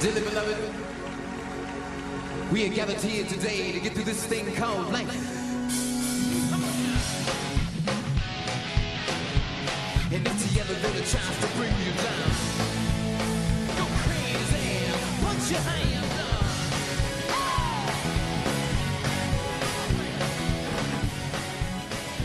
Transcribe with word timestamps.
Dearly 0.00 0.20
beloved, 0.20 0.56
we 2.52 2.64
are 2.64 2.68
gathered 2.72 3.00
here 3.00 3.24
today 3.26 3.72
to 3.72 3.80
get 3.80 3.94
through 3.94 4.04
this 4.04 4.24
thing 4.26 4.54
called 4.54 4.92
life. 4.92 5.10
And 10.12 10.24
if 10.24 10.54
the 10.54 10.60
elevator 10.60 11.04
tries 11.04 11.38
to 11.40 11.46
bring 11.56 11.74
you 11.84 11.92
down, 11.94 12.30
go 13.76 13.86
crazy, 14.04 14.86
put 15.18 15.50
your 15.50 15.62
hands 15.62 16.14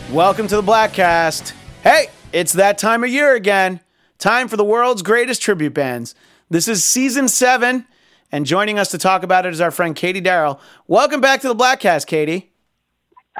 up. 0.06 0.14
Welcome 0.14 0.46
to 0.46 0.54
the 0.54 0.62
Bladtcast. 0.62 1.54
Hey, 1.82 2.06
it's 2.32 2.52
that 2.52 2.78
time 2.78 3.02
of 3.02 3.10
year 3.10 3.34
again. 3.34 3.80
Time 4.20 4.46
for 4.46 4.56
the 4.56 4.62
world's 4.62 5.02
greatest 5.02 5.42
tribute 5.42 5.74
bands. 5.74 6.14
This 6.50 6.68
is 6.68 6.84
season 6.84 7.28
seven, 7.28 7.86
and 8.30 8.44
joining 8.44 8.78
us 8.78 8.90
to 8.90 8.98
talk 8.98 9.22
about 9.22 9.46
it 9.46 9.52
is 9.54 9.60
our 9.60 9.70
friend 9.70 9.96
Katie 9.96 10.20
Daryl. 10.20 10.60
Welcome 10.86 11.20
back 11.20 11.40
to 11.40 11.48
the 11.48 11.54
Bladtcast, 11.54 12.06
Katie. 12.06 12.52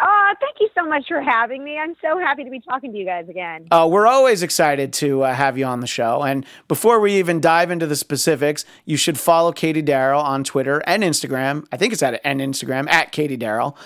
Oh, 0.01 0.33
thank 0.41 0.57
you 0.59 0.69
so 0.75 0.89
much 0.89 1.07
for 1.07 1.21
having 1.21 1.63
me. 1.63 1.79
I'm 1.79 1.95
so 2.03 2.19
happy 2.19 2.45
to 2.45 2.51
be 2.51 2.61
talking 2.61 2.93
to 2.93 2.99
you 2.99 3.05
guys 3.05 3.29
again. 3.29 3.69
Uh, 3.71 3.87
we're 3.89 4.07
always 4.07 4.43
excited 4.43 4.93
to 4.95 5.23
uh, 5.23 5.35
have 5.35 5.57
you 5.59 5.67
on 5.67 5.81
the 5.81 5.87
show. 5.87 6.23
And 6.23 6.47
before 6.67 6.99
we 6.99 7.19
even 7.19 7.41
dive 7.41 7.71
into 7.71 7.87
the 7.87 7.95
specifics, 7.95 8.65
you 8.87 8.97
should 8.97 9.21
follow 9.21 9.53
Katie 9.53 9.83
Daryl 9.83 10.23
on 10.25 10.43
Twitter 10.43 10.83
and 10.87 11.03
Instagram. 11.03 11.67
I 11.71 11.77
think 11.77 11.93
it's 11.93 12.03
at 12.03 12.21
and 12.25 12.41
Instagram 12.41 12.89
at 12.89 13.13
Katie 13.13 13.39
Daryl. 13.39 13.77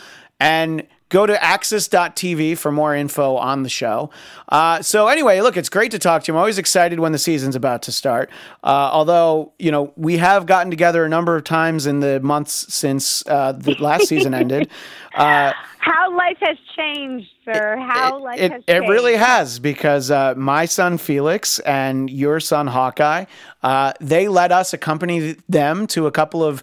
And 0.41 0.87
go 1.09 1.27
to 1.27 1.43
axis.tv 1.43 2.59
for 2.59 2.71
more 2.71 2.95
info 2.95 3.37
on 3.37 3.63
the 3.63 3.69
show. 3.69 4.11
Uh, 4.49 4.83
so 4.83 5.09
anyway, 5.09 5.41
look, 5.41 5.57
it's 5.57 5.69
great 5.69 5.91
to 5.93 5.99
talk 5.99 6.25
to 6.25 6.33
you. 6.33 6.35
I'm 6.35 6.39
always 6.39 6.59
excited 6.59 7.01
when 7.01 7.13
the 7.13 7.19
season's 7.19 7.57
about 7.57 7.83
to 7.83 7.93
start. 7.93 8.31
Uh, 8.63 8.91
although, 8.93 9.53
you 9.59 9.71
know, 9.71 9.93
we 9.97 10.19
have 10.19 10.47
gotten 10.47 10.71
together 10.71 11.05
a 11.05 11.09
number 11.09 11.37
of 11.37 11.45
times 11.45 11.87
in 11.87 12.01
the 12.01 12.21
months 12.21 12.73
since 12.73 13.27
uh, 13.27 13.53
the 13.53 13.75
last 13.75 14.09
season 14.09 14.35
ended. 14.35 14.71
Uh, 15.15 15.53
How 15.79 16.17
life 16.17 16.37
has 16.41 16.57
changed, 16.77 17.29
sir. 17.45 17.77
How 17.77 18.19
it, 18.19 18.21
life 18.21 18.39
it, 18.39 18.53
has 18.53 18.61
it 18.61 18.67
changed. 18.67 18.85
It 18.85 18.89
really 18.89 19.17
has 19.17 19.59
because 19.59 20.13
uh, 20.13 20.35
my 20.37 20.65
son 20.65 20.97
Felix 20.97 21.59
and 21.61 22.09
your 22.09 22.39
son 22.39 22.69
Hawkeye, 22.69 23.25
uh, 23.63 23.95
they 24.01 24.29
let 24.29 24.53
us 24.53 24.73
accompany 24.73 25.35
them 25.49 25.89
to 25.89 26.07
a 26.07 26.13
couple 26.13 26.45
of 26.45 26.63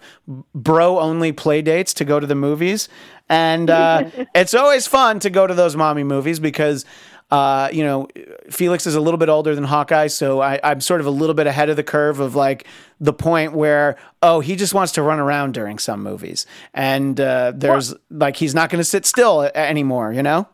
bro 0.54 0.98
only 0.98 1.32
play 1.32 1.60
dates 1.60 1.92
to 1.94 2.04
go 2.04 2.18
to 2.18 2.26
the 2.26 2.34
movies. 2.34 2.88
And 3.28 3.70
uh, 3.70 4.10
it's 4.34 4.54
always 4.54 4.86
fun 4.86 5.20
to 5.20 5.30
go 5.30 5.46
to 5.46 5.54
those 5.54 5.76
mommy 5.76 6.04
movies 6.04 6.38
because, 6.38 6.84
uh, 7.30 7.68
you 7.72 7.84
know, 7.84 8.08
Felix 8.50 8.86
is 8.86 8.94
a 8.94 9.00
little 9.00 9.18
bit 9.18 9.28
older 9.28 9.54
than 9.54 9.64
Hawkeye. 9.64 10.06
So 10.08 10.40
I, 10.40 10.60
I'm 10.62 10.80
sort 10.80 11.00
of 11.00 11.06
a 11.06 11.10
little 11.10 11.34
bit 11.34 11.46
ahead 11.46 11.68
of 11.68 11.76
the 11.76 11.82
curve 11.82 12.20
of 12.20 12.34
like 12.34 12.66
the 13.00 13.12
point 13.12 13.52
where, 13.52 13.96
oh, 14.22 14.40
he 14.40 14.56
just 14.56 14.74
wants 14.74 14.92
to 14.92 15.02
run 15.02 15.18
around 15.18 15.54
during 15.54 15.78
some 15.78 16.02
movies. 16.02 16.46
And 16.72 17.20
uh, 17.20 17.52
there's 17.54 17.94
like, 18.10 18.36
he's 18.36 18.54
not 18.54 18.70
going 18.70 18.80
to 18.80 18.84
sit 18.84 19.04
still 19.06 19.42
a- 19.42 19.56
anymore, 19.56 20.12
you 20.12 20.22
know? 20.22 20.48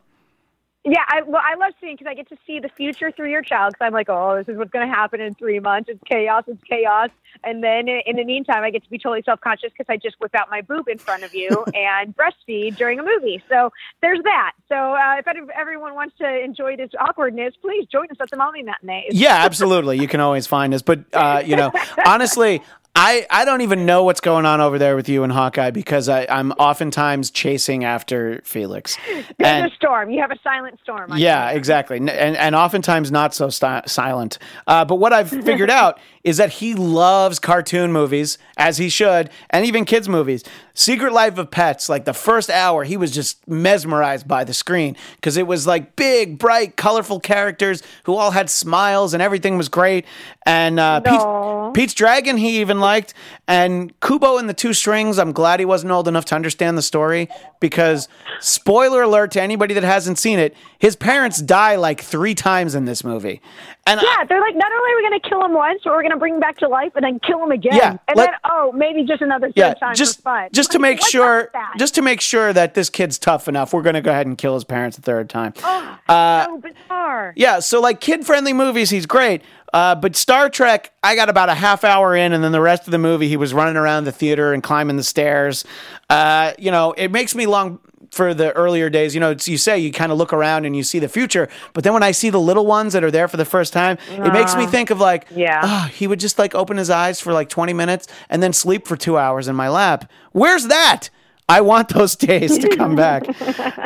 Yeah, 0.85 1.05
I, 1.07 1.23
well, 1.23 1.43
I 1.45 1.55
love 1.55 1.75
seeing 1.81 1.95
because 1.95 2.09
I 2.11 2.15
get 2.15 2.29
to 2.31 2.37
see 2.45 2.59
the 2.59 2.69
future 2.69 3.13
through 3.13 3.31
your 3.31 3.43
child. 3.43 3.73
Because 3.73 3.87
I'm 3.87 3.93
like, 3.93 4.09
oh, 4.09 4.37
this 4.37 4.49
is 4.49 4.59
what's 4.59 4.73
going 4.73 4.89
to 4.89 4.93
happen 4.93 5.21
in 5.21 5.35
three 5.35 5.61
months. 5.61 5.89
It's 5.89 6.03
chaos. 6.05 6.43
It's 6.49 6.63
chaos. 6.65 7.11
And 7.45 7.63
then 7.63 7.89
in, 7.89 8.17
the 8.17 8.25
meantime, 8.25 8.63
I 8.63 8.71
get 8.71 8.85
to 8.85 8.91
be 8.91 8.99
totally 8.99 9.23
self 9.23 9.41
conscious 9.41 9.71
because 9.77 9.87
I 9.89 9.97
just 9.97 10.17
whip 10.21 10.35
out 10.35 10.51
my 10.51 10.61
boob 10.61 10.89
in 10.89 10.99
front 10.99 11.25
of 11.25 11.35
you 11.35 11.65
and 11.75 12.15
breastfeed 12.17 12.77
during 12.77 12.99
a 12.99 13.03
movie. 13.03 13.43
So 13.49 13.73
there's 14.01 14.23
that. 14.25 14.53
So 14.69 14.75
uh, 14.75 15.17
if 15.19 15.27
everyone 15.55 15.95
wants 15.95 16.17
to 16.19 16.45
enjoy 16.45 16.77
this 16.77 16.91
awkwardness, 16.99 17.55
please 17.61 17.87
join 17.87 18.07
us 18.11 18.17
at 18.21 18.31
the 18.31 18.37
mommy 18.37 18.63
Matinee. 18.63 19.09
Yeah, 19.11 19.45
absolutely. 19.45 19.99
You 19.99 20.09
can 20.09 20.21
always 20.21 20.47
find 20.47 20.75
us. 20.75 20.83
But, 20.83 21.01
uh, 21.13 21.43
you 21.45 21.57
know, 21.57 21.73
honestly, 22.07 22.63
I, 22.95 23.27
I 23.31 23.47
don't 23.47 23.63
even 23.63 23.87
know 23.87 24.05
what's 24.05 24.21
going 24.21 24.45
on 24.45 24.61
over 24.61 24.79
there 24.79 24.97
with 24.97 25.09
you 25.09 25.23
and 25.25 25.33
Hawkeye 25.33 25.71
because 25.71 26.11
I, 26.11 26.27
I'm 26.29 26.53
oftentimes 26.53 27.31
chasing 27.31 27.85
after 27.85 28.43
Felix. 28.45 28.99
There's 29.07 29.25
And 29.39 29.73
a 29.73 29.75
storm. 29.75 30.11
You 30.11 30.21
have 30.21 30.31
a 30.31 30.39
silent 30.45 30.79
storm. 30.83 31.11
yeah, 31.17 31.51
you. 31.51 31.57
exactly. 31.57 31.97
And, 31.97 32.11
and 32.11 32.55
oftentimes 32.55 33.11
not 33.11 33.33
so 33.35 33.49
sti- 33.49 33.85
silent. 33.87 34.39
Uh, 34.67 34.85
but 34.85 34.97
what 34.97 35.15
I've 35.15 35.31
figured 35.45 35.71
out 35.71 35.99
is 36.23 36.37
that 36.37 36.51
he 36.51 36.75
loves 36.75 37.39
cartoon 37.39 37.93
movies, 37.93 38.37
as 38.59 38.77
he 38.77 38.91
should, 38.91 39.31
and 39.49 39.65
even 39.65 39.87
kids' 39.87 40.09
movies. 40.09 40.45
Secret 40.75 41.13
Life 41.13 41.37
of 41.39 41.51
Pets, 41.51 41.89
like 41.89 42.05
the 42.05 42.15
first 42.15 42.49
hour, 42.51 42.85
he 42.85 42.97
was 42.97 43.11
just 43.11 43.47
mesmerized 43.49 44.27
by 44.27 44.45
the 44.45 44.55
screen 44.55 44.97
because 45.17 45.37
it 45.37 45.47
was 45.47 45.67
like 45.67 45.97
big, 45.97 46.39
bright, 46.39 46.77
colorful 46.77 47.21
characters 47.21 47.83
who 48.05 48.15
all 48.15 48.31
had 48.31 48.49
smiles 48.49 49.13
and 49.15 49.23
everything 49.23 49.59
was 49.59 49.69
great. 49.69 50.07
And 50.47 50.81
uh, 50.81 51.01
Pete's, 51.01 51.77
Pete's 51.79 51.95
Dragon, 51.95 52.37
he 52.37 52.61
even 52.61 52.81
liked. 52.81 53.15
And 53.47 53.93
Kubo 54.01 54.39
and 54.39 54.49
the 54.49 54.55
Two 54.55 54.73
Strings, 54.73 55.19
I'm 55.19 55.33
glad 55.33 55.61
he 55.61 55.67
wasn't 55.67 55.93
old 55.93 56.09
enough 56.09 56.25
to 56.27 56.35
understand 56.35 56.77
the 56.79 56.83
story 56.83 57.29
because, 57.61 58.09
spoiler 58.41 59.03
alert 59.03 59.31
to 59.33 59.43
anybody 59.43 59.75
that 59.75 59.85
hasn't 59.85 60.19
seen 60.19 60.39
it, 60.39 60.57
his 60.79 60.97
parents 60.97 61.41
die 61.41 61.77
like 61.77 62.01
three 62.01 62.35
times 62.35 62.75
in 62.75 62.87
this 62.87 63.05
movie. 63.05 63.41
And 63.87 64.01
I- 64.01 64.03
Yeah, 64.03 64.25
they're 64.25 64.41
like, 64.41 64.57
not 64.57 64.73
only 64.73 64.91
are 64.93 64.97
we 64.97 65.09
going 65.09 65.21
to 65.21 65.29
kill 65.29 65.45
him 65.45 65.53
once, 65.53 65.81
but 65.85 65.93
we're 65.93 66.03
going 66.03 66.13
to 66.13 66.19
bring 66.19 66.35
him 66.35 66.41
back 66.41 66.57
to 66.59 66.69
life 66.69 66.93
and 66.97 67.05
then 67.05 67.21
kill 67.21 67.43
him 67.45 67.51
again. 67.53 67.75
Yeah, 67.75 67.97
and 68.09 68.17
let- 68.17 68.31
then, 68.31 68.35
oh, 68.45 68.73
maybe 68.73 69.05
just 69.05 69.23
another 69.23 69.51
yeah, 69.55 69.75
time 69.75 69.95
just 69.95 70.17
for 70.19 70.23
fun. 70.23 70.49
just 70.53 70.62
to 70.71 70.79
make 70.79 71.05
sure, 71.05 71.41
up 71.41 71.45
with 71.47 71.53
that? 71.53 71.75
just 71.79 71.95
to 71.97 72.03
make 72.03 72.21
sure 72.21 72.53
that 72.53 72.75
this 72.75 72.89
kid's 72.89 73.19
tough 73.19 73.49
enough, 73.49 73.73
we're 73.73 73.83
gonna 73.83 74.01
go 74.01 74.11
ahead 74.11 74.27
and 74.27 74.39
kill 74.39 74.55
his 74.55 74.65
parents 74.65 74.97
a 74.97 75.01
third 75.01 75.29
time. 75.29 75.53
Oh, 75.63 75.99
uh, 76.09 76.47
so 76.47 76.59
bizarre. 76.59 77.33
Yeah, 77.37 77.59
so 77.59 77.81
like 77.81 78.01
kid 78.01 78.25
friendly 78.25 78.53
movies, 78.53 78.91
he's 78.91 79.07
great. 79.07 79.43
Uh, 79.73 79.95
but 79.95 80.15
Star 80.17 80.51
Trek, 80.51 80.93
I 81.03 81.17
got 81.17 81.31
about 81.31 81.49
a 81.49 81.55
half 81.55 81.83
hour 81.83 82.15
in, 82.15 82.33
and 82.33 82.45
then 82.45 82.53
the 82.53 82.61
rest 82.61 82.87
of 82.87 82.91
the 82.91 82.99
movie, 82.99 83.29
he 83.29 83.39
was 83.39 83.55
running 83.55 83.77
around 83.77 84.05
the 84.05 84.13
theater 84.13 84.53
and 84.53 84.63
climbing 84.63 84.97
the 84.97 85.03
stairs. 85.03 85.65
Uh, 86.11 86.53
you 86.59 86.71
know, 86.71 86.93
it 86.93 87.11
makes 87.11 87.35
me 87.35 87.47
long 87.47 87.81
for 88.13 88.35
the 88.35 88.53
earlier 88.53 88.89
days. 88.91 89.15
You 89.15 89.21
know, 89.21 89.31
it's, 89.31 89.49
you 89.49 89.57
say 89.59 89.79
you 89.79 89.91
kind 89.91 90.13
of 90.13 90.19
look 90.19 90.33
around 90.33 90.67
and 90.67 90.77
you 90.77 90.83
see 90.85 90.99
the 90.99 91.09
future, 91.09 91.49
but 91.73 91.83
then 91.83 91.95
when 91.95 92.03
I 92.03 92.13
see 92.13 92.29
the 92.31 92.39
little 92.41 92.67
ones 92.67 92.93
that 92.93 93.03
are 93.03 93.11
there 93.11 93.27
for 93.27 93.39
the 93.39 93.45
first 93.47 93.73
time, 93.73 93.97
it 94.11 94.33
makes 94.33 94.55
me 94.55 94.67
think 94.67 94.91
of 94.91 95.01
like, 95.01 95.27
Yeah. 95.35 95.61
"Ah, 95.65 95.91
he 95.93 96.07
would 96.07 96.21
just 96.21 96.39
like 96.39 96.55
open 96.55 96.77
his 96.77 96.91
eyes 96.91 97.21
for 97.21 97.33
like 97.33 97.49
20 97.49 97.73
minutes 97.73 98.07
and 98.29 98.43
then 98.43 98.53
sleep 98.53 98.87
for 98.87 98.97
two 98.97 99.17
hours 99.19 99.49
in 99.49 99.57
my 99.57 99.69
lap. 99.69 100.11
Where's 100.33 100.67
that? 100.69 101.09
I 101.49 101.61
want 101.61 101.89
those 101.91 102.17
days 102.31 102.59
to 102.59 102.69
come 102.77 102.97
back. 102.97 103.25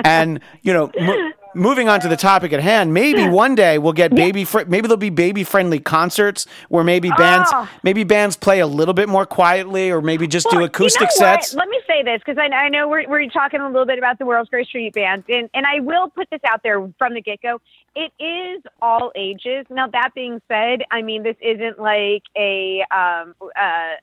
and, 0.05 0.41
you 0.63 0.73
know, 0.73 0.91
mo- 1.01 1.31
moving 1.55 1.89
on 1.89 2.01
to 2.01 2.09
the 2.09 2.17
topic 2.17 2.53
at 2.53 2.61
hand, 2.61 2.93
maybe 2.93 3.27
one 3.29 3.55
day 3.55 3.79
we'll 3.79 3.93
get 3.95 4.15
baby 4.15 4.45
fr- 4.45 4.65
maybe 4.67 4.87
there'll 4.89 4.97
be 4.99 5.11
baby 5.11 5.43
friendly 5.43 5.81
concerts 5.81 6.47
where 6.69 6.85
maybe 6.85 7.09
bands 7.11 7.49
Oh. 7.53 7.69
maybe 7.83 8.05
bands 8.05 8.37
play 8.37 8.61
a 8.61 8.67
little 8.67 8.93
bit 8.95 9.09
more 9.09 9.25
quietly 9.25 9.91
or 9.91 10.01
maybe 10.03 10.27
just 10.27 10.49
do 10.51 10.63
acoustic 10.65 11.09
you 11.17 11.21
know 11.21 11.33
sets. 11.35 11.55
Let 11.55 11.69
me 11.69 11.81
say 11.87 12.03
this 12.03 12.21
because 12.25 12.37
I, 12.39 12.55
I 12.55 12.69
know 12.69 12.89
we're, 12.89 13.09
we're 13.09 13.29
talking 13.31 13.61
a 13.61 13.67
little 13.69 13.87
bit 13.87 13.99
about 13.99 14.19
the 14.19 14.27
world's 14.27 14.51
greatest 14.51 14.71
tribute 14.73 14.95
bands, 14.95 15.25
and, 15.29 15.49
and 15.55 15.65
I 15.67 15.81
will 15.81 16.09
put 16.11 16.29
this 16.31 16.41
out 16.47 16.63
there 16.63 16.87
from 16.99 17.15
the 17.15 17.23
get 17.23 17.41
go. 17.41 17.61
It 17.99 18.13
is 18.23 18.63
all 18.83 19.11
ages. 19.17 19.65
Now 19.71 19.87
that 19.89 20.11
being 20.15 20.43
said, 20.49 20.83
I 20.91 21.01
mean 21.01 21.23
this 21.23 21.37
isn't 21.41 21.79
like 21.79 22.25
a 22.37 22.85
um 22.91 23.35
uh, 23.41 23.59
uh, 23.59 23.95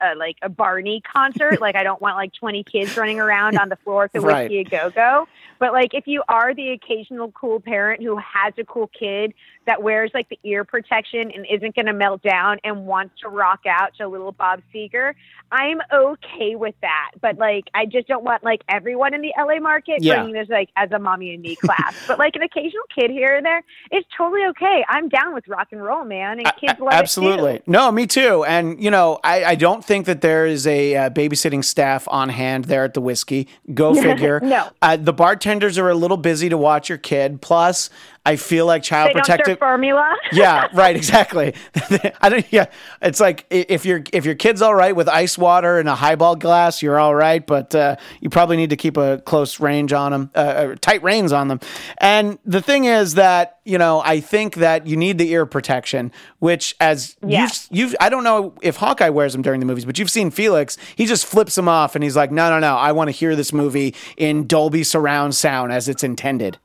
uh 0.00 0.14
like 0.16 0.36
a 0.40 0.48
Barney 0.48 1.02
concert. 1.02 1.52
like 1.60 1.76
I 1.76 1.82
don't 1.82 2.00
want 2.00 2.16
like 2.16 2.32
twenty 2.32 2.64
kids 2.64 2.96
running 2.96 3.20
around 3.20 3.58
on 3.58 3.68
the 3.68 3.76
floor 3.76 4.08
to 4.08 4.20
Right. 4.20 4.44
whiskey 4.44 4.60
a 4.60 4.64
go 4.64 4.90
go. 4.90 5.28
But 5.58 5.74
like 5.74 5.92
if 5.92 6.06
you 6.06 6.22
are 6.28 6.54
the 6.54 6.70
occasional 6.70 7.30
cool 7.32 7.60
parent 7.60 8.02
who 8.02 8.16
has 8.16 8.54
a 8.56 8.64
cool 8.64 8.88
kid 8.98 9.34
that 9.66 9.82
wears 9.82 10.10
like 10.14 10.28
the 10.28 10.38
ear 10.44 10.64
protection 10.64 11.30
and 11.30 11.46
isn't 11.50 11.74
going 11.74 11.86
to 11.86 11.92
melt 11.92 12.22
down 12.22 12.58
and 12.64 12.86
wants 12.86 13.20
to 13.20 13.28
rock 13.28 13.60
out 13.66 13.94
to 13.96 14.08
little 14.08 14.32
Bob 14.32 14.60
Seger, 14.74 15.14
I'm 15.50 15.80
okay 15.92 16.56
with 16.56 16.74
that. 16.80 17.12
But 17.20 17.38
like, 17.38 17.64
I 17.74 17.86
just 17.86 18.08
don't 18.08 18.24
want 18.24 18.42
like 18.42 18.62
everyone 18.68 19.14
in 19.14 19.20
the 19.20 19.32
LA 19.38 19.60
market 19.60 20.02
Yeah. 20.02 20.14
bringing 20.14 20.34
this 20.34 20.48
like 20.48 20.70
as 20.76 20.90
a 20.92 20.98
mommy 20.98 21.34
and 21.34 21.42
me 21.42 21.56
class. 21.56 21.94
but 22.08 22.18
like 22.18 22.34
an 22.36 22.42
occasional 22.42 22.82
kid 22.94 23.10
here 23.10 23.36
and 23.36 23.44
there 23.44 23.62
is 23.92 24.04
totally 24.16 24.44
okay. 24.46 24.84
I'm 24.88 25.08
down 25.08 25.34
with 25.34 25.46
rock 25.46 25.68
and 25.72 25.82
roll, 25.82 26.04
man, 26.04 26.38
and 26.40 26.52
kids 26.60 26.80
love 26.80 26.92
Absolutely. 26.92 27.54
it 27.56 27.64
too. 27.66 27.70
No, 27.70 27.92
me 27.92 28.06
too. 28.06 28.44
And, 28.44 28.82
you 28.82 28.90
know, 28.90 29.20
I, 29.22 29.44
I 29.44 29.54
don't 29.54 29.84
think 29.84 30.06
that 30.06 30.22
there 30.22 30.46
is 30.46 30.66
a 30.66 30.96
uh, 30.96 31.10
babysitting 31.10 31.64
staff 31.64 32.08
on 32.08 32.30
hand 32.30 32.64
there 32.64 32.84
at 32.84 32.94
the 32.94 33.00
whiskey. 33.00 33.48
Go 33.74 33.94
figure. 34.02 34.40
No. 34.40 34.70
Uh, 34.80 34.96
the 34.96 35.12
bartenders 35.12 35.78
are 35.78 35.88
a 35.88 35.94
little 35.94 36.16
busy 36.16 36.48
to 36.48 36.56
watch 36.58 36.88
your 36.88 36.98
kid. 36.98 37.40
Plus, 37.42 37.90
I 38.24 38.36
feel 38.36 38.66
like 38.66 38.84
child 38.84 39.08
They 39.10 39.14
protective. 39.14 39.58
formula. 39.58 40.14
yeah, 40.32 40.68
right, 40.74 40.94
exactly. 40.94 41.54
I 42.20 42.28
don't. 42.28 42.46
Yeah, 42.52 42.66
it's 43.00 43.18
like 43.18 43.46
if 43.50 43.84
your 43.84 44.02
if 44.12 44.24
your 44.24 44.36
kid's 44.36 44.62
all 44.62 44.74
right 44.76 44.94
with 44.94 45.08
ice 45.08 45.36
water 45.36 45.78
and 45.80 45.88
a 45.88 45.96
highball 45.96 46.36
glass, 46.36 46.82
you're 46.82 47.00
all 47.00 47.14
right. 47.16 47.44
But 47.44 47.74
uh, 47.74 47.96
you 48.20 48.30
probably 48.30 48.56
need 48.56 48.70
to 48.70 48.76
keep 48.76 48.96
a 48.96 49.18
close 49.24 49.58
range 49.58 49.92
on 49.92 50.12
them, 50.12 50.30
uh, 50.36 50.38
uh, 50.38 50.74
tight 50.80 51.02
reins 51.02 51.32
on 51.32 51.48
them. 51.48 51.58
And 51.98 52.38
the 52.44 52.62
thing 52.62 52.84
is 52.84 53.14
that 53.14 53.58
you 53.64 53.78
know, 53.78 54.02
I 54.04 54.20
think 54.20 54.56
that 54.56 54.86
you 54.86 54.96
need 54.96 55.18
the 55.18 55.30
ear 55.32 55.44
protection, 55.46 56.10
which 56.38 56.76
as 56.80 57.16
Yeah. 57.26 57.42
you've 57.42 57.68
you've 57.70 57.96
I 58.00 58.08
don't 58.08 58.24
know 58.24 58.54
if 58.62 58.76
Hawkeye 58.76 59.08
wears 59.08 59.32
them 59.32 59.42
during 59.42 59.58
the 59.60 59.66
movies, 59.66 59.84
but 59.84 59.98
you've 59.98 60.10
seen 60.10 60.30
Felix. 60.30 60.76
He 60.94 61.06
just 61.06 61.26
flips 61.26 61.56
them 61.56 61.68
off 61.68 61.94
and 61.96 62.02
he's 62.04 62.16
like, 62.16 62.30
no, 62.30 62.50
no, 62.50 62.60
no, 62.60 62.76
I 62.76 62.92
want 62.92 63.08
to 63.08 63.12
hear 63.12 63.34
this 63.34 63.52
movie 63.52 63.94
in 64.16 64.46
Dolby 64.46 64.84
surround 64.84 65.34
sound 65.34 65.72
as 65.72 65.88
it's 65.88 66.04
intended. 66.04 66.58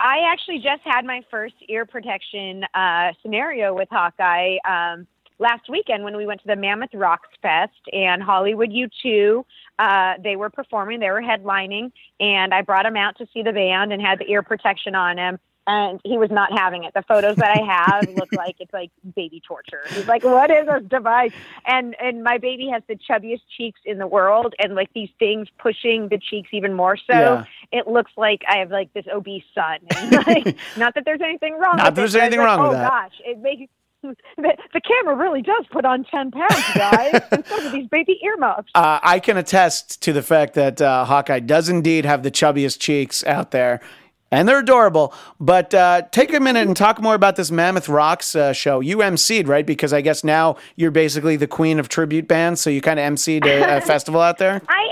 I 0.00 0.30
actually 0.32 0.58
just 0.58 0.80
had 0.84 1.04
my 1.04 1.22
first 1.30 1.54
ear 1.68 1.84
protection 1.84 2.64
uh, 2.74 3.12
scenario 3.20 3.74
with 3.74 3.88
Hawkeye. 3.90 4.56
Um, 4.66 5.06
last 5.38 5.68
weekend 5.68 6.04
when 6.04 6.16
we 6.16 6.26
went 6.26 6.40
to 6.40 6.46
the 6.46 6.56
Mammoth 6.56 6.94
Rocks 6.94 7.28
Fest 7.42 7.80
and 7.92 8.22
Hollywood 8.22 8.70
U2, 8.70 9.44
uh, 9.78 10.14
they 10.22 10.36
were 10.36 10.48
performing, 10.48 11.00
they 11.00 11.10
were 11.10 11.20
headlining, 11.20 11.92
and 12.18 12.54
I 12.54 12.62
brought 12.62 12.86
him 12.86 12.96
out 12.96 13.18
to 13.18 13.26
see 13.32 13.42
the 13.42 13.52
band 13.52 13.92
and 13.92 14.00
had 14.00 14.18
the 14.18 14.30
ear 14.30 14.42
protection 14.42 14.94
on 14.94 15.18
him. 15.18 15.38
And 15.70 16.00
he 16.02 16.18
was 16.18 16.30
not 16.32 16.50
having 16.58 16.82
it. 16.82 16.94
The 16.94 17.02
photos 17.02 17.36
that 17.36 17.56
I 17.56 17.62
have 17.62 18.08
look 18.16 18.32
like 18.32 18.56
it's 18.58 18.72
like 18.72 18.90
baby 19.14 19.40
torture. 19.46 19.82
He's 19.90 20.08
like, 20.08 20.24
"What 20.24 20.50
is 20.50 20.66
this 20.66 20.82
device?" 20.88 21.32
And 21.64 21.94
and 22.00 22.24
my 22.24 22.38
baby 22.38 22.68
has 22.72 22.82
the 22.88 22.96
chubbiest 22.96 23.42
cheeks 23.56 23.80
in 23.84 23.98
the 23.98 24.06
world, 24.08 24.54
and 24.58 24.74
like 24.74 24.92
these 24.94 25.10
things 25.20 25.46
pushing 25.58 26.08
the 26.08 26.18
cheeks 26.18 26.48
even 26.52 26.74
more 26.74 26.96
so. 26.96 27.12
Yeah. 27.12 27.44
It 27.70 27.86
looks 27.86 28.10
like 28.16 28.42
I 28.48 28.56
have 28.56 28.72
like 28.72 28.92
this 28.94 29.06
obese 29.14 29.44
son. 29.54 29.78
Like, 30.26 30.56
not 30.76 30.94
that 30.94 31.04
there's 31.04 31.20
anything 31.20 31.52
wrong. 31.52 31.76
Not 31.76 31.76
with 31.76 31.84
that 31.84 31.94
there's 31.94 32.14
it, 32.16 32.22
anything 32.22 32.40
it's 32.40 32.46
wrong 32.46 32.58
like, 32.58 32.70
with 32.70 32.78
that. 32.78 32.86
oh, 32.86 32.90
gosh, 32.90 33.20
it 33.24 33.38
makes 33.38 33.70
the, 34.02 34.56
the 34.72 34.80
camera 34.80 35.14
really 35.14 35.42
does 35.42 35.66
put 35.70 35.84
on 35.84 36.04
10 36.04 36.30
pounds, 36.30 36.74
guys. 36.74 37.20
and 37.30 37.46
so 37.46 37.60
do 37.60 37.70
these 37.70 37.88
baby 37.88 38.18
earmuffs. 38.22 38.70
Uh, 38.74 38.98
I 39.02 39.20
can 39.20 39.36
attest 39.36 40.02
to 40.02 40.12
the 40.12 40.22
fact 40.22 40.54
that 40.54 40.80
uh, 40.80 41.04
Hawkeye 41.04 41.40
does 41.40 41.68
indeed 41.68 42.04
have 42.04 42.22
the 42.22 42.30
chubbiest 42.30 42.78
cheeks 42.78 43.24
out 43.24 43.50
there. 43.50 43.80
And 44.30 44.48
they're 44.48 44.60
adorable. 44.60 45.12
But 45.40 45.74
uh, 45.74 46.02
take 46.12 46.32
a 46.32 46.40
minute 46.40 46.66
and 46.66 46.76
talk 46.76 47.00
more 47.00 47.14
about 47.14 47.36
this 47.36 47.50
Mammoth 47.50 47.88
Rocks 47.88 48.36
uh, 48.36 48.52
show. 48.52 48.80
You 48.80 48.98
emceed, 48.98 49.48
right? 49.48 49.66
Because 49.66 49.92
I 49.92 50.00
guess 50.00 50.22
now 50.22 50.56
you're 50.76 50.92
basically 50.92 51.36
the 51.36 51.48
queen 51.48 51.80
of 51.80 51.88
tribute 51.88 52.28
bands. 52.28 52.60
So 52.60 52.70
you 52.70 52.80
kind 52.80 53.00
of 53.00 53.12
emceed 53.12 53.44
a, 53.44 53.78
a 53.78 53.80
festival 53.80 54.20
out 54.20 54.38
there. 54.38 54.62
I, 54.68 54.88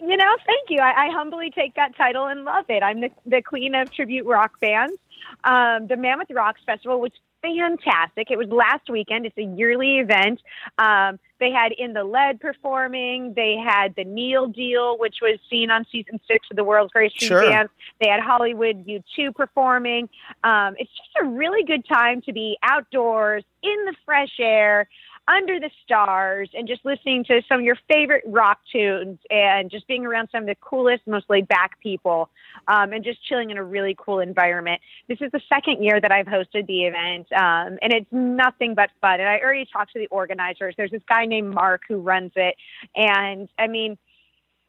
you 0.00 0.16
know, 0.16 0.36
thank 0.46 0.68
you. 0.68 0.80
I, 0.80 1.06
I 1.06 1.10
humbly 1.10 1.50
take 1.50 1.74
that 1.74 1.96
title 1.96 2.26
and 2.26 2.44
love 2.44 2.64
it. 2.68 2.82
I'm 2.82 3.02
the, 3.02 3.10
the 3.24 3.40
queen 3.40 3.74
of 3.74 3.92
tribute 3.92 4.26
rock 4.26 4.58
bands. 4.60 4.96
Um, 5.44 5.86
the 5.86 5.96
Mammoth 5.96 6.30
Rocks 6.30 6.60
Festival 6.66 7.00
was 7.00 7.12
fantastic. 7.42 8.30
It 8.30 8.38
was 8.38 8.48
last 8.48 8.88
weekend. 8.88 9.26
It's 9.26 9.36
a 9.36 9.42
yearly 9.56 9.98
event. 9.98 10.40
Um, 10.78 11.18
they 11.40 11.50
had 11.50 11.72
In 11.72 11.92
the 11.92 12.04
Lead 12.04 12.40
performing. 12.40 13.34
They 13.34 13.56
had 13.56 13.94
the 13.96 14.04
Neil 14.04 14.46
Deal, 14.46 14.96
which 14.98 15.16
was 15.20 15.38
seen 15.50 15.70
on 15.70 15.84
season 15.90 16.20
six 16.28 16.46
of 16.50 16.56
the 16.56 16.64
World's 16.64 16.92
Greatest 16.92 17.20
Sure. 17.20 17.48
Bands. 17.48 17.72
They 18.00 18.08
had 18.08 18.20
Hollywood 18.20 18.86
U2 18.86 19.34
performing. 19.34 20.08
Um, 20.44 20.74
it's 20.78 20.90
just 20.90 21.10
a 21.20 21.24
really 21.24 21.64
good 21.64 21.86
time 21.88 22.22
to 22.22 22.32
be 22.32 22.56
outdoors 22.62 23.44
in 23.62 23.84
the 23.86 23.94
fresh 24.04 24.38
air 24.38 24.88
under 25.28 25.60
the 25.60 25.70
stars 25.84 26.50
and 26.52 26.66
just 26.66 26.84
listening 26.84 27.24
to 27.24 27.40
some 27.48 27.60
of 27.60 27.64
your 27.64 27.78
favorite 27.88 28.24
rock 28.26 28.58
tunes 28.70 29.18
and 29.30 29.70
just 29.70 29.86
being 29.86 30.04
around 30.04 30.28
some 30.32 30.42
of 30.42 30.46
the 30.46 30.56
coolest, 30.60 31.06
most 31.06 31.26
laid 31.28 31.46
back 31.46 31.78
people 31.80 32.28
um, 32.66 32.92
and 32.92 33.04
just 33.04 33.24
chilling 33.28 33.50
in 33.50 33.56
a 33.56 33.62
really 33.62 33.96
cool 33.98 34.18
environment. 34.18 34.80
This 35.08 35.18
is 35.20 35.30
the 35.30 35.40
second 35.48 35.82
year 35.82 36.00
that 36.00 36.10
I've 36.10 36.26
hosted 36.26 36.66
the 36.66 36.84
event 36.84 37.26
um, 37.32 37.78
and 37.80 37.92
it's 37.92 38.10
nothing 38.10 38.74
but 38.74 38.90
fun. 39.00 39.20
And 39.20 39.28
I 39.28 39.38
already 39.38 39.66
talked 39.72 39.92
to 39.92 39.98
the 39.98 40.08
organizers. 40.08 40.74
There's 40.76 40.90
this 40.90 41.02
guy 41.08 41.26
named 41.26 41.54
Mark 41.54 41.82
who 41.88 41.98
runs 41.98 42.32
it. 42.34 42.56
And 42.96 43.48
I 43.58 43.68
mean, 43.68 43.98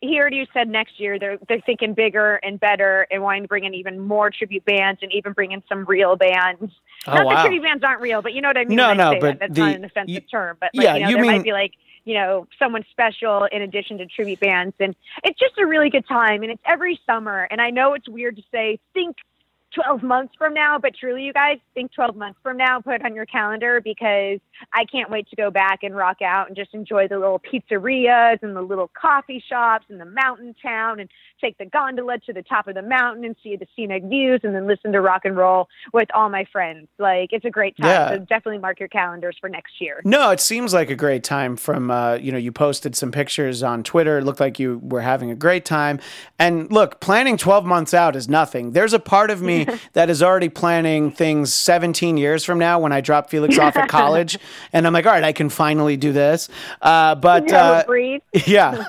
he 0.03 0.19
already 0.19 0.45
said 0.53 0.67
next 0.67 0.99
year 0.99 1.17
they're 1.17 1.37
they're 1.47 1.61
thinking 1.65 1.93
bigger 1.93 2.35
and 2.43 2.59
better 2.59 3.07
and 3.09 3.23
wanting 3.23 3.43
to 3.43 3.47
bring 3.47 3.63
in 3.63 3.73
even 3.73 3.99
more 3.99 4.29
tribute 4.29 4.65
bands 4.65 4.99
and 5.01 5.11
even 5.13 5.31
bring 5.31 5.51
in 5.53 5.63
some 5.69 5.85
real 5.85 6.17
bands. 6.17 6.73
Oh, 7.07 7.13
Not 7.15 7.25
wow. 7.25 7.35
that 7.35 7.41
tribute 7.43 7.63
bands 7.63 7.83
aren't 7.83 8.01
real, 8.01 8.21
but 8.21 8.33
you 8.33 8.41
know 8.41 8.49
what 8.49 8.57
I 8.57 8.65
mean. 8.65 8.75
No, 8.75 8.93
no, 8.93 9.11
but 9.13 9.21
that. 9.21 9.39
that's 9.39 9.53
the- 9.55 9.61
not 9.61 9.75
an 9.75 9.85
offensive 9.85 10.13
you- 10.13 10.19
term, 10.21 10.57
but 10.59 10.71
like, 10.73 10.83
yeah, 10.83 10.95
you 10.95 11.01
know, 11.03 11.09
you 11.09 11.15
there 11.15 11.23
mean- 11.23 11.31
might 11.31 11.43
be 11.43 11.53
like 11.53 11.71
you 12.05 12.15
know 12.15 12.45
someone 12.59 12.83
special 12.91 13.45
in 13.45 13.61
addition 13.61 13.97
to 13.99 14.05
tribute 14.05 14.41
bands, 14.41 14.75
and 14.79 14.93
it's 15.23 15.39
just 15.39 15.57
a 15.57 15.65
really 15.65 15.89
good 15.89 16.05
time, 16.05 16.43
and 16.43 16.51
it's 16.51 16.61
every 16.65 16.99
summer. 17.05 17.47
And 17.49 17.61
I 17.61 17.69
know 17.69 17.93
it's 17.93 18.09
weird 18.09 18.35
to 18.35 18.43
say 18.51 18.79
think 18.93 19.15
12 19.73 20.03
months 20.03 20.33
from 20.37 20.53
now, 20.53 20.77
but 20.77 20.95
truly, 20.95 21.23
you 21.23 21.33
guys 21.33 21.57
think 21.73 21.91
12 21.93 22.15
months 22.15 22.39
from 22.43 22.57
now, 22.57 22.79
put 22.79 22.95
it 22.95 23.05
on 23.05 23.15
your 23.15 23.25
calendar 23.25 23.81
because 23.81 24.39
I 24.73 24.85
can't 24.91 25.09
wait 25.09 25.27
to 25.29 25.35
go 25.35 25.49
back 25.49 25.79
and 25.83 25.95
rock 25.95 26.21
out 26.21 26.47
and 26.47 26.55
just 26.55 26.73
enjoy 26.73 27.07
the 27.07 27.17
little 27.17 27.39
pizzerias 27.39 28.41
and 28.41 28.55
the 28.55 28.61
little 28.61 28.89
coffee 28.99 29.43
shops 29.47 29.85
and 29.89 29.99
the 29.99 30.05
mountain 30.05 30.55
town 30.61 30.99
and 30.99 31.09
take 31.41 31.57
the 31.57 31.65
gondola 31.65 32.19
to 32.19 32.33
the 32.33 32.43
top 32.43 32.67
of 32.67 32.75
the 32.75 32.81
mountain 32.81 33.25
and 33.25 33.35
see 33.43 33.55
the 33.55 33.65
scenic 33.75 34.03
views 34.03 34.41
and 34.43 34.55
then 34.55 34.67
listen 34.67 34.91
to 34.91 35.01
rock 35.01 35.25
and 35.25 35.35
roll 35.35 35.67
with 35.91 36.07
all 36.13 36.29
my 36.29 36.45
friends. 36.51 36.87
Like, 36.99 37.29
it's 37.31 37.45
a 37.45 37.49
great 37.49 37.75
time. 37.77 37.89
Yeah. 37.89 38.09
So 38.09 38.19
definitely 38.19 38.59
mark 38.59 38.79
your 38.79 38.89
calendars 38.89 39.37
for 39.41 39.49
next 39.49 39.81
year. 39.81 40.01
No, 40.05 40.29
it 40.29 40.39
seems 40.39 40.73
like 40.73 40.89
a 40.89 40.95
great 40.95 41.23
time. 41.23 41.55
From 41.55 41.91
uh, 41.91 42.15
you 42.15 42.31
know, 42.31 42.37
you 42.37 42.51
posted 42.51 42.95
some 42.95 43.11
pictures 43.11 43.63
on 43.63 43.83
Twitter. 43.83 44.19
It 44.19 44.23
looked 44.23 44.39
like 44.39 44.59
you 44.59 44.79
were 44.83 45.01
having 45.01 45.31
a 45.31 45.35
great 45.35 45.65
time. 45.65 45.99
And 46.39 46.71
look, 46.71 46.99
planning 46.99 47.37
twelve 47.37 47.65
months 47.65 47.93
out 47.93 48.15
is 48.15 48.29
nothing. 48.29 48.71
There's 48.71 48.93
a 48.93 48.99
part 48.99 49.29
of 49.29 49.41
me 49.41 49.62
that 49.93 50.09
is 50.09 50.21
already 50.21 50.49
planning 50.49 51.11
things 51.11 51.53
17 51.53 52.17
years 52.17 52.43
from 52.43 52.59
now 52.59 52.79
when 52.79 52.91
I 52.91 53.01
drop 53.01 53.29
Felix 53.29 53.57
off 53.59 53.75
at 53.75 53.89
college, 53.89 54.37
and 54.71 54.85
I'm 54.85 54.93
like, 54.93 55.05
all 55.05 55.11
right, 55.11 55.23
I 55.23 55.31
can 55.31 55.49
finally 55.49 55.97
do 55.97 56.11
this. 56.11 56.49
Uh, 56.81 57.15
but 57.15 57.51
uh, 57.51 57.83
yeah. 58.45 58.87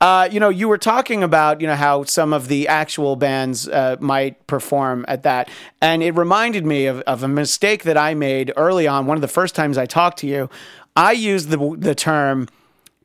Uh, 0.00 0.28
you 0.30 0.40
know, 0.40 0.48
you 0.48 0.68
were 0.68 0.78
talking 0.78 1.22
about, 1.22 1.60
you 1.60 1.66
know, 1.66 1.74
how 1.74 2.04
some 2.04 2.32
of 2.32 2.48
the 2.48 2.68
actual 2.68 3.16
bands 3.16 3.68
uh, 3.68 3.96
might 4.00 4.46
perform 4.46 5.04
at 5.08 5.22
that. 5.22 5.48
And 5.80 6.02
it 6.02 6.12
reminded 6.12 6.64
me 6.64 6.86
of, 6.86 7.00
of 7.00 7.22
a 7.22 7.28
mistake 7.28 7.84
that 7.84 7.96
I 7.96 8.14
made 8.14 8.52
early 8.56 8.86
on. 8.86 9.06
One 9.06 9.16
of 9.16 9.22
the 9.22 9.28
first 9.28 9.54
times 9.54 9.78
I 9.78 9.86
talked 9.86 10.18
to 10.18 10.26
you, 10.26 10.50
I 10.96 11.12
used 11.12 11.50
the, 11.50 11.76
the 11.78 11.94
term 11.94 12.48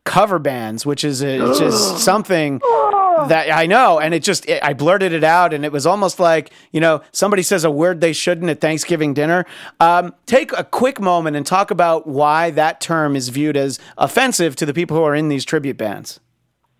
cover 0.03 0.39
bands, 0.39 0.85
which 0.85 1.03
is 1.03 1.21
a, 1.21 1.49
it's 1.49 1.59
just 1.59 1.99
something 3.21 3.29
that 3.29 3.51
I 3.51 3.65
know. 3.65 3.99
And 3.99 4.13
it 4.13 4.23
just, 4.23 4.47
it, 4.47 4.63
I 4.63 4.73
blurted 4.73 5.13
it 5.13 5.23
out 5.23 5.53
and 5.53 5.65
it 5.65 5.71
was 5.71 5.85
almost 5.85 6.19
like, 6.19 6.51
you 6.71 6.79
know, 6.79 7.01
somebody 7.11 7.43
says 7.43 7.63
a 7.63 7.71
word 7.71 8.01
they 8.01 8.13
shouldn't 8.13 8.49
at 8.49 8.61
Thanksgiving 8.61 9.13
dinner. 9.13 9.45
Um, 9.79 10.13
take 10.25 10.51
a 10.53 10.63
quick 10.63 10.99
moment 10.99 11.35
and 11.35 11.45
talk 11.45 11.71
about 11.71 12.07
why 12.07 12.51
that 12.51 12.81
term 12.81 13.15
is 13.15 13.29
viewed 13.29 13.57
as 13.57 13.79
offensive 13.97 14.55
to 14.57 14.65
the 14.65 14.73
people 14.73 14.97
who 14.97 15.03
are 15.03 15.15
in 15.15 15.29
these 15.29 15.45
tribute 15.45 15.77
bands. 15.77 16.19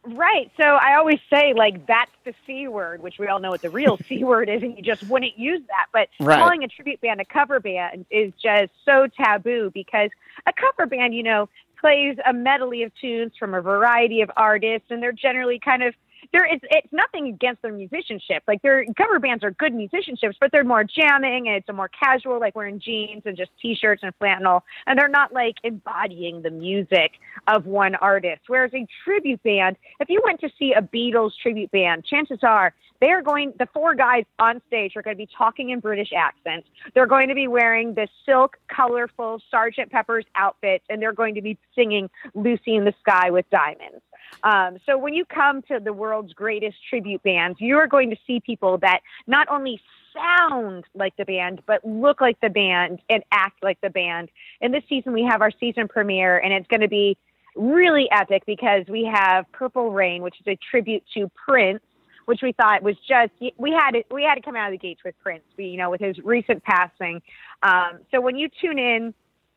Right. 0.04 0.52
So 0.58 0.64
I 0.64 0.96
always 0.96 1.20
say, 1.32 1.54
like, 1.56 1.86
that's 1.86 2.12
the 2.26 2.34
C 2.48 2.68
word, 2.68 3.04
which 3.04 3.16
we 3.20 3.28
all 3.28 3.40
know 3.40 3.52
what 3.52 3.62
the 3.62 3.70
real 3.70 4.00
C 4.10 4.24
word 4.24 4.50
is, 4.50 4.64
and 4.64 4.76
you 4.76 4.82
just 4.82 5.04
wouldn't 5.04 5.38
use 5.38 5.62
that. 5.68 5.86
But 5.94 6.10
Right. 6.20 6.40
calling 6.40 6.64
a 6.64 6.68
tribute 6.68 7.02
band 7.02 7.22
a 7.22 7.26
cover 7.26 7.60
band 7.60 8.06
is 8.10 8.34
just 8.42 8.72
so 8.84 9.06
taboo 9.16 9.70
because 9.74 10.10
a 10.48 10.54
cover 10.54 10.88
band, 10.88 11.14
you 11.14 11.22
know, 11.22 11.50
plays 11.80 12.18
a 12.28 12.34
medley 12.34 12.82
of 12.84 12.92
tunes 13.00 13.34
from 13.38 13.54
a 13.54 13.62
variety 13.62 14.22
of 14.22 14.32
artists, 14.36 14.88
and 14.90 15.02
they're 15.04 15.12
generally 15.12 15.60
kind 15.60 15.84
of. 15.84 15.94
There 16.34 16.46
is 16.46 16.60
it's 16.64 16.88
nothing 16.92 17.28
against 17.28 17.62
their 17.62 17.74
musicianship. 17.74 18.44
Like 18.48 18.62
their 18.62 18.86
cover 18.98 19.20
bands 19.20 19.44
are 19.44 19.52
good 19.52 19.74
musicianships, 19.74 20.36
but 20.40 20.52
they're 20.52 20.64
more 20.64 20.84
jamming 20.84 21.48
and 21.48 21.58
it's 21.58 21.70
a 21.70 21.74
more 21.74 21.90
casual, 21.90 22.40
like 22.40 22.56
wearing 22.56 22.80
jeans 22.80 23.24
and 23.26 23.36
just 23.36 23.52
t-shirts 23.62 24.02
and 24.04 24.14
flannel, 24.16 24.64
and 24.88 24.98
they're 24.98 25.10
not 25.10 25.34
like 25.34 25.56
embodying 25.64 26.42
the 26.42 26.50
music 26.50 27.12
of 27.48 27.66
one 27.66 27.96
artist. 27.96 28.42
Whereas 28.48 28.72
a 28.74 28.88
tribute 29.04 29.44
band, 29.44 29.76
if 30.00 30.10
you 30.10 30.22
went 30.24 30.40
to 30.42 30.50
see 30.58 30.74
a 30.74 30.82
Beatles 30.82 31.32
tribute 31.42 31.72
band, 31.72 32.06
chances 32.06 32.40
are 32.44 32.74
they 33.02 33.08
are 33.08 33.24
going, 33.24 33.52
the 33.58 33.68
four 33.74 33.96
guys 33.96 34.26
on 34.38 34.62
stage 34.68 34.94
are 34.96 35.02
going 35.02 35.18
to 35.18 35.18
be 35.18 35.30
talking 35.36 35.72
in 35.72 35.80
British 35.80 36.12
accents. 36.16 36.68
They're 36.94 37.08
going 37.08 37.30
to 37.30 37.36
be 37.36 37.48
wearing 37.48 37.96
the 37.96 38.08
silk, 38.26 38.58
colorful 38.68 39.42
Sgt. 39.52 39.90
Pepper's 39.90 40.26
outfits, 40.36 40.86
and 40.88 41.02
they're 41.02 41.12
going 41.12 41.34
to 41.34 41.42
be 41.42 41.58
singing 41.74 42.10
Lucy 42.36 42.76
in 42.76 42.86
the 42.86 42.94
Sky 43.02 43.32
with 43.32 43.50
Diamonds. 43.50 44.04
Um, 44.44 44.78
so 44.86 44.98
when 44.98 45.14
you 45.14 45.26
come 45.26 45.62
to 45.64 45.80
the 45.80 45.94
world's 45.94 46.34
greatest 46.34 46.78
tribute 46.90 47.24
bands, 47.24 47.60
you 47.60 47.78
are 47.78 47.88
going 47.88 48.10
to 48.10 48.18
see 48.26 48.40
people 48.40 48.78
that 48.80 49.02
not 49.28 49.48
only 49.50 49.80
sound 50.14 50.86
like 50.94 51.16
the 51.18 51.26
band, 51.26 51.62
but 51.66 51.84
look 51.86 52.22
like 52.22 52.40
the 52.42 52.50
band 52.50 53.00
and 53.10 53.24
act 53.32 53.64
like 53.64 53.80
the 53.82 53.90
band. 53.90 54.30
And 54.62 54.74
this 54.74 54.84
season, 54.90 55.14
we 55.14 55.24
have 55.24 55.42
our 55.42 55.52
season 55.60 55.88
premiere, 55.88 56.40
and 56.40 56.54
it's 56.54 56.68
going 56.68 56.82
to 56.82 56.88
be 56.88 57.18
really 57.56 58.10
epic 58.12 58.44
because 58.46 58.86
we 58.88 59.10
have 59.14 59.46
Purple 59.52 59.92
Rain, 59.92 60.22
which 60.22 60.36
is 60.40 60.48
a 60.48 60.58
tribute 60.70 61.04
to 61.14 61.30
Prince, 61.46 61.82
which 62.26 62.42
we 62.42 62.54
thought 62.54 62.82
was 62.82 62.96
just 63.08 63.32
we 63.58 63.72
had 63.72 63.96
it 63.96 64.06
we 64.12 64.24
had 64.24 64.36
to 64.36 64.42
come 64.42 64.56
out 64.56 64.68
of 64.68 64.72
the 64.72 64.78
gates 64.78 65.02
with 65.04 65.16
Prince, 65.22 65.44
you 65.58 65.78
know, 65.78 65.90
with 65.90 66.02
his 66.02 66.18
recent 66.20 66.64
passing. 66.64 67.22
Um, 67.64 68.00
so 68.12 68.22
when 68.22 68.36
you 68.38 68.48
tune 68.62 68.80
in 68.80 69.14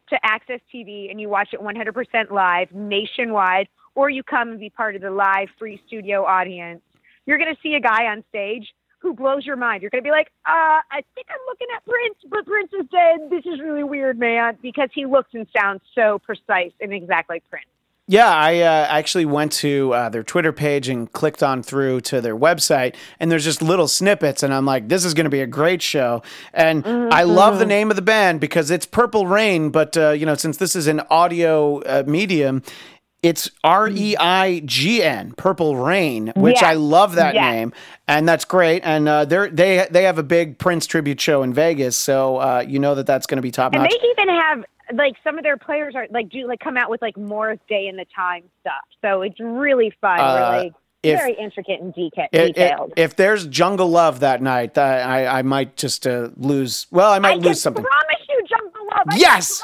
to 0.08 0.18
Access 0.22 0.60
TV 0.72 1.10
and 1.10 1.20
you 1.20 1.28
watch 1.28 1.48
it 1.52 1.60
100% 1.60 2.30
live 2.30 2.72
nationwide, 2.72 3.68
or 3.94 4.10
you 4.10 4.22
come 4.22 4.50
and 4.50 4.60
be 4.60 4.70
part 4.70 4.96
of 4.96 5.02
the 5.02 5.10
live 5.10 5.48
free 5.58 5.80
studio 5.86 6.24
audience, 6.24 6.82
you're 7.26 7.38
going 7.38 7.54
to 7.54 7.60
see 7.62 7.74
a 7.74 7.80
guy 7.80 8.06
on 8.06 8.24
stage 8.28 8.74
who 8.98 9.12
blows 9.12 9.44
your 9.44 9.56
mind. 9.56 9.82
You're 9.82 9.90
going 9.90 10.02
to 10.02 10.06
be 10.06 10.10
like, 10.10 10.28
uh, 10.46 10.80
I 10.90 11.02
think 11.14 11.26
I'm 11.28 11.36
looking 11.46 11.68
at 11.76 11.84
Prince, 11.84 12.16
but 12.30 12.46
Prince 12.46 12.70
is 12.72 12.86
dead. 12.90 13.30
This 13.30 13.44
is 13.44 13.60
really 13.60 13.84
weird, 13.84 14.18
man, 14.18 14.56
because 14.62 14.88
he 14.94 15.04
looks 15.04 15.28
and 15.34 15.46
sounds 15.56 15.82
so 15.94 16.18
precise 16.20 16.72
and 16.80 16.92
exact 16.92 17.28
like 17.28 17.44
Prince. 17.50 17.66
Yeah, 18.06 18.28
I 18.28 18.60
uh, 18.60 18.86
actually 18.90 19.24
went 19.24 19.52
to 19.52 19.94
uh, 19.94 20.08
their 20.10 20.22
Twitter 20.22 20.52
page 20.52 20.90
and 20.90 21.10
clicked 21.10 21.42
on 21.42 21.62
through 21.62 22.02
to 22.02 22.20
their 22.20 22.36
website, 22.36 22.96
and 23.18 23.32
there's 23.32 23.44
just 23.44 23.62
little 23.62 23.88
snippets, 23.88 24.42
and 24.42 24.52
I'm 24.52 24.66
like, 24.66 24.88
this 24.88 25.06
is 25.06 25.14
going 25.14 25.24
to 25.24 25.30
be 25.30 25.40
a 25.40 25.46
great 25.46 25.80
show. 25.80 26.22
And 26.52 26.86
I 26.86 27.22
love 27.22 27.58
the 27.58 27.64
name 27.64 27.88
of 27.88 27.96
the 27.96 28.02
band 28.02 28.40
because 28.40 28.70
it's 28.70 28.84
Purple 28.84 29.26
Rain, 29.26 29.70
but 29.70 29.96
uh, 29.96 30.10
you 30.10 30.26
know, 30.26 30.34
since 30.34 30.58
this 30.58 30.76
is 30.76 30.86
an 30.86 31.00
audio 31.08 31.80
uh, 31.80 32.04
medium, 32.06 32.62
It's 33.24 33.50
R 33.64 33.88
E 33.88 34.16
I 34.18 34.60
G 34.66 35.02
N, 35.02 35.32
Purple 35.36 35.76
Rain, 35.76 36.30
which 36.36 36.56
Yes. 36.56 36.62
I 36.62 36.74
love 36.74 37.14
that 37.14 37.34
Yes. 37.34 37.52
name, 37.52 37.72
and 38.06 38.28
that's 38.28 38.44
great. 38.44 38.82
And 38.84 39.08
uh, 39.08 39.24
they're 39.24 39.48
they 39.48 39.86
they 39.90 40.02
have 40.04 40.18
a 40.18 40.22
big 40.22 40.58
Prince 40.58 40.86
tribute 40.86 41.20
show 41.20 41.42
in 41.42 41.54
Vegas, 41.54 41.96
so 41.96 42.36
uh, 42.36 42.64
you 42.68 42.78
know 42.78 42.94
that 42.94 43.06
that's 43.06 43.26
going 43.26 43.36
to 43.38 43.42
be 43.42 43.50
top 43.50 43.72
And 43.72 43.82
notch. 43.82 43.90
they 43.92 44.08
even 44.22 44.28
have 44.34 44.64
like 44.94 45.14
some 45.24 45.38
of 45.38 45.42
their 45.44 45.56
players 45.56 45.94
are 45.94 46.06
like 46.10 46.28
do 46.28 46.46
like 46.46 46.60
come 46.60 46.76
out 46.76 46.90
with 46.90 47.00
like 47.00 47.16
more 47.16 47.56
day 47.68 47.86
in 47.88 47.96
the 47.96 48.04
time 48.14 48.42
stuff. 48.60 48.74
So 49.00 49.22
it's 49.22 49.40
really 49.40 49.90
fun. 50.02 50.20
Uh, 50.20 50.50
really 50.56 50.72
if- 51.02 51.18
very 51.18 51.32
intricate 51.34 51.80
and 51.80 51.94
deca- 51.94 52.28
I- 52.34 52.38
I- 52.38 52.46
detailed. 52.48 52.92
if 52.96 53.16
there's 53.16 53.46
Jungle 53.46 53.88
Love 53.88 54.20
that 54.20 54.42
night, 54.42 54.76
I 54.76 55.00
I, 55.24 55.38
I 55.38 55.42
might 55.42 55.76
just 55.76 56.06
uh, 56.06 56.28
lose. 56.36 56.86
Well, 56.90 57.10
I 57.10 57.18
might 57.18 57.38
lose 57.40 57.62
something. 57.62 57.82
I 57.82 57.86
lose 57.86 57.88
something. 57.88 58.18
promise 58.18 58.26
you, 58.28 58.44
Jungle 58.48 58.86
Love. 58.94 59.06
I 59.10 59.16
Yes! 59.16 59.62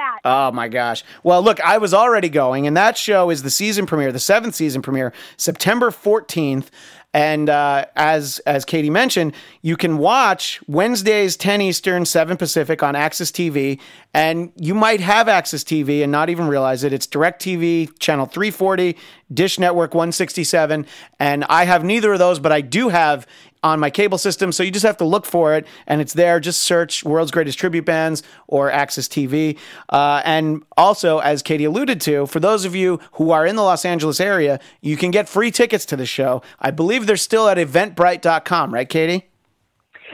That. 0.00 0.18
Oh 0.24 0.52
my 0.52 0.68
gosh. 0.68 1.04
Well, 1.22 1.42
look, 1.42 1.60
I 1.60 1.78
was 1.78 1.94
already 1.94 2.28
going, 2.28 2.66
and 2.66 2.76
that 2.76 2.96
show 2.96 3.30
is 3.30 3.42
the 3.42 3.50
season 3.50 3.86
premiere, 3.86 4.12
the 4.12 4.18
seventh 4.18 4.54
season 4.54 4.82
premiere, 4.82 5.12
September 5.36 5.90
14th. 5.90 6.68
And 7.12 7.50
uh, 7.50 7.86
as 7.96 8.38
as 8.40 8.64
Katie 8.64 8.88
mentioned, 8.88 9.34
you 9.62 9.76
can 9.76 9.98
watch 9.98 10.60
Wednesdays 10.68 11.36
10 11.36 11.60
Eastern, 11.60 12.04
7 12.04 12.36
Pacific 12.36 12.84
on 12.84 12.94
Access 12.94 13.32
TV, 13.32 13.80
and 14.14 14.52
you 14.54 14.74
might 14.74 15.00
have 15.00 15.26
Access 15.26 15.64
TV 15.64 16.04
and 16.04 16.12
not 16.12 16.30
even 16.30 16.46
realize 16.46 16.84
it. 16.84 16.92
It's 16.92 17.08
DirecTV 17.08 17.98
channel 17.98 18.26
340, 18.26 18.96
Dish 19.34 19.58
Network 19.58 19.92
167, 19.92 20.86
and 21.18 21.44
I 21.46 21.64
have 21.64 21.82
neither 21.82 22.12
of 22.12 22.20
those, 22.20 22.38
but 22.38 22.52
I 22.52 22.60
do 22.60 22.90
have 22.90 23.26
on 23.62 23.80
my 23.80 23.90
cable 23.90 24.18
system. 24.18 24.52
So 24.52 24.62
you 24.62 24.70
just 24.70 24.86
have 24.86 24.96
to 24.98 25.04
look 25.04 25.26
for 25.26 25.54
it, 25.54 25.66
and 25.86 26.00
it's 26.00 26.12
there. 26.14 26.40
Just 26.40 26.62
search 26.62 27.04
"World's 27.04 27.30
Greatest 27.30 27.58
Tribute 27.58 27.84
Bands" 27.84 28.22
or 28.46 28.70
Access 28.70 29.08
TV. 29.08 29.58
Uh, 29.88 30.22
and 30.24 30.62
also, 30.76 31.18
as 31.18 31.42
Katie 31.42 31.64
alluded 31.64 32.00
to, 32.02 32.26
for 32.26 32.40
those 32.40 32.64
of 32.64 32.74
you 32.74 33.00
who 33.12 33.30
are 33.30 33.46
in 33.46 33.56
the 33.56 33.62
Los 33.62 33.84
Angeles 33.84 34.20
area, 34.20 34.60
you 34.80 34.96
can 34.96 35.10
get 35.10 35.28
free 35.28 35.50
tickets 35.50 35.84
to 35.86 35.96
the 35.96 36.06
show. 36.06 36.42
I 36.58 36.70
believe 36.70 37.06
they're 37.06 37.16
still 37.16 37.48
at 37.48 37.58
Eventbrite.com, 37.58 38.72
right, 38.72 38.88
Katie? 38.88 39.30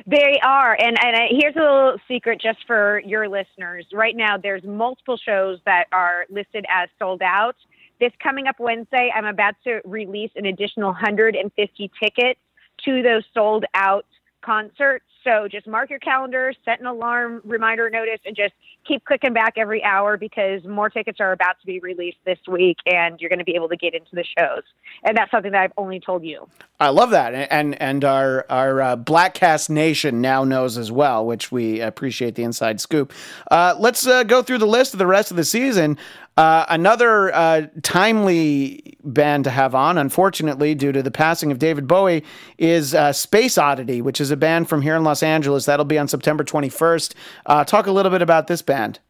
They 0.06 0.38
are, 0.42 0.76
and 0.78 0.96
and 1.02 1.16
I, 1.16 1.28
here's 1.30 1.56
a 1.56 1.60
little 1.60 1.96
secret 2.06 2.40
just 2.40 2.58
for 2.66 3.00
your 3.04 3.28
listeners. 3.28 3.86
Right 3.92 4.14
now, 4.14 4.36
there's 4.36 4.62
multiple 4.62 5.16
shows 5.16 5.58
that 5.64 5.86
are 5.92 6.26
listed 6.28 6.66
as 6.68 6.88
sold 6.98 7.22
out. 7.22 7.56
This 7.98 8.12
coming 8.22 8.46
up 8.46 8.60
Wednesday, 8.60 9.10
I'm 9.14 9.24
about 9.24 9.54
to 9.64 9.80
release 9.86 10.30
an 10.36 10.44
additional 10.44 10.88
150 10.90 11.90
tickets 12.02 12.40
to 12.84 13.02
those 13.02 13.24
sold 13.34 13.64
out 13.74 14.06
concerts. 14.42 15.04
So 15.24 15.48
just 15.50 15.66
mark 15.66 15.90
your 15.90 15.98
calendar, 15.98 16.52
set 16.64 16.78
an 16.78 16.86
alarm 16.86 17.42
reminder 17.44 17.90
notice, 17.90 18.20
and 18.24 18.36
just 18.36 18.52
keep 18.86 19.04
clicking 19.04 19.32
back 19.32 19.54
every 19.56 19.82
hour 19.82 20.16
because 20.16 20.62
more 20.64 20.88
tickets 20.88 21.18
are 21.18 21.32
about 21.32 21.58
to 21.58 21.66
be 21.66 21.80
released 21.80 22.18
this 22.24 22.38
week, 22.46 22.76
and 22.86 23.20
you're 23.20 23.28
going 23.28 23.40
to 23.40 23.44
be 23.44 23.56
able 23.56 23.68
to 23.68 23.76
get 23.76 23.92
into 23.92 24.14
the 24.14 24.22
shows. 24.38 24.62
And 25.02 25.16
that's 25.16 25.32
something 25.32 25.50
that 25.50 25.62
I've 25.62 25.72
only 25.76 25.98
told 25.98 26.22
you. 26.22 26.46
I 26.78 26.90
love 26.90 27.10
that, 27.10 27.34
and 27.50 27.80
and 27.82 28.04
our 28.04 28.46
our 28.48 28.80
uh, 28.80 28.96
Bladtcast 28.96 29.68
Nation 29.68 30.20
now 30.20 30.44
knows 30.44 30.78
as 30.78 30.92
well, 30.92 31.26
which 31.26 31.50
we 31.50 31.80
appreciate 31.80 32.36
the 32.36 32.44
inside 32.44 32.80
scoop. 32.80 33.12
Uh, 33.50 33.74
let's 33.80 34.06
uh, 34.06 34.22
go 34.22 34.42
through 34.42 34.58
the 34.58 34.66
list 34.66 34.92
of 34.92 34.98
the 34.98 35.06
rest 35.08 35.32
of 35.32 35.36
the 35.36 35.44
season. 35.44 35.98
Uh, 36.36 36.66
another 36.68 37.34
uh, 37.34 37.66
timely 37.82 38.96
band 39.04 39.44
to 39.44 39.50
have 39.50 39.74
on, 39.74 39.96
unfortunately, 39.96 40.74
due 40.74 40.92
to 40.92 41.02
the 41.02 41.10
passing 41.10 41.50
of 41.50 41.58
David 41.58 41.86
Bowie, 41.86 42.22
is 42.58 42.94
uh, 42.94 43.12
Space 43.12 43.56
Oddity, 43.56 44.02
which 44.02 44.20
is 44.20 44.30
a 44.30 44.36
band 44.36 44.68
from 44.68 44.82
here 44.82 44.96
in 44.96 45.04
Los 45.04 45.22
Angeles. 45.22 45.64
That'll 45.64 45.86
be 45.86 45.98
on 45.98 46.08
September 46.08 46.44
21st. 46.44 47.14
Uh, 47.46 47.64
talk 47.64 47.86
a 47.86 47.92
little 47.92 48.10
bit 48.10 48.20
about 48.20 48.48
this 48.48 48.60
band. 48.60 49.00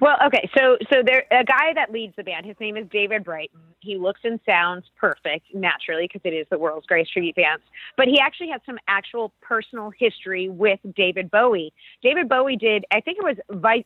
Well, 0.00 0.16
okay, 0.26 0.48
so 0.56 0.76
so 0.92 1.02
there 1.04 1.24
a 1.30 1.44
guy 1.44 1.72
that 1.74 1.92
leads 1.92 2.14
the 2.16 2.24
band. 2.24 2.44
His 2.46 2.56
name 2.60 2.76
is 2.76 2.86
David 2.90 3.24
Brighton. 3.24 3.60
He 3.80 3.96
looks 3.96 4.20
and 4.24 4.40
sounds 4.44 4.84
perfect 4.96 5.54
naturally 5.54 6.08
because 6.08 6.20
it 6.24 6.34
is 6.34 6.46
the 6.50 6.58
world's 6.58 6.86
greatest 6.86 7.12
tribute 7.12 7.36
band. 7.36 7.60
But 7.96 8.08
he 8.08 8.18
actually 8.20 8.48
has 8.50 8.60
some 8.66 8.78
actual 8.88 9.32
personal 9.40 9.90
history 9.96 10.48
with 10.48 10.80
David 10.96 11.30
Bowie. 11.30 11.72
David 12.02 12.28
Bowie 12.28 12.56
did, 12.56 12.84
I 12.92 13.00
think 13.00 13.18
it 13.18 13.24
was, 13.24 13.36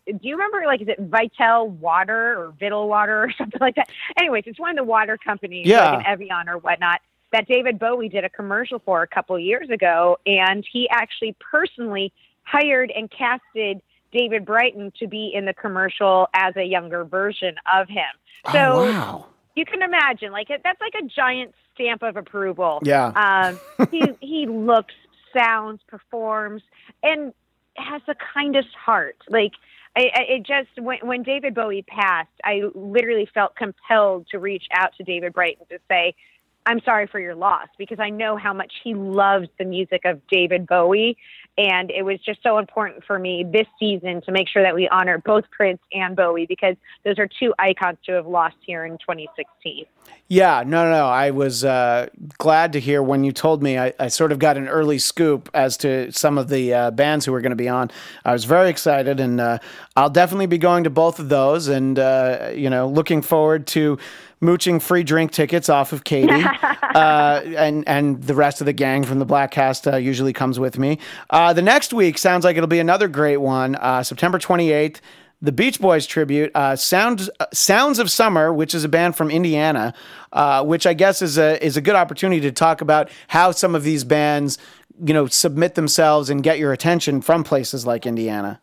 do 0.07 0.29
you 0.29 0.35
remember 0.35 0.63
like 0.67 0.81
is 0.81 0.89
it 0.89 0.99
Vital 1.01 1.69
Water 1.69 2.39
or 2.39 2.55
Vital 2.59 2.89
Water 2.89 3.25
or 3.25 3.33
something 3.39 3.61
like 3.61 3.75
that? 3.77 3.89
Anyways, 4.19 4.45
it's 4.47 4.59
one 4.59 4.71
of 4.71 4.77
the 4.77 4.85
water 4.85 5.19
companies, 5.23 5.67
Yeah. 5.67 5.91
like 5.93 6.07
an 6.07 6.13
Evian 6.13 6.49
or 6.49 6.59
whatnot. 6.59 7.01
That 7.33 7.47
David 7.49 7.79
Bowie 7.79 8.11
did 8.11 8.25
a 8.25 8.29
commercial 8.29 8.79
for 8.79 9.03
a 9.03 9.07
couple 9.07 9.39
years 9.39 9.71
ago, 9.71 10.19
and 10.27 10.67
he 10.71 10.87
actually 10.91 11.35
personally 11.41 12.13
hired 12.45 12.93
and 12.95 13.11
casted 13.11 13.81
David 14.13 14.45
Brighton 14.45 14.93
to 14.99 15.09
be 15.09 15.33
in 15.35 15.47
the 15.47 15.55
commercial 15.55 16.29
as 16.35 16.55
a 16.57 16.65
younger 16.65 17.05
version 17.05 17.57
of 17.75 17.89
him. 17.89 18.05
So 18.53 18.59
oh, 18.59 18.85
wow. 18.85 19.27
you 19.57 19.65
can 19.65 19.83
imagine, 19.83 20.33
like 20.33 20.49
that's 20.49 20.81
like 20.81 20.95
a 21.03 21.07
giant 21.07 21.55
stamp 21.75 22.03
of 22.03 22.17
approval. 22.17 22.81
Yeah. 22.85 23.09
Um, 23.09 23.89
he 23.91 24.05
he 24.21 24.47
looks, 24.47 24.95
sounds, 25.37 25.81
performs, 25.87 26.63
and 27.03 27.33
has 27.77 28.03
the 28.07 28.15
kindest 28.35 28.75
heart. 28.75 29.17
Like 29.29 29.53
I, 29.97 30.11
I, 30.15 30.23
it 30.29 30.43
just 30.47 30.69
when 30.79 30.99
when 31.03 31.23
David 31.23 31.55
Bowie 31.55 31.83
passed, 31.83 32.31
I 32.45 32.63
literally 32.75 33.29
felt 33.33 33.57
compelled 33.57 34.27
to 34.31 34.39
reach 34.39 34.65
out 34.75 34.95
to 34.97 35.05
David 35.05 35.33
Brighton 35.33 35.67
to 35.71 35.79
say. 35.89 36.15
I'm 36.65 36.81
sorry 36.85 37.09
for 37.09 37.19
your 37.19 37.35
loss 37.35 37.67
because 37.77 37.99
I 37.99 38.11
know 38.11 38.37
how 38.37 38.53
much 38.53 38.73
he 38.85 38.95
loves 38.95 39.49
the 39.59 39.65
music 39.65 40.03
of 40.05 40.25
David 40.29 40.65
Bowie. 40.65 41.17
And 41.59 41.91
it 41.91 42.03
was 42.03 42.19
just 42.25 42.43
so 42.43 42.57
important 42.57 43.05
for 43.05 43.19
me 43.19 43.45
this 43.45 43.67
season 43.79 44.23
to 44.23 44.33
make 44.33 44.49
sure 44.49 44.63
that 44.63 44.75
we 44.75 44.89
honor 44.89 45.19
both 45.19 45.45
Prince 45.51 45.81
and 45.93 46.17
Bowie 46.17 46.47
because 46.47 46.77
those 47.05 47.19
are 47.19 47.29
two 47.29 47.53
icons 47.59 47.99
to 48.07 48.13
have 48.13 48.27
lost 48.27 48.57
here 48.61 48.87
in 48.87 48.93
2016. 48.93 49.85
Yeah, 50.29 50.65
no, 50.67 50.91
no. 50.91 51.09
I 51.09 51.31
was 51.31 51.63
uh, 51.63 52.09
glad 52.39 52.73
to 52.73 52.81
hear 52.81 53.03
when 53.03 53.23
you 53.23 53.33
told 53.33 53.63
me. 53.63 53.79
I, 53.79 53.93
I 53.99 54.09
sort 54.09 54.33
of 54.33 54.39
got 54.39 54.57
an 54.57 54.67
early 54.67 54.99
scoop 54.99 55.51
as 55.53 55.77
to 55.79 56.11
some 56.11 56.39
of 56.39 56.49
the 56.49 56.73
uh, 56.73 56.91
bands 56.91 57.27
who 57.27 57.33
were 57.33 57.43
going 57.43 57.51
to 57.51 57.57
be 57.57 57.69
on. 57.69 57.91
I 58.25 58.33
was 58.33 58.47
very 58.47 58.71
excited, 58.71 59.21
and 59.21 59.39
uh, 59.39 59.59
I'll 59.95 60.09
definitely 60.09 60.47
be 60.47 60.57
going 60.57 60.85
to 60.85 60.91
both 60.91 61.19
of 61.19 61.29
those. 61.29 61.69
And 61.69 61.99
uh, 61.99 62.51
you 62.55 62.71
know, 62.71 62.89
looking 62.89 63.21
forward 63.21 63.67
to 63.69 63.99
mooching 64.43 64.79
free 64.81 65.03
drink 65.03 65.31
tickets 65.31 65.71
off 65.71 65.95
of 65.95 66.05
Katie, 66.05 66.45
uh, 66.95 67.41
and 67.57 67.89
and 67.89 68.23
the 68.23 68.35
rest 68.35 68.61
of 68.61 68.67
the 68.67 68.75
gang 68.75 69.05
from 69.05 69.19
the 69.19 69.27
Bladtcast 69.27 69.91
uh, 69.91 69.97
usually 69.97 70.35
comes 70.35 70.61
with 70.61 70.79
me. 70.79 70.99
Uh, 71.31 71.55
the 71.55 71.63
next 71.63 71.95
week 71.95 72.19
sounds 72.19 72.45
like 72.45 72.57
it'll 72.57 72.67
be 72.67 72.81
another 72.81 73.09
great 73.09 73.39
one. 73.39 73.77
Uh, 73.77 74.03
September 74.03 74.39
twenty 74.39 74.71
eighth 74.71 75.01
the 75.43 75.53
Beach 75.53 75.81
Boys 75.81 76.07
tribute, 76.07 76.53
uh, 76.55 76.77
Sounds 76.77 77.29
uh, 77.41 77.47
Sounds 77.53 77.99
of 77.99 78.11
Summer, 78.11 78.53
which 78.53 78.75
is 78.75 78.85
a 78.85 78.89
band 78.89 79.17
from 79.17 79.29
Indiana, 79.29 79.93
uh, 80.33 80.65
which 80.65 80.87
I 80.87 80.95
guess 80.95 81.21
is 81.21 81.37
a 81.37 81.63
is 81.65 81.77
a 81.77 81.81
good 81.81 81.97
opportunity 81.97 82.41
to 82.43 82.53
talk 82.53 82.81
about 82.81 83.11
how 83.27 83.51
some 83.51 83.75
of 83.75 83.83
these 83.83 84.05
bands, 84.05 84.57
you 85.05 85.13
know, 85.13 85.27
submit 85.27 85.75
themselves 85.75 86.31
and 86.31 86.43
get 86.45 86.61
your 86.61 86.73
attention 86.73 87.21
from 87.21 87.43
places 87.43 87.85
like 87.85 88.07
Indiana. 88.07 88.61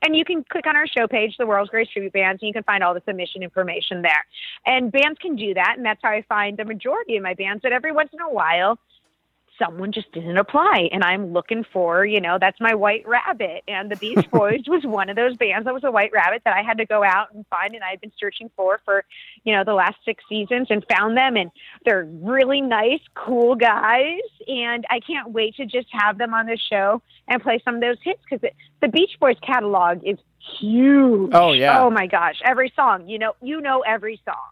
And 0.02 0.16
you 0.16 0.26
can 0.26 0.44
click 0.44 0.68
on 0.68 0.76
our 0.76 0.88
show 0.88 1.08
page, 1.08 1.36
The 1.38 1.46
World's 1.46 1.70
Greatest 1.70 1.94
Tribute 1.94 2.14
Bands, 2.14 2.42
and 2.42 2.48
you 2.48 2.54
can 2.54 2.64
find 2.64 2.84
all 2.84 2.94
the 2.94 3.02
submission 3.08 3.44
information 3.44 4.02
there. 4.02 4.26
And 4.66 4.92
bands 4.92 5.20
can 5.22 5.36
do 5.36 5.54
that, 5.54 5.76
and 5.78 5.86
that's 5.86 6.00
how 6.04 6.10
I 6.10 6.24
find 6.28 6.58
the 6.58 6.66
majority 6.66 7.18
of 7.18 7.24
my 7.24 7.34
bands. 7.34 7.62
But 7.62 7.72
every 7.72 7.92
once 7.92 8.10
in 8.14 8.22
a 8.22 8.30
while, 8.30 8.78
someone 9.60 9.92
just 9.92 10.12
didn't 10.12 10.38
apply. 10.38 10.90
And 10.92 11.04
i'm 11.04 11.34
looking 11.34 11.64
for 11.72 12.06
you 12.06 12.22
know 12.22 12.38
that's 12.40 12.60
my 12.60 12.74
white 12.74 13.08
rabbit. 13.08 13.64
And 13.68 13.92
the 13.92 13.96
beach 13.96 14.30
boys 14.32 14.62
was 14.68 14.84
one 14.86 15.10
of 15.10 15.16
those 15.16 15.36
bands 15.38 15.66
that 15.66 15.74
was 15.74 15.84
a 15.84 15.92
white 15.92 16.12
rabbit 16.12 16.42
that 16.46 16.56
i 16.56 16.64
had 16.64 16.78
to 16.78 16.86
go 16.86 17.04
out 17.04 17.34
and 17.34 17.46
find 17.48 17.76
and 17.76 17.84
i 17.84 17.90
had 17.90 18.02
been 18.02 18.12
searching 18.20 18.50
for 18.56 18.80
for 18.86 19.04
you 19.44 19.56
know 19.56 19.64
the 19.64 19.74
last 19.74 19.98
six 20.06 20.24
seasons 20.30 20.68
and 20.70 20.86
found 20.90 21.18
them. 21.18 21.36
And 21.36 21.52
they're 21.86 22.06
really 22.06 22.62
nice 22.62 23.02
cool 23.14 23.56
guys. 23.56 24.22
And 24.48 24.86
i 24.90 25.00
can't 25.00 25.32
wait 25.32 25.56
to 25.56 25.66
just 25.66 25.88
have 25.92 26.18
them 26.18 26.34
on 26.34 26.46
the 26.46 26.58
show 26.58 27.02
and 27.28 27.42
play 27.42 27.62
some 27.64 27.76
of 27.76 27.82
those 27.82 27.98
hits 28.04 28.22
because 28.28 28.50
the 28.82 28.88
beach 28.88 29.12
boys 29.20 29.38
catalog 29.46 30.02
is 30.04 30.18
huge. 30.60 31.32
Oh, 31.34 31.52
yeah. 31.52 31.82
oh 31.82 31.90
my 31.90 32.08
gosh. 32.08 32.42
Every 32.44 32.72
song. 32.76 33.08
You 33.08 33.20
know 33.20 33.34
you 33.42 33.62
know 33.62 33.82
every 33.82 34.22
song 34.26 34.50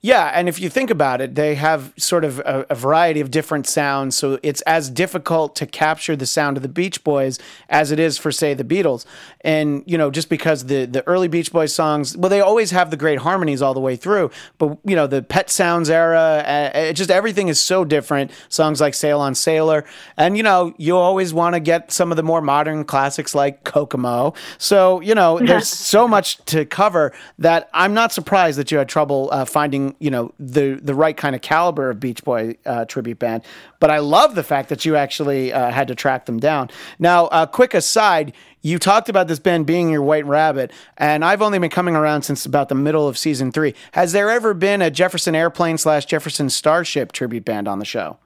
Yeah, 0.00 0.30
and 0.32 0.48
if 0.48 0.60
you 0.60 0.68
think 0.68 0.90
about 0.90 1.20
it, 1.20 1.34
they 1.34 1.56
have 1.56 1.92
sort 1.96 2.24
of 2.24 2.38
a, 2.40 2.64
a 2.70 2.74
variety 2.76 3.20
of 3.20 3.32
different 3.32 3.66
sounds, 3.66 4.16
so 4.16 4.38
it's 4.44 4.60
as 4.60 4.90
difficult 4.90 5.56
to 5.56 5.66
capture 5.66 6.14
the 6.14 6.26
sound 6.26 6.56
of 6.56 6.62
the 6.62 6.68
Beach 6.68 7.02
Boys 7.02 7.40
as 7.68 7.90
it 7.90 7.98
is 7.98 8.16
for, 8.16 8.30
say, 8.30 8.54
the 8.54 8.62
Beatles. 8.62 9.06
And 9.40 9.82
you 9.86 9.98
know, 9.98 10.10
just 10.10 10.28
because 10.28 10.66
the 10.66 10.84
the 10.84 11.06
early 11.08 11.26
Beach 11.26 11.52
Boys 11.52 11.74
songs, 11.74 12.16
well, 12.16 12.30
they 12.30 12.40
always 12.40 12.70
have 12.70 12.90
the 12.90 12.96
great 12.96 13.18
harmonies 13.20 13.60
all 13.60 13.74
the 13.74 13.80
way 13.80 13.96
through, 13.96 14.30
but 14.58 14.78
you 14.84 14.94
know, 14.94 15.08
the 15.08 15.22
Pet 15.22 15.50
Sounds 15.50 15.90
era, 15.90 16.44
uh, 16.46 16.70
it 16.78 16.92
just 16.94 17.10
everything 17.10 17.48
is 17.48 17.60
so 17.60 17.84
different. 17.84 18.30
Songs 18.48 18.80
like 18.80 18.94
Sail 18.94 19.20
on 19.20 19.34
Sailor, 19.34 19.84
and 20.16 20.36
you 20.36 20.42
know, 20.44 20.74
you 20.78 20.96
always 20.96 21.34
want 21.34 21.54
to 21.54 21.60
get 21.60 21.90
some 21.90 22.12
of 22.12 22.16
the 22.16 22.22
more 22.22 22.40
modern 22.40 22.84
classics 22.84 23.34
like 23.34 23.64
Kokomo. 23.64 24.34
So 24.58 25.00
you 25.00 25.14
know, 25.14 25.38
there's 25.40 25.68
so 25.94 26.06
much 26.06 26.38
to 26.46 26.64
cover 26.64 27.12
that 27.38 27.68
I'm 27.72 27.94
not 27.94 28.12
surprised 28.12 28.58
that 28.58 28.70
you 28.70 28.78
had 28.78 28.88
trouble 28.88 29.28
uh, 29.32 29.44
finding, 29.44 29.87
you 29.98 30.10
know, 30.10 30.32
the 30.38 30.78
the 30.82 30.94
right 30.94 31.16
kind 31.16 31.34
of 31.34 31.42
caliber 31.42 31.90
of 31.90 32.00
Beach 32.00 32.24
Boy 32.24 32.56
uh, 32.66 32.84
tribute 32.84 33.18
band. 33.18 33.44
But 33.80 33.90
I 33.90 33.98
love 33.98 34.34
the 34.34 34.42
fact 34.42 34.68
that 34.68 34.84
you 34.84 34.96
actually 34.96 35.52
uh, 35.52 35.70
had 35.70 35.88
to 35.88 35.94
track 35.94 36.26
them 36.26 36.38
down. 36.38 36.70
Now, 36.98 37.26
a 37.28 37.46
quick 37.46 37.74
aside. 37.74 38.32
You 38.60 38.80
talked 38.80 39.08
about 39.08 39.28
this 39.28 39.38
band 39.38 39.66
being 39.66 39.88
your 39.88 40.02
White 40.02 40.26
Rabbit, 40.26 40.72
and 40.96 41.24
I've 41.24 41.42
only 41.42 41.60
been 41.60 41.70
coming 41.70 41.94
around 41.94 42.22
since 42.22 42.44
about 42.44 42.68
the 42.68 42.74
middle 42.74 43.06
of 43.06 43.16
season 43.16 43.52
three. 43.52 43.74
Has 43.92 44.10
there 44.10 44.30
ever 44.30 44.52
been 44.52 44.82
a 44.82 44.90
Jefferson 44.90 45.36
Airplane 45.36 45.78
slash 45.78 46.06
Jefferson 46.06 46.50
Starship 46.50 47.12
tribute 47.12 47.44
band 47.44 47.68
on 47.68 47.78
the 47.78 47.84
show? 47.84 48.18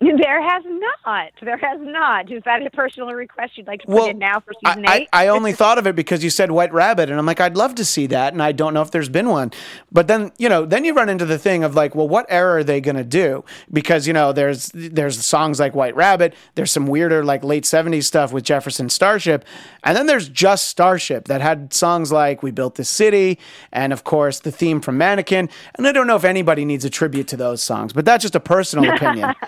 There 0.18 0.42
has 0.42 0.64
not. 1.04 1.32
There 1.42 1.56
has 1.56 1.80
not. 1.80 2.30
Is 2.30 2.42
that 2.44 2.64
a 2.64 2.70
personal 2.70 3.12
request 3.12 3.56
you'd 3.56 3.66
like 3.66 3.80
to 3.80 3.86
put 3.86 4.10
in 4.10 4.18
now 4.18 4.40
for 4.40 4.52
season 4.64 4.86
I, 4.86 4.96
eight? 4.96 5.08
I, 5.12 5.24
I 5.24 5.28
only 5.28 5.52
thought 5.52 5.76
of 5.76 5.86
it 5.88 5.96
because 5.96 6.22
you 6.22 6.30
said 6.30 6.52
White 6.52 6.72
Rabbit, 6.72 7.10
and 7.10 7.18
I'm 7.18 7.26
like, 7.26 7.40
I'd 7.40 7.56
love 7.56 7.74
to 7.76 7.84
see 7.84 8.06
that, 8.06 8.32
and 8.32 8.40
I 8.40 8.52
don't 8.52 8.74
know 8.74 8.82
if 8.82 8.92
there's 8.92 9.08
been 9.08 9.28
one. 9.28 9.52
But 9.90 10.06
then, 10.06 10.30
you 10.38 10.48
know, 10.48 10.64
then 10.64 10.84
you 10.84 10.94
run 10.94 11.08
into 11.08 11.24
the 11.24 11.38
thing 11.38 11.64
of 11.64 11.74
like, 11.74 11.96
well, 11.96 12.08
what 12.08 12.26
era 12.28 12.60
are 12.60 12.64
they 12.64 12.80
going 12.80 12.96
to 12.96 13.04
do? 13.04 13.44
Because 13.72 14.06
you 14.06 14.12
know, 14.12 14.32
there's 14.32 14.70
there's 14.72 15.24
songs 15.24 15.58
like 15.58 15.74
White 15.74 15.96
Rabbit, 15.96 16.34
there's 16.54 16.70
some 16.70 16.86
weirder 16.86 17.24
like 17.24 17.42
late 17.42 17.64
'70s 17.64 18.04
stuff 18.04 18.32
with 18.32 18.44
Jefferson 18.44 18.88
Starship, 18.90 19.44
and 19.82 19.96
then 19.96 20.06
there's 20.06 20.28
just 20.28 20.68
Starship 20.68 21.26
that 21.26 21.40
had 21.40 21.72
songs 21.72 22.12
like 22.12 22.42
We 22.42 22.52
Built 22.52 22.76
This 22.76 22.88
City, 22.88 23.38
and 23.72 23.92
of 23.92 24.04
course 24.04 24.38
the 24.38 24.52
theme 24.52 24.80
from 24.80 24.96
Mannequin. 24.96 25.48
And 25.74 25.86
I 25.88 25.92
don't 25.92 26.06
know 26.06 26.16
if 26.16 26.24
anybody 26.24 26.64
needs 26.64 26.84
a 26.84 26.90
tribute 26.90 27.26
to 27.28 27.36
those 27.36 27.62
songs, 27.62 27.92
but 27.92 28.04
that's 28.04 28.22
just 28.22 28.36
a 28.36 28.40
personal 28.40 28.92
opinion. 28.94 29.34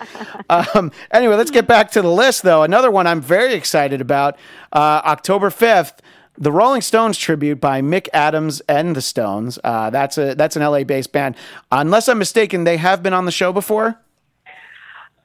Um, 0.49 0.91
anyway, 1.11 1.35
let's 1.35 1.51
get 1.51 1.67
back 1.67 1.91
to 1.91 2.01
the 2.01 2.11
list, 2.11 2.43
though. 2.43 2.63
Another 2.63 2.91
one 2.91 3.07
I'm 3.07 3.21
very 3.21 3.53
excited 3.53 4.01
about 4.01 4.37
uh, 4.73 5.01
October 5.05 5.49
5th. 5.49 5.99
The 6.37 6.51
Rolling 6.51 6.81
Stones 6.81 7.17
tribute 7.17 7.59
by 7.59 7.81
Mick 7.81 8.07
Adams 8.13 8.61
and 8.61 8.95
the 8.95 9.01
Stones. 9.01 9.59
Uh, 9.63 9.89
that's 9.89 10.17
a 10.17 10.33
that's 10.33 10.55
an 10.55 10.63
LA 10.63 10.83
based 10.83 11.11
band. 11.11 11.35
Unless 11.71 12.07
I'm 12.07 12.17
mistaken, 12.17 12.63
they 12.63 12.77
have 12.77 13.03
been 13.03 13.13
on 13.13 13.25
the 13.25 13.31
show 13.31 13.51
before. 13.51 13.99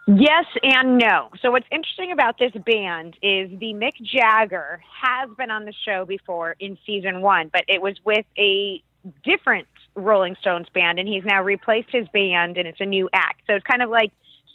Yes 0.08 0.44
and 0.62 0.98
no. 0.98 1.30
So 1.42 1.50
what's 1.50 1.66
interesting 1.72 2.12
about 2.12 2.38
this 2.38 2.52
band 2.52 3.16
is 3.22 3.50
the 3.58 3.74
Mick 3.74 3.94
Jagger 4.02 4.80
has 5.02 5.28
been 5.36 5.50
on 5.50 5.64
the 5.64 5.74
show 5.84 6.04
before 6.04 6.54
in 6.60 6.78
season 6.86 7.22
one, 7.22 7.50
but 7.52 7.64
it 7.66 7.82
was 7.82 7.96
with 8.04 8.24
a 8.38 8.82
different 9.24 9.66
Rolling 9.96 10.36
Stones 10.40 10.68
band, 10.72 10.98
and 10.98 11.08
he's 11.08 11.24
now 11.24 11.42
replaced 11.42 11.88
his 11.90 12.06
band, 12.08 12.56
and 12.56 12.68
it's 12.68 12.80
a 12.80 12.86
new 12.86 13.08
act. 13.12 13.42
So 13.46 13.54
it's 13.54 13.66
kind 13.66 13.82
of 13.82 13.90
like 13.90 14.12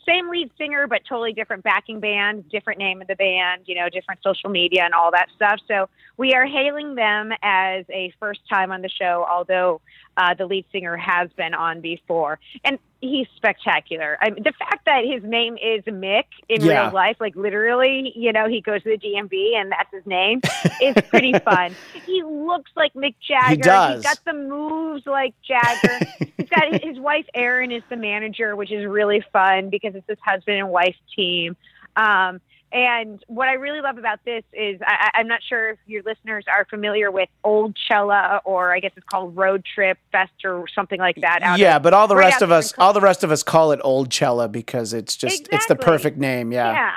same 0.08 0.30
lead 0.30 0.52
singer, 0.58 0.88
but 0.88 1.02
totally 1.08 1.34
different 1.34 1.64
backing 1.64 2.00
band, 2.00 2.50
different 2.50 2.80
name 2.80 3.02
of 3.02 3.08
the 3.08 3.16
band, 3.16 3.64
you 3.66 3.76
know, 3.76 3.90
different 3.90 4.22
social 4.24 4.50
media 4.50 4.84
and 4.84 4.94
all 4.94 5.12
that 5.12 5.28
stuff. 5.36 5.60
So 5.68 5.90
we 6.18 6.34
are 6.34 6.46
hailing 6.46 6.96
them 6.96 7.32
as 7.42 7.86
a 7.90 8.14
first 8.20 8.42
time 8.50 8.72
on 8.72 8.82
the 8.82 8.90
show, 8.90 9.26
although 9.30 9.82
uh, 10.18 10.34
the 10.34 10.46
lead 10.46 10.66
singer 10.72 10.98
has 10.98 11.30
been 11.38 11.54
on 11.54 11.82
before. 11.82 12.40
And 12.64 12.78
he's 13.00 13.28
spectacular. 13.36 14.18
I 14.22 14.30
mean, 14.30 14.44
the 14.44 14.54
fact 14.60 14.86
that 14.86 15.04
his 15.06 15.24
name 15.24 15.56
is 15.58 15.84
Mick 15.86 16.26
in 16.50 16.64
Yeah. 16.64 16.86
real 16.86 16.94
life, 16.94 17.18
like 17.20 17.36
literally, 17.36 18.12
you 18.16 18.32
know, 18.32 18.48
he 18.48 18.62
goes 18.62 18.84
to 18.84 18.90
the 18.90 18.98
DMV 18.98 19.56
and 19.56 19.72
that's 19.72 19.92
his 19.92 20.06
name, 20.06 20.42
is 20.82 20.96
pretty 21.10 21.34
fun. 21.40 21.76
He 22.06 22.22
looks 22.24 22.72
like 22.76 22.94
Mick 22.94 23.16
Jagger. 23.28 23.50
He 23.56 23.58
does. 23.58 23.96
He's 23.96 24.04
got 24.04 24.20
the 24.26 24.34
moves 24.34 25.06
like 25.06 25.34
Jagger. 25.48 26.00
He's 26.38 26.50
got 26.50 26.68
his 26.84 27.00
wife 27.00 27.26
Erin 27.34 27.72
is 27.72 27.84
the 27.90 27.98
manager, 27.98 28.56
which 28.56 28.72
is 28.72 28.86
really 28.86 29.24
fun 29.34 29.70
because 29.70 29.96
it's 29.96 30.08
his 30.08 30.20
husband 30.24 30.58
and 30.58 30.70
wife 30.70 30.96
team. 31.16 31.56
Um, 31.96 32.40
and 32.72 33.24
what 33.28 33.48
I 33.50 33.54
really 33.54 33.82
love 33.82 33.98
about 33.98 34.20
this 34.24 34.44
is 34.54 34.80
I, 34.86 35.12
I'm 35.16 35.28
not 35.28 35.42
sure 35.48 35.72
if 35.72 35.80
your 35.88 36.04
listeners 36.04 36.46
are 36.48 36.66
familiar 36.66 37.12
with 37.12 37.30
Old 37.44 37.78
Cella 37.88 38.42
or 38.46 38.74
I 38.74 38.80
guess 38.80 38.92
it's 38.96 39.06
called 39.06 39.36
Road 39.36 39.66
Trip 39.76 39.98
Fest 40.12 40.32
or 40.46 40.66
something 40.74 41.00
like 41.00 41.18
that. 41.22 41.42
out 41.44 41.60
yeah, 41.60 41.76
of- 41.78 41.84
but 41.84 41.94
all 41.94 42.08
the 42.08 42.16
right 42.16 42.26
rest 42.32 42.42
of 42.42 42.52
us, 42.52 42.74
all 42.78 42.94
the 42.94 43.02
rest 43.02 43.24
of 43.24 43.32
us 43.32 43.44
call 43.44 43.72
it 43.72 43.80
Oldchella 43.82 44.52
because 44.52 44.94
it's 44.94 45.16
just 45.18 45.48
it's 45.52 45.66
the 45.68 45.76
perfect 45.76 46.18
name. 46.18 46.52
Yeah. 46.52 46.72
Yeah. 46.72 46.92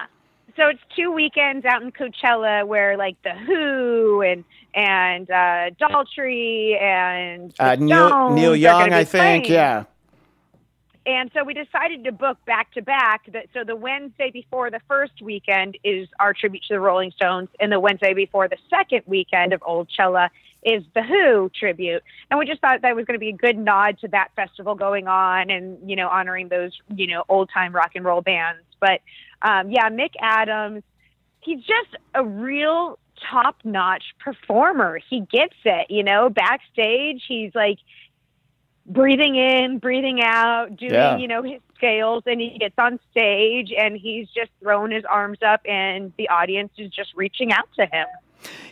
So 0.56 0.68
it's 0.68 0.80
two 0.94 1.10
weekends 1.10 1.64
out 1.64 1.82
in 1.82 1.90
Coachella 1.90 2.64
where 2.64 2.96
like 2.96 3.16
the 3.24 3.32
Who 3.34 4.22
and 4.22 4.44
and 4.72 5.28
uh, 5.28 5.70
Daltrey 5.80 6.80
and 6.80 7.52
Uh, 7.58 7.74
Neil 7.76 8.30
Neil 8.30 8.54
Young, 8.54 8.92
I 8.92 9.02
think. 9.04 9.46
playing. 9.46 9.52
Yeah. 9.52 9.84
And 11.06 11.30
so 11.34 11.44
we 11.44 11.52
decided 11.52 12.04
to 12.04 12.12
book 12.12 12.38
back 12.46 12.72
to 12.72 12.82
back. 12.82 13.28
So 13.52 13.62
the 13.62 13.76
Wednesday 13.76 14.30
before 14.30 14.70
the 14.70 14.80
first 14.88 15.20
weekend 15.20 15.76
is 15.84 16.08
our 16.18 16.32
tribute 16.32 16.62
to 16.68 16.74
the 16.74 16.80
Rolling 16.80 17.10
Stones, 17.10 17.50
and 17.60 17.70
the 17.70 17.78
Wednesday 17.78 18.14
before 18.14 18.48
the 18.48 18.56
second 18.70 19.02
weekend 19.06 19.52
of 19.52 19.60
Oldchella 19.60 20.30
is 20.62 20.82
the 20.94 21.02
Who 21.02 21.50
tribute. 21.54 22.02
And 22.30 22.38
we 22.38 22.46
just 22.46 22.62
thought 22.62 22.80
that 22.80 22.96
was 22.96 23.04
going 23.04 23.16
to 23.16 23.20
be 23.20 23.28
a 23.28 23.36
good 23.36 23.58
nod 23.58 23.98
to 24.00 24.08
that 24.08 24.28
festival 24.34 24.74
going 24.74 25.06
on, 25.06 25.50
and 25.50 25.78
you 25.88 25.94
know 25.94 26.08
honoring 26.08 26.48
those 26.48 26.72
you 26.94 27.06
know 27.06 27.24
old 27.28 27.50
time 27.52 27.74
rock 27.74 27.92
and 27.94 28.04
roll 28.04 28.22
bands. 28.22 28.62
But 28.80 29.00
um, 29.42 29.70
yeah, 29.70 29.90
Mick 29.90 30.12
Adams, 30.20 30.82
he's 31.40 31.60
just 31.60 31.96
a 32.14 32.24
real 32.24 32.98
top 33.30 33.56
notch 33.64 34.04
performer. 34.18 34.98
He 35.10 35.20
gets 35.20 35.54
it, 35.64 35.90
you 35.90 36.02
know, 36.02 36.28
backstage. 36.30 37.22
He's 37.26 37.54
like 37.54 37.78
breathing 38.86 39.36
in, 39.36 39.78
breathing 39.78 40.20
out, 40.22 40.76
doing, 40.76 40.92
Yeah. 40.92 41.16
you 41.16 41.28
know, 41.28 41.42
his 41.42 41.60
scales 41.76 42.22
and 42.26 42.40
he 42.40 42.56
gets 42.58 42.74
on 42.78 42.98
stage 43.10 43.72
and 43.76 43.96
he's 43.96 44.28
just 44.28 44.50
throwing 44.60 44.90
his 44.92 45.04
arms 45.04 45.38
up 45.46 45.60
and 45.64 46.12
the 46.18 46.28
audience 46.28 46.72
is 46.78 46.90
just 46.90 47.12
reaching 47.14 47.52
out 47.52 47.68
to 47.76 47.86
him. 47.86 48.06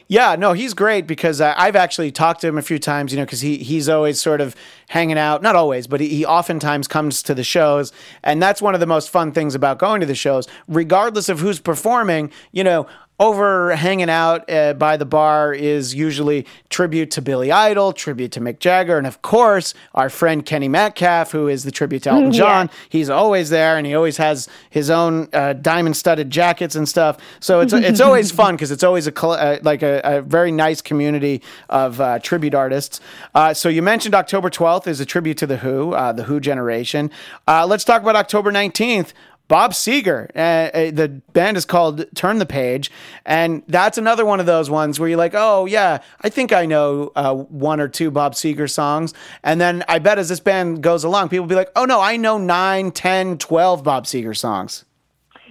Yeah, 0.07 0.37
no, 0.37 0.53
he's 0.53 0.75
great 0.75 1.07
because 1.07 1.41
uh, 1.41 1.55
I've 1.57 1.77
actually 1.77 2.13
talked 2.13 2.43
to 2.43 2.49
him 2.49 2.59
a 2.59 2.63
few 2.63 2.79
times, 2.79 3.13
you 3.13 3.19
know, 3.19 3.25
because 3.25 3.41
he, 3.41 3.57
he's 3.59 3.89
always 3.89 4.21
sort 4.21 4.43
of 4.43 4.55
hanging 4.89 5.17
out, 5.17 5.41
not 5.41 5.57
always, 5.57 5.87
but 5.87 6.01
he, 6.01 6.09
he 6.09 6.27
oftentimes 6.27 6.87
comes 6.87 7.23
to 7.23 7.35
the 7.35 7.45
shows. 7.45 7.93
And 8.23 8.43
that's 8.43 8.61
one 8.61 8.75
of 8.75 8.81
the 8.81 8.87
most 8.87 9.09
fun 9.09 9.33
things 9.33 9.55
about 9.55 9.79
going 9.79 10.01
to 10.01 10.07
the 10.07 10.15
shows, 10.15 10.47
regardless 10.69 11.31
of 11.31 11.41
who's 11.41 11.61
performing, 11.61 12.31
you 12.53 12.65
know. 12.65 12.87
Over 13.21 13.77
hanging 13.77 14.11
out 14.11 14.51
uh, 14.51 14.73
by 14.73 14.97
the 14.97 15.05
bar 15.05 15.55
is 15.55 15.95
usually 15.95 16.45
tribute 16.71 17.13
to 17.13 17.23
Billy 17.23 17.53
Idol, 17.53 17.93
tribute 17.93 18.33
to 18.33 18.41
Mick 18.41 18.59
Jagger, 18.59 18.99
and 18.99 19.07
of 19.07 19.23
course, 19.23 19.75
our 19.95 20.11
friend 20.11 20.45
Kenny 20.45 20.67
Metcalf, 20.67 21.31
who 21.31 21.47
is 21.47 21.63
the 21.63 21.71
tribute 21.71 22.03
to 22.05 22.11
Elton 22.11 22.33
Yeah. 22.33 22.39
John. 22.39 22.71
He's 22.89 23.09
always 23.09 23.51
there, 23.51 23.77
and 23.77 23.87
he 23.87 23.95
always 23.95 24.17
has 24.17 24.49
his 24.71 24.91
own 24.91 25.29
uh, 25.33 25.53
diamond-studded 25.53 26.31
jackets 26.31 26.75
and 26.75 26.89
stuff. 26.89 27.19
So 27.39 27.61
it's 27.61 27.73
it's 27.73 28.01
always 28.09 28.33
fun 28.33 28.57
because 28.57 28.73
it's 28.73 28.83
always 28.83 29.07
a 29.07 29.17
uh, 29.25 29.59
like 29.63 29.83
a, 29.83 30.01
a 30.03 30.23
very 30.23 30.51
nice 30.51 30.81
community 30.83 31.43
of 31.69 32.01
uh, 32.01 32.19
tribute 32.19 32.55
artists. 32.55 32.99
Uh, 33.37 33.55
so 33.55 33.69
you 33.69 33.83
mentioned 33.83 34.17
October 34.17 34.51
twelfth 34.51 34.89
is 34.89 34.99
a 34.99 35.07
tribute 35.07 35.37
to 35.39 35.47
the 35.47 35.59
Who, 35.59 35.93
uh, 35.93 36.13
the 36.13 36.25
Who 36.25 36.41
generation. 36.41 37.09
Uh, 37.47 37.67
let's 37.67 37.85
talk 37.85 38.03
about 38.03 38.17
October 38.17 38.51
nineteenth. 38.51 39.13
Bob 39.53 39.73
Seger. 39.75 40.31
Uh, 40.35 40.39
uh, 40.39 40.91
the 40.93 41.09
band 41.35 41.59
is 41.59 41.67
called 41.67 42.07
Turn 42.15 42.39
the 42.39 42.47
Page. 42.47 42.91
And 43.27 43.63
that's 43.69 43.99
another 43.99 44.25
one 44.25 44.41
of 44.41 44.47
those 44.47 44.71
ones 44.71 44.99
where 44.99 45.11
you're 45.11 45.19
like, 45.19 45.35
oh, 45.35 45.67
yeah, 45.67 45.99
I 46.23 46.31
think 46.31 46.55
I 46.55 46.65
know 46.65 47.13
uh, 47.15 47.35
one 47.35 47.79
or 47.79 47.87
two 47.87 48.11
Bob 48.11 48.33
Seger 48.33 48.71
songs. 48.71 49.13
And 49.45 49.61
then 49.61 49.85
I 49.89 49.99
bet 49.99 50.19
as 50.19 50.31
this 50.31 50.41
band 50.41 50.83
goes 50.83 51.05
along, 51.05 51.29
people 51.29 51.43
will 51.45 51.51
be 51.51 51.55
like, 51.55 51.71
oh, 51.77 51.85
no, 51.85 52.01
I 52.01 52.17
know 52.17 52.39
nine, 52.39 52.93
ten, 52.93 53.37
twelve 53.37 53.85
Bob 53.85 54.07
Seger 54.07 54.35
songs. 54.35 54.87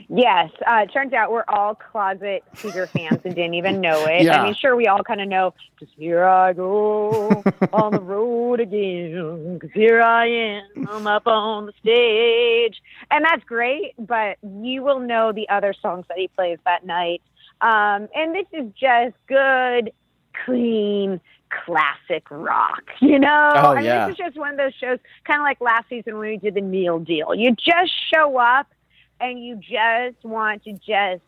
Yes. 0.10 0.52
Uh, 0.66 0.82
it 0.84 0.94
turns 0.94 1.14
out 1.14 1.32
we're 1.32 1.46
all 1.48 1.76
closet 1.76 2.44
Seger 2.56 2.88
fans 2.88 3.22
and 3.24 3.36
didn't 3.36 3.54
even 3.54 3.82
know 3.82 4.06
it. 4.06 4.24
Yeah. 4.24 4.42
I 4.42 4.46
mean, 4.46 4.56
sure, 4.56 4.76
we 4.76 4.88
all 4.88 5.04
kind 5.04 5.22
of 5.22 5.28
know, 5.28 5.54
here 5.98 6.24
I 6.24 6.54
go 6.54 7.44
on 7.74 7.94
the 7.94 8.02
road 8.02 8.60
again, 8.60 9.58
because 9.58 9.72
here 9.74 10.02
I 10.02 10.28
am, 10.28 10.88
I'm 10.90 11.08
up 11.08 11.28
on 11.28 11.66
the 11.66 11.74
stage. 11.80 12.82
And 13.10 13.26
that's 13.26 13.44
great, 13.44 13.94
but 13.98 14.38
you 14.42 14.84
will 14.84 15.00
know 15.00 15.32
the 15.32 15.48
other 15.50 15.74
songs 15.82 16.06
that 16.10 16.18
he 16.18 16.28
plays 16.28 16.60
that 16.66 16.86
night. 16.86 17.22
Um, 17.62 18.08
and 18.16 18.34
this 18.34 18.48
is 18.54 18.72
just 18.80 19.16
good, 19.28 19.92
clean, 20.46 21.22
classic 21.66 22.26
rock, 22.30 22.84
you 23.02 23.20
know? 23.20 23.52
Oh, 23.56 23.72
I 23.72 23.76
mean, 23.76 23.86
yeah. 23.86 24.08
This 24.08 24.14
is 24.14 24.18
just 24.18 24.38
one 24.38 24.52
of 24.52 24.58
those 24.58 24.74
shows, 24.74 25.00
kind 25.26 25.40
of 25.40 25.44
like 25.44 25.62
last 25.62 25.90
season 25.90 26.18
when 26.18 26.30
we 26.30 26.38
did 26.38 26.56
the 26.56 26.62
Neil 26.62 27.00
deal. 27.00 27.36
You 27.36 27.56
just 27.56 27.92
show 28.14 28.38
up 28.38 28.68
and 29.21 29.43
you 29.43 29.55
just 29.55 30.23
want 30.23 30.63
to 30.63 30.73
just 30.73 31.21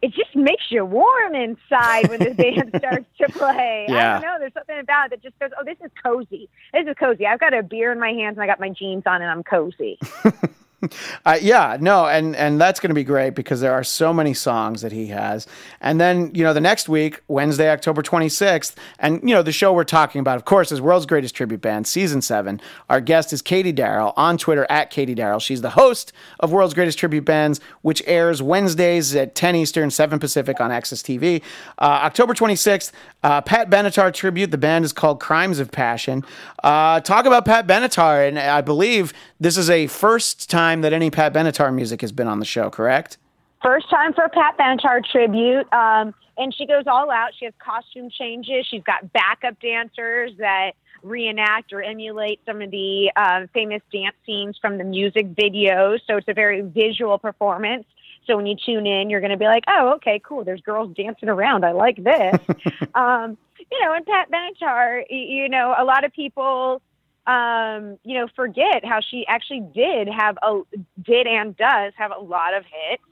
it 0.00 0.12
just 0.12 0.34
makes 0.36 0.64
you 0.70 0.84
warm 0.84 1.34
inside 1.34 2.08
when 2.08 2.20
the 2.20 2.30
band 2.36 2.72
starts 2.78 3.06
to 3.20 3.28
play. 3.32 3.86
I 3.88 4.12
don't 4.12 4.22
know. 4.22 4.36
There's 4.38 4.54
something 4.54 4.78
about 4.78 5.06
it 5.06 5.10
that 5.10 5.22
just 5.22 5.38
goes, 5.40 5.50
oh, 5.60 5.64
this 5.64 5.76
is 5.84 5.90
cozy. 6.02 6.48
This 6.72 6.86
is 6.86 6.94
cozy. 6.98 7.26
I've 7.26 7.40
got 7.40 7.52
a 7.52 7.62
beer 7.62 7.90
in 7.90 7.98
my 7.98 8.12
hands 8.12 8.36
and 8.36 8.42
I 8.42 8.46
got 8.46 8.60
my 8.60 8.70
jeans 8.70 9.02
on 9.06 9.22
and 9.22 9.30
I'm 9.30 9.42
cozy. 9.42 9.98
Uh, 11.26 11.36
yeah, 11.42 11.76
no, 11.78 12.06
and 12.06 12.34
and 12.36 12.60
that's 12.60 12.80
going 12.80 12.88
to 12.88 12.94
be 12.94 13.04
great 13.04 13.34
because 13.34 13.60
there 13.60 13.72
are 13.72 13.84
so 13.84 14.14
many 14.14 14.32
songs 14.32 14.80
that 14.80 14.92
he 14.92 15.08
has. 15.08 15.46
And 15.80 16.00
then 16.00 16.30
you 16.32 16.42
know 16.42 16.54
the 16.54 16.60
next 16.60 16.88
week, 16.88 17.20
Wednesday, 17.28 17.70
October 17.70 18.00
twenty 18.00 18.28
sixth, 18.28 18.78
and 18.98 19.20
you 19.22 19.34
know 19.34 19.42
the 19.42 19.52
show 19.52 19.72
we're 19.72 19.84
talking 19.84 20.20
about, 20.20 20.36
of 20.36 20.44
course, 20.44 20.72
is 20.72 20.80
World's 20.80 21.04
Greatest 21.04 21.34
Tribute 21.34 21.60
Band, 21.60 21.86
season 21.86 22.22
seven. 22.22 22.60
Our 22.88 23.00
guest 23.00 23.32
is 23.32 23.42
Katie 23.42 23.72
Daryl 23.72 24.14
on 24.16 24.38
Twitter 24.38 24.66
at 24.70 24.90
Katie 24.90 25.14
Daryl. 25.14 25.40
She's 25.40 25.60
the 25.60 25.70
host 25.70 26.12
of 26.40 26.52
World's 26.52 26.74
Greatest 26.74 26.98
Tribute 26.98 27.24
Bands, 27.24 27.60
which 27.82 28.02
airs 28.06 28.40
Wednesdays 28.40 29.14
at 29.14 29.34
ten 29.34 29.56
Eastern, 29.56 29.90
seven 29.90 30.18
Pacific 30.18 30.60
on 30.60 30.70
Access 30.70 31.02
TV. 31.02 31.42
Uh, 31.78 32.00
October 32.04 32.32
twenty 32.32 32.56
sixth, 32.56 32.92
uh, 33.22 33.40
Pat 33.42 33.68
Benatar 33.68 34.14
tribute. 34.14 34.50
The 34.52 34.58
band 34.58 34.84
is 34.84 34.92
called 34.92 35.20
Crimes 35.20 35.58
of 35.58 35.70
Passion. 35.70 36.24
Uh, 36.62 37.00
talk 37.00 37.26
about 37.26 37.44
Pat 37.44 37.66
Benatar, 37.66 38.26
and 38.26 38.38
I 38.38 38.60
believe 38.60 39.12
this 39.40 39.56
is 39.56 39.68
a 39.68 39.88
first 39.88 40.48
time 40.48 40.67
that 40.76 40.92
any 40.92 41.10
Pat 41.10 41.32
Benatar 41.32 41.74
music 41.74 42.00
has 42.00 42.12
been 42.12 42.28
on 42.28 42.38
the 42.38 42.44
show, 42.44 42.70
correct? 42.70 43.18
First 43.62 43.90
time 43.90 44.12
for 44.12 44.24
a 44.24 44.28
Pat 44.28 44.56
Benatar 44.56 45.04
tribute. 45.04 45.72
Um, 45.72 46.14
and 46.36 46.54
she 46.54 46.66
goes 46.66 46.84
all 46.86 47.10
out. 47.10 47.30
She 47.38 47.44
has 47.44 47.54
costume 47.58 48.08
changes. 48.10 48.66
She's 48.70 48.82
got 48.84 49.12
backup 49.12 49.60
dancers 49.60 50.32
that 50.38 50.72
reenact 51.02 51.72
or 51.72 51.82
emulate 51.82 52.40
some 52.46 52.62
of 52.62 52.70
the 52.70 53.10
uh, 53.16 53.46
famous 53.52 53.82
dance 53.92 54.16
scenes 54.24 54.56
from 54.60 54.78
the 54.78 54.84
music 54.84 55.34
videos. 55.34 55.98
So 56.06 56.16
it's 56.16 56.28
a 56.28 56.34
very 56.34 56.60
visual 56.60 57.18
performance. 57.18 57.84
So 58.26 58.36
when 58.36 58.46
you 58.46 58.56
tune 58.56 58.86
in, 58.86 59.10
you're 59.10 59.20
going 59.20 59.32
to 59.32 59.38
be 59.38 59.46
like, 59.46 59.64
oh, 59.66 59.94
okay, 59.96 60.20
cool. 60.24 60.44
There's 60.44 60.60
girls 60.60 60.94
dancing 60.94 61.28
around. 61.28 61.64
I 61.64 61.72
like 61.72 62.02
this. 62.02 62.38
um, 62.94 63.36
you 63.70 63.84
know, 63.84 63.92
and 63.94 64.06
Pat 64.06 64.30
Benatar, 64.30 65.02
you 65.10 65.48
know, 65.48 65.74
a 65.76 65.84
lot 65.84 66.04
of 66.04 66.12
people 66.12 66.80
um, 67.28 67.98
you 68.04 68.18
know, 68.18 68.26
forget 68.34 68.84
how 68.84 69.00
she 69.00 69.26
actually 69.28 69.60
did 69.74 70.08
have 70.08 70.38
a 70.42 70.62
did 71.02 71.26
and 71.26 71.54
does 71.56 71.92
have 71.96 72.10
a 72.10 72.20
lot 72.20 72.54
of 72.54 72.64
hits. 72.64 73.02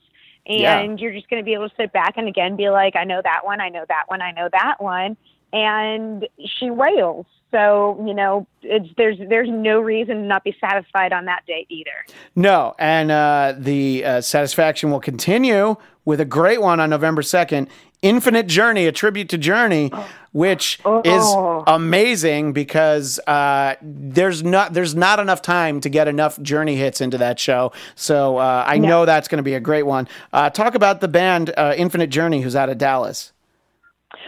Yeah. 0.47 0.79
And 0.79 0.99
you're 0.99 1.13
just 1.13 1.29
going 1.29 1.43
to 1.43 1.45
be 1.45 1.55
able 1.55 1.69
to 1.69 1.75
sit 1.77 1.93
back 1.93 2.15
and 2.17 2.27
again 2.27 2.57
be 2.57 2.71
like, 2.71 2.97
I 2.97 3.05
know 3.05 3.21
that 3.23 3.45
one, 3.45 3.61
I 3.61 3.69
know 3.69 3.85
that 3.89 4.05
one, 4.07 4.23
I 4.23 4.31
know 4.31 4.49
that 4.51 4.77
one, 4.79 5.17
and 5.53 6.27
she 6.39 6.71
wails. 6.71 7.27
So 7.51 8.03
you 8.07 8.15
know, 8.15 8.47
it's 8.63 8.89
there's 8.97 9.19
there's 9.29 9.51
no 9.51 9.81
reason 9.81 10.17
to 10.17 10.23
not 10.23 10.45
be 10.45 10.57
satisfied 10.61 11.13
on 11.13 11.27
that 11.27 11.45
date 11.47 11.67
either. 11.69 12.07
No, 12.35 12.75
and 12.79 13.11
uh, 13.11 13.55
the 13.59 14.05
uh, 14.05 14.21
satisfaction 14.23 14.91
will 14.91 15.01
continue 15.01 15.77
with 16.05 16.21
a 16.21 16.25
great 16.25 16.63
one 16.63 16.81
on 16.81 16.89
November 16.89 17.23
2nd 17.23 17.69
Infinite 18.09 18.47
Journey, 18.47 18.87
a 18.87 18.93
tribute 18.93 19.29
to 19.31 19.39
Journey, 19.39 19.91
which 20.33 20.79
is 21.05 21.25
Oh. 21.25 21.65
amazing 21.67 22.53
because 22.53 23.19
uh, 23.27 23.75
there's 23.83 24.43
not 24.45 24.73
there's 24.75 24.95
not 24.95 25.19
enough 25.19 25.43
time 25.43 25.81
to 25.81 25.89
get 25.89 26.07
enough 26.09 26.41
Journey 26.43 26.77
hits 26.77 27.01
into 27.01 27.19
that 27.19 27.41
show. 27.41 27.73
So 27.95 28.37
uh, 28.39 28.65
I 28.67 28.79
know 28.79 29.05
that's 29.07 29.29
going 29.29 29.39
to 29.39 29.43
be 29.43 29.55
a 29.55 29.61
great 29.61 29.85
one. 29.85 30.07
Uh, 30.33 30.51
talk 30.51 30.75
about 30.75 31.01
the 31.01 31.09
band 31.09 31.53
uh, 31.57 31.75
Infinite 31.77 32.11
Journey, 32.11 32.43
who's 32.43 32.55
out 32.57 32.69
of 32.69 32.79
Dallas. 32.79 33.33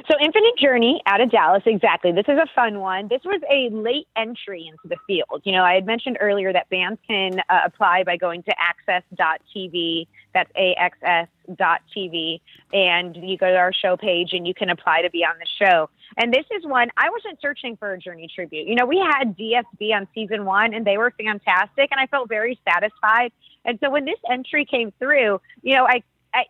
So 0.08 0.16
Infinite 0.20 0.56
Journey 0.58 1.02
out 1.06 1.20
of 1.20 1.30
Dallas, 1.30 1.62
exactly. 1.66 2.12
This 2.12 2.26
is 2.28 2.38
a 2.38 2.46
fun 2.54 2.80
one. 2.80 3.08
This 3.08 3.22
was 3.24 3.40
a 3.50 3.68
late 3.74 4.06
entry 4.16 4.66
into 4.66 4.88
the 4.88 4.96
field. 5.06 5.42
You 5.44 5.52
know, 5.52 5.64
I 5.64 5.74
had 5.74 5.86
mentioned 5.86 6.18
earlier 6.20 6.52
that 6.52 6.68
bands 6.68 7.00
can 7.06 7.40
uh, 7.50 7.60
apply 7.64 8.04
by 8.04 8.16
going 8.16 8.42
to 8.44 8.54
access.tv. 8.58 10.06
That's 10.34 10.50
AXS.tv. 10.52 12.40
And 12.72 13.16
you 13.16 13.36
go 13.36 13.50
to 13.50 13.56
our 13.56 13.72
show 13.72 13.96
page 13.96 14.32
and 14.32 14.46
you 14.46 14.54
can 14.54 14.70
apply 14.70 15.02
to 15.02 15.10
be 15.10 15.24
on 15.24 15.34
the 15.38 15.46
show. 15.64 15.90
And 16.16 16.32
this 16.32 16.46
is 16.56 16.64
one, 16.64 16.88
I 16.96 17.10
wasn't 17.10 17.40
searching 17.40 17.76
for 17.76 17.92
a 17.92 17.98
Journey 17.98 18.28
tribute. 18.34 18.66
You 18.66 18.74
know, 18.74 18.86
we 18.86 18.98
had 18.98 19.36
DSB 19.36 19.94
on 19.94 20.06
season 20.14 20.44
one 20.44 20.74
and 20.74 20.86
they 20.86 20.96
were 20.96 21.12
fantastic 21.18 21.88
and 21.90 22.00
I 22.00 22.06
felt 22.06 22.28
very 22.28 22.58
satisfied. 22.68 23.32
And 23.64 23.78
so 23.82 23.90
when 23.90 24.04
this 24.04 24.18
entry 24.30 24.64
came 24.64 24.92
through, 24.98 25.40
you 25.62 25.74
know, 25.74 25.86
I, 25.86 26.02
I, 26.34 26.44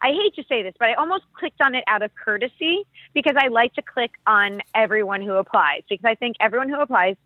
I 0.00 0.08
hate 0.08 0.34
to 0.36 0.44
say 0.48 0.62
this, 0.62 0.74
but 0.78 0.88
I 0.88 0.94
almost 0.94 1.24
clicked 1.34 1.60
on 1.60 1.74
it 1.74 1.84
out 1.86 2.02
of 2.02 2.14
courtesy 2.14 2.84
because 3.14 3.34
I 3.36 3.48
like 3.48 3.74
to 3.74 3.82
click 3.82 4.12
on 4.26 4.60
everyone 4.74 5.22
who 5.22 5.34
applies 5.34 5.82
because 5.88 6.04
I 6.04 6.14
think 6.14 6.36
everyone 6.40 6.68
who 6.68 6.80
applies, 6.80 7.16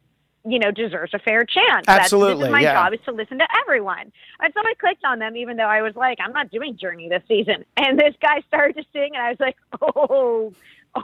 you 0.44 0.58
know, 0.58 0.70
deserves 0.70 1.14
a 1.14 1.18
fair 1.18 1.44
chance. 1.44 1.86
That's, 1.86 2.04
Absolutely, 2.04 2.44
this 2.44 2.46
is 2.46 2.52
my 2.52 2.60
yeah. 2.60 2.72
job 2.72 2.92
is 2.94 3.00
to 3.04 3.12
listen 3.12 3.38
to 3.38 3.48
everyone. 3.62 4.12
And 4.40 4.52
so 4.54 4.60
I 4.64 4.74
clicked 4.78 5.04
on 5.04 5.18
them, 5.18 5.36
even 5.36 5.56
though 5.56 5.64
I 5.64 5.82
was 5.82 5.94
like, 5.96 6.18
I'm 6.20 6.32
not 6.32 6.50
doing 6.50 6.76
Journey 6.76 7.08
this 7.08 7.22
season. 7.28 7.64
And 7.76 7.98
this 7.98 8.14
guy 8.20 8.42
started 8.48 8.76
to 8.76 8.84
sing, 8.92 9.12
and 9.14 9.22
I 9.22 9.30
was 9.30 9.40
like, 9.40 9.56
oh. 9.80 10.52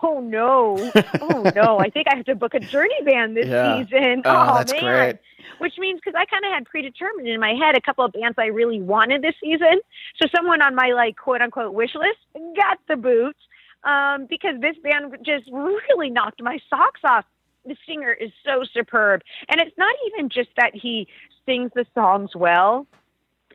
Oh 0.02 0.20
no! 0.20 0.90
Oh 1.20 1.50
no! 1.54 1.78
I 1.78 1.90
think 1.90 2.06
I 2.10 2.16
have 2.16 2.24
to 2.26 2.34
book 2.34 2.54
a 2.54 2.60
Journey 2.60 2.94
band 3.04 3.36
this 3.36 3.46
Yeah. 3.48 3.84
season. 3.84 4.22
Oh, 4.24 4.30
Oh, 4.50 4.54
that's 4.54 4.70
man! 4.70 4.80
great. 4.80 5.16
Which 5.58 5.74
means 5.78 6.00
because 6.02 6.16
I 6.18 6.24
kind 6.26 6.44
of 6.44 6.52
had 6.52 6.64
predetermined 6.64 7.28
in 7.28 7.38
my 7.40 7.54
head 7.54 7.76
a 7.76 7.80
couple 7.80 8.04
of 8.04 8.12
bands 8.12 8.36
I 8.38 8.46
really 8.46 8.80
wanted 8.80 9.22
this 9.22 9.34
season. 9.42 9.80
So 10.20 10.28
someone 10.34 10.62
on 10.62 10.74
my 10.74 10.92
like 10.94 11.16
quote 11.16 11.40
unquote 11.40 11.74
wish 11.74 11.94
list 11.94 12.18
got 12.56 12.78
the 12.88 12.96
boots 12.96 13.38
um, 13.84 14.26
because 14.28 14.60
this 14.60 14.76
band 14.82 15.14
just 15.24 15.44
really 15.52 16.10
knocked 16.10 16.42
my 16.42 16.58
socks 16.70 17.00
off. 17.04 17.24
The 17.64 17.76
singer 17.86 18.12
is 18.12 18.30
so 18.44 18.64
superb, 18.74 19.22
and 19.48 19.60
it's 19.60 19.76
not 19.78 19.94
even 20.08 20.28
just 20.28 20.48
that 20.56 20.72
he 20.74 21.06
sings 21.46 21.70
the 21.74 21.86
songs 21.94 22.30
well. 22.34 22.86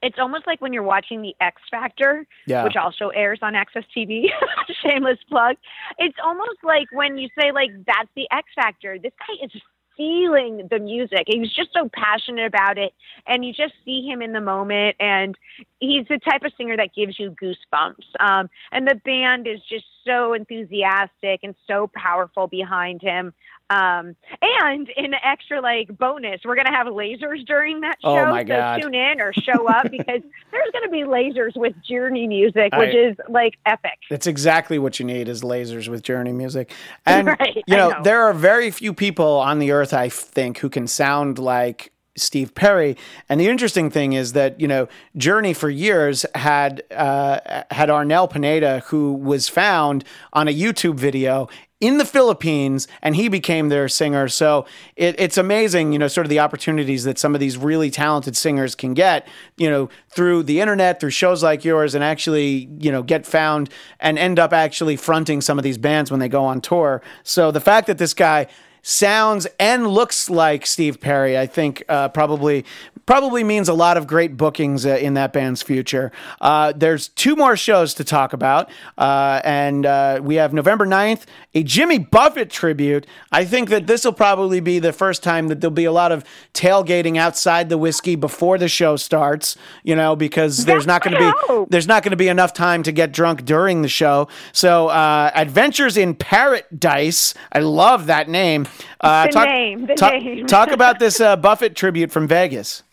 It's 0.02 0.18
almost 0.20 0.48
like 0.48 0.62
when 0.62 0.74
you're 0.74 0.84
watching 0.84 1.22
the 1.22 1.36
X 1.42 1.62
Factor, 1.70 2.26
Yeah. 2.46 2.64
which 2.64 2.76
also 2.76 3.10
airs 3.10 3.40
on 3.42 3.56
Access 3.56 3.84
TV. 3.96 4.28
Shameless 4.84 5.20
plug. 5.30 5.56
It's 5.98 6.18
almost 6.24 6.60
like 6.64 6.88
when 6.92 7.18
you 7.18 7.30
say 7.40 7.52
like 7.52 7.72
that's 7.86 8.10
the 8.16 8.28
X 8.32 8.48
Factor. 8.56 8.98
This 9.00 9.14
guy 9.20 9.46
is 9.46 9.52
feeling 9.98 10.68
the 10.70 10.80
music. 10.80 11.24
He's 11.26 11.52
just 11.52 11.70
so 11.74 11.90
passionate 11.92 12.46
about 12.46 12.78
it, 12.78 12.94
and 13.26 13.44
you 13.44 13.52
just 13.52 13.74
see 13.84 14.06
him 14.08 14.22
in 14.22 14.32
the 14.32 14.42
moment. 14.42 14.96
And 15.00 15.36
he's 15.80 16.08
the 16.08 16.20
type 16.20 16.44
of 16.44 16.52
singer 16.58 16.76
that 16.78 16.94
gives 16.96 17.20
you 17.20 17.36
goosebumps. 17.42 18.06
Um, 18.20 18.50
and 18.72 18.88
the 18.88 18.96
band 18.96 19.48
is 19.48 19.60
just 19.70 19.86
so 20.06 20.34
enthusiastic 20.34 21.42
and 21.44 21.56
so 21.68 21.90
powerful 21.94 22.48
behind 22.48 23.02
him. 23.02 23.34
Um, 23.70 24.16
and 24.42 24.90
in 24.96 25.06
an 25.14 25.16
extra 25.26 25.60
like 25.60 25.90
bonus, 25.98 26.40
we're 26.46 26.56
gonna 26.56 26.74
have 26.74 26.88
lasers 26.88 27.46
during 27.46 27.82
that 27.82 27.98
show. 28.02 28.10
Oh, 28.18 28.26
my 28.28 28.44
so 28.44 28.48
God. 28.48 28.82
tune 28.82 28.96
in 28.96 29.20
or 29.20 29.34
show 29.34 29.68
up 29.68 29.92
because 29.92 30.22
there's 30.52 30.70
gonna 30.72 30.90
be 30.90 31.04
lasers 31.04 31.58
with 31.58 31.74
Journey 31.84 32.28
music, 32.28 32.74
which 32.78 32.96
I- 32.96 33.10
is 33.10 33.18
like 33.28 33.56
epic. 33.66 34.00
That's 34.10 34.26
exactly 34.28 34.80
what 34.80 35.00
you 35.00 35.06
need 35.06 35.28
is 35.28 35.42
lasers 35.42 35.90
with 35.90 36.02
Journey 36.02 36.32
music. 36.32 36.72
And 37.06 37.28
Right, 37.40 37.62
you 37.68 37.76
know, 37.76 37.90
know. 37.90 38.04
there 38.04 38.24
are 38.24 38.34
very 38.34 38.72
few 38.72 38.94
people 38.94 39.34
on 39.34 39.60
the 39.60 39.72
earth 39.72 39.94
I 39.94 40.08
think 40.08 40.60
who 40.60 40.70
can 40.70 40.88
sound 40.88 41.38
like 41.38 41.92
Steve 42.18 42.54
Perry. 42.56 42.98
And 43.30 43.40
the 43.40 43.48
interesting 43.48 43.90
thing 43.90 44.14
is 44.14 44.34
that, 44.34 44.60
you 44.60 44.68
know, 44.68 44.88
Journey 45.16 45.54
for 45.54 45.70
years 45.70 46.26
had 46.36 46.84
uh, 46.92 47.64
had 47.72 47.90
Arnel 47.90 48.30
Pineda 48.30 48.80
who 48.88 49.14
was 49.14 49.48
found 49.48 50.04
on 50.34 50.48
a 50.48 50.54
YouTube 50.54 50.96
video 50.96 51.48
in 51.80 52.00
the 52.00 52.06
Philippines 52.06 52.88
and 53.04 53.16
he 53.16 53.28
became 53.28 53.70
their 53.70 53.88
singer. 53.88 54.28
So 54.28 54.66
it, 54.96 55.20
it's 55.20 55.38
amazing, 55.38 55.94
you 55.94 56.00
know, 56.00 56.08
sort 56.08 56.26
of 56.26 56.30
the 56.30 56.40
opportunities 56.40 57.04
that 57.04 57.20
some 57.20 57.36
of 57.36 57.40
these 57.40 57.56
really 57.56 57.92
talented 57.92 58.36
singers 58.36 58.74
can 58.74 58.96
get, 58.96 59.28
you 59.58 59.70
know, 59.70 59.90
through 60.10 60.44
the 60.44 60.60
internet, 60.60 61.00
through 61.00 61.12
shows 61.12 61.44
like 61.44 61.64
yours, 61.64 61.94
and 61.94 62.04
actually, 62.04 62.68
you 62.80 62.92
know, 62.92 63.04
get 63.04 63.28
found 63.28 63.70
and 64.00 64.18
end 64.18 64.40
up 64.40 64.54
actually 64.54 64.96
fronting 64.96 65.40
some 65.40 65.60
of 65.60 65.64
these 65.64 65.78
bands 65.78 66.10
when 66.10 66.20
they 66.20 66.30
go 66.30 66.44
on 66.44 66.62
tour. 66.62 67.02
So 67.24 67.52
the 67.52 67.62
fact 67.62 67.86
that 67.88 68.00
this 68.00 68.16
guy 68.16 68.48
sounds 68.88 69.46
and 69.60 69.86
looks 69.86 70.30
like 70.30 70.66
Steve 70.66 71.02
Perry, 71.02 71.38
I 71.38 71.46
think 71.46 71.84
uh, 71.90 72.08
probably 72.08 72.64
probably 73.08 73.44
means 73.44 73.68
a 73.68 73.74
lot 73.74 73.98
of 73.98 74.06
great 74.06 74.38
bookings 74.38 74.86
uh, 74.86 74.90
in 74.90 75.16
that 75.16 75.34
band's 75.34 75.64
future. 75.64 76.12
Uh, 76.40 76.72
there's 76.76 77.08
two 77.08 77.36
more 77.36 77.58
shows 77.58 77.96
to 77.96 78.04
talk 78.04 78.34
about, 78.34 78.70
uh, 79.00 79.42
and 79.44 79.88
uh, 79.88 80.20
we 80.22 80.36
have 80.36 80.54
November 80.54 80.86
9th, 80.86 81.24
a 81.56 81.64
Jimmy 81.64 81.98
Buffett 81.98 82.52
tribute. 82.52 83.08
I 83.32 83.46
think 83.46 83.70
that 83.70 83.88
this 83.88 84.06
will 84.06 84.14
probably 84.14 84.60
be 84.60 84.78
the 84.78 84.94
first 84.94 85.24
time 85.24 85.48
that 85.48 85.60
there'll 85.62 85.74
be 85.74 85.86
a 85.86 85.92
lot 85.92 86.12
of 86.12 86.24
tailgating 86.54 87.18
outside 87.18 87.70
the 87.70 87.78
whiskey 87.80 88.16
before 88.16 88.58
the 88.60 88.68
show 88.68 88.96
starts, 88.98 89.58
you 89.84 89.96
know, 89.96 90.16
because 90.16 90.66
there's 90.66 90.86
not 90.86 91.02
going 91.02 91.16
to 91.18 91.34
be 91.34 91.66
there's 91.70 91.88
not 91.88 92.04
going 92.04 92.12
to 92.12 92.18
be 92.18 92.28
enough 92.28 92.54
time 92.54 92.84
to 92.84 92.92
get 92.92 93.12
drunk 93.12 93.46
during 93.46 93.82
the 93.82 93.88
show. 93.88 94.28
So, 94.52 94.90
uh, 94.90 95.32
Adventures 95.34 95.96
in 95.98 96.14
Paradise. 96.14 97.34
I 97.54 97.60
love 97.60 98.08
that 98.08 98.28
name. 98.30 98.68
Uh, 99.00 99.28
The 99.28 99.32
talk, 99.32 99.48
name, 99.48 99.86
the 99.88 99.96
talk, 99.96 100.14
name. 100.14 100.46
talk 100.46 100.72
about 100.72 101.00
this 101.00 101.22
uh, 101.22 101.36
Buffett 101.38 101.76
tribute 101.76 102.12
from 102.12 102.28
Vegas. 102.28 102.84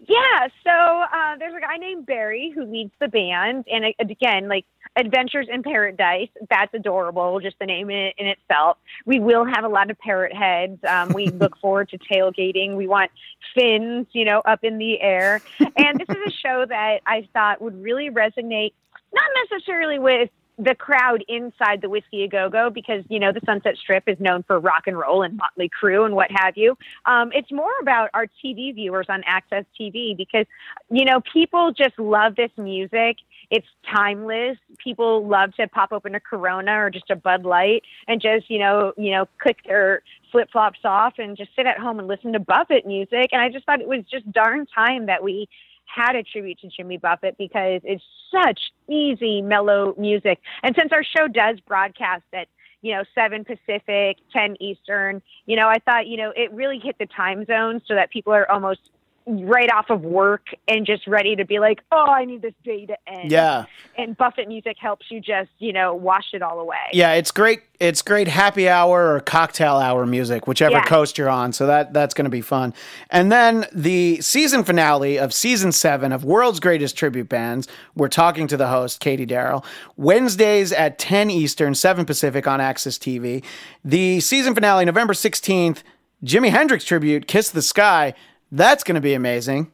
Yeah, 0.00 0.48
so 0.64 0.70
uh, 0.70 1.36
there's 1.38 1.54
a 1.54 1.60
guy 1.60 1.76
named 1.76 2.06
Barry 2.06 2.52
who 2.54 2.64
leads 2.64 2.92
the 3.00 3.08
band, 3.08 3.64
and 3.70 3.84
uh, 3.84 3.88
again, 3.98 4.48
like 4.48 4.64
Adventures 4.96 5.46
in 5.50 5.62
Paradise, 5.62 6.28
that's 6.50 6.72
adorable, 6.74 7.40
just 7.40 7.58
the 7.58 7.66
name 7.66 7.90
in, 7.90 8.12
in 8.18 8.26
itself. 8.26 8.78
We 9.06 9.20
will 9.20 9.44
have 9.44 9.64
a 9.64 9.68
lot 9.68 9.90
of 9.90 9.98
parrot 9.98 10.34
heads. 10.34 10.82
Um, 10.84 11.12
we 11.12 11.26
look 11.28 11.56
forward 11.60 11.88
to 11.90 11.98
tailgating. 11.98 12.76
We 12.76 12.86
want 12.86 13.10
fins, 13.54 14.06
you 14.12 14.24
know, 14.24 14.40
up 14.40 14.64
in 14.64 14.78
the 14.78 15.00
air. 15.00 15.40
And 15.76 16.00
this 16.00 16.08
is 16.08 16.22
a 16.26 16.30
show 16.30 16.64
that 16.68 17.00
I 17.06 17.28
thought 17.32 17.60
would 17.60 17.80
really 17.82 18.10
resonate, 18.10 18.72
not 19.12 19.30
necessarily 19.50 19.98
with 19.98 20.30
the 20.58 20.74
crowd 20.74 21.24
inside 21.28 21.80
the 21.80 21.88
Whiskey 21.88 22.24
A 22.24 22.28
Go 22.28 22.50
Go 22.50 22.68
because 22.68 23.04
you 23.08 23.20
know 23.20 23.32
the 23.32 23.40
Sunset 23.46 23.76
Strip 23.76 24.04
is 24.08 24.18
known 24.18 24.42
for 24.42 24.58
rock 24.58 24.86
and 24.86 24.98
roll 24.98 25.22
and 25.22 25.36
Motley 25.36 25.70
Crue 25.70 26.04
and 26.04 26.14
what 26.14 26.30
have 26.30 26.56
you. 26.56 26.76
Um, 27.06 27.30
it's 27.32 27.52
more 27.52 27.70
about 27.80 28.10
our 28.12 28.26
TV 28.44 28.74
viewers 28.74 29.06
on 29.08 29.22
Access 29.24 29.64
TV 29.80 30.16
because 30.16 30.46
you 30.90 31.04
know 31.04 31.20
people 31.32 31.72
just 31.72 31.98
love 31.98 32.34
this 32.34 32.50
music. 32.56 33.18
It's 33.50 33.66
timeless. 33.94 34.58
People 34.78 35.26
love 35.26 35.54
to 35.54 35.68
pop 35.68 35.92
open 35.92 36.14
a 36.16 36.20
Corona 36.20 36.72
or 36.72 36.90
just 36.90 37.08
a 37.10 37.16
Bud 37.16 37.44
Light 37.44 37.84
and 38.08 38.20
just 38.20 38.50
you 38.50 38.58
know 38.58 38.92
you 38.96 39.12
know 39.12 39.28
click 39.40 39.58
their 39.64 40.02
flip 40.32 40.50
flops 40.50 40.80
off 40.84 41.14
and 41.18 41.36
just 41.36 41.50
sit 41.54 41.66
at 41.66 41.78
home 41.78 41.98
and 41.98 42.08
listen 42.08 42.32
to 42.32 42.40
Buffett 42.40 42.84
music. 42.84 43.30
And 43.32 43.40
I 43.40 43.48
just 43.48 43.64
thought 43.64 43.80
it 43.80 43.88
was 43.88 44.04
just 44.10 44.30
darn 44.32 44.66
time 44.66 45.06
that 45.06 45.22
we 45.22 45.48
had 45.88 46.14
a 46.14 46.22
tribute 46.22 46.60
to 46.60 46.68
Jimmy 46.68 46.98
Buffett 46.98 47.36
because 47.38 47.80
it's 47.84 48.04
such 48.30 48.60
easy, 48.88 49.42
mellow 49.42 49.94
music. 49.98 50.38
And 50.62 50.76
since 50.78 50.92
our 50.92 51.02
show 51.02 51.28
does 51.28 51.58
broadcast 51.60 52.24
at, 52.32 52.48
you 52.82 52.94
know, 52.94 53.02
7 53.14 53.44
Pacific, 53.44 54.18
10 54.32 54.56
Eastern, 54.60 55.22
you 55.46 55.56
know, 55.56 55.66
I 55.66 55.78
thought, 55.78 56.06
you 56.06 56.16
know, 56.16 56.32
it 56.36 56.52
really 56.52 56.78
hit 56.78 56.96
the 56.98 57.06
time 57.06 57.44
zone 57.46 57.80
so 57.86 57.94
that 57.94 58.10
people 58.10 58.32
are 58.32 58.48
almost 58.50 58.90
right 59.28 59.70
off 59.70 59.90
of 59.90 60.02
work 60.02 60.46
and 60.66 60.86
just 60.86 61.06
ready 61.06 61.36
to 61.36 61.44
be 61.44 61.58
like, 61.58 61.80
oh, 61.92 62.06
I 62.08 62.24
need 62.24 62.40
this 62.40 62.54
day 62.64 62.86
to 62.86 62.96
end. 63.06 63.30
Yeah. 63.30 63.66
And 63.96 64.16
Buffett 64.16 64.48
music 64.48 64.76
helps 64.80 65.06
you 65.10 65.20
just, 65.20 65.50
you 65.58 65.72
know, 65.72 65.94
wash 65.94 66.32
it 66.32 66.40
all 66.40 66.58
away. 66.60 66.76
Yeah, 66.92 67.12
it's 67.12 67.30
great. 67.30 67.60
It's 67.78 68.00
great 68.00 68.26
happy 68.26 68.68
hour 68.68 69.14
or 69.14 69.20
cocktail 69.20 69.76
hour 69.76 70.06
music, 70.06 70.46
whichever 70.46 70.76
Yeah. 70.78 70.84
coast 70.84 71.18
you're 71.18 71.28
on. 71.28 71.52
So 71.52 71.66
that 71.66 71.92
that's 71.92 72.14
going 72.14 72.24
to 72.24 72.30
be 72.30 72.40
fun. 72.40 72.72
And 73.10 73.30
then 73.30 73.66
the 73.72 74.20
season 74.22 74.64
finale 74.64 75.18
of 75.18 75.34
season 75.34 75.72
seven 75.72 76.10
of 76.10 76.24
World's 76.24 76.58
Greatest 76.58 76.96
Tribute 76.96 77.28
Bands. 77.28 77.68
We're 77.94 78.08
talking 78.08 78.46
to 78.48 78.56
the 78.56 78.68
host 78.68 79.00
Katie 79.00 79.26
Daryl. 79.26 79.64
Wednesdays 79.96 80.72
at 80.72 80.98
10 80.98 81.30
Eastern, 81.30 81.74
7 81.74 82.04
Pacific 82.06 82.46
on 82.46 82.60
Access 82.60 82.96
TV. 82.98 83.44
The 83.84 84.20
season 84.20 84.54
finale, 84.54 84.84
November 84.84 85.12
16th. 85.12 85.82
Jimi 86.24 86.50
Hendrix 86.50 86.84
tribute, 86.84 87.28
Kiss 87.28 87.50
the 87.50 87.62
Sky. 87.62 88.14
That's 88.50 88.84
going 88.84 88.94
to 88.94 89.00
be 89.00 89.14
amazing. 89.14 89.70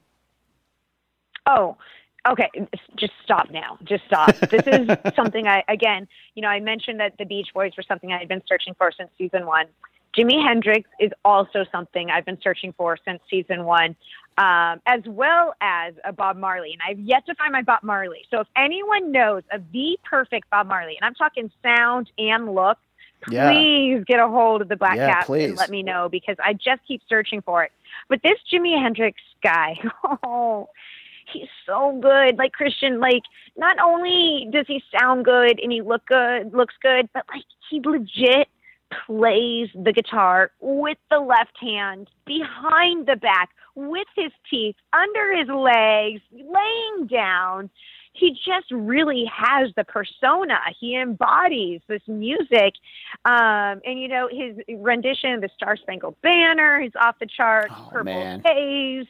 Oh, 1.46 1.76
okay. 2.28 2.50
Just 2.96 3.12
stop 3.22 3.50
now. 3.50 3.78
Just 3.84 4.04
stop. 4.06 4.34
This 4.50 4.66
is 4.66 4.88
something 5.14 5.46
I, 5.46 5.62
again, 5.68 6.08
you 6.34 6.42
know, 6.42 6.48
I 6.48 6.60
mentioned 6.60 7.00
that 7.00 7.16
the 7.18 7.24
Beach 7.24 7.48
Boys 7.54 7.72
were 7.76 7.82
something 7.86 8.12
I 8.12 8.18
had 8.18 8.28
been 8.28 8.42
searching 8.48 8.74
for 8.74 8.90
since 8.92 9.10
season 9.18 9.46
one. 9.46 9.66
Jimi 10.16 10.40
Hendrix 10.46 10.88
is 11.00 11.10
also 11.24 11.64
something 11.72 12.08
I've 12.08 12.24
been 12.24 12.38
searching 12.40 12.72
for 12.76 12.96
since 13.04 13.20
season 13.28 13.64
one, 13.64 13.96
um, 14.38 14.80
as 14.86 15.00
well 15.06 15.54
as 15.60 15.94
a 16.04 16.12
Bob 16.12 16.36
Marley. 16.36 16.72
And 16.72 16.80
I've 16.88 17.00
yet 17.04 17.26
to 17.26 17.34
find 17.34 17.52
my 17.52 17.62
Bob 17.62 17.82
Marley. 17.82 18.22
So 18.30 18.40
if 18.40 18.46
anyone 18.56 19.10
knows 19.10 19.42
of 19.50 19.62
the 19.72 19.98
perfect 20.04 20.48
Bob 20.50 20.68
Marley, 20.68 20.96
and 20.96 21.04
I'm 21.04 21.14
talking 21.14 21.50
sound 21.64 22.10
and 22.16 22.54
look, 22.54 22.78
Yeah. 23.28 23.50
please 23.50 24.04
get 24.06 24.20
a 24.20 24.28
hold 24.28 24.62
of 24.62 24.68
the 24.68 24.76
Black 24.76 24.96
Yeah, 24.96 25.14
Cat 25.14 25.28
and 25.28 25.56
let 25.56 25.68
me 25.70 25.82
know 25.82 26.08
because 26.08 26.36
I 26.42 26.52
just 26.52 26.82
keep 26.86 27.02
searching 27.08 27.42
for 27.42 27.64
it. 27.64 27.72
But 28.08 28.20
this 28.22 28.38
Jimi 28.52 28.80
Hendrix 28.80 29.20
guy, 29.42 29.78
oh, 30.24 30.68
he's 31.32 31.48
so 31.66 31.98
good. 32.00 32.36
Like 32.36 32.52
Christian, 32.52 33.00
like 33.00 33.22
not 33.56 33.78
only 33.78 34.48
does 34.50 34.66
he 34.66 34.82
sound 34.98 35.24
good 35.24 35.58
and 35.62 35.72
he 35.72 35.82
look 35.82 36.06
good, 36.06 36.52
looks 36.52 36.74
good, 36.82 37.08
but 37.12 37.24
like 37.32 37.44
he 37.70 37.80
legit 37.80 38.48
plays 39.06 39.68
the 39.74 39.92
guitar 39.92 40.50
with 40.60 40.98
the 41.10 41.18
left 41.18 41.56
hand 41.60 42.08
behind 42.26 43.06
the 43.06 43.16
back 43.16 43.50
with 43.74 44.06
his 44.14 44.30
teeth 44.48 44.76
under 44.92 45.36
his 45.36 45.48
legs 45.48 46.20
laying 46.32 47.06
down 47.06 47.70
he 48.14 48.30
just 48.30 48.70
really 48.70 49.24
has 49.32 49.70
the 49.76 49.84
persona 49.84 50.58
he 50.80 50.96
embodies 50.96 51.80
this 51.88 52.02
music 52.08 52.74
um, 53.24 53.80
and 53.84 54.00
you 54.00 54.08
know 54.08 54.28
his 54.30 54.56
rendition 54.78 55.32
of 55.34 55.40
the 55.42 55.50
star 55.56 55.76
spangled 55.76 56.16
banner 56.22 56.80
he's 56.80 56.92
off 57.00 57.16
the 57.20 57.26
charts 57.26 57.72
Oh, 57.76 57.88
purple 57.92 58.14
man. 58.14 58.42
haze 58.44 59.06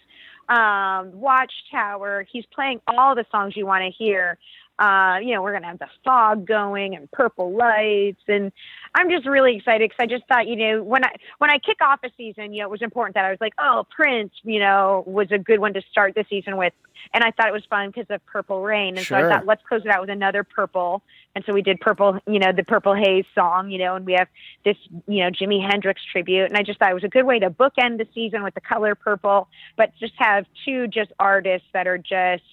um, 0.48 1.12
watchtower 1.18 2.26
he's 2.30 2.44
playing 2.46 2.80
all 2.88 3.14
the 3.14 3.24
songs 3.30 3.56
you 3.56 3.66
want 3.66 3.82
to 3.84 3.90
hear 3.90 4.38
uh, 4.80 5.18
you 5.22 5.32
know, 5.32 5.40
we're 5.40 5.52
going 5.52 5.62
to 5.62 5.68
have 5.68 5.78
the 5.78 5.86
fog 6.04 6.44
going 6.46 6.96
and 6.96 7.08
purple 7.12 7.56
lights. 7.56 8.20
And 8.26 8.50
I'm 8.94 9.10
just 9.10 9.26
really 9.26 9.56
excited 9.56 9.90
because 9.90 10.02
I 10.02 10.06
just 10.06 10.26
thought, 10.28 10.46
you 10.46 10.56
know, 10.56 10.82
when 10.82 11.04
I, 11.04 11.10
when 11.38 11.50
I 11.50 11.58
kick 11.58 11.78
off 11.82 12.00
a 12.04 12.10
season, 12.16 12.52
you 12.52 12.60
know, 12.60 12.68
it 12.68 12.70
was 12.70 12.82
important 12.82 13.14
that 13.14 13.24
I 13.24 13.30
was 13.30 13.40
like, 13.40 13.54
oh, 13.58 13.84
Prince, 13.90 14.32
you 14.44 14.60
know, 14.60 15.02
was 15.06 15.32
a 15.32 15.38
good 15.38 15.58
one 15.58 15.74
to 15.74 15.82
start 15.90 16.14
the 16.14 16.24
season 16.30 16.56
with. 16.56 16.72
And 17.12 17.24
I 17.24 17.32
thought 17.32 17.48
it 17.48 17.52
was 17.52 17.64
fun 17.68 17.90
because 17.90 18.06
of 18.08 18.24
Purple 18.26 18.62
Rain. 18.62 18.96
And 18.96 19.04
so 19.04 19.16
I 19.16 19.28
thought, 19.28 19.46
let's 19.46 19.62
close 19.68 19.82
it 19.84 19.90
out 19.90 20.00
with 20.00 20.10
another 20.10 20.44
purple. 20.44 21.02
And 21.34 21.44
so 21.44 21.52
we 21.52 21.60
did 21.60 21.80
Purple, 21.80 22.18
you 22.26 22.38
know, 22.38 22.52
the 22.52 22.62
Purple 22.62 22.94
Haze 22.94 23.24
song, 23.34 23.70
you 23.70 23.78
know, 23.78 23.96
and 23.96 24.06
we 24.06 24.12
have 24.14 24.28
this, 24.64 24.76
you 25.08 25.24
know, 25.24 25.30
Jimi 25.30 25.60
Hendrix 25.68 26.00
tribute. 26.10 26.46
And 26.46 26.56
I 26.56 26.62
just 26.62 26.78
thought 26.78 26.90
it 26.90 26.94
was 26.94 27.04
a 27.04 27.08
good 27.08 27.24
way 27.26 27.40
to 27.40 27.50
bookend 27.50 27.98
the 27.98 28.06
season 28.14 28.44
with 28.44 28.54
the 28.54 28.60
color 28.60 28.94
purple, 28.94 29.48
but 29.76 29.90
just 29.98 30.14
have 30.18 30.46
two 30.64 30.86
just 30.86 31.12
artists 31.18 31.66
that 31.72 31.88
are 31.88 31.98
just 31.98 32.44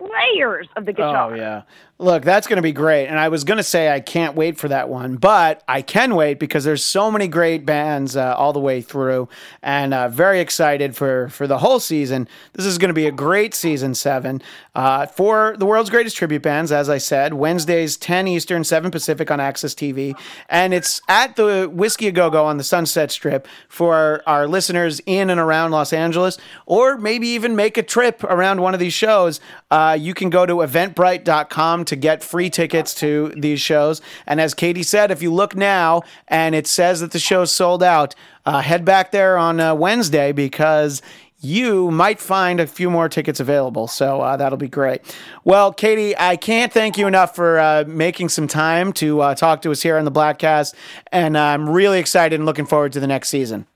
layers 0.00 0.68
of 0.76 0.86
the 0.86 0.92
guitar. 0.92 1.32
Oh 1.32 1.34
yeah. 1.34 1.62
Look, 1.98 2.24
that's 2.24 2.48
going 2.48 2.56
to 2.56 2.62
be 2.62 2.72
great. 2.72 3.06
And 3.06 3.20
I 3.20 3.28
was 3.28 3.44
going 3.44 3.58
to 3.58 3.62
say 3.62 3.88
I 3.88 4.00
can't 4.00 4.34
wait 4.34 4.58
for 4.58 4.66
that 4.66 4.88
one, 4.88 5.14
but 5.14 5.62
I 5.68 5.80
can 5.80 6.16
wait 6.16 6.40
because 6.40 6.64
there's 6.64 6.84
so 6.84 7.08
many 7.08 7.28
great 7.28 7.64
bands 7.64 8.16
uh, 8.16 8.34
all 8.36 8.52
the 8.52 8.58
way 8.58 8.80
through, 8.80 9.28
and 9.62 9.94
uh, 9.94 10.08
very 10.08 10.40
excited 10.40 10.96
for 10.96 11.28
for 11.28 11.46
the 11.46 11.58
whole 11.58 11.78
season. 11.78 12.28
This 12.54 12.66
is 12.66 12.78
going 12.78 12.88
to 12.88 12.94
be 12.94 13.06
a 13.06 13.12
great 13.12 13.54
season 13.54 13.94
seven 13.94 14.42
uh, 14.74 15.06
for 15.06 15.54
the 15.56 15.66
world's 15.66 15.88
greatest 15.88 16.16
tribute 16.16 16.42
bands. 16.42 16.72
As 16.72 16.88
I 16.88 16.98
said, 16.98 17.34
Wednesdays 17.34 17.96
10 17.96 18.26
Eastern, 18.26 18.64
7 18.64 18.90
Pacific 18.90 19.30
on 19.30 19.38
Access 19.38 19.72
TV, 19.72 20.18
and 20.48 20.74
it's 20.74 21.00
at 21.08 21.36
the 21.36 21.70
Whiskey 21.72 22.08
A 22.08 22.12
Go 22.12 22.28
Go 22.28 22.44
on 22.44 22.56
the 22.56 22.64
Sunset 22.64 23.12
Strip 23.12 23.46
for 23.68 24.20
our 24.26 24.48
listeners 24.48 25.00
in 25.06 25.30
and 25.30 25.38
around 25.38 25.70
Los 25.70 25.92
Angeles, 25.92 26.38
or 26.66 26.98
maybe 26.98 27.28
even 27.28 27.54
make 27.54 27.78
a 27.78 27.84
trip 27.84 28.24
around 28.24 28.60
one 28.60 28.74
of 28.74 28.80
these 28.80 28.92
shows. 28.92 29.38
Uh, 29.70 29.83
you 29.92 30.14
can 30.14 30.30
go 30.30 30.46
to 30.46 30.54
eventbrite.com 30.54 31.84
to 31.84 31.96
get 31.96 32.22
free 32.22 32.50
tickets 32.50 32.94
to 32.94 33.32
these 33.36 33.60
shows. 33.60 34.00
And 34.26 34.40
as 34.40 34.54
Katie 34.54 34.82
said, 34.82 35.10
if 35.10 35.22
you 35.22 35.32
look 35.32 35.54
now 35.54 36.02
and 36.28 36.54
it 36.54 36.66
says 36.66 37.00
that 37.00 37.12
the 37.12 37.18
show's 37.18 37.52
sold 37.52 37.82
out, 37.82 38.14
uh, 38.46 38.60
head 38.60 38.84
back 38.84 39.10
there 39.10 39.36
on 39.36 39.60
uh, 39.60 39.74
Wednesday 39.74 40.32
because 40.32 41.02
you 41.44 41.90
might 41.90 42.18
find 42.18 42.58
a 42.58 42.66
few 42.66 42.88
more 42.88 43.08
tickets 43.08 43.38
available. 43.38 43.86
So 43.86 44.22
uh, 44.22 44.36
that'll 44.36 44.58
be 44.58 44.68
great. 44.68 45.02
Well, 45.44 45.72
Katie, 45.72 46.16
I 46.16 46.36
can't 46.36 46.72
thank 46.72 46.96
you 46.96 47.06
enough 47.06 47.34
for 47.34 47.58
uh, 47.58 47.84
making 47.86 48.30
some 48.30 48.48
time 48.48 48.92
to 48.94 49.20
uh, 49.20 49.34
talk 49.34 49.60
to 49.62 49.70
us 49.70 49.82
here 49.82 49.98
on 49.98 50.06
the 50.06 50.12
Bladtcast. 50.12 50.74
And 51.12 51.36
I'm 51.36 51.68
really 51.68 51.98
excited 51.98 52.36
and 52.36 52.46
looking 52.46 52.66
forward 52.66 52.92
to 52.92 53.00
the 53.00 53.06
next 53.06 53.28
season. 53.28 53.66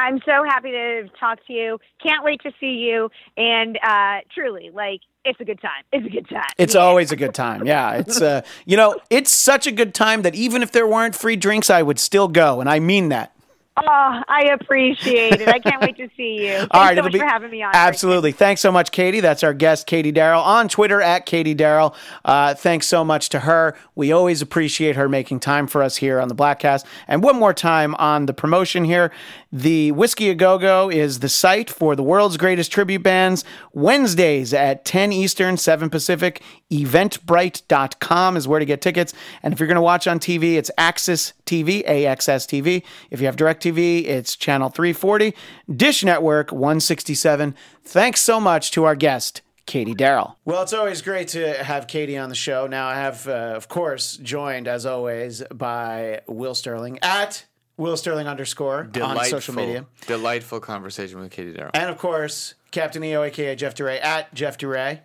I'm 0.00 0.20
so 0.24 0.44
happy 0.44 0.70
to 0.70 1.08
talk 1.20 1.44
to 1.46 1.52
you. 1.52 1.78
Can't 2.02 2.24
wait 2.24 2.40
to 2.42 2.52
see 2.60 2.72
you. 2.72 3.10
And 3.36 3.78
uh, 3.82 4.20
truly, 4.34 4.70
like, 4.72 5.00
it's 5.24 5.40
a 5.40 5.44
good 5.44 5.60
time. 5.60 5.84
It's 5.92 6.06
a 6.06 6.10
good 6.10 6.28
time. 6.28 6.52
It's 6.58 6.74
always 6.74 7.12
a 7.12 7.16
good 7.16 7.34
time. 7.34 7.66
Yeah, 7.66 7.94
it's 7.94 8.20
uh, 8.20 8.42
you 8.66 8.76
know, 8.76 8.96
it's 9.10 9.30
such 9.30 9.66
a 9.66 9.72
good 9.72 9.94
time 9.94 10.22
that 10.22 10.34
even 10.34 10.62
if 10.62 10.72
there 10.72 10.86
weren't 10.86 11.14
free 11.14 11.36
drinks, 11.36 11.70
I 11.70 11.82
would 11.82 11.98
still 11.98 12.28
go, 12.28 12.60
and 12.60 12.68
I 12.68 12.78
mean 12.78 13.08
that. 13.08 13.33
Oh, 13.76 14.22
I 14.28 14.50
appreciate 14.60 15.40
it. 15.40 15.48
I 15.48 15.58
can't 15.58 15.82
wait 15.82 15.96
to 15.96 16.08
see 16.16 16.46
you. 16.46 16.52
Thanks 16.58 16.68
All 16.70 16.82
right, 16.84 16.96
so 16.96 17.02
much 17.02 17.12
be 17.12 17.18
for 17.18 17.24
having 17.26 17.50
me 17.50 17.62
on. 17.62 17.72
absolutely. 17.74 18.30
Thanks 18.30 18.60
so 18.60 18.70
much, 18.70 18.92
Katie. 18.92 19.18
That's 19.18 19.42
our 19.42 19.52
guest, 19.52 19.88
Katie 19.88 20.12
Daryl, 20.12 20.44
on 20.44 20.68
Twitter 20.68 21.02
at 21.02 21.26
Katie 21.26 21.56
Daryl. 21.56 21.92
Uh, 22.24 22.54
thanks 22.54 22.86
so 22.86 23.04
much 23.04 23.30
to 23.30 23.40
her. 23.40 23.76
We 23.96 24.12
always 24.12 24.40
appreciate 24.42 24.94
her 24.94 25.08
making 25.08 25.40
time 25.40 25.66
for 25.66 25.82
us 25.82 25.96
here 25.96 26.20
on 26.20 26.28
the 26.28 26.36
Bladtcast. 26.36 26.84
And 27.08 27.22
one 27.22 27.36
more 27.36 27.52
time 27.52 27.96
on 27.96 28.26
the 28.26 28.32
promotion 28.34 28.84
here, 28.84 29.10
the 29.50 29.90
Whiskey 29.92 30.30
A 30.30 30.34
Go 30.34 30.56
Go 30.58 30.88
is 30.88 31.18
the 31.18 31.28
site 31.28 31.68
for 31.68 31.96
the 31.96 32.02
world's 32.02 32.36
greatest 32.36 32.70
tribute 32.70 33.02
bands. 33.02 33.44
Wednesdays 33.72 34.54
at 34.54 34.84
10 34.84 35.12
Eastern, 35.12 35.56
7 35.56 35.90
Pacific. 35.90 36.40
Eventbrite.com 36.72 38.36
is 38.36 38.48
where 38.48 38.58
to 38.58 38.64
get 38.64 38.80
tickets. 38.80 39.12
And 39.42 39.52
if 39.52 39.60
you're 39.60 39.66
going 39.66 39.76
to 39.76 39.82
watch 39.82 40.06
on 40.06 40.18
TV, 40.18 40.54
it's 40.54 40.70
Axis 40.78 41.32
TV, 41.46 41.86
AXS 41.86 42.46
TV. 42.46 42.82
If 43.10 43.20
you 43.20 43.26
have 43.26 43.36
DirecTV, 43.72 44.04
it's 44.06 44.36
channel 44.36 44.68
340, 44.68 45.34
Dish 45.74 46.04
Network 46.04 46.52
167. 46.52 47.54
Thanks 47.84 48.22
so 48.22 48.40
much 48.40 48.70
to 48.72 48.84
our 48.84 48.94
guest, 48.94 49.42
Katie 49.66 49.94
Daryl. 49.94 50.36
Well, 50.44 50.62
it's 50.62 50.72
always 50.72 51.02
great 51.02 51.28
to 51.28 51.62
have 51.64 51.86
Katie 51.86 52.18
on 52.18 52.28
the 52.28 52.34
show. 52.34 52.66
Now, 52.66 52.86
I 52.88 52.96
have, 52.96 53.26
uh, 53.26 53.52
of 53.56 53.68
course, 53.68 54.16
joined 54.18 54.68
as 54.68 54.84
always 54.86 55.42
by 55.52 56.20
Will 56.26 56.54
Sterling 56.54 56.98
at 57.02 57.44
Will 57.76 57.96
Sterling 57.96 58.28
underscore 58.28 58.88
on 59.02 59.24
social 59.24 59.54
media. 59.54 59.86
delightful 60.06 60.60
conversation 60.60 61.18
with 61.18 61.30
Katie 61.32 61.52
Daryl. 61.52 61.70
And 61.74 61.90
of 61.90 61.98
course, 61.98 62.54
Captain 62.70 63.02
EO, 63.02 63.22
aka 63.22 63.56
Jeff 63.56 63.74
DeRay, 63.74 63.98
at 64.00 64.32
Jeff 64.34 64.58
DeRay. 64.58 65.00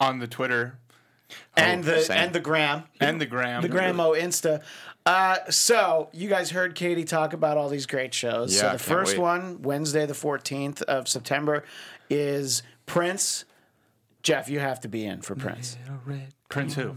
on 0.00 0.18
the 0.20 0.26
Twitter 0.26 0.78
And 1.56 1.84
the 1.84 2.00
same. 2.02 2.16
and 2.18 2.32
the 2.32 2.40
gram. 2.40 2.84
and 3.00 3.20
the 3.20 3.26
gram. 3.26 3.62
the 3.62 3.68
Gramo 3.68 4.18
Insta. 4.18 4.62
Uh, 5.06 5.36
so 5.50 6.08
you 6.12 6.28
guys 6.28 6.50
heard 6.50 6.74
Katie 6.74 7.04
talk 7.04 7.32
about 7.34 7.58
all 7.58 7.68
these 7.68 7.84
great 7.86 8.14
shows. 8.14 8.58
so 8.58 8.66
Yeah, 8.66 8.72
the 8.72 8.78
first 8.78 9.12
wait. 9.12 9.20
one, 9.20 9.62
Wednesday 9.62 10.06
the 10.06 10.14
fourteenth 10.14 10.80
of 10.82 11.08
September, 11.08 11.64
is 12.08 12.62
Prince. 12.86 13.44
Jeff, 14.22 14.48
you 14.48 14.60
have 14.60 14.80
to 14.80 14.88
be 14.88 15.04
in 15.04 15.20
for 15.20 15.34
Prince. 15.34 15.76
Prince 16.48 16.74
who? 16.74 16.96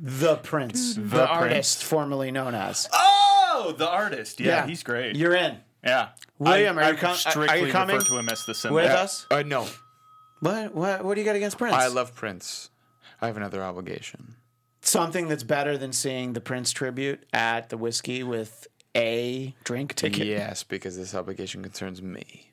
The 0.00 0.36
Prince, 0.36 0.94
the, 0.96 1.00
Prince. 1.00 1.14
artist 1.30 1.82
formerly 1.84 2.30
known 2.30 2.54
as. 2.54 2.86
Oh, 2.92 3.74
the 3.76 3.88
artist. 3.88 4.40
Yeah, 4.40 4.66
he's 4.66 4.82
great. 4.82 5.16
You're 5.16 5.34
in 5.34 5.58
yeah. 5.82 6.08
William, 6.38 6.78
I, 6.78 6.82
are 6.82 6.90
you 6.92 6.96
I 6.98 7.00
com- 7.00 7.48
are 7.48 7.56
you 7.56 7.72
coming 7.72 7.96
refer 7.96 8.08
to 8.08 8.18
him 8.18 8.28
as 8.28 8.44
the 8.44 8.54
symbol. 8.54 8.76
with 8.76 8.90
us. 8.90 9.26
Uh, 9.30 9.42
no, 9.42 9.66
What? 10.40 10.74
What? 10.74 11.04
What 11.04 11.14
do 11.14 11.20
you 11.20 11.24
got 11.24 11.36
against 11.36 11.56
Prince? 11.56 11.74
I 11.74 11.86
love 11.86 12.14
Prince. 12.14 12.68
I 13.22 13.26
have 13.26 13.36
another 13.38 13.62
obligation. 13.62 14.34
Something 14.80 15.28
that's 15.28 15.42
better 15.42 15.76
than 15.78 15.92
seeing 15.92 16.32
the 16.32 16.40
Prince 16.40 16.72
tribute 16.72 17.24
at 17.32 17.68
the 17.68 17.76
whiskey 17.76 18.22
with 18.22 18.66
a 18.96 19.54
drink 19.64 19.94
ticket. 19.94 20.26
Yes, 20.26 20.62
because 20.64 20.96
this 20.96 21.14
obligation 21.14 21.62
concerns 21.62 22.00
me, 22.02 22.50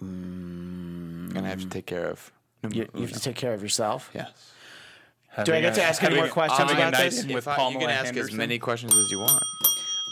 and 0.00 1.38
I 1.38 1.48
have 1.48 1.60
to 1.60 1.68
take 1.68 1.86
care 1.86 2.06
of. 2.06 2.32
You, 2.70 2.88
you 2.94 3.02
have 3.02 3.12
to 3.12 3.20
take 3.20 3.36
care 3.36 3.54
of 3.54 3.62
yourself. 3.62 4.10
Yes. 4.14 4.52
Do 5.44 5.54
I 5.54 5.60
get 5.60 5.74
to 5.74 5.82
ask 5.82 6.02
any 6.02 6.16
more 6.16 6.26
questions 6.28 6.70
about 6.72 6.96
this? 6.96 7.22
in 7.22 7.30
If 7.30 7.34
with 7.36 7.48
I, 7.48 7.52
you 7.52 7.56
Pamela 7.58 7.80
can 7.80 7.90
ask 7.90 8.16
as 8.16 8.32
many 8.32 8.58
questions 8.58 8.92
as 8.92 9.10
you 9.12 9.18
want. 9.18 9.42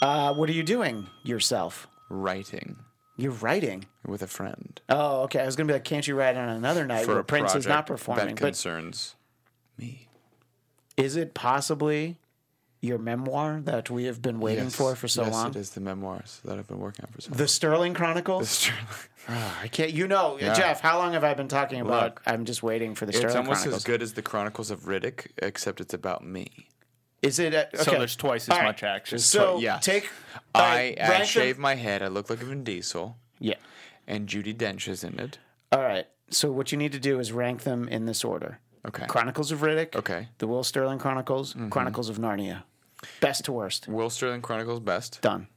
Uh, 0.01 0.33
what 0.33 0.47
are 0.49 0.53
you 0.53 0.63
doing 0.63 1.07
yourself? 1.23 1.87
Writing 2.09 2.77
You're 3.17 3.31
writing. 3.33 3.85
with 4.05 4.21
a 4.21 4.27
friend 4.27 4.79
Oh, 4.87 5.23
okay. 5.23 5.41
I 5.41 5.45
was 5.45 5.57
gonna 5.57 5.67
be 5.67 5.73
like, 5.73 5.83
can't 5.83 6.07
you 6.07 6.15
write 6.15 6.37
on 6.37 6.47
another 6.47 6.85
night 6.85 7.03
for 7.05 7.13
where 7.13 7.19
a 7.19 7.23
Prince 7.25 7.55
is 7.55 7.67
not 7.67 7.85
performing? 7.87 8.27
that 8.27 8.35
But 8.35 8.45
concerns 8.45 9.15
me. 9.77 10.06
Is 10.97 11.15
it 11.15 11.33
possibly 11.33 12.17
your 12.81 12.97
memoir 12.97 13.59
that 13.63 13.89
we 13.89 14.05
have 14.05 14.21
been 14.21 14.39
waiting 14.39 14.65
Yes. 14.65 14.75
for 14.75 14.95
for 14.95 15.07
so 15.07 15.23
yes, 15.23 15.33
long? 15.33 15.49
it 15.49 15.55
is 15.55 15.71
the 15.71 15.79
memoirs 15.81 16.41
that 16.45 16.57
I've 16.59 16.67
been 16.67 16.79
working 16.79 17.05
on 17.05 17.11
for 17.11 17.21
so 17.21 17.29
long. 17.31 17.37
The 17.37 17.47
Sterling 17.47 17.93
Chronicles. 17.93 18.43
It's 18.43 18.63
true. 18.65 18.75
Ah, 19.29 19.59
I 19.61 19.67
can't. 19.67 19.91
You 19.91 20.07
know, 20.07 20.37
Yeah. 20.39 20.53
Jeff. 20.53 20.79
How 20.81 20.97
long 20.99 21.13
have 21.13 21.23
I 21.23 21.33
been 21.33 21.47
talking 21.47 21.81
about? 21.81 22.03
Look, 22.03 22.21
I'm 22.25 22.45
just 22.45 22.63
waiting 22.63 22.95
for 22.95 23.05
the 23.05 23.13
Sterling 23.13 23.33
Chronicles. 23.33 23.33
It's 23.33 23.33
Sterling 23.33 23.47
almost 23.47 23.61
Chronicles. 23.63 23.81
as 23.81 23.83
good 23.85 24.01
as 24.03 24.13
the 24.13 24.21
Chronicles 24.21 24.71
of 24.71 24.81
Riddick, 24.81 25.27
except 25.39 25.81
it's 25.81 25.93
about 25.93 26.23
me. 26.25 26.47
Is 27.21 27.39
it? 27.39 27.53
Uh, 27.53 27.65
okay. 27.73 27.83
So 27.83 27.91
there's 27.91 28.15
twice 28.15 28.43
as 28.43 28.49
All 28.49 28.57
right. 28.59 28.65
much 28.67 28.83
action. 28.83 29.19
So 29.19 29.57
yes. 29.59 29.83
take. 29.83 30.09
all 30.55 30.61
I, 30.61 30.95
I 31.01 31.09
rank 31.09 31.25
shave 31.25 31.55
them- 31.55 31.61
my 31.63 31.75
head. 31.75 32.01
I 32.03 32.07
look 32.07 32.29
like 32.29 32.39
Vin 32.39 32.63
Diesel, 32.63 33.17
Yeah. 33.39 33.55
and 34.07 34.29
Judi 34.29 34.55
Dench 34.55 34.87
is 34.87 35.03
in 35.03 35.19
it. 35.19 35.39
All 35.71 35.81
right. 35.81 36.07
So 36.29 36.51
what 36.51 36.71
you 36.71 36.77
need 36.77 36.91
to 36.93 36.99
do 36.99 37.19
is 37.19 37.31
rank 37.31 37.63
them 37.63 37.87
in 37.89 38.05
this 38.05 38.23
order: 38.23 38.59
Okay. 38.87 39.05
Chronicles 39.07 39.51
of 39.51 39.59
Riddick. 39.59 39.95
Okay. 39.95 40.29
The 40.37 40.47
Will 40.47 40.63
Sterling 40.63 40.99
Chronicles. 40.99 41.55
Chronicles 41.69 42.09
of 42.09 42.17
Narnia. 42.17 42.63
Best 43.19 43.45
to 43.45 43.51
worst. 43.51 43.87
Will 43.87 44.09
Sterling 44.09 44.41
Chronicles 44.41 44.79
best. 44.79 45.21
Done. 45.21 45.47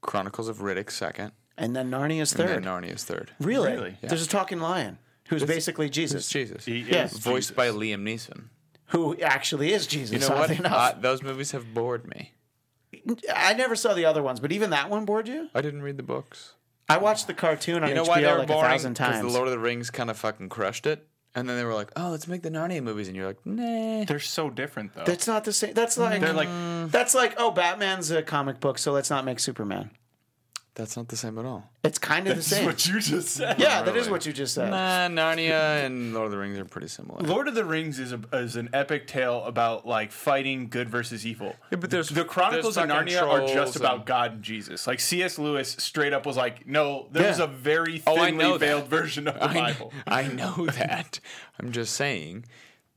Chronicles 0.00 0.48
of 0.48 0.58
Riddick 0.58 0.90
second. 0.90 1.32
And 1.56 1.74
then 1.76 1.90
Narnia's 1.90 2.32
And 2.32 2.48
third. 2.48 2.64
then 2.64 2.64
Narnia's 2.64 3.04
third. 3.04 3.32
Really? 3.40 3.72
Really? 3.72 3.96
There's 4.00 4.24
a 4.24 4.28
talking 4.28 4.60
lion 4.60 4.98
who's 5.28 5.44
basically 5.44 5.88
Jesus, 5.90 6.22
It's 6.24 6.30
Jesus. 6.30 6.64
He 6.64 6.78
Yes. 6.80 7.12
is 7.14 7.18
Voiced 7.18 7.48
Jesus. 7.50 7.56
by 7.56 7.68
Liam 7.68 8.02
Neeson. 8.02 8.44
who 8.86 9.16
actually 9.20 9.72
is 9.72 9.86
Jesus. 9.86 10.12
You 10.14 10.20
know 10.28 10.34
what? 10.34 10.44
oddly 10.50 10.56
enough. 10.58 10.72
Uh, 10.96 10.98
those 11.00 11.22
movies 11.22 11.50
have 11.50 11.74
bored 11.74 12.06
me. 12.08 12.32
I 13.34 13.52
never 13.54 13.76
saw 13.76 13.92
the 13.94 14.04
other 14.06 14.22
ones, 14.22 14.40
but 14.40 14.50
even 14.52 14.70
that 14.70 14.88
one 14.88 15.04
bored 15.04 15.28
you. 15.28 15.48
I 15.54 15.60
didn't 15.60 15.82
read 15.82 15.96
the 15.98 16.02
books. 16.02 16.54
I 16.88 16.96
watched 16.96 17.26
the 17.26 17.34
cartoon 17.34 17.82
on 17.82 17.90
You 17.90 17.94
know 17.96 18.04
HBO 18.04 18.08
why 18.08 18.20
they 18.22 18.26
were 18.32 18.38
like 18.38 18.48
a 18.48 18.52
boring? 18.52 18.70
thousand 18.70 18.92
Because 18.94 19.12
times. 19.16 19.22
the 19.32 19.36
Lord 19.36 19.46
of 19.48 19.52
the 19.52 19.58
Rings 19.58 19.90
kind 19.90 20.08
of 20.10 20.16
fucking 20.16 20.48
crushed 20.48 20.86
it. 20.86 21.06
And 21.38 21.48
then 21.48 21.56
they 21.56 21.64
were 21.64 21.74
like, 21.74 21.92
oh, 21.96 22.10
let's 22.10 22.26
make 22.26 22.42
the 22.42 22.50
Narnia 22.50 22.82
movies. 22.82 23.06
And 23.08 23.16
you're 23.16 23.26
like, 23.26 23.44
nah. 23.44 24.04
They're 24.04 24.18
so 24.18 24.50
different 24.50 24.94
though. 24.94 25.04
That's 25.04 25.26
not 25.26 25.44
the 25.44 25.52
same. 25.52 25.74
That's 25.74 25.96
like 25.96 26.20
They're 26.20 26.32
like 26.32 26.48
that's 26.90 27.14
like 27.14 27.34
oh, 27.38 27.50
Batman's 27.50 28.10
a 28.10 28.22
comic 28.22 28.60
book, 28.60 28.78
so 28.78 28.92
let's 28.92 29.10
not 29.10 29.24
make 29.24 29.38
Superman. 29.40 29.90
That's 30.78 30.96
not 30.96 31.08
the 31.08 31.16
same 31.16 31.36
at 31.40 31.44
all. 31.44 31.68
It's 31.82 31.98
kind 31.98 32.28
of 32.28 32.36
the 32.36 32.42
same. 32.42 32.64
that's 32.64 32.86
what 32.88 32.94
you 32.94 33.00
just 33.00 33.30
said. 33.34 33.58
yeah, 33.58 33.82
that 33.82 33.96
is 33.96 34.08
what 34.08 34.24
you 34.24 34.32
just 34.32 34.54
said. 34.54 34.70
Nah, 34.70 35.08
Narnia 35.08 35.84
and 35.84 36.14
Lord 36.14 36.26
of 36.26 36.30
the 36.30 36.38
Rings 36.38 36.56
are 36.56 36.64
pretty 36.64 36.86
similar. 36.86 37.18
Lord 37.20 37.48
of 37.48 37.56
the 37.56 37.64
Rings 37.64 37.98
is 37.98 38.12
a, 38.12 38.20
is 38.32 38.54
an 38.54 38.68
epic 38.72 39.08
tale 39.08 39.42
about 39.44 39.88
like 39.88 40.12
fighting 40.12 40.68
good 40.68 40.88
versus 40.88 41.26
evil. 41.26 41.56
Yeah, 41.72 41.78
but 41.78 41.90
there's- 41.90 42.10
the 42.10 42.24
Chronicles 42.24 42.76
there's 42.76 42.88
of 42.88 42.96
Narnia 42.96 43.22
are 43.22 43.38
trolls 43.38 43.52
just 43.52 43.74
about 43.76 43.96
and- 43.96 44.06
God 44.06 44.32
and 44.34 44.42
Jesus. 44.44 44.86
Like 44.86 45.00
C.S. 45.00 45.36
Lewis 45.36 45.72
straight 45.80 46.12
up 46.12 46.24
was 46.24 46.36
like, 46.36 46.64
no, 46.64 47.08
there's 47.10 47.38
Yeah. 47.38 47.44
a 47.46 47.48
very 47.48 48.00
Oh, 48.06 48.16
I 48.16 48.26
thinly 48.26 48.44
that. 48.52 48.58
veiled 48.60 48.86
version 48.86 49.26
of 49.26 49.34
the 49.34 49.44
I 49.44 49.52
know, 49.54 49.60
Bible. 49.60 49.92
I 50.06 50.22
know 50.28 50.66
that. 50.78 51.18
I'm 51.58 51.72
just 51.72 51.94
saying. 51.94 52.44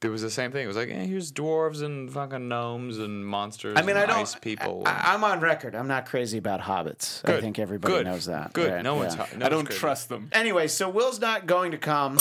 There 0.01 0.09
was 0.09 0.23
the 0.23 0.31
same 0.31 0.51
thing. 0.51 0.63
It 0.63 0.67
was 0.67 0.75
like, 0.75 0.89
eh, 0.89 1.03
here's 1.05 1.31
dwarves 1.31 1.83
and 1.83 2.11
fucking 2.11 2.47
gnomes 2.47 2.97
and 2.97 3.23
monsters. 3.25 3.75
I 3.77 3.83
mean, 3.83 3.97
I 3.97 4.07
don't. 4.07 4.41
people. 4.41 4.81
I, 4.87 5.13
am 5.13 5.23
on 5.23 5.39
record. 5.39 5.75
I'm 5.75 5.87
not 5.87 6.07
crazy 6.07 6.39
about 6.39 6.59
hobbits. 6.61 7.21
I 7.23 7.33
Good. 7.33 7.41
think 7.41 7.59
everybody 7.59 7.93
Good. 7.93 8.05
knows 8.07 8.25
that. 8.25 8.51
Good. 8.51 8.71
right? 8.73 8.83
No 8.83 8.95
one's. 8.95 9.15
Yeah. 9.15 9.25
ho- 9.25 9.37
no 9.37 9.45
I 9.45 9.49
don't 9.49 9.65
crazy. 9.65 9.79
trust 9.79 10.09
them. 10.09 10.29
Anyway, 10.31 10.67
so 10.67 10.89
Will's 10.89 11.19
not 11.21 11.45
going 11.45 11.69
to 11.71 11.77
come 11.77 12.19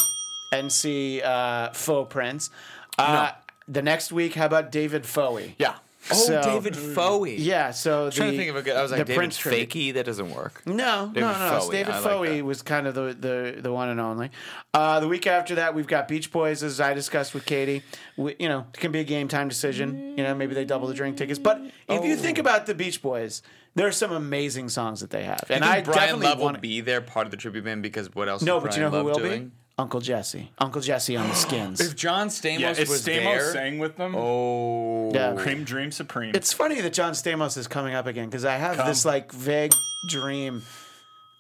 and 0.53 0.71
see 0.71 1.23
uh, 1.23 1.71
Faux 1.73 2.13
Prince. 2.13 2.51
Uh, 2.99 3.31
The 3.67 3.83
next 3.83 4.13
week, 4.13 4.35
how 4.35 4.45
about 4.47 4.71
David 4.73 5.05
Foey? 5.05 5.55
Yeah. 5.59 5.77
Oh, 6.11 6.15
So- 6.15 6.43
David 6.43 6.75
Foey. 6.75 7.37
Yeah. 7.39 7.73
So 7.73 8.07
I'm 8.07 8.11
trying 8.11 8.31
to 8.33 8.37
think 8.39 8.51
of 8.51 8.57
a 8.57 8.63
good. 8.63 8.75
I 8.77 8.83
was 8.83 8.91
the 8.91 8.97
like, 8.99 9.07
David 9.07 9.19
Prince 9.19 9.37
tribute. 9.37 9.69
Fakey. 9.69 9.95
That 9.95 10.07
doesn't 10.07 10.31
work. 10.35 10.63
No, 10.67 11.11
David 11.13 11.21
no, 11.21 11.33
no. 11.39 11.57
It's 11.57 11.67
Foey. 11.67 11.71
David 11.73 11.95
I 11.95 12.01
Foey 12.03 12.37
that. 12.39 12.45
was 12.45 12.63
kind 12.63 12.87
of 12.87 12.95
the, 12.95 13.17
the 13.19 13.61
the 13.63 13.73
one 13.73 13.89
and 13.91 14.01
only. 14.01 14.31
Uh, 14.73 15.01
the 15.01 15.09
week 15.09 15.27
after 15.27 15.57
that, 15.57 15.75
we've 15.75 15.87
got 15.87 16.09
Beach 16.09 16.33
Boys, 16.33 16.63
as 16.63 16.81
I 16.81 16.95
discussed 16.95 17.35
with 17.35 17.45
Katie. 17.45 17.83
We, 18.17 18.35
you 18.39 18.49
know, 18.49 18.67
it 18.73 18.81
can 18.81 18.93
be 18.93 19.01
a 19.01 19.05
game 19.05 19.29
time 19.29 19.49
decision. 19.49 20.15
You 20.17 20.25
know, 20.25 20.35
maybe 20.35 20.55
they 20.55 20.65
double 20.65 20.89
the 20.89 20.95
drink 20.95 21.17
tickets. 21.17 21.39
But 21.39 21.61
if 21.89 22.05
you 22.05 22.17
think 22.17 22.39
about 22.39 22.67
the 22.67 22.75
Beach 22.75 23.03
Boys, 23.03 23.43
there 23.75 23.87
are 23.87 23.93
some 23.93 24.11
amazing 24.13 24.69
songs 24.71 25.01
that 25.01 25.11
they 25.11 25.25
have, 25.25 25.45
and 25.51 25.65
I 25.65 25.77
I 25.77 25.81
Brian 25.83 25.99
definitely 26.01 26.27
Love 26.27 26.39
will 26.39 26.45
want. 26.47 26.61
be 26.63 26.81
there, 26.81 27.01
part 27.01 27.27
of 27.27 27.31
the 27.31 27.37
tribute 27.37 27.65
band, 27.65 27.83
because 27.83 28.13
what 28.15 28.29
else? 28.29 28.43
No, 28.43 28.57
is 28.57 28.63
but 28.65 28.75
you 28.77 28.83
know 28.83 28.91
who 28.91 28.97
Love 28.97 29.05
will 29.07 29.15
doing? 29.15 29.45
be? 29.49 29.51
Uncle 29.81 30.01
Jesse. 30.01 30.51
Uncle 30.59 30.81
Jesse 30.83 31.17
on 31.17 31.27
the 31.29 31.35
Skins. 31.35 31.81
If 31.81 31.97
John 31.97 32.29
Stamos 32.29 32.59
Yeah, 32.61 32.71
if 32.73 32.89
was 32.89 33.03
Stamos 33.03 33.07
there, 33.25 33.53
sang 33.53 33.79
with 33.79 33.97
them, 33.97 34.15
oh, 34.17 35.11
Yeah. 35.13 35.35
Cream 35.37 35.65
Dream 35.65 35.91
Supreme. 35.91 36.33
It's 36.35 36.53
funny 36.53 36.81
that 36.83 36.93
John 36.93 37.13
Stamos 37.15 37.57
is 37.57 37.67
coming 37.67 37.95
up 37.95 38.07
again 38.07 38.27
because 38.29 38.45
I 38.45 38.57
have 38.57 38.77
Come. 38.77 38.87
this 38.87 39.05
like 39.05 39.33
vague 39.33 39.73
dream 40.09 40.63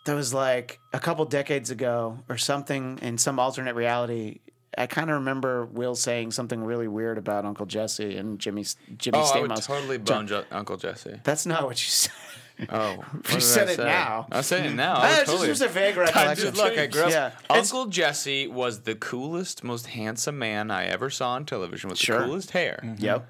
that 0.06 0.14
was 0.14 0.32
like 0.32 0.80
a 0.94 0.98
couple 0.98 1.24
decades 1.26 1.70
ago 1.70 2.18
or 2.28 2.38
something 2.38 2.98
in 3.02 3.18
some 3.18 3.38
alternate 3.38 3.74
reality. 3.74 4.40
I 4.78 4.86
kind 4.86 5.10
of 5.10 5.14
remember 5.16 5.66
Will 5.66 5.94
saying 5.94 6.30
something 6.30 6.62
really 6.64 6.88
weird 6.88 7.18
about 7.18 7.44
Uncle 7.44 7.66
Jesse 7.66 8.16
and 8.16 8.38
Jimmy 8.38 8.64
Jimmy 8.96 9.18
Oh, 9.18 9.30
I 9.34 9.40
would 9.42 9.50
Stamos. 9.50 9.66
totally 9.66 9.98
bone 9.98 10.26
Jo- 10.28 10.44
Uncle 10.50 10.76
Jesse. 10.78 11.20
That's 11.24 11.44
not 11.44 11.64
what 11.66 11.80
you 11.82 11.88
said. 11.90 12.12
Oh, 12.70 13.04
You 13.32 13.40
said 13.40 13.68
I 13.68 13.72
it 13.72 13.78
now. 13.78 14.26
I'm 14.30 14.42
saying 14.42 14.64
it 14.72 14.74
now. 14.74 14.96
I 14.98 15.10
just, 15.10 15.26
totally. 15.26 15.46
just 15.48 15.62
a 15.62 15.68
vague 15.68 15.96
recollection. 15.96 16.46
Dude, 16.46 16.56
look, 16.56 16.76
I 16.78 16.86
grew 16.86 17.02
up. 17.04 17.10
Yeah. 17.10 17.30
Uncle 17.48 17.86
Jesse 17.86 18.46
was 18.48 18.80
the 18.80 18.94
coolest, 18.94 19.64
most 19.64 19.86
handsome 19.88 20.38
man 20.38 20.70
I 20.70 20.84
ever 20.86 21.10
saw 21.10 21.30
on 21.30 21.46
television 21.46 21.90
with 21.90 21.98
Sure. 21.98 22.20
the 22.20 22.24
coolest 22.26 22.50
hair. 22.52 22.80
Mm-hmm. 22.82 23.04
Yep. 23.04 23.28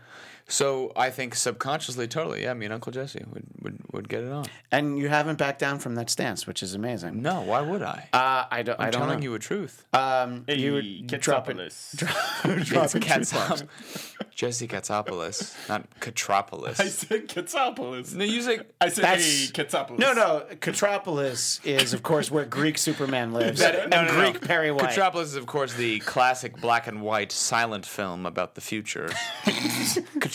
So 0.51 0.93
I 0.97 1.11
think 1.11 1.35
subconsciously, 1.37 2.09
totally, 2.09 2.43
yeah, 2.43 2.55
me 2.55 2.67
and 2.67 2.75
Uncle 2.75 2.91
Jesse 2.93 3.25
would, 3.33 3.45
would, 3.63 3.79
would 3.93 4.09
get 4.09 4.25
it 4.25 4.33
on. 4.33 4.47
And 4.73 4.99
you 4.99 5.09
haven't 5.09 5.39
backed 5.39 5.61
down 5.61 5.79
from 5.79 5.95
that 5.95 6.11
stance, 6.11 6.47
which 6.47 6.63
is 6.63 6.75
amazing. 6.75 7.23
No, 7.23 7.41
why 7.43 7.61
would 7.61 7.83
I? 7.83 8.09
Uh, 8.13 8.45
I 8.51 8.63
don't. 8.63 8.79
I 8.81 8.87
I'm 8.87 8.91
don't 8.91 9.01
telling 9.03 9.19
know. 9.21 9.25
you 9.25 9.35
a 9.35 9.39
truth. 9.39 9.87
Um, 9.95 10.45
you 10.49 10.55
Hey, 10.57 10.71
would 10.71 11.07
drop 11.21 11.49
it. 11.49 11.57
Katsopolis. 11.57 11.97
Drop 12.67 12.95
it. 12.95 13.03
Katsop- 13.03 13.69
Jesse 14.35 14.67
Katsopolis, 14.67 15.55
not 15.69 15.83
I 15.83 16.05
Katropolis. 16.05 16.77
said 16.77 17.29
Katsopolis. 17.29 18.15
No, 18.15 18.25
you 18.25 18.41
say 18.43 18.61
I 18.81 18.89
said, 18.89 19.05
That's- 19.05 19.51
hey, 19.51 19.53
Katsopolis. 19.53 19.99
No, 19.99 20.13
no. 20.15 20.47
Katropolis 20.57 21.65
is, 21.67 21.93
of 21.93 22.03
course, 22.03 22.31
where 22.31 22.45
Greek 22.47 22.79
Superman 22.79 23.33
lives, 23.35 23.61
That- 23.61 23.79
and 23.81 23.91
no, 23.91 24.05
no, 24.05 24.13
no. 24.15 24.31
Greek 24.31 24.41
Perry 24.47 24.71
White. 24.73 24.91
Katropolis 24.97 25.25
is, 25.25 25.37
of 25.37 25.47
course, 25.47 25.75
the 25.75 25.99
classic 26.01 26.59
black 26.61 26.87
and 26.87 27.03
white 27.03 27.31
silent 27.33 27.85
film 27.87 28.25
about 28.27 28.55
the 28.55 28.61
future. 28.61 29.11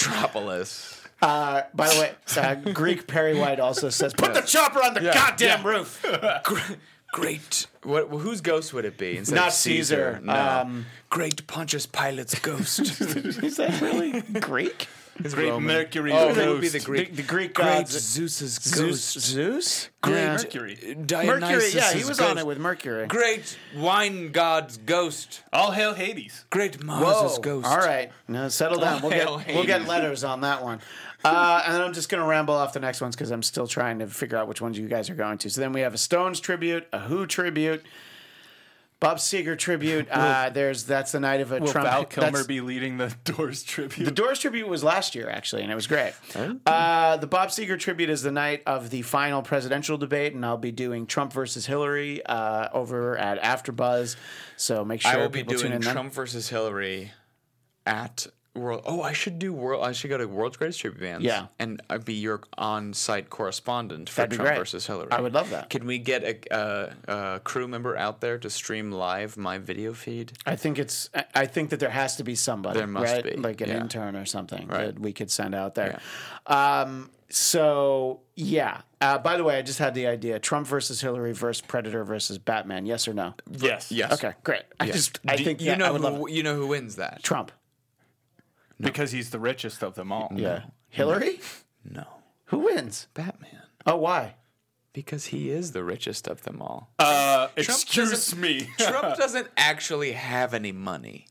Katropolis. 0.10 1.02
Uh, 1.22 1.64
by 1.74 1.88
the 1.88 2.00
way, 2.00 2.12
uh, 2.38 2.56
Greek 2.74 3.08
Perry 3.08 3.38
White 3.38 3.60
also 3.60 3.90
says, 3.90 4.14
"Put 4.14 4.34
the 4.34 4.42
chopper 4.42 4.84
on 4.84 4.94
the 4.94 5.02
goddamn 5.02 5.64
yeah. 5.64 5.68
roof." 5.68 6.06
Great. 7.14 7.68
What? 7.84 8.10
Whose 8.10 8.42
ghost 8.42 8.74
would 8.74 8.84
it 8.84 8.98
be? 8.98 9.18
Instead 9.18 9.36
Not 9.36 9.48
of 9.48 9.54
Caesar. 9.54 10.16
Caesar. 10.16 10.26
No. 10.26 10.62
Um, 10.62 10.86
Great 11.10 11.48
Pontius 11.48 11.86
Pilate's 11.86 12.38
ghost. 12.40 12.80
is 13.02 13.56
that 13.56 13.80
really 13.80 14.22
Greek? 14.42 14.88
His 15.24 15.34
Great 15.34 15.50
Roman. 15.50 15.74
Mercury 15.74 16.12
Oh, 16.12 16.26
ghost. 16.28 16.36
that 16.38 16.50
would 16.50 16.62
be 16.62 16.68
the 16.68 16.80
The, 16.80 16.86
Greek. 16.86 17.16
the 17.16 17.24
Greek 17.24 17.54
Great 17.54 17.66
gods. 17.66 17.92
Zeus's 17.92 18.56
Zeus. 18.62 18.76
ghost. 18.80 19.20
Zeus. 19.20 19.90
Great 20.02 20.14
Yeah. 20.22 20.34
Mercury. 20.36 20.78
Mercury. 21.08 21.70
Yeah, 21.72 21.94
he 21.94 22.04
was 22.04 22.20
on 22.20 22.38
it 22.38 22.46
with 22.46 22.58
Mercury. 22.58 23.08
Great 23.08 23.58
wine 23.76 24.32
god's 24.34 24.78
ghost. 24.78 25.42
All 25.54 25.72
hail 25.72 25.94
Hades. 25.94 26.46
Great 26.50 26.84
Mars's 26.84 27.40
ghost. 27.40 27.66
All 27.66 27.78
right, 27.78 28.12
now 28.28 28.48
settle 28.50 28.80
down. 28.80 29.02
We'll 29.02 29.12
hail 29.12 29.38
get 29.40 29.56
we'll 29.56 29.66
get 29.66 29.88
letters 29.88 30.24
on 30.24 30.42
that 30.42 30.62
one. 30.64 30.82
Uh, 31.24 31.64
and 31.66 31.74
then 31.74 31.82
I'm 31.82 31.94
just 31.94 32.10
gonna 32.10 32.26
ramble 32.28 32.54
off 32.54 32.74
the 32.74 32.80
next 32.80 33.02
ones 33.02 33.16
because 33.16 33.32
I'm 33.32 33.42
still 33.42 33.66
trying 33.68 34.00
to 34.00 34.08
figure 34.08 34.38
out 34.38 34.48
which 34.48 34.62
ones 34.62 34.78
you 34.78 34.88
guys 34.88 35.10
are 35.10 35.16
going 35.16 35.38
to. 35.40 35.50
So 35.50 35.60
then 35.62 35.72
we 35.74 35.82
have 35.82 35.94
a 35.94 35.98
Stones 35.98 36.40
tribute, 36.40 36.88
a 36.94 37.00
Who 37.00 37.26
tribute, 37.26 37.84
Bob 39.02 39.18
Seger 39.18 39.58
tribute. 39.58 40.08
Uh, 40.10 40.50
there's 40.50 40.86
that's 40.86 41.12
the 41.12 41.20
night 41.20 41.42
of 41.42 41.52
a 41.52 41.60
Will 41.60 41.68
Trump. 41.68 41.88
Val 41.88 42.06
Kilmer 42.10 42.32
that's- 42.32 42.48
be 42.48 42.62
leading 42.62 42.98
the 42.98 43.14
Doors 43.26 43.62
tribute? 43.64 44.06
The 44.06 44.12
Doors 44.12 44.40
tribute 44.40 44.68
was 44.68 44.84
last 44.84 45.16
year, 45.16 45.30
actually, 45.30 45.64
and 45.64 45.72
it 45.72 45.76
was 45.76 45.86
great. 45.88 46.14
Uh, 46.66 47.18
the 47.18 47.28
Bob 47.28 47.50
Seger 47.50 47.78
tribute 47.78 48.10
is 48.10 48.22
the 48.22 48.32
night 48.32 48.64
of 48.66 48.90
the 48.90 49.02
final 49.02 49.42
presidential 49.42 49.98
debate, 49.98 50.34
and 50.34 50.46
I'll 50.46 50.58
be 50.58 50.72
doing 50.72 51.06
Trump 51.08 51.34
versus 51.34 51.66
Hillary 51.66 52.26
uh, 52.26 52.70
over 52.74 53.18
at 53.18 53.42
AfterBuzz. 53.42 54.16
So 54.58 54.86
make 54.86 55.02
sure 55.02 55.12
I 55.12 55.18
will 55.18 55.30
be 55.30 55.40
people 55.40 55.54
tune 55.56 55.62
doing 55.64 55.74
in. 55.74 55.82
then. 55.82 55.94
Trump 55.94 56.14
versus 56.14 56.48
Hillary 56.50 57.12
at 57.86 58.28
World. 58.56 58.84
Oh, 58.86 59.02
I 59.02 59.14
should 59.14 59.38
do 59.38 59.52
World. 59.54 59.84
I 59.84 59.92
should 59.92 60.10
go 60.10 60.18
to 60.18 60.26
World's 60.26 60.58
Greatest 60.58 60.80
Tribute 60.80 61.02
Bands. 61.02 61.26
Yeah. 61.26 61.48
and 61.60 61.82
I'd 61.90 62.06
be 62.06 62.14
your 62.14 62.42
on-site 62.58 63.30
correspondent 63.30 64.10
for 64.10 64.22
That'd 64.22 64.38
Trump 64.40 64.56
versus 64.58 64.88
Hillary. 64.88 65.12
I 65.12 65.22
would 65.22 65.34
love 65.34 65.50
that. 65.52 65.70
Can 65.70 65.86
we 65.86 65.98
get 66.00 66.24
a, 66.24 66.54
uh, 66.56 66.94
a 67.36 67.40
crew 67.42 67.68
member 67.68 67.96
out 67.98 68.22
there 68.22 68.38
to 68.38 68.50
stream 68.50 68.92
live 68.92 69.36
my 69.38 69.58
video 69.58 69.94
feed? 69.94 70.34
I 70.46 70.56
think 70.56 70.80
it's. 70.80 71.10
I- 71.14 71.26
I 71.38 71.46
think 71.48 71.70
that 71.72 71.82
there 71.82 71.90
has 71.90 72.16
to 72.16 72.24
be 72.24 72.34
somebody, 72.34 72.78
There 72.80 72.88
must 72.88 73.14
right? 73.14 73.24
be, 73.24 73.32
like 73.36 73.60
an 73.60 73.68
yeah. 73.70 73.82
intern 73.82 74.16
or 74.16 74.26
something 74.26 74.68
Right. 74.68 74.86
that 74.86 75.00
we 75.00 75.12
could 75.12 75.30
send 75.30 75.54
out 75.54 75.76
there. 75.76 76.00
Um, 76.48 77.10
so 77.30 78.22
yeah. 78.36 78.82
Uh, 79.02 79.18
by 79.18 79.36
the 79.38 79.44
way, 79.44 79.58
I 79.58 79.62
just 79.62 79.80
had 79.80 79.94
the 79.94 80.08
idea: 80.08 80.40
Trump 80.40 80.66
versus 80.68 81.02
Hillary 81.02 81.34
versus 81.34 81.62
Predator 81.62 82.04
versus 82.06 82.38
Batman. 82.38 82.86
Yes 82.86 83.08
or 83.08 83.14
no? 83.14 83.34
yes. 83.52 83.92
Yes. 83.92 84.14
Okay, 84.14 84.34
great. 84.44 84.64
I 84.80 84.88
just 84.90 85.20
I 85.28 85.36
think 85.38 85.60
you 85.62 85.68
yeah, 85.68 85.76
know 85.76 85.86
I 85.88 85.92
would 85.92 86.02
love 86.02 86.16
who 86.18 86.30
you 86.30 86.42
know 86.44 86.56
who 86.56 86.68
wins 86.68 86.96
that? 86.96 87.22
Trump. 87.22 87.52
Because 88.80 89.12
he's 89.12 89.30
the 89.30 89.40
richest 89.40 89.84
of 89.84 89.96
them 89.96 90.12
all. 90.12 90.32
Yeah, 90.36 90.64
Hillary. 90.90 91.40
No, 91.90 92.06
Who 92.46 92.60
wins? 92.60 93.08
Batman. 93.14 93.62
Oh, 93.86 93.96
why? 93.98 94.36
Because 94.94 95.26
he 95.28 95.50
is 95.50 95.72
the 95.74 95.84
richest 95.84 96.28
of 96.28 96.44
them 96.44 96.62
all. 96.62 96.90
Uh, 97.00 97.48
Trump 97.48 97.58
excuse 97.58 98.10
doesn't- 98.12 98.40
me. 98.40 98.70
Trump 98.80 99.18
doesn't 99.18 99.48
actually 99.58 100.14
have 100.14 100.54
any 100.54 100.72
money. 100.72 101.28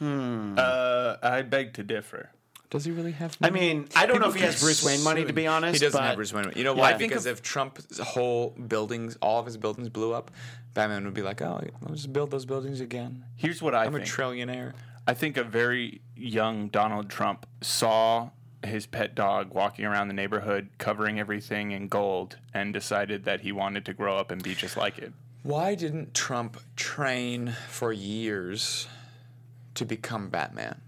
uh, 0.00 1.16
I 1.22 1.42
beg 1.42 1.74
to 1.74 1.82
differ. 1.82 2.30
Does 2.70 2.84
he 2.84 2.92
really 2.92 3.12
have? 3.12 3.38
Money? 3.40 3.50
I 3.50 3.52
Money? 3.62 3.74
mean, 3.80 3.88
I 3.96 4.06
don't 4.06 4.20
know 4.20 4.28
if 4.28 4.36
he 4.36 4.42
has 4.42 4.60
Bruce 4.60 4.84
Wayne 4.84 5.02
money 5.02 5.24
to 5.24 5.32
be 5.32 5.46
honest. 5.48 5.80
He 5.80 5.84
doesn't 5.84 5.98
but 6.00 6.06
have 6.06 6.16
Bruce 6.16 6.32
Wayne. 6.32 6.44
money. 6.44 6.58
You 6.58 6.64
know 6.64 6.74
why? 6.74 6.90
Yeah. 6.90 6.98
Think 6.98 7.10
Because 7.10 7.26
if 7.26 7.42
Trump's 7.42 7.98
whole 7.98 8.50
buildings, 8.50 9.18
all 9.20 9.40
of 9.40 9.46
his 9.46 9.56
buildings 9.56 9.88
blew 9.88 10.12
up, 10.12 10.30
Batman 10.72 11.04
would 11.04 11.14
be 11.14 11.22
like, 11.22 11.42
"Oh, 11.42 11.60
let's 11.82 12.02
just 12.02 12.12
build 12.12 12.30
those 12.30 12.44
buildings 12.46 12.80
again. 12.80 13.24
Here's 13.34 13.60
what 13.60 13.74
I 13.74 13.86
I'm 13.86 13.94
a 13.94 13.98
think. 13.98 14.08
trillionaire." 14.10 14.74
I 15.10 15.14
think 15.14 15.36
a 15.36 15.42
very 15.42 16.02
young 16.14 16.68
Donald 16.68 17.10
Trump 17.10 17.44
saw 17.62 18.30
his 18.64 18.86
pet 18.86 19.16
dog 19.16 19.52
walking 19.52 19.84
around 19.84 20.06
the 20.06 20.14
neighborhood 20.14 20.68
covering 20.78 21.18
everything 21.18 21.72
in 21.72 21.88
gold 21.88 22.36
and 22.54 22.72
decided 22.72 23.24
that 23.24 23.40
he 23.40 23.50
wanted 23.50 23.84
to 23.86 23.92
grow 23.92 24.16
up 24.16 24.30
and 24.30 24.40
be 24.40 24.54
just 24.54 24.76
like 24.76 24.98
it. 24.98 25.12
Why 25.42 25.74
didn't 25.74 26.14
Trump 26.14 26.58
train 26.76 27.56
for 27.68 27.92
years 27.92 28.86
to 29.74 29.84
become 29.84 30.28
Batman? 30.28 30.80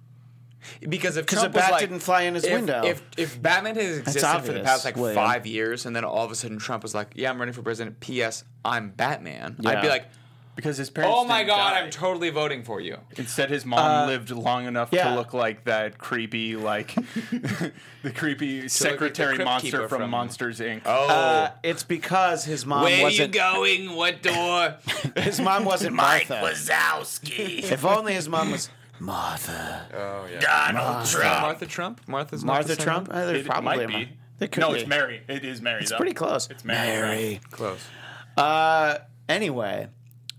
Because 0.88 1.16
if 1.16 1.26
'Cause 1.26 1.40
Trump 1.40 1.54
the 1.54 1.58
was 1.58 1.64
bat 1.64 1.72
like, 1.72 1.80
didn't 1.80 1.98
fly 1.98 2.22
in 2.22 2.34
his 2.34 2.44
if, 2.44 2.52
window. 2.52 2.84
If 2.84 3.02
if 3.16 3.42
Batman 3.42 3.74
has 3.74 3.98
existed 3.98 4.42
for 4.44 4.52
the 4.52 4.60
past 4.60 4.84
like 4.84 4.94
William. 4.94 5.16
five 5.16 5.46
years, 5.46 5.84
and 5.84 5.96
then 5.96 6.04
all 6.04 6.24
of 6.24 6.30
a 6.30 6.36
sudden 6.36 6.58
Trump 6.60 6.84
was 6.84 6.94
like, 6.94 7.10
"Yeah, 7.16 7.30
I'm 7.30 7.40
running 7.40 7.54
for 7.54 7.62
president." 7.62 7.98
P.S. 7.98 8.44
I'm 8.64 8.90
Batman. 8.90 9.56
I'd 9.66 9.82
be 9.82 9.88
like, 9.88 10.06
Because 10.54 10.76
his 10.76 10.90
parents. 10.90 11.16
"Oh 11.18 11.24
my 11.24 11.38
didn't 11.38 11.56
God, 11.56 11.70
die. 11.70 11.80
I'm 11.80 11.90
totally 11.90 12.28
voting 12.28 12.62
for 12.62 12.78
you." 12.80 12.98
Instead, 13.16 13.48
his 13.48 13.64
mom 13.64 14.06
lived 14.06 14.30
long 14.30 14.66
enough 14.66 14.90
yeah. 14.92 15.08
to 15.08 15.14
look 15.14 15.32
like 15.32 15.64
that 15.64 15.96
creepy, 15.96 16.56
like 16.56 16.94
the 18.02 18.10
creepy 18.14 18.56
like 18.56 18.62
the 18.64 18.68
secretary 18.68 19.36
Crypt 19.36 19.44
monster 19.46 19.70
Keeper 19.70 19.88
from, 19.88 20.00
from- 20.02 20.10
Monsters 20.10 20.60
Inc. 20.60 20.82
Oh, 20.84 21.08
Uh, 21.08 21.50
it's 21.62 21.82
because 21.82 22.44
his 22.44 22.66
mom 22.66 22.82
where 22.82 22.96
you 22.98 23.02
wasn't. 23.04 23.32
going? 23.32 23.94
What 23.96 24.22
door? 24.22 24.76
His 25.16 25.40
mom 25.40 25.64
wasn't 25.64 25.94
Martha. 25.96 26.40
Wazowski. 26.44 27.62
If 27.62 27.84
only 27.84 28.12
his 28.14 28.28
mom 28.28 28.50
was 28.50 28.68
Martha. 28.98 29.86
oh 29.94 30.26
yeah. 30.30 30.40
Donald 30.40 31.06
Trump. 31.06 31.40
Martha 31.40 31.66
Trump. 31.66 32.00
Martha's 32.06 32.44
not 32.44 32.52
Martha 32.54 32.68
the 32.68 32.74
same 32.76 32.84
Trump. 32.84 33.08
one? 33.08 33.16
Uh, 33.16 33.26
there's 33.26 33.38
It 33.40 33.46
probably 33.46 33.64
might 33.64 33.80
a 33.84 33.88
Mar- 33.88 34.00
be. 34.00 34.08
There 34.38 34.48
could 34.48 34.60
no, 34.60 34.72
be. 34.72 34.80
it's 34.80 34.88
Mary. 34.88 35.22
It 35.28 35.44
is 35.44 35.60
Mary. 35.62 35.80
It's 35.82 35.90
though. 35.90 35.96
pretty 35.96 36.14
close. 36.14 36.50
It's 36.50 36.64
Mary. 36.64 37.40
Close. 37.50 37.84
Uh, 38.36 38.98
anyway, 39.28 39.88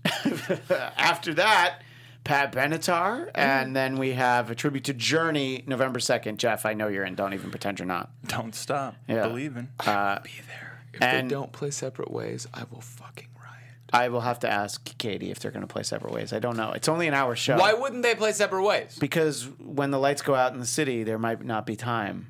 after 0.96 1.34
that, 1.34 1.80
Pat 2.24 2.52
Benatar, 2.52 3.30
and 3.34 3.74
then 3.76 3.96
we 3.98 4.12
have 4.12 4.50
a 4.50 4.54
tribute 4.54 4.84
to 4.84 4.94
Journey, 4.94 5.62
November 5.66 6.00
second. 6.00 6.38
Jeff, 6.38 6.64
I 6.66 6.72
know 6.74 6.88
you're 6.88 7.04
in. 7.04 7.14
Don't 7.14 7.34
even 7.34 7.50
pretend 7.50 7.78
you're 7.78 7.86
not. 7.86 8.10
Don't 8.26 8.54
stop 8.54 8.96
Yeah. 9.08 9.26
believing. 9.28 9.68
Uh, 9.80 10.20
Be 10.20 10.30
there. 10.46 10.82
If 10.94 11.02
And- 11.02 11.28
they 11.30 11.34
don't 11.34 11.52
play 11.52 11.70
separate 11.70 12.10
ways, 12.10 12.46
I 12.54 12.64
will 12.70 12.80
fucking 12.80 13.28
riot. 13.36 13.50
I 13.92 14.08
will 14.08 14.22
have 14.22 14.38
to 14.40 14.50
ask 14.50 14.96
Katie 14.98 15.30
if 15.30 15.38
they're 15.40 15.50
going 15.50 15.66
to 15.66 15.72
play 15.72 15.82
separate 15.82 16.12
ways. 16.12 16.32
I 16.32 16.38
don't 16.38 16.56
know. 16.56 16.72
It's 16.72 16.88
only 16.88 17.08
an 17.08 17.14
hour 17.14 17.34
show. 17.36 17.58
Why 17.58 17.74
wouldn't 17.74 18.02
they 18.02 18.14
play 18.14 18.32
separate 18.32 18.62
ways? 18.62 18.96
Because 18.98 19.48
when 19.58 19.90
the 19.90 19.98
lights 19.98 20.22
go 20.22 20.34
out 20.34 20.52
in 20.54 20.60
the 20.60 20.66
city, 20.66 21.02
there 21.02 21.18
might 21.18 21.44
not 21.44 21.66
be 21.66 21.76
time 21.76 22.28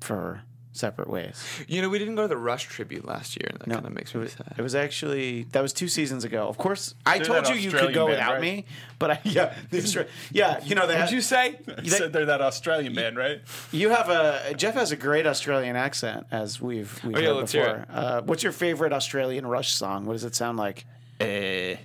for 0.00 0.42
separate 0.72 1.08
ways. 1.10 1.44
You 1.66 1.82
know, 1.82 1.88
we 1.88 1.98
didn't 1.98 2.14
go 2.14 2.22
to 2.22 2.28
the 2.28 2.36
Rush 2.36 2.64
tribute 2.64 3.04
last 3.04 3.36
year, 3.40 3.48
and 3.50 3.58
that 3.60 3.68
kind 3.74 3.86
of 3.86 3.92
makes 3.92 4.14
me 4.14 4.26
sad. 4.28 4.54
It 4.56 4.62
was 4.62 4.74
actually 4.74 5.44
that 5.52 5.60
was 5.62 5.72
two 5.72 5.88
seasons 5.88 6.24
ago. 6.24 6.46
Of 6.48 6.58
course, 6.58 6.94
I 7.04 7.18
They're 7.18 7.26
told 7.26 7.44
that 7.46 7.54
you 7.54 7.60
you 7.60 7.70
could 7.70 7.92
go 7.94 8.06
band, 8.06 8.10
without 8.10 8.32
right? 8.34 8.40
me, 8.40 8.64
but 8.98 9.10
I, 9.10 9.20
yeah, 9.24 9.54
the 9.70 9.78
Austra- 9.78 10.08
yeah, 10.30 10.62
you 10.64 10.74
know 10.74 10.86
they 10.86 10.96
Did 10.96 11.10
you 11.10 11.20
say? 11.20 11.58
You 11.82 11.90
said 11.90 12.12
they're 12.12 12.26
that 12.26 12.40
Australian 12.40 12.94
band, 12.94 13.16
right? 13.16 13.40
you 13.72 13.90
have 13.90 14.08
a 14.08 14.54
Jeff 14.56 14.74
has 14.74 14.92
a 14.92 14.96
great 14.96 15.26
Australian 15.26 15.76
accent 15.76 16.26
as 16.30 16.60
we've 16.60 16.98
we've 17.04 17.16
Oh, 17.16 17.18
yeah, 17.20 17.26
heard 17.28 17.36
let's 17.36 17.52
hear 17.52 17.86
before. 17.88 17.96
Uh, 17.96 18.22
what's 18.22 18.42
your 18.42 18.52
favorite 18.52 18.92
Australian 18.92 19.46
Rush 19.46 19.72
song? 19.72 20.06
What 20.06 20.12
does 20.14 20.24
it 20.24 20.34
sound 20.34 20.58
like? 20.58 20.86
Uh, 21.20 21.76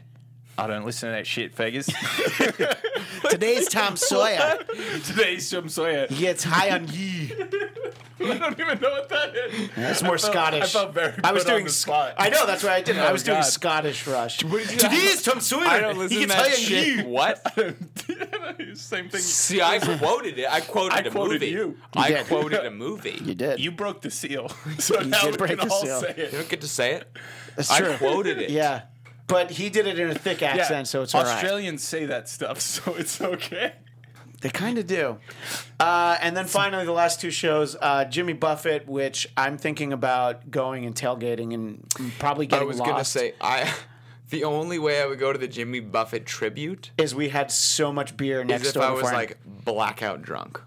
I 0.58 0.68
don't 0.68 0.86
listen 0.86 1.10
to 1.10 1.16
that 1.16 1.28
shit, 1.28 1.56
Vegas. 1.56 1.88
Today's 3.30 3.68
Tom 3.68 3.98
Sawyer 3.98 4.58
Today's 5.06 5.50
Tom 5.50 5.68
Sawyer. 5.70 6.08
He 6.08 6.18
gets 6.22 6.44
high 6.44 6.72
on 6.72 6.88
ye. 6.88 7.32
I 8.18 8.38
don't 8.38 8.58
even 8.60 8.80
know 8.80 8.92
what 8.92 9.10
that 9.10 9.36
is. 9.36 9.70
That's 9.76 10.02
more 10.02 10.16
I 10.16 10.18
felt- 10.18 10.32
Scottish. 10.34 10.64
I 10.64 10.68
felt 10.68 10.94
very 10.94 11.14
I 11.24 11.34
was 11.34 11.44
put 11.44 11.50
on 11.52 11.56
doing. 11.58 11.66
the 11.66 11.72
Sc- 11.72 11.88
spot. 11.88 12.14
I 12.18 12.30
know 12.30 12.46
that's 12.48 12.64
what 12.64 12.72
I 12.72 12.82
did. 12.82 12.96
It. 12.96 13.00
I 13.02 13.10
Oh, 13.10 13.12
was 13.14 13.24
doing 13.24 13.44
Scottish 13.44 14.08
Rush. 14.08 14.38
did 14.38 14.50
you- 14.52 14.60
Today's 14.78 15.22
Tom 15.22 15.42
Sawyer. 15.42 15.68
I 15.68 15.80
don't 15.82 15.98
listen 15.98 16.18
he 16.18 16.24
to 16.26 16.30
gets 16.30 16.40
that 16.42 16.50
high 16.50 16.56
on 16.56 16.86
ye. 16.86 16.96
shit. 16.96 17.06
What? 17.08 18.78
Same 18.78 19.10
thing. 19.10 19.22
See, 19.22 19.62
I 19.62 19.80
quoted 19.80 20.40
it. 20.40 20.48
I 20.50 20.62
quoted 20.62 20.96
I 20.96 21.00
a 21.00 21.12
quoted 21.12 21.42
movie. 21.42 21.48
you. 21.48 21.78
I 21.94 22.08
You 22.10 22.24
quoted 22.24 22.66
a 22.66 22.72
movie. 22.72 23.20
You 23.24 23.36
did. 23.36 23.60
You 23.60 23.72
broke 23.72 24.02
the 24.02 24.10
seal, 24.12 24.50
so 24.80 25.00
now 25.02 25.22
did 25.24 25.32
we 25.32 25.38
break 25.38 25.60
can 25.60 25.68
the 25.68 25.74
all 25.74 25.82
seal. 25.82 26.00
say 26.02 26.14
You 26.18 26.38
don't 26.38 26.50
get 26.50 26.62
to 26.62 26.68
say 26.70 26.94
it. 26.94 27.12
That's 27.58 27.70
I 27.70 27.98
quoted 27.98 28.40
it. 28.40 28.50
Yeah, 28.50 28.84
but 29.28 29.52
he 29.52 29.70
did 29.70 29.88
it 29.88 30.00
in 30.00 30.10
a 30.10 30.16
thick 30.16 30.42
accent, 30.44 30.88
so 30.88 31.02
it's 31.02 31.16
all 31.16 31.24
right. 31.24 31.34
Australians 31.36 31.84
say 31.84 32.06
that 32.06 32.30
stuff, 32.30 32.60
so 32.74 32.94
it's 32.96 33.20
okay. 33.22 33.74
They 34.42 34.50
kind 34.50 34.78
of 34.78 34.86
do. 34.86 35.18
Uh, 35.80 36.18
and 36.22 36.38
then 36.38 36.46
finally, 36.46 36.86
the 36.86 36.92
last 36.92 37.20
two 37.20 37.32
shows, 37.32 37.76
uh, 37.82 38.06
Jimmy 38.06 38.34
Buffett, 38.34 38.88
which 38.88 39.28
I'm 39.36 39.58
thinking 39.58 39.92
about 39.94 40.52
going 40.52 40.86
and 40.86 40.94
tailgating 40.94 41.54
and 41.54 41.88
probably 42.20 42.46
getting 42.46 42.64
I 42.64 42.68
was 42.68 42.80
gonna 42.80 43.06
say 43.06 43.34
I. 43.42 43.74
The 44.32 44.44
only 44.44 44.80
way 44.80 45.04
I 45.04 45.06
would 45.06 45.20
go 45.20 45.32
to 45.32 45.38
the 45.38 45.48
Jimmy 45.48 45.80
Buffett 45.80 46.26
tribute 46.26 46.90
is 46.98 47.14
we 47.14 47.30
had 47.30 47.52
so 47.52 47.94
much 47.94 48.18
beer 48.18 48.42
is 48.42 48.48
next 48.48 48.68
if 48.70 48.74
door 48.74 48.84
I 48.84 48.90
was 48.90 49.02
beforehand. 49.02 49.30
like 49.30 49.38
blackout 49.66 50.24
drunk. 50.24 50.60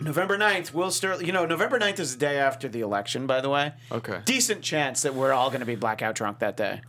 November 0.00 0.36
9th, 0.38 0.72
Will 0.72 0.90
Sterling. 0.90 1.26
You 1.26 1.32
know, 1.32 1.46
November 1.46 1.78
9th 1.78 1.98
is 1.98 2.12
the 2.14 2.18
day 2.18 2.38
after 2.38 2.68
the 2.68 2.80
election, 2.80 3.26
by 3.26 3.40
the 3.40 3.48
way. 3.48 3.72
Okay. 3.90 4.20
Decent 4.24 4.62
chance 4.62 5.02
that 5.02 5.14
we're 5.14 5.32
all 5.32 5.48
going 5.48 5.60
to 5.60 5.66
be 5.66 5.76
blackout 5.76 6.14
drunk 6.14 6.40
that 6.40 6.56
day. 6.56 6.80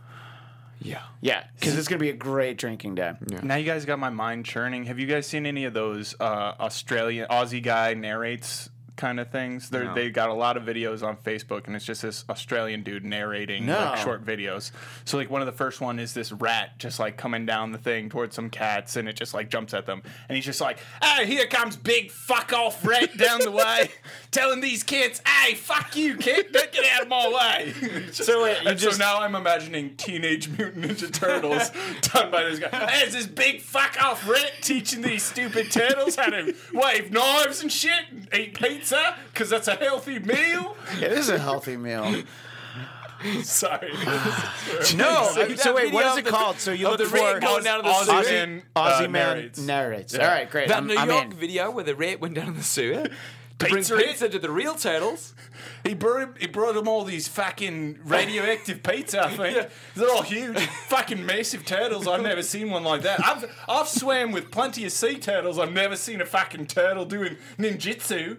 Yeah. 0.80 1.02
Yeah, 1.20 1.44
because 1.58 1.76
it's 1.76 1.88
going 1.88 1.98
to 1.98 2.02
be 2.02 2.10
a 2.10 2.16
great 2.16 2.56
drinking 2.58 2.94
day. 2.94 3.12
Now 3.42 3.56
you 3.56 3.64
guys 3.64 3.84
got 3.84 3.98
my 3.98 4.10
mind 4.10 4.44
churning. 4.44 4.84
Have 4.84 4.98
you 4.98 5.06
guys 5.06 5.26
seen 5.26 5.46
any 5.46 5.64
of 5.64 5.74
those 5.74 6.14
uh, 6.20 6.54
Australian 6.60 7.28
Aussie 7.28 7.62
guy 7.62 7.94
narrates 7.94 8.70
kind 8.98 9.18
of 9.18 9.30
things? 9.30 9.70
They're, 9.70 9.84
No. 9.84 9.94
They 9.94 10.10
got 10.10 10.28
a 10.28 10.34
lot 10.34 10.58
of 10.58 10.64
videos 10.64 11.02
on 11.02 11.16
Facebook, 11.16 11.66
and 11.66 11.74
it's 11.74 11.86
just 11.86 12.02
this 12.02 12.24
Australian 12.28 12.82
dude 12.82 13.04
narrating 13.04 13.64
No. 13.64 13.78
like 13.78 13.98
short 14.00 14.22
videos. 14.26 14.72
So 15.06 15.16
like 15.16 15.30
one 15.30 15.40
of 15.40 15.46
the 15.46 15.52
first 15.52 15.80
one 15.80 15.98
is 15.98 16.12
this 16.12 16.30
rat 16.32 16.78
just 16.78 16.98
like 17.00 17.16
coming 17.16 17.46
down 17.46 17.72
the 17.72 17.78
thing 17.78 18.10
towards 18.10 18.36
some 18.36 18.50
cats, 18.50 18.96
and 18.96 19.08
it 19.08 19.14
just 19.16 19.32
like 19.32 19.48
jumps 19.48 19.72
at 19.72 19.86
them, 19.86 20.02
and 20.28 20.36
he's 20.36 20.44
just 20.44 20.60
like, 20.60 20.78
"Hey, 21.02 21.24
here 21.24 21.46
comes 21.46 21.76
big 21.76 22.10
fuck 22.10 22.52
off 22.52 22.84
rat 22.86 23.16
down 23.16 23.40
the 23.40 23.50
way, 23.50 23.88
telling 24.30 24.60
these 24.60 24.82
kids, 24.82 25.22
hey, 25.26 25.54
fuck 25.54 25.96
you, 25.96 26.16
kid, 26.18 26.52
don't 26.52 26.70
get 26.72 26.84
out 26.92 27.02
of 27.02 27.08
my 27.08 27.28
way." 27.28 27.72
So 28.12 28.42
wait, 28.42 28.62
you 28.64 28.74
just 28.74 28.98
so 28.98 29.04
now 29.04 29.20
I'm 29.20 29.34
imagining 29.34 29.94
Teenage 29.96 30.48
Mutant 30.48 30.84
Ninja 30.84 31.12
Turtles 31.12 31.70
done 32.00 32.30
by 32.30 32.42
this 32.44 32.58
guy. 32.58 32.86
There's 32.98 33.12
this 33.12 33.26
big 33.26 33.60
fuck 33.60 33.96
off 34.02 34.28
rat 34.28 34.52
teaching 34.60 35.02
these 35.02 35.22
stupid 35.22 35.70
turtles 35.70 36.16
how 36.16 36.30
to 36.30 36.54
wave 36.72 37.12
knives 37.12 37.62
and 37.62 37.70
shit, 37.70 37.92
and 38.10 38.28
eat 38.34 38.54
pizza 38.58 38.87
because 39.32 39.50
that's 39.50 39.68
a 39.68 39.74
healthy 39.76 40.18
meal. 40.18 40.76
it 41.00 41.12
is 41.12 41.28
a 41.28 41.38
healthy 41.38 41.76
meal. 41.76 42.22
Sorry. 43.42 43.92
No, 44.94 45.28
So 45.34 45.54
so 45.56 45.74
wait, 45.74 45.92
what 45.92 46.04
video 46.04 46.06
is 46.06 46.12
of 46.12 46.18
it 46.18 46.24
the- 46.26 46.30
called? 46.30 46.60
So 46.60 46.70
you 46.72 46.86
of 46.86 46.92
look 46.92 47.00
the 47.00 47.06
for 47.06 47.16
rat 47.16 47.40
going 47.42 47.64
down 47.64 47.78
to 47.78 47.82
the 47.82 47.88
Aussie 47.88 48.24
sewer. 48.24 48.32
man, 48.32 48.62
Aussie 48.76 49.04
uh, 49.06 49.08
man 49.08 49.10
narrates. 49.36 49.58
narrates. 49.58 50.14
Yeah. 50.14 50.24
All 50.28 50.34
right, 50.34 50.48
great. 50.50 50.68
That 50.68 50.76
I'm, 50.78 50.86
New 50.86 50.94
I'm 50.96 51.08
York 51.08 51.24
in. 51.24 51.32
video 51.32 51.70
where 51.72 51.84
the 51.84 51.96
rat 51.96 52.20
went 52.20 52.34
down 52.34 52.48
in 52.48 52.54
the 52.56 52.62
sewer 52.62 53.06
to 53.58 53.66
bring 53.66 53.76
Pizza 53.82 53.96
pizza 53.96 54.28
to 54.28 54.38
the 54.38 54.50
real 54.50 54.74
turtles. 54.74 55.34
He 55.84 55.94
brought 55.94 56.20
him, 56.22 56.34
he 56.38 56.46
brought 56.46 56.76
him 56.76 56.86
all 56.86 57.02
these 57.04 57.26
fucking 57.28 57.98
radioactive 58.04 58.82
pizza. 58.82 59.24
I 59.24 59.36
think 59.36 59.68
they're 59.96 60.10
all 60.10 60.22
huge, 60.22 60.58
fucking 60.88 61.24
massive 61.26 61.64
turtles. 61.64 62.06
I've 62.06 62.22
never 62.22 62.42
seen 62.42 62.70
one 62.70 62.84
like 62.84 63.02
that. 63.02 63.24
I've 63.24 63.64
I've 63.68 63.88
swam 63.88 64.30
with 64.32 64.50
plenty 64.50 64.84
of 64.84 64.92
sea 64.92 65.18
turtles. 65.18 65.58
I've 65.58 65.72
never 65.72 65.96
seen 65.96 66.20
a 66.20 66.26
fucking 66.26 66.66
turtle 66.66 67.04
doing 67.04 67.36
ninjutsu. 67.58 68.38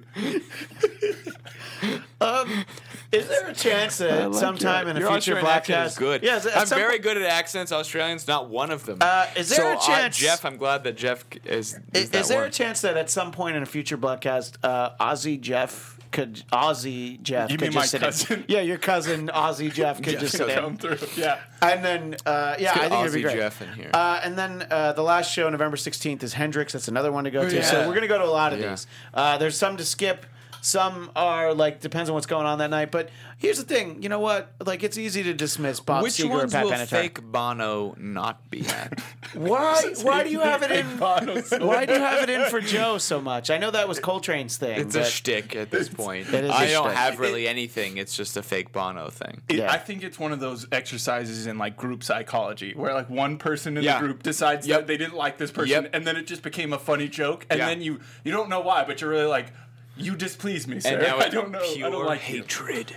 Is 3.11 3.27
there 3.27 3.47
a 3.47 3.53
chance 3.53 3.97
that 3.97 4.35
sometime 4.35 4.87
in 4.87 4.97
a 4.97 4.99
Your 4.99 5.09
future 5.11 5.33
Australian 5.33 5.47
accent 5.47 5.91
podcast? 5.93 5.97
good. 5.97 6.23
Yes, 6.23 6.45
at 6.45 6.57
I'm 6.57 6.67
some 6.67 6.77
very 6.77 6.97
po- 6.97 7.03
good 7.03 7.17
at 7.17 7.23
accents. 7.23 7.71
Australians, 7.71 8.27
not 8.27 8.49
one 8.49 8.69
of 8.71 8.85
them. 8.85 8.99
Uh, 9.01 9.25
is 9.35 9.49
there 9.49 9.57
so, 9.59 9.67
a 9.69 9.75
uh, 9.75 9.79
chance- 9.79 10.17
Jeff, 10.17 10.45
I'm 10.45 10.57
glad 10.57 10.83
that 10.83 10.95
Jeff 10.95 11.25
is. 11.45 11.73
Is, 11.93 12.03
Is, 12.03 12.09
that 12.11 12.19
is 12.19 12.27
there 12.27 12.43
a 12.43 12.51
chance 12.51 12.81
that 12.81 12.97
at 12.97 13.09
some 13.09 13.31
point 13.31 13.55
in 13.55 13.63
a 13.63 13.65
future 13.65 13.97
podcast, 13.97 14.57
uh, 14.63 14.91
Aussie 15.13 15.39
Jeff 15.39 15.97
could 16.11 16.43
Aussie 16.51 17.21
Jeff 17.21 17.51
You 17.51 17.57
could 17.57 17.67
mean 17.73 17.81
just 17.83 18.01
my 18.01 18.09
sit 18.09 18.31
in- 18.39 18.45
yeah, 18.47 18.61
your 18.61 18.79
cousin 18.79 19.27
Aussie 19.27 19.71
Jeff 19.71 20.01
could 20.01 20.19
just 20.19 20.35
sit 20.37 20.49
come 20.49 20.71
in, 20.73 20.77
through. 20.77 20.97
Yeah. 21.15 21.37
and 21.61 21.85
then 21.85 22.15
uh, 22.25 22.55
yeah, 22.57 22.71
I 22.71 22.75
Get 22.75 22.89
think 22.89 23.01
it'd 23.01 23.13
be 23.13 23.21
great. 23.21 23.35
Jeff 23.35 23.61
in 23.61 23.71
here. 23.73 23.91
Uh, 23.93 24.19
and 24.23 24.35
then 24.37 24.65
uh, 24.71 24.93
the 24.93 25.03
last 25.03 25.31
show, 25.31 25.47
November 25.49 25.77
16th, 25.77 26.23
is 26.23 26.33
Hendrix. 26.33 26.73
That's 26.73 26.87
another 26.87 27.11
one 27.11 27.25
to 27.25 27.31
go 27.31 27.47
to. 27.47 27.63
So 27.63 27.81
we're 27.81 27.93
going 27.93 28.01
to 28.01 28.07
go 28.07 28.17
to 28.17 28.25
a 28.25 28.25
lot 28.25 28.53
of 28.53 28.59
Yeah. 28.59 28.69
these. 28.71 28.87
Uh, 29.13 29.37
there's 29.37 29.55
some 29.57 29.77
to 29.77 29.85
skip. 29.85 30.25
Some 30.61 31.11
are 31.15 31.53
like, 31.53 31.79
depends 31.79 32.09
on 32.09 32.13
what's 32.13 32.25
going 32.27 32.45
on 32.45 32.59
that 32.59 32.69
night. 32.69 32.91
But 32.91 33.09
here's 33.37 33.57
the 33.57 33.63
thing 33.63 34.01
you 34.03 34.09
know 34.09 34.19
what? 34.19 34.51
Like, 34.65 34.83
it's 34.83 34.97
easy 34.97 35.23
to 35.23 35.33
dismiss 35.33 35.79
Bob 35.79 36.03
Which 36.03 36.13
Seger 36.13 36.29
or 36.31 36.37
ones 36.37 36.53
Pat 36.53 36.65
will 36.65 36.71
Benatar. 36.71 36.87
fake 36.87 37.21
Bono 37.21 37.95
not 37.97 38.49
be 38.49 38.65
at? 38.67 38.99
Why, 39.35 39.93
why 40.01 40.23
do 40.23 40.29
you 40.31 40.39
have 40.39 40.63
it 40.63 40.71
in? 40.71 40.85
Why 40.99 41.85
do 41.85 41.93
you 41.93 41.99
have 41.99 42.23
it 42.23 42.29
in 42.31 42.49
for 42.49 42.59
Joe 42.59 42.97
so 42.97 43.21
much? 43.21 43.51
I 43.51 43.57
know 43.59 43.69
that 43.69 43.87
was 43.87 43.99
Coltrane's 43.99 44.57
thing. 44.57 44.79
It's 44.79 44.95
a 44.95 44.99
but- 44.99 45.07
shtick 45.07 45.55
at 45.55 45.69
this 45.69 45.87
point. 45.87 46.27
It 46.33 46.45
is 46.45 46.49
a 46.49 46.53
I 46.53 46.67
don't 46.71 46.85
shtick. 46.85 46.97
have 46.97 47.19
really 47.19 47.47
anything. 47.47 47.97
It's 47.97 48.15
just 48.15 48.37
a 48.37 48.41
fake 48.41 48.71
Bono 48.71 49.09
thing. 49.09 49.41
It, 49.47 49.57
Yeah. 49.57 49.71
I 49.71 49.77
think 49.77 50.03
it's 50.03 50.17
one 50.17 50.31
of 50.31 50.39
those 50.39 50.65
exercises 50.71 51.45
in 51.45 51.57
like 51.59 51.77
group 51.77 52.03
psychology 52.03 52.73
where 52.75 52.93
like 52.93 53.09
one 53.09 53.37
person 53.37 53.77
in 53.77 53.83
Yeah. 53.83 53.99
the 53.99 54.07
group 54.07 54.23
decides 54.23 54.65
Yep. 54.67 54.79
that 54.79 54.87
they 54.87 54.97
didn't 54.97 55.15
like 55.15 55.37
this 55.37 55.51
person 55.51 55.83
Yep. 55.83 55.91
and 55.93 56.07
then 56.07 56.15
it 56.17 56.25
just 56.25 56.41
became 56.41 56.73
a 56.73 56.79
funny 56.79 57.07
joke 57.07 57.45
and 57.51 57.59
Yeah. 57.59 57.67
then 57.67 57.81
you 57.81 57.99
you 58.23 58.31
don't 58.31 58.49
know 58.49 58.61
why 58.61 58.83
but 58.83 58.99
you're 59.01 59.09
really 59.11 59.25
like 59.27 59.53
you 59.99 60.15
displease 60.15 60.67
me 60.67 60.79
sir 60.79 60.93
And 60.93 61.01
now 61.01 61.17
I 61.25 61.29
don't 61.29 61.51
know 61.51 61.61
pure 61.73 61.87
I 61.87 61.91
don't 61.91 62.05
like 62.05 62.21
hatred. 62.21 62.95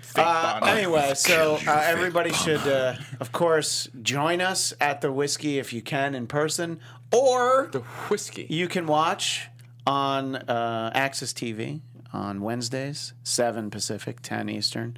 Fake 0.00 0.24
Uh, 0.26 0.60
anyway, 0.64 1.12
so 1.14 1.56
uh, 1.68 1.84
everybody 1.86 2.32
should, 2.32 2.66
uh, 2.66 2.96
of 3.20 3.30
course, 3.30 3.88
join 4.02 4.40
us 4.40 4.72
at 4.80 5.00
the 5.02 5.12
whiskey 5.12 5.60
if 5.60 5.72
you 5.72 5.82
can 5.82 6.16
in 6.16 6.26
person, 6.26 6.80
or 7.12 7.68
The 7.70 7.78
whiskey. 8.08 8.46
you 8.50 8.66
can 8.66 8.86
watch 8.88 9.48
on 9.86 10.34
uh, 10.34 10.90
AXS 10.96 11.32
TV 11.32 11.80
on 12.12 12.40
Wednesdays, 12.40 13.12
seven 13.22 13.70
Pacific, 13.70 14.18
ten 14.20 14.48
Eastern. 14.48 14.96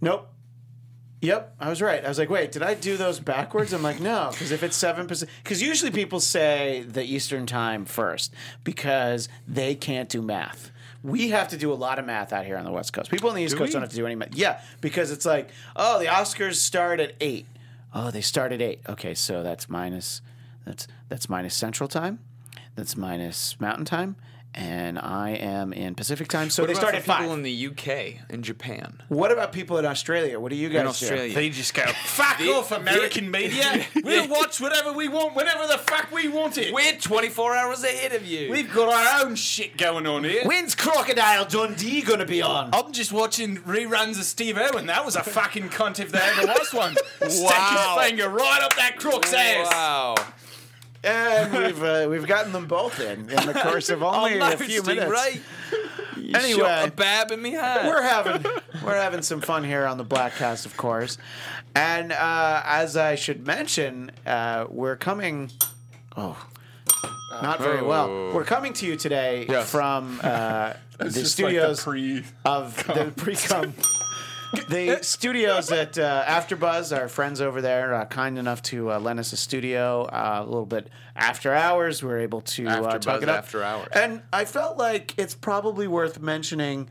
Nope. 0.00 0.28
Yep, 1.20 1.56
I 1.58 1.68
was 1.68 1.82
right. 1.82 2.04
I 2.04 2.08
was 2.08 2.18
like, 2.18 2.30
wait, 2.30 2.52
did 2.52 2.62
I 2.62 2.74
do 2.74 2.96
those 2.96 3.18
backwards? 3.18 3.72
I'm 3.72 3.82
like, 3.82 3.98
no, 4.00 4.28
because 4.30 4.52
if 4.52 4.62
it's 4.62 4.76
seven 4.76 5.06
percent, 5.08 5.30
because 5.42 5.60
usually 5.60 5.90
people 5.90 6.20
say 6.20 6.84
the 6.86 7.02
Eastern 7.02 7.44
time 7.44 7.84
first 7.84 8.32
because 8.62 9.28
they 9.46 9.74
can't 9.74 10.08
do 10.08 10.22
math. 10.22 10.70
We 11.02 11.30
have 11.30 11.48
to 11.48 11.56
do 11.56 11.72
a 11.72 11.74
lot 11.74 11.98
of 11.98 12.04
math 12.06 12.32
out 12.32 12.44
here 12.44 12.56
on 12.56 12.64
the 12.64 12.70
West 12.72 12.92
Coast. 12.92 13.10
People 13.10 13.30
on 13.30 13.34
the 13.36 13.42
East 13.42 13.52
Do 13.54 13.58
Coast 13.58 13.68
we? 13.70 13.72
don't 13.72 13.82
have 13.82 13.90
to 13.90 13.96
do 13.96 14.06
any 14.06 14.14
math. 14.14 14.34
Yeah, 14.34 14.60
because 14.80 15.10
it's 15.10 15.26
like, 15.26 15.50
oh, 15.74 15.98
the 15.98 16.06
Oscars 16.06 16.54
start 16.56 17.00
at 17.00 17.14
eight. 17.20 17.46
Oh, 17.94 18.10
they 18.10 18.20
start 18.20 18.52
at 18.52 18.60
eight. 18.62 18.80
Okay, 18.88 19.14
so 19.14 19.42
that's 19.42 19.68
minus 19.68 20.22
that's 20.64 20.86
that's 21.08 21.28
minus 21.28 21.54
Central 21.54 21.88
Time. 21.88 22.20
That's 22.76 22.96
minus 22.96 23.58
Mountain 23.60 23.86
Time. 23.86 24.14
And 24.60 24.98
I 24.98 25.30
am 25.30 25.72
in 25.72 25.94
Pacific 25.94 26.26
time, 26.26 26.50
so 26.50 26.64
What 26.64 26.66
they 26.66 26.72
about 26.72 26.80
start 26.80 26.92
for 26.94 26.96
at 26.98 27.04
five. 27.04 27.18
people 27.20 27.34
in 27.34 27.42
the 27.44 27.66
UK, 27.68 28.16
in 28.28 28.42
Japan? 28.42 29.00
what 29.06 29.30
about 29.30 29.52
people 29.52 29.78
in 29.78 29.84
Australia? 29.86 30.40
What 30.40 30.50
do 30.50 30.56
you 30.56 30.68
guys 30.68 30.78
In 30.80 30.82
do? 30.82 30.88
Australia. 30.88 31.32
they 31.34 31.48
just 31.50 31.74
go 31.74 31.84
fuck 32.04 32.38
The- 32.38 32.50
off 32.52 32.72
American 32.72 33.30
media 33.30 33.86
we'll 34.02 34.26
watch 34.26 34.60
whatever 34.60 34.92
we 34.92 35.06
want 35.06 35.36
whenever 35.36 35.64
the 35.68 35.78
fuck 35.78 36.10
we 36.10 36.26
want 36.26 36.58
it 36.58 36.74
We're 36.74 36.96
24 36.98 37.54
hours 37.56 37.84
ahead 37.84 38.12
of 38.14 38.26
you. 38.26 38.50
we've 38.50 38.72
got 38.74 38.92
our 38.92 39.24
own 39.26 39.36
shit 39.36 39.76
going 39.76 40.08
on 40.08 40.24
here 40.24 40.42
When's 40.44 40.74
Crocodile 40.74 41.44
Dundee 41.44 42.02
gonna 42.02 42.26
be 42.26 42.42
on? 42.42 42.70
I'm 42.72 42.90
just 42.90 43.12
watching 43.12 43.58
reruns 43.58 44.18
of 44.18 44.24
Steve 44.24 44.58
Irwin. 44.58 44.86
That 44.86 45.04
was 45.04 45.14
a 45.14 45.22
fucking 45.22 45.68
cunt 45.68 46.00
if 46.00 46.10
there 46.10 46.22
ever 46.32 46.46
was 46.48 46.74
one. 46.74 46.94
Stick 47.28 47.48
Wow. 47.48 47.96
his 48.00 48.08
finger 48.08 48.28
right 48.28 48.60
up 48.62 48.74
that 48.74 48.96
crook's 48.98 49.32
ass. 49.32 49.68
Wow. 49.70 50.14
And 51.04 51.52
we've 51.52 51.82
uh, 51.82 52.06
we've 52.10 52.26
gotten 52.26 52.52
them 52.52 52.66
both 52.66 52.98
in 53.00 53.30
in 53.30 53.46
the 53.46 53.54
course 53.62 53.88
of 53.88 54.02
only 54.02 54.38
no, 54.38 54.52
a 54.52 54.56
few 54.56 54.82
minutes. 54.82 55.10
Right. 55.10 55.40
You 56.16 56.34
Anyway. 56.34 56.60
shot 56.60 56.88
a 56.88 56.90
bab 56.90 57.30
in 57.30 57.40
me 57.40 57.54
heart. 57.54 57.84
We're 57.86 58.02
having 58.02 58.44
we're 58.84 58.96
having 59.00 59.22
some 59.22 59.40
fun 59.40 59.62
here 59.64 59.86
on 59.86 59.96
the 59.96 60.04
Bladtcast, 60.04 60.66
of 60.66 60.76
course. 60.76 61.16
And 61.74 62.10
uh, 62.12 62.62
as 62.64 62.96
I 62.96 63.14
should 63.14 63.46
mention, 63.46 64.10
uh, 64.26 64.66
we're 64.68 64.96
coming. 64.96 65.50
Oh, 66.16 66.36
not 67.42 67.60
very 67.60 67.82
well. 67.82 68.08
Oh. 68.10 68.32
We're 68.34 68.44
coming 68.44 68.72
to 68.74 68.86
you 68.86 68.96
today 68.96 69.46
Yes. 69.48 69.70
from 69.70 70.18
uh, 70.22 70.72
the 70.98 71.06
It's 71.06 71.30
studios 71.30 71.86
like 71.86 71.96
the 71.96 72.22
pre. 72.22 72.24
of 72.44 72.76
the 72.88 73.12
pre-com. 73.16 73.74
The 74.68 74.98
studios 75.02 75.70
at 75.70 75.98
uh, 75.98 76.24
AfterBuzz, 76.24 76.96
our 76.96 77.08
friends 77.08 77.40
over 77.40 77.60
there, 77.60 77.94
uh, 77.94 78.04
kind 78.06 78.38
enough 78.38 78.62
to 78.62 78.92
uh, 78.92 78.98
lend 78.98 79.18
us 79.18 79.32
a 79.32 79.36
studio 79.36 80.04
uh, 80.04 80.42
a 80.42 80.44
little 80.44 80.66
bit 80.66 80.88
after 81.16 81.54
hours. 81.54 82.02
We 82.02 82.10
are 82.12 82.18
able 82.18 82.40
to 82.42 82.66
uh, 82.66 82.98
talk 82.98 83.22
it 83.22 83.28
up. 83.28 83.38
after 83.38 83.62
hours. 83.62 83.88
And 83.92 84.22
I 84.32 84.44
felt 84.44 84.78
like 84.78 85.14
it's 85.18 85.34
probably 85.34 85.86
worth 85.86 86.20
mentioning, 86.20 86.88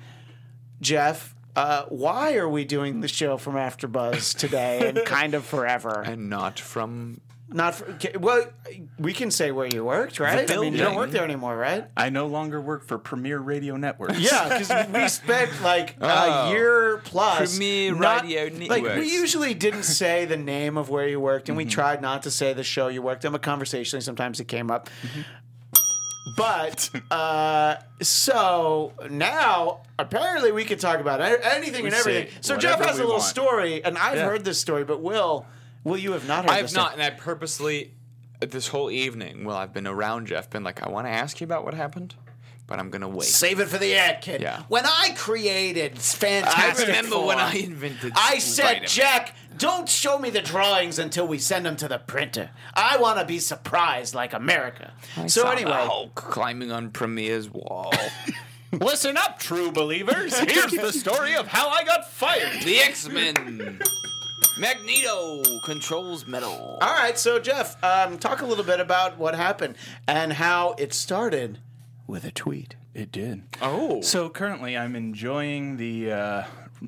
Jeff. 0.81 1.35
Uh, 1.55 1.85
why 1.89 2.35
are 2.35 2.47
we 2.47 2.65
doing 2.65 3.01
the 3.01 3.07
show 3.07 3.37
from 3.37 3.55
AfterBuzz 3.55 4.37
today 4.37 4.89
and 4.89 5.03
kind 5.05 5.33
of 5.33 5.45
forever? 5.45 6.03
and 6.05 6.29
not 6.29 6.59
from. 6.59 7.21
Not 7.49 7.75
for, 7.75 7.85
okay, 7.91 8.11
well, 8.19 8.43
we 8.99 9.13
can 9.13 9.31
say 9.31 9.51
where 9.51 9.67
you 9.67 9.85
worked, 9.85 10.19
right? 10.19 10.51
I 10.51 10.57
mean, 10.57 10.73
you 10.73 10.79
don't 10.79 10.95
work 10.97 11.11
there 11.11 11.23
anymore, 11.23 11.55
right? 11.55 11.85
I 11.95 12.09
no 12.09 12.27
longer 12.27 12.59
work 12.59 12.85
for 12.85 12.97
Premiere 12.97 13.39
Radio 13.39 13.77
Network. 13.77 14.11
Yeah, 14.17 14.49
because 14.59 14.69
we 14.93 15.07
spent 15.23 15.61
like 15.63 15.95
Oh. 16.01 16.07
a 16.07 16.49
year 16.51 16.97
plus. 17.05 17.57
Premier 17.57 17.95
not- 17.95 18.23
Radio 18.23 18.49
Like 18.67 18.83
we 18.83 19.09
usually 19.09 19.53
didn't 19.53 19.83
say 20.01 20.25
the 20.25 20.35
name 20.35 20.77
of 20.77 20.89
where 20.89 21.07
you 21.07 21.21
worked, 21.21 21.47
and 21.47 21.57
Mm-hmm. 21.57 21.67
we 21.67 21.71
tried 21.71 22.01
not 22.01 22.23
to 22.23 22.31
say 22.31 22.51
the 22.53 22.65
show 22.65 22.89
you 22.89 23.01
worked 23.01 23.23
on, 23.25 23.31
but 23.31 23.41
conversationally 23.43 24.01
sometimes 24.01 24.41
it 24.41 24.49
came 24.49 24.69
up. 24.69 24.89
Mm-hmm. 25.01 25.21
But 26.35 26.89
uh, 27.11 27.77
so 28.01 28.91
now 29.09 29.81
apparently 29.97 30.51
we 30.51 30.65
can 30.65 30.77
talk 30.77 30.99
about 30.99 31.21
a- 31.21 31.55
anything 31.55 31.85
and 31.85 31.95
everything. 31.95 32.27
say 32.27 32.37
So 32.41 32.57
Jeff 32.57 32.79
whatever 32.79 32.87
has 32.89 32.97
a 32.97 33.01
we 33.01 33.05
little 33.05 33.19
want. 33.19 33.29
story, 33.29 33.83
and 33.85 33.97
I've 33.97 34.19
heard 34.19 34.43
this 34.43 34.59
story, 34.59 34.83
but 34.83 35.01
Will, 35.01 35.45
Will, 35.87 35.97
you 35.97 36.11
have 36.11 36.27
not 36.27 36.43
heard 36.45 36.51
I 36.51 36.55
have 36.57 36.65
this 36.65 36.73
not, 36.73 36.91
story. 36.91 37.05
and 37.05 37.13
I 37.13 37.17
purposely, 37.17 37.93
this 38.39 38.67
whole 38.67 38.91
evening, 38.91 39.45
while 39.45 39.57
I've 39.57 39.73
been 39.73 39.87
around 39.87 40.27
Jeff, 40.27 40.49
been 40.49 40.63
like, 40.63 40.83
I 40.85 40.89
want 40.89 41.07
to 41.07 41.11
ask 41.11 41.39
you 41.39 41.45
about 41.45 41.63
what 41.63 41.73
happened, 41.73 42.15
but 42.67 42.77
I'm 42.79 42.89
gonna 42.89 43.07
wait. 43.07 43.23
Save 43.27 43.61
it 43.61 43.67
for 43.69 43.77
the 43.77 43.95
ad, 43.95 44.21
kid. 44.21 44.41
Yeah. 44.41 44.63
When 44.67 44.85
I 44.85 45.13
created 45.15 45.97
Fantastic 45.97 46.47
I 46.57 46.61
Fantastic 46.73 46.87
remember 46.87 47.19
when 47.25 47.37
I 47.39 47.53
invented. 47.53 48.11
I 48.15 48.39
said, 48.39 48.81
Wait 48.81 48.83
a. 48.91 48.93
Jack, 48.93 49.35
Don't 49.57 49.87
show 49.87 50.19
me 50.19 50.29
the 50.29 50.41
drawings 50.41 50.99
until 50.99 51.25
we 51.25 51.37
send 51.39 51.65
them 51.65 51.77
to 51.77 51.87
the 51.87 51.97
printer. 51.99 52.49
I 52.73 52.97
want 52.97 53.19
to 53.19 53.25
be 53.25 53.39
surprised 53.39 54.13
like 54.13 54.33
America. 54.33 54.91
I 55.15 55.27
so 55.27 55.43
saw 55.43 55.51
anyway, 55.51 55.71
the 55.71 55.77
Hulk 55.77 56.15
climbing 56.15 56.71
on 56.73 56.91
Premiere's 56.91 57.49
wall. 57.49 57.93
Listen 58.73 59.15
up, 59.15 59.39
true 59.39 59.71
believers. 59.71 60.37
Here's 60.39 60.73
the 60.73 60.91
story 60.91 61.35
of 61.35 61.47
how 61.47 61.69
I 61.69 61.85
got 61.85 62.09
fired. 62.11 62.61
the 62.63 62.79
X 62.79 63.07
Men. 63.07 63.79
Magneto 64.59 65.43
controls 65.65 66.25
metal. 66.25 66.77
all 66.81 66.93
right. 66.93 67.17
So 67.17 67.39
Jeff, 67.39 67.81
um, 67.83 68.17
talk 68.17 68.41
a 68.41 68.45
little 68.45 68.63
bit 68.63 68.79
about 68.79 69.17
what 69.17 69.35
happened 69.35 69.75
and 70.07 70.33
how 70.33 70.75
it 70.77 70.93
started 70.93 71.59
with 72.07 72.23
a 72.25 72.31
tweet. 72.31 72.75
It 72.93 73.11
did. 73.11 73.43
Oh. 73.61 74.01
So 74.01 74.29
currently, 74.29 74.75
I'm 74.75 74.95
enjoying 74.95 75.77
the 75.77 76.11
uh, 76.11 76.43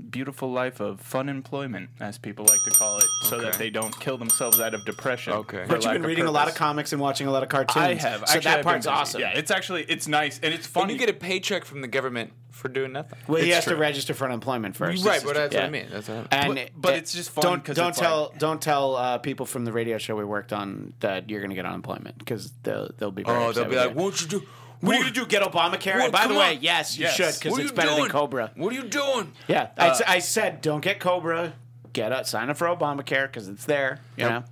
beautiful 0.10 0.52
life 0.52 0.80
of 0.80 1.00
fun 1.02 1.30
employment, 1.30 1.90
as 2.00 2.18
people 2.18 2.46
like 2.46 2.60
to 2.66 2.72
call 2.72 2.98
it, 2.98 3.06
so 3.24 3.40
that 3.42 3.54
they 3.56 3.70
don't 3.70 3.98
kill 4.00 4.18
themselves 4.18 4.60
out 4.60 4.74
of 4.74 4.86
depression. 4.86 5.34
Okay. 5.34 5.66
But 5.68 5.84
you've 5.84 5.94
been 5.94 6.02
of 6.04 6.08
reading 6.08 6.26
a 6.26 6.32
lot 6.32 6.48
of 6.48 6.56
comics 6.56 6.92
and 6.94 7.02
watching 7.02 7.28
a 7.28 7.32
lot 7.32 7.44
of 7.44 7.50
cartoons. 7.50 7.78
I 7.86 7.94
have. 7.96 8.20
So 8.20 8.24
Actually, 8.36 8.40
that 8.42 8.58
I've 8.60 8.64
part's 8.64 8.86
been 8.86 8.96
awesome. 8.96 9.22
Yeah, 9.22 9.38
it's 9.38 9.52
actually 9.52 9.84
it's 9.84 10.08
nice 10.08 10.40
and 10.44 10.54
it's 10.54 10.66
And 10.68 10.74
funny. 10.74 10.94
you 10.94 11.00
get 11.00 11.10
a 11.10 11.14
paycheck 11.14 11.66
from 11.66 11.82
the 11.82 11.88
government 11.88 12.34
for 12.52 12.68
doing 12.68 12.92
nothing. 12.92 13.18
Well, 13.28 13.42
he 13.42 13.48
It's 13.50 13.56
has 13.56 13.66
to 13.66 13.76
register 13.78 14.14
for 14.14 14.26
unemployment 14.26 14.76
first. 14.76 15.06
right, 15.06 15.22
but 15.24 15.34
that's 15.36 15.54
Yeah. 15.54 15.62
what 15.62 15.68
I 15.68 15.70
mean. 15.72 15.88
That's 15.92 16.08
what 16.10 16.16
I 16.16 16.48
mean. 16.50 16.58
And 16.58 16.72
But- 16.76 16.82
but 16.82 16.94
it- 16.94 16.98
it's 16.98 17.14
just 17.14 17.30
fun 17.32 17.44
Don't 17.44 17.64
'cause 17.64 17.76
don't 17.78 17.90
it's 17.90 18.00
tell 18.00 18.30
like- 18.32 18.40
don't 18.40 18.62
tell 18.62 18.96
uh, 18.98 19.18
people 19.20 19.46
from 19.46 19.64
the 19.66 19.72
radio 19.72 19.98
show 19.98 20.16
we 20.16 20.26
worked 20.26 20.52
on 20.52 20.94
that 21.00 21.30
you're 21.30 21.40
going 21.40 21.52
to 21.52 21.56
get 21.56 21.66
unemployment 21.66 22.18
because 22.20 22.52
they'll 22.64 22.90
they'll 22.98 23.12
be 23.12 23.24
oh, 23.26 23.50
upset 23.50 23.56
they'll 23.64 23.72
be 23.72 23.78
like, 23.78 23.92
you. 23.92 23.96
"Won't 23.96 24.22
you 24.22 24.28
do? 24.28 24.44
What 24.82 24.96
are 24.96 24.98
you 25.00 25.04
gonna 25.06 25.14
do? 25.16 25.26
Get 25.26 25.42
Obamacare? 25.44 25.96
Well, 25.96 26.04
and 26.06 26.12
by 26.14 26.28
the 26.28 26.34
way, 26.36 26.56
on. 26.56 26.62
yes, 26.62 26.98
you 26.98 27.04
Yes. 27.06 27.16
should 27.16 27.34
because 27.42 27.60
it's 27.60 27.72
better 27.72 27.90
doing? 27.90 28.04
than 28.04 28.12
Cobra. 28.12 28.52
What 28.56 28.72
are 28.72 28.76
you 28.76 28.84
doing?" 28.84 29.34
Yeah, 29.48 29.70
I 29.78 30.20
said 30.20 30.62
don't 30.62 30.82
get 30.82 31.00
Cobra. 31.00 31.54
Get 31.92 32.12
up, 32.12 32.26
sign 32.28 32.50
up 32.50 32.58
for 32.58 32.68
Obamacare 32.68 33.24
because 33.28 33.48
it's 33.50 33.66
there. 33.66 34.00
You 34.16 34.26
know. 34.26 34.44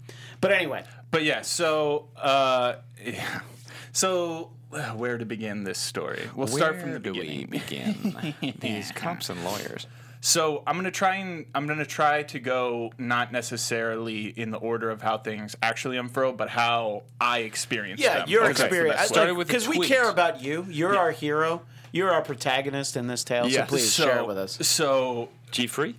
But 0.42 0.52
anyway, 0.52 0.84
But 1.12 1.24
yeah, 1.24 1.42
so 1.44 2.10
uh, 2.18 2.76
yeah. 3.04 3.40
so 3.92 4.52
uh, 4.74 4.92
where 4.92 5.18
to 5.18 5.26
begin 5.26 5.64
this 5.64 5.80
story? 5.80 6.30
We'll 6.36 6.48
start 6.48 6.80
from 6.82 6.92
the 6.94 7.00
do 7.00 7.14
beginning. 7.14 7.38
we 7.52 7.60
begin? 7.60 8.36
These 8.60 8.92
cops 8.92 9.30
and 9.30 9.44
lawyers. 9.46 9.88
So 10.20 10.64
I'm 10.66 10.76
gonna 10.76 10.92
try 10.92 11.16
and 11.16 11.46
I'm 11.54 11.68
gonna 11.68 11.86
try 11.86 12.24
to 12.24 12.40
go 12.40 12.92
not 12.98 13.32
necessarily 13.32 14.28
in 14.28 14.52
the 14.52 14.58
order 14.58 14.90
of 14.90 15.02
how 15.02 15.18
things 15.18 15.56
actually 15.62 15.98
unfurled, 15.98 16.38
but 16.38 16.50
how 16.50 17.04
I 17.22 17.40
experienced 17.40 18.04
yeah, 18.04 18.20
them. 18.20 18.30
your 18.30 18.44
I 18.44 18.48
think 18.48 18.58
that's 18.58 18.60
the 18.60 18.66
experience. 18.68 18.96
best 18.98 19.12
way. 19.12 19.14
Started 19.16 19.34
with 19.36 19.48
a 19.50 19.54
because 19.54 19.68
we 19.68 19.76
tweet. 19.78 19.90
care 19.90 20.10
about 20.10 20.42
you. 20.42 20.66
You're 20.70 20.98
our 20.98 21.12
hero. 21.12 21.62
You're 21.92 22.12
our 22.12 22.22
protagonist 22.22 22.98
in 22.98 23.08
this 23.08 23.24
tale. 23.24 23.44
So 23.46 23.50
Yes. 23.50 23.70
please 23.70 23.94
share 23.94 24.20
it 24.20 24.28
with 24.28 24.38
us. 24.38 24.58
So 24.68 25.30
G 25.52 25.68
free. 25.68 25.96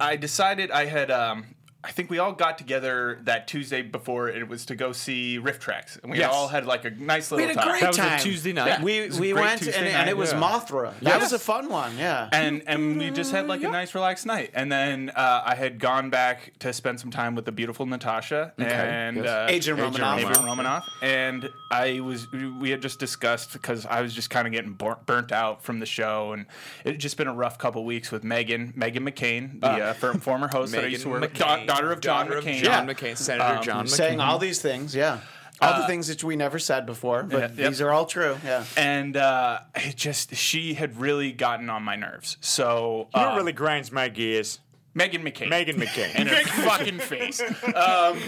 I 0.00 0.16
decided 0.16 0.70
I 0.70 0.86
had. 0.86 1.10
Um, 1.10 1.46
I 1.84 1.90
think 1.90 2.10
we 2.10 2.18
all 2.20 2.32
got 2.32 2.58
together 2.58 3.18
that 3.24 3.48
Tuesday 3.48 3.82
before 3.82 4.28
it 4.28 4.46
was 4.48 4.66
to 4.66 4.76
go 4.76 4.92
see 4.92 5.38
RiffTrax, 5.40 6.00
and 6.02 6.12
we 6.12 6.18
Yes. 6.18 6.30
all 6.32 6.46
had 6.46 6.64
like 6.64 6.84
a 6.84 6.90
nice 6.90 7.30
little 7.32 7.44
We 7.44 7.48
had 7.52 7.56
a 7.56 7.60
time. 7.60 7.68
great 7.70 7.80
That 7.80 7.88
was 7.88 7.98
a 7.98 8.02
time. 8.02 8.20
Tuesday 8.20 8.52
night. 8.52 8.82
We 8.82 8.98
It 9.00 9.08
was 9.08 9.18
a 9.18 9.20
we 9.20 9.32
went 9.32 9.58
Tuesday 9.62 9.76
and, 9.78 9.88
and 9.88 10.08
it 10.08 10.16
was 10.16 10.32
yeah. 10.32 10.40
Mothra. 10.40 10.94
That 11.00 11.20
was 11.20 11.32
a 11.32 11.38
fun 11.40 11.68
one. 11.68 11.96
Yeah. 11.98 12.28
and 12.32 12.62
and 12.68 12.98
we 12.98 13.10
just 13.10 13.32
had 13.32 13.48
like 13.48 13.62
a 13.64 13.68
nice 13.70 13.94
relaxed 13.94 14.26
night 14.26 14.50
and 14.54 14.70
then 14.70 15.10
uh, 15.16 15.42
i 15.44 15.54
had 15.54 15.78
gone 15.78 16.10
back 16.10 16.52
to 16.60 16.72
spend 16.72 17.00
some 17.00 17.10
time 17.10 17.34
with 17.34 17.44
the 17.44 17.52
beautiful 17.52 17.86
natasha 17.86 18.52
and 18.58 19.16
yes. 19.18 19.26
uh, 19.26 19.46
Agent 19.50 19.78
Romanoff. 19.80 20.18
Agent 20.20 20.36
Romanoff. 20.44 20.84
and 21.02 21.48
i 21.70 22.00
was 22.00 22.30
we 22.32 22.70
had 22.70 22.80
just 22.82 22.98
discussed 22.98 23.52
because 23.52 23.86
i 23.86 24.00
was 24.00 24.14
just 24.14 24.30
kind 24.30 24.46
of 24.46 24.52
getting 24.52 24.72
bur- 24.72 24.98
burnt 25.06 25.32
out 25.32 25.62
from 25.62 25.80
the 25.80 25.86
show 25.86 26.32
and 26.32 26.46
it 26.84 26.92
had 26.92 27.00
just 27.00 27.16
been 27.16 27.28
a 27.28 27.34
rough 27.34 27.58
couple 27.58 27.84
weeks 27.84 28.10
with 28.12 28.22
meghan 28.24 28.72
meghan 28.74 29.08
mccain 29.08 29.60
the 29.60 29.66
uh, 29.68 29.92
fir- 29.94 30.14
former 30.14 30.48
host 30.48 30.72
that 30.72 30.84
i 30.84 30.86
used 30.88 31.02
to 31.02 31.08
work 31.08 31.20
with 31.22 31.34
da- 31.34 31.58
McCain, 31.58 31.66
daughter 31.74 31.92
of 31.92 32.00
john 32.00 32.26
daughter 32.26 32.40
mccain 32.40 32.62
John 32.62 32.86
Yeah. 32.88 32.94
McCain, 32.94 33.16
Senator 33.16 33.56
Um, 33.58 33.62
John 33.62 33.84
McCain. 33.86 33.88
saying 33.90 34.20
all 34.20 34.38
these 34.38 34.60
things. 34.60 34.94
Yeah. 34.94 35.20
All 35.60 35.80
the 35.80 35.86
things 35.86 36.08
that 36.08 36.24
we 36.24 36.34
never 36.34 36.58
said 36.58 36.86
before, 36.86 37.22
but 37.22 37.36
Yeah, 37.38 37.62
yep. 37.62 37.68
these 37.70 37.80
are 37.80 37.92
all 37.92 38.04
true. 38.06 38.36
Yeah. 38.44 38.64
and 38.76 39.16
uh, 39.16 39.60
it 39.76 39.94
just 39.96 40.34
she 40.34 40.74
had 40.74 41.00
really 41.00 41.30
gotten 41.30 41.70
on 41.70 41.82
my 41.84 41.94
nerves 41.94 42.36
so 42.40 43.08
uh, 43.14 43.28
you 43.30 43.36
really 43.36 43.52
grinds 43.52 43.92
my 43.92 44.08
gears. 44.08 44.58
meghan 44.96 45.22
mccain 45.22 45.48
Meghan 45.50 45.76
McCain. 45.76 46.14
in 46.20 46.26
her 46.26 46.42
fucking 46.68 46.98
face. 46.98 47.40
Um, 47.74 48.18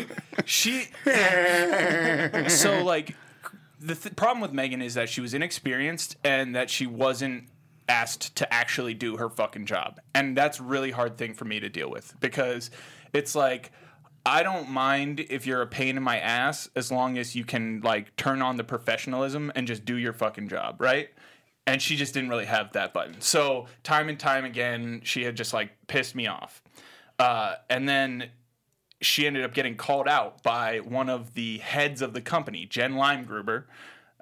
she. 0.45 0.86
so 2.49 2.82
like, 2.84 3.14
the 3.80 3.95
th- 3.95 4.16
problem 4.16 4.40
with 4.40 4.53
Meghan 4.53 4.82
is 4.82 4.95
that 4.95 5.09
she 5.09 5.20
was 5.20 5.34
inexperienced 5.34 6.16
and 6.24 6.55
that 6.55 6.70
she 6.70 6.86
wasn't 6.86 7.45
asked 7.88 8.34
to 8.36 8.51
actually 8.55 8.95
do 8.95 9.16
her 9.18 9.28
fucking 9.28 9.66
job, 9.66 10.01
and 10.14 10.36
that's 10.36 10.59
really 10.61 10.90
hard 10.90 11.18
thing 11.18 11.34
for 11.34 11.45
me 11.45 11.61
to 11.61 11.68
deal 11.68 11.90
with 11.90 12.14
because 12.20 12.70
it's 13.15 13.35
like. 13.35 13.73
I 14.27 14.43
don't 14.43 14.71
mind 14.71 15.21
if 15.29 15.47
you're 15.47 15.61
a 15.61 15.67
pain 15.67 15.99
in 15.99 16.03
my 16.03 16.19
ass 16.19 16.67
as 16.75 16.91
long 16.91 17.19
as 17.19 17.37
you 17.37 17.45
can 17.45 17.83
like 17.83 18.17
turn 18.17 18.41
on 18.41 18.57
the 18.57 18.65
professionalism 18.65 19.53
and 19.55 19.67
just 19.67 19.85
do 19.85 19.99
your 19.99 20.15
fucking 20.15 20.49
job, 20.49 20.81
right? 20.81 21.11
And 21.67 21.83
she 21.83 21.95
just 21.95 22.15
didn't 22.15 22.31
really 22.31 22.47
have 22.47 22.73
that 22.73 22.95
button. 22.95 23.21
So 23.21 23.67
time 23.83 24.09
and 24.09 24.19
time 24.19 24.47
again, 24.47 25.03
she 25.05 25.25
had 25.25 25.37
just 25.37 25.53
like 25.53 25.73
pissed 25.89 26.15
me 26.15 26.27
off. 26.27 26.62
Uh, 27.19 27.57
and 27.69 27.87
then 27.87 28.31
she 29.03 29.27
ended 29.27 29.45
up 29.45 29.53
getting 29.53 29.77
called 29.77 30.09
out 30.09 30.43
by 30.43 30.79
one 30.79 31.11
of 31.11 31.35
the 31.35 31.59
heads 31.59 32.01
of 32.01 32.15
the 32.15 32.23
company, 32.23 32.65
Jen 32.65 32.95
Limegruber, 32.95 33.65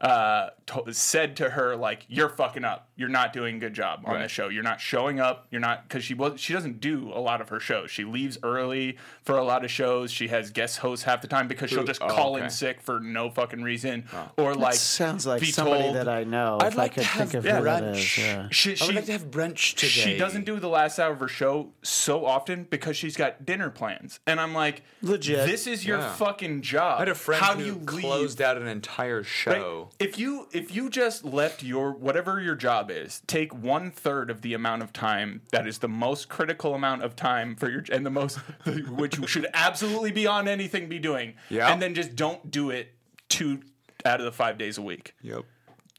uh, 0.03 0.51
to- 0.67 0.93
said 0.93 1.37
to 1.37 1.51
her 1.51 1.77
like, 1.77 2.05
"You're 2.09 2.29
fucking 2.29 2.65
up. 2.65 2.89
You're 2.97 3.09
not 3.09 3.33
doing 3.33 3.57
a 3.57 3.59
good 3.59 3.73
job 3.75 4.03
on 4.05 4.15
Right. 4.15 4.23
this 4.23 4.33
show. 4.33 4.49
You're 4.49 4.63
not 4.63 4.81
showing 4.81 5.21
up. 5.21 5.47
You're 5.51 5.61
not 5.61 5.89
because 5.89 6.05
she 6.05 6.15
was 6.15 6.41
she 6.41 6.53
doesn't 6.53 6.81
do 6.81 7.11
a 7.15 7.21
lot 7.21 7.41
of 7.41 7.49
her 7.51 7.61
shows. 7.61 7.91
She 7.91 8.05
leaves 8.05 8.37
early 8.43 8.97
for 9.25 9.37
a 9.39 9.45
lot 9.45 9.65
of 9.65 9.71
shows. 9.71 10.11
She 10.11 10.29
has 10.29 10.51
guest 10.51 10.79
hosts 10.79 11.05
half 11.05 11.21
the 11.23 11.29
time 11.29 11.47
because 11.49 11.71
she'll 11.71 11.85
just 11.85 12.03
oh, 12.03 12.09
call 12.09 12.35
okay. 12.35 12.45
in 12.45 12.51
sick 12.51 12.81
for 12.81 12.99
no 13.01 13.31
fucking 13.31 13.63
reason 13.63 14.05
or 14.37 14.55
like 14.55 14.75
sounds 14.75 15.25
like 15.27 15.41
be 15.41 15.51
somebody 15.53 15.83
told- 15.85 15.97
that 15.97 16.09
I 16.09 16.25
know. 16.25 16.59
I'd 16.61 16.69
if 16.73 16.77
like 16.77 16.93
I 16.93 16.95
could 16.95 17.03
to 17.03 17.09
have 17.09 17.31
think 17.31 17.45
of 17.47 17.51
brunch. 17.65 18.19
Yeah. 18.19 18.49
She, 18.51 18.77
I 18.81 18.87
would 18.87 18.95
like 18.97 19.07
to 19.07 19.13
have 19.13 19.31
brunch 19.31 19.75
today. 19.75 19.87
she 19.89 20.17
doesn't 20.17 20.45
do 20.45 20.59
the 20.61 20.69
last 20.69 20.99
hour 20.99 21.13
of 21.13 21.21
her 21.21 21.29
show 21.29 21.71
so 21.83 22.27
often 22.27 22.67
because 22.71 22.97
she's 22.97 23.17
got 23.17 23.45
dinner 23.47 23.71
plans, 23.71 24.19
and 24.27 24.41
I'm 24.41 24.53
like, 24.55 24.83
Legit. 25.01 25.47
This 25.47 25.67
is 25.67 25.85
your 25.87 25.99
Yeah. 25.99 26.13
fucking 26.15 26.63
job. 26.63 26.97
I 26.97 27.01
had 27.01 27.09
a 27.09 27.15
friend 27.15 27.43
How 27.43 27.55
who 27.55 27.61
do 27.61 27.67
you 27.67 27.75
leave? 27.75 27.87
closed 27.87 28.43
out 28.43 28.57
an 28.57 28.67
entire 28.67 29.23
Right? 29.23 29.92
If 29.99 30.19
you 30.19 30.49
if 30.53 30.75
you 30.75 30.91
just 30.91 31.25
left 31.25 31.63
your 31.63 31.93
whatever 31.93 32.41
your 32.41 32.55
job 32.57 32.91
is, 32.91 33.23
take 33.27 33.55
one 33.55 33.91
third 33.91 34.31
of 34.31 34.43
the 34.43 34.55
amount 34.55 34.83
of 34.83 34.93
time 34.93 35.43
that 35.53 35.67
is 35.67 35.79
the 35.79 35.89
most 35.89 36.29
critical 36.29 36.75
amount 36.75 37.03
of 37.05 37.15
time 37.15 37.55
for 37.55 37.71
your 37.71 37.85
and 37.93 38.05
the 38.05 38.11
most 38.11 38.39
which 38.89 39.19
you 39.19 39.27
should 39.27 39.47
absolutely 39.55 40.11
be 40.11 40.27
on 40.27 40.49
anything 40.49 40.89
be 40.89 40.99
doing, 40.99 41.35
Yeah. 41.51 41.73
and 41.73 41.81
then 41.81 41.95
just 41.95 42.17
don't 42.17 42.51
do 42.51 42.71
it 42.71 42.95
two 43.29 43.61
out 44.05 44.19
of 44.21 44.25
the 44.25 44.33
five 44.33 44.59
days 44.59 44.79
a 44.79 44.83
week 44.83 45.15
Yep. 45.23 45.45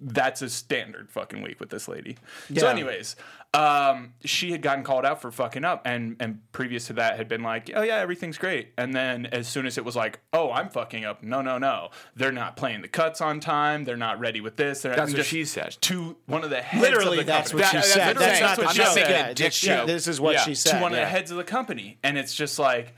That's 0.01 0.41
a 0.41 0.49
standard 0.49 1.09
fucking 1.11 1.41
week 1.41 1.59
with 1.59 1.69
this 1.69 1.87
lady. 1.87 2.17
So, 2.57 2.67
anyways, 2.67 3.15
um, 3.53 4.13
she 4.25 4.51
had 4.51 4.61
gotten 4.63 4.83
called 4.83 5.05
out 5.05 5.21
for 5.21 5.31
fucking 5.31 5.63
up, 5.63 5.83
and 5.85 6.15
and 6.19 6.39
previous 6.51 6.87
to 6.87 6.93
that 6.93 7.17
had 7.17 7.27
been 7.27 7.43
like, 7.43 7.69
oh 7.75 7.83
yeah, 7.83 7.97
everything's 7.97 8.37
great. 8.37 8.69
And 8.77 8.93
then 8.95 9.27
as 9.27 9.47
soon 9.47 9.65
as 9.67 9.77
it 9.77 9.85
was 9.85 9.95
like, 9.95 10.19
oh, 10.33 10.51
I'm 10.51 10.69
fucking 10.69 11.05
up, 11.05 11.21
no, 11.21 11.41
no, 11.41 11.57
no, 11.59 11.89
they're 12.15 12.31
not 12.31 12.57
playing 12.57 12.81
the 12.81 12.87
cuts 12.87 13.21
on 13.21 13.39
time. 13.39 13.83
They're 13.83 13.95
not 13.95 14.19
ready 14.19 14.41
with 14.41 14.55
this. 14.55 14.81
They're 14.81 14.95
That's 14.95 15.13
what 15.13 15.25
she 15.25 15.45
said. 15.45 15.77
To 15.81 16.17
one 16.25 16.43
of 16.43 16.49
the 16.49 16.61
heads 16.61 16.81
Literally, 16.81 17.19
of 17.19 17.25
the 17.27 17.31
that's 17.31 17.51
company. 17.51 17.63
what 17.63 17.71
she 17.71 17.77
That- 17.77 17.85
said. 17.85 18.17
that's 18.17 18.39
That's 18.39 18.57
what 18.57 18.63
not 18.65 18.71
I'm 18.71 18.77
the 18.77 18.85
saying. 18.91 19.05
joke. 19.07 19.09
Yeah, 19.15 19.27
what 19.27 19.37
this, 19.37 19.53
she 19.53 19.67
she- 19.67 19.85
this 19.85 20.07
is 20.07 20.19
what 20.21 20.33
Yeah, 20.33 20.41
she 20.43 20.55
said. 20.55 20.77
to 20.77 20.81
one 20.81 20.91
of 20.93 20.99
the 20.99 21.05
heads 21.05 21.29
of 21.31 21.37
the 21.37 21.43
company, 21.43 21.97
and 22.03 22.17
it's 22.17 22.33
just 22.33 22.57
like. 22.59 22.95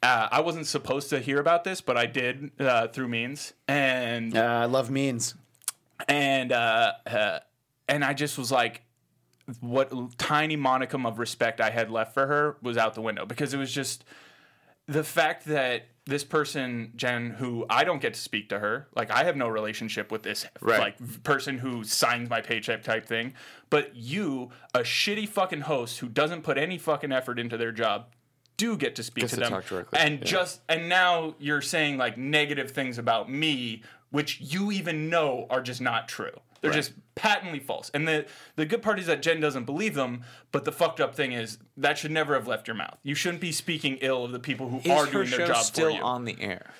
Uh, 0.00 0.28
I 0.30 0.42
wasn't 0.42 0.68
supposed 0.68 1.10
to 1.10 1.18
hear 1.18 1.40
about 1.40 1.64
this, 1.64 1.80
but 1.80 1.96
I 1.96 2.06
did 2.06 2.52
uh, 2.60 2.86
through 2.86 3.08
means, 3.08 3.52
and 3.66 4.36
Uh, 4.36 4.42
I 4.44 4.64
love 4.66 4.92
means. 4.92 5.34
And 6.06 6.52
uh, 6.52 6.92
uh, 7.06 7.38
and 7.88 8.04
I 8.04 8.14
just 8.14 8.38
was 8.38 8.52
like, 8.52 8.82
what 9.60 9.90
tiny 10.18 10.56
monicum 10.56 11.06
of 11.06 11.18
respect 11.18 11.60
I 11.60 11.70
had 11.70 11.90
left 11.90 12.14
for 12.14 12.26
her 12.26 12.56
was 12.62 12.76
out 12.76 12.94
the 12.94 13.00
window 13.02 13.24
because 13.24 13.54
it 13.54 13.58
was 13.58 13.72
just 13.72 14.04
the 14.86 15.04
fact 15.04 15.46
that 15.46 15.88
this 16.06 16.24
person 16.24 16.92
Jen, 16.96 17.30
who 17.30 17.66
I 17.68 17.84
don't 17.84 18.00
get 18.00 18.14
to 18.14 18.20
speak 18.20 18.48
to 18.48 18.58
her, 18.58 18.88
like 18.96 19.10
I 19.10 19.24
have 19.24 19.36
no 19.36 19.46
relationship 19.48 20.10
with 20.10 20.22
this 20.22 20.46
Right. 20.60 20.80
like 20.80 21.22
person 21.22 21.58
who 21.58 21.84
signs 21.84 22.30
my 22.30 22.40
paycheck 22.40 22.82
type 22.82 23.06
thing, 23.06 23.34
but 23.68 23.94
you, 23.94 24.50
a 24.74 24.80
shitty 24.80 25.28
fucking 25.28 25.62
host 25.62 25.98
who 25.98 26.08
doesn't 26.08 26.42
put 26.42 26.56
any 26.56 26.78
fucking 26.78 27.12
effort 27.12 27.38
into 27.38 27.56
their 27.58 27.72
job. 27.72 28.06
Do 28.56 28.76
get 28.76 28.96
to 28.96 29.04
speak 29.04 29.24
to 29.28 29.34
to 29.34 29.36
them, 29.36 29.52
directly, 29.52 29.98
and 30.00 30.18
yeah. 30.18 30.24
just 30.24 30.60
and 30.68 30.88
now 30.88 31.36
you're 31.38 31.62
saying 31.62 31.96
like 31.96 32.18
negative 32.18 32.72
things 32.72 32.98
about 32.98 33.30
me, 33.30 33.82
which 34.10 34.40
you 34.40 34.72
even 34.72 35.08
know 35.10 35.46
are 35.50 35.60
just 35.60 35.80
not 35.80 36.08
true. 36.08 36.32
They're 36.60 36.72
just 36.72 36.92
patently 37.14 37.60
false. 37.60 37.88
And 37.94 38.08
the 38.08 38.26
the 38.56 38.66
good 38.66 38.82
part 38.82 38.98
is 38.98 39.06
that 39.06 39.22
Jen 39.22 39.40
doesn't 39.40 39.64
believe 39.64 39.94
them, 39.94 40.22
but 40.50 40.64
the 40.64 40.72
fucked 40.72 41.00
up 41.00 41.14
thing 41.14 41.30
is 41.32 41.58
that 41.76 41.98
should 41.98 42.10
never 42.10 42.34
have 42.34 42.48
left 42.48 42.66
your 42.66 42.74
mouth. 42.74 42.98
You 43.04 43.14
shouldn't 43.14 43.40
be 43.40 43.52
speaking 43.52 43.98
ill 44.00 44.24
of 44.24 44.32
the 44.32 44.40
people 44.40 44.68
who 44.68 44.78
Is 44.78 44.90
are 44.90 45.06
doing 45.06 45.30
their 45.30 45.46
job 45.46 45.64
still 45.64 45.90
for 45.90 45.96
you 45.96 46.02
on 46.02 46.24
the 46.24 46.36
air? 46.40 46.70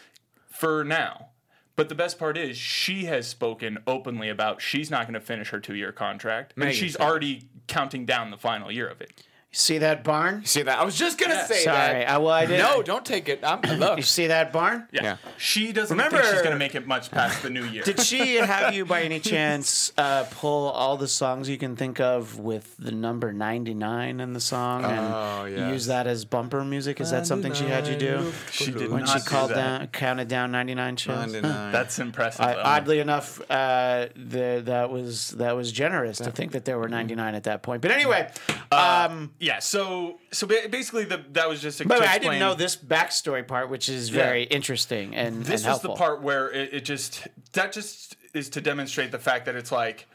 for 0.48 0.82
now. 0.82 1.28
But 1.76 1.88
the 1.88 1.94
best 1.94 2.18
part 2.18 2.36
is 2.36 2.56
she 2.56 3.04
has 3.04 3.28
spoken 3.28 3.78
openly 3.86 4.28
about 4.28 4.60
she's 4.60 4.90
not 4.90 5.02
going 5.02 5.14
to 5.14 5.20
finish 5.20 5.50
her 5.50 5.60
two 5.60 5.76
year 5.76 5.92
contract, 5.92 6.56
Meghan 6.56 6.66
and 6.66 6.74
she's 6.74 6.94
said. 6.94 7.02
already 7.02 7.48
counting 7.68 8.04
down 8.04 8.32
the 8.32 8.36
final 8.36 8.72
year 8.72 8.88
of 8.88 9.00
it. 9.00 9.22
See 9.50 9.78
that 9.78 10.04
barn? 10.04 10.44
See 10.44 10.60
that? 10.62 10.78
I 10.78 10.84
was 10.84 10.94
just 10.94 11.18
gonna 11.18 11.46
say 11.46 11.64
Sorry, 11.64 12.00
that. 12.04 12.10
I, 12.10 12.18
well 12.18 12.28
I 12.34 12.44
did. 12.44 12.58
no, 12.58 12.82
don't 12.82 13.04
take 13.04 13.30
it. 13.30 13.40
I'm, 13.42 13.62
look. 13.78 13.96
You 13.96 14.02
see 14.02 14.26
that 14.26 14.52
barn? 14.52 14.86
Yeah. 14.92 15.02
Yeah. 15.02 15.16
She 15.38 15.72
doesn't 15.72 15.96
Remember- 15.96 16.18
think 16.20 16.34
she's 16.34 16.42
gonna 16.42 16.56
make 16.56 16.74
it 16.74 16.86
much 16.86 17.10
past 17.10 17.42
the 17.42 17.48
new 17.48 17.64
year. 17.64 17.82
Did 17.82 17.98
she 18.00 18.34
have 18.36 18.74
you 18.74 18.84
by 18.84 19.02
any 19.02 19.20
chance 19.20 19.90
uh, 19.96 20.24
pull 20.32 20.68
all 20.68 20.98
the 20.98 21.08
songs 21.08 21.48
you 21.48 21.56
can 21.56 21.76
think 21.76 21.98
of 21.98 22.38
with 22.38 22.76
the 22.78 22.92
number 22.92 23.32
99 23.32 24.20
in 24.20 24.32
the 24.34 24.40
song 24.40 24.84
and 24.84 25.14
Oh, 25.14 25.44
yes. 25.46 25.72
use 25.72 25.86
that 25.86 26.06
as 26.06 26.26
bumper 26.26 26.62
music? 26.62 27.00
Is 27.00 27.10
that 27.10 27.26
something 27.26 27.54
she 27.54 27.64
had 27.64 27.88
you 27.88 27.96
do? 27.96 28.30
She 28.52 28.70
did 28.70 28.90
When 28.90 29.04
not 29.04 29.08
she 29.08 29.18
do 29.20 29.24
called 29.30 29.50
that. 29.52 29.54
down, 29.78 29.86
counted 29.88 30.28
down 30.28 30.52
99 30.52 30.96
shows? 30.96 31.32
99. 31.32 31.72
That's 31.72 31.98
impressive. 31.98 32.42
I, 32.42 32.52
though. 32.54 32.62
oddly 32.64 32.98
enough, 33.00 33.40
uh, 33.50 34.08
the, 34.14 34.60
that 34.66 34.90
was 34.90 35.30
that 35.30 35.56
was 35.56 35.72
generous 35.72 36.18
to 36.18 36.30
think 36.30 36.52
that 36.52 36.66
there 36.66 36.78
were 36.78 36.88
99 36.90 37.34
at 37.34 37.44
that 37.44 37.62
point. 37.62 37.80
But 37.80 37.92
anyway, 37.92 38.30
um, 38.70 39.32
yeah. 39.40 39.58
So 39.58 40.18
so 40.32 40.46
basically, 40.46 41.04
the 41.04 41.24
that 41.32 41.48
was 41.48 41.60
just. 41.60 41.78
To, 41.78 41.86
by 41.86 41.98
the 41.98 42.08
I 42.08 42.18
didn't 42.18 42.38
know 42.38 42.54
this 42.54 42.76
backstory 42.76 43.46
part, 43.46 43.70
which 43.70 43.88
is 43.88 44.08
very 44.08 44.44
interesting 44.44 45.14
and, 45.14 45.44
This 45.44 45.64
and 45.64 45.72
was 45.72 45.82
the 45.82 45.94
part 45.94 46.22
where 46.22 46.50
it, 46.50 46.74
it 46.74 46.84
just 46.84 47.28
that 47.52 47.72
just 47.72 48.16
is 48.34 48.48
to 48.50 48.60
demonstrate 48.60 49.10
the 49.10 49.18
fact 49.18 49.46
that 49.46 49.56
it's 49.56 49.72
like. 49.72 50.06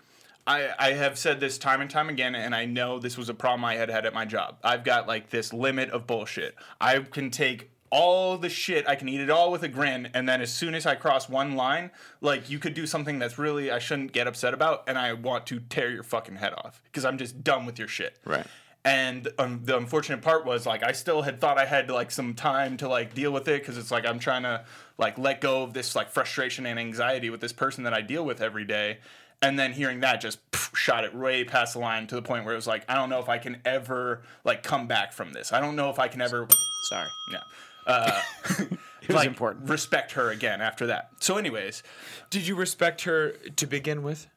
I, 0.45 0.71
I 0.77 0.91
have 0.91 1.17
said 1.17 1.39
this 1.39 1.57
time 1.57 1.79
and 1.79 1.89
time 1.89 2.09
again, 2.09 2.35
and 2.35 2.53
I 2.53 2.65
know 2.65 2.99
this 2.99 3.17
was 3.17 3.29
a 3.29 3.33
problem 3.33 3.63
I 3.63 3.75
had 3.75 3.87
had 3.87 4.05
at 4.05 4.13
my 4.13 4.25
job. 4.25 4.57
I've 4.61 4.83
got 4.83 5.07
like 5.07 5.29
this 5.29 5.53
limit 5.53 5.89
of 5.91 6.05
bullshit. 6.05 6.55
I 6.81 6.99
can 6.99 7.31
take 7.31 7.71
all 7.93 8.39
the 8.39 8.49
shit, 8.49 8.89
I 8.89 8.95
can 8.95 9.07
eat 9.07 9.21
it 9.21 9.29
all 9.29 9.51
with 9.51 9.61
a 9.61 9.67
grin, 9.67 10.09
and 10.15 10.27
then 10.27 10.41
as 10.41 10.51
soon 10.51 10.73
as 10.73 10.87
I 10.87 10.95
cross 10.95 11.29
one 11.29 11.55
line, 11.55 11.91
like 12.21 12.49
you 12.49 12.57
could 12.57 12.73
do 12.73 12.87
something 12.87 13.19
that's 13.19 13.37
really 13.37 13.69
I 13.69 13.77
shouldn't 13.77 14.13
get 14.13 14.25
upset 14.25 14.55
about, 14.55 14.83
and 14.87 14.97
I 14.97 15.13
want 15.13 15.45
to 15.47 15.59
tear 15.59 15.91
your 15.91 16.01
fucking 16.01 16.37
head 16.37 16.53
off 16.57 16.81
because 16.85 17.05
I'm 17.05 17.19
just 17.19 17.43
done 17.43 17.67
with 17.67 17.77
your 17.77 17.87
shit. 17.87 18.17
Right. 18.25 18.47
And 18.85 19.29
um, 19.39 19.61
the 19.63 19.77
unfortunate 19.77 20.21
part 20.21 20.45
was 20.45 20.65
like 20.65 20.83
I 20.83 20.91
still 20.91 21.21
had 21.21 21.39
thought 21.39 21.57
I 21.57 21.65
had 21.65 21.89
like 21.89 22.11
some 22.11 22.33
time 22.33 22.75
to 22.77 22.89
like 22.89 23.13
deal 23.13 23.31
with 23.31 23.47
it 23.47 23.61
because 23.61 23.77
it's 23.77 23.91
like 23.91 24.05
I'm 24.05 24.19
trying 24.19 24.43
to 24.43 24.65
like 24.97 25.17
let 25.17 25.39
go 25.39 25.63
of 25.63 25.73
this 25.73 25.95
like 25.95 26.09
frustration 26.09 26.65
and 26.65 26.77
anxiety 26.77 27.29
with 27.29 27.39
this 27.39 27.53
person 27.53 27.85
that 27.85 27.93
I 27.93 28.01
deal 28.01 28.25
with 28.25 28.41
every 28.41 28.65
day. 28.65 28.97
And 29.41 29.57
then 29.57 29.71
hearing 29.71 30.01
that 30.01 30.19
just 30.19 30.39
pff, 30.51 30.75
shot 30.75 31.05
it 31.05 31.15
way 31.15 31.45
past 31.45 31.73
the 31.73 31.79
line 31.79 32.07
to 32.07 32.15
the 32.15 32.21
point 32.21 32.43
where 32.43 32.53
it 32.53 32.57
was 32.57 32.67
like 32.67 32.83
I 32.89 32.95
don't 32.95 33.09
know 33.09 33.19
if 33.19 33.29
I 33.29 33.37
can 33.37 33.61
ever 33.63 34.21
like 34.43 34.63
come 34.63 34.87
back 34.87 35.13
from 35.13 35.31
this. 35.31 35.53
I 35.53 35.61
don't 35.61 35.77
know 35.77 35.89
if 35.89 35.97
I 35.99 36.09
can 36.09 36.21
ever 36.21 36.47
Sorry. 36.89 37.07
yeah. 37.31 37.41
Uh, 37.87 38.21
It 39.03 39.09
was 39.09 39.15
like, 39.17 39.27
important. 39.27 39.69
Respect 39.69 40.13
her 40.13 40.31
again 40.31 40.61
after 40.61 40.87
that. 40.87 41.09
So, 41.19 41.35
anyways, 41.35 41.83
Did 42.29 42.47
you 42.47 42.55
respect 42.55 43.01
her 43.01 43.31
to 43.57 43.67
begin 43.67 44.01
with? 44.01 44.27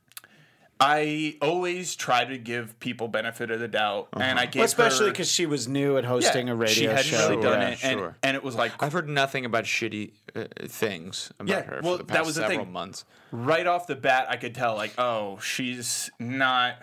I 0.78 1.36
always 1.40 1.96
try 1.96 2.24
to 2.26 2.36
give 2.36 2.78
people 2.80 3.08
benefit 3.08 3.50
of 3.50 3.60
the 3.60 3.68
doubt, 3.68 4.08
and 4.12 4.38
I 4.38 4.44
gave 4.44 4.60
Well, 4.60 4.64
especially 4.66 5.10
because 5.10 5.30
she 5.30 5.46
was 5.46 5.66
new 5.66 5.96
at 5.96 6.04
hosting 6.04 6.48
Yeah, 6.48 6.52
a 6.52 6.56
radio 6.56 6.74
she 6.74 6.84
hadn't 6.84 7.04
show. 7.04 7.28
really 7.30 7.42
done 7.42 7.60
Yeah, 7.62 7.68
it, 7.68 7.78
and, 7.84 7.98
sure. 7.98 8.16
and 8.22 8.36
it 8.36 8.44
was 8.44 8.54
like 8.56 8.72
I've 8.82 8.92
heard 8.92 9.08
nothing 9.08 9.46
about 9.46 9.64
shitty 9.64 10.12
uh, 10.34 10.44
things 10.68 11.32
about 11.40 11.48
Yeah, 11.50 11.62
her 11.62 11.80
well, 11.82 11.94
for 11.96 12.02
the 12.02 12.04
that 12.08 12.14
past 12.16 12.26
was 12.26 12.34
the 12.36 12.46
thing. 12.46 12.70
months. 12.72 13.04
right 13.32 13.66
off 13.66 13.86
the 13.86 13.96
bat, 13.96 14.26
I 14.28 14.36
could 14.36 14.54
tell 14.54 14.74
like, 14.74 14.92
oh, 14.98 15.38
she's 15.38 16.10
not, 16.18 16.74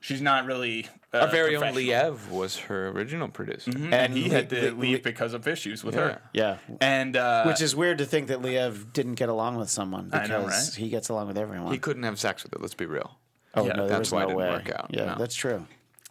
she's 0.00 0.20
not 0.20 0.44
really 0.44 0.88
uh, 1.14 1.18
Our 1.20 1.28
very 1.28 1.54
own 1.54 1.62
professional. 1.62 2.16
Liev 2.16 2.28
was 2.30 2.56
her 2.58 2.88
original 2.88 3.28
producer. 3.28 3.70
and 3.92 4.12
he 4.14 4.28
had 4.30 4.50
to 4.50 4.72
Le- 4.72 4.76
leave 4.80 4.96
Le- 4.98 5.02
because 5.04 5.32
of 5.32 5.46
issues 5.46 5.84
with 5.84 5.94
Yeah. 5.94 6.00
her. 6.00 6.22
Yeah. 6.32 6.56
And 6.80 7.16
uh, 7.16 7.44
Which 7.44 7.62
is 7.62 7.76
weird 7.76 7.98
to 7.98 8.04
think 8.04 8.26
that 8.28 8.42
Liev 8.42 8.92
didn't 8.92 9.14
get 9.14 9.28
along 9.28 9.56
with 9.58 9.70
someone 9.70 10.08
because 10.10 10.28
I 10.28 10.32
know, 10.32 10.46
right? 10.48 10.74
he 10.76 10.88
gets 10.88 11.08
along 11.08 11.28
with 11.28 11.38
everyone. 11.38 11.72
He 11.72 11.78
couldn't 11.78 12.02
have 12.02 12.18
sex 12.18 12.42
with 12.42 12.52
her. 12.52 12.58
Let's 12.60 12.74
be 12.74 12.84
real. 12.84 13.16
Oh 13.60 13.66
yeah, 13.66 13.72
no, 13.74 13.86
that's 13.88 14.00
was 14.00 14.12
why 14.12 14.18
it 14.20 14.22
no 14.22 14.28
didn't 14.28 14.38
way. 14.40 14.48
work 14.50 14.70
out. 14.72 14.86
Yeah, 14.90 15.04
No. 15.06 15.14
that's 15.18 15.34
true. 15.34 15.66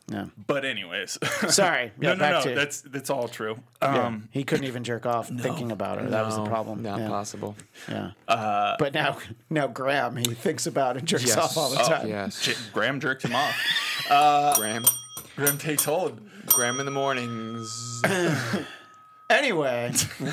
Yeah. 0.09 0.27
but 0.47 0.63
anyways, 0.63 1.17
Sorry. 1.49 1.91
no, 1.97 2.09
Yeah, 2.09 2.13
no, 2.13 2.19
back 2.19 2.31
no, 2.31 2.41
to 2.51 2.55
that's 2.55 2.79
that's 2.79 3.09
all 3.09 3.27
true. 3.27 3.57
yeah. 3.81 4.05
Um, 4.05 4.29
he 4.31 4.45
couldn't 4.45 4.63
even 4.65 4.85
jerk 4.85 5.05
off 5.05 5.27
thinking 5.27 5.69
about 5.69 5.99
her. 5.99 6.09
that 6.09 6.25
was 6.25 6.35
the 6.37 6.45
problem. 6.45 6.81
Not 6.81 6.99
yeah. 7.01 7.09
possible. 7.09 7.57
Yeah. 7.89 8.11
Uh, 8.25 8.77
but 8.79 8.93
now, 8.93 9.17
now 9.49 9.67
Graham, 9.67 10.15
he 10.15 10.23
thinks 10.33 10.65
about 10.65 10.95
it 10.95 10.99
and 10.99 11.07
jerks 11.09 11.25
Yes. 11.25 11.37
off 11.37 11.57
all 11.57 11.69
the 11.71 11.81
Oh, 11.81 11.87
time. 11.89 12.07
Yes. 12.07 12.41
J- 12.41 12.53
Graham 12.73 13.01
jerked 13.01 13.23
him 13.23 13.35
off. 13.35 13.53
Uh, 14.09 14.55
Graham. 14.55 14.85
Graham 15.35 15.57
takes 15.57 15.83
hold. 15.83 16.21
Graham 16.45 16.79
in 16.79 16.85
the 16.85 16.91
mornings. 16.93 18.01
Anyway, 19.29 19.91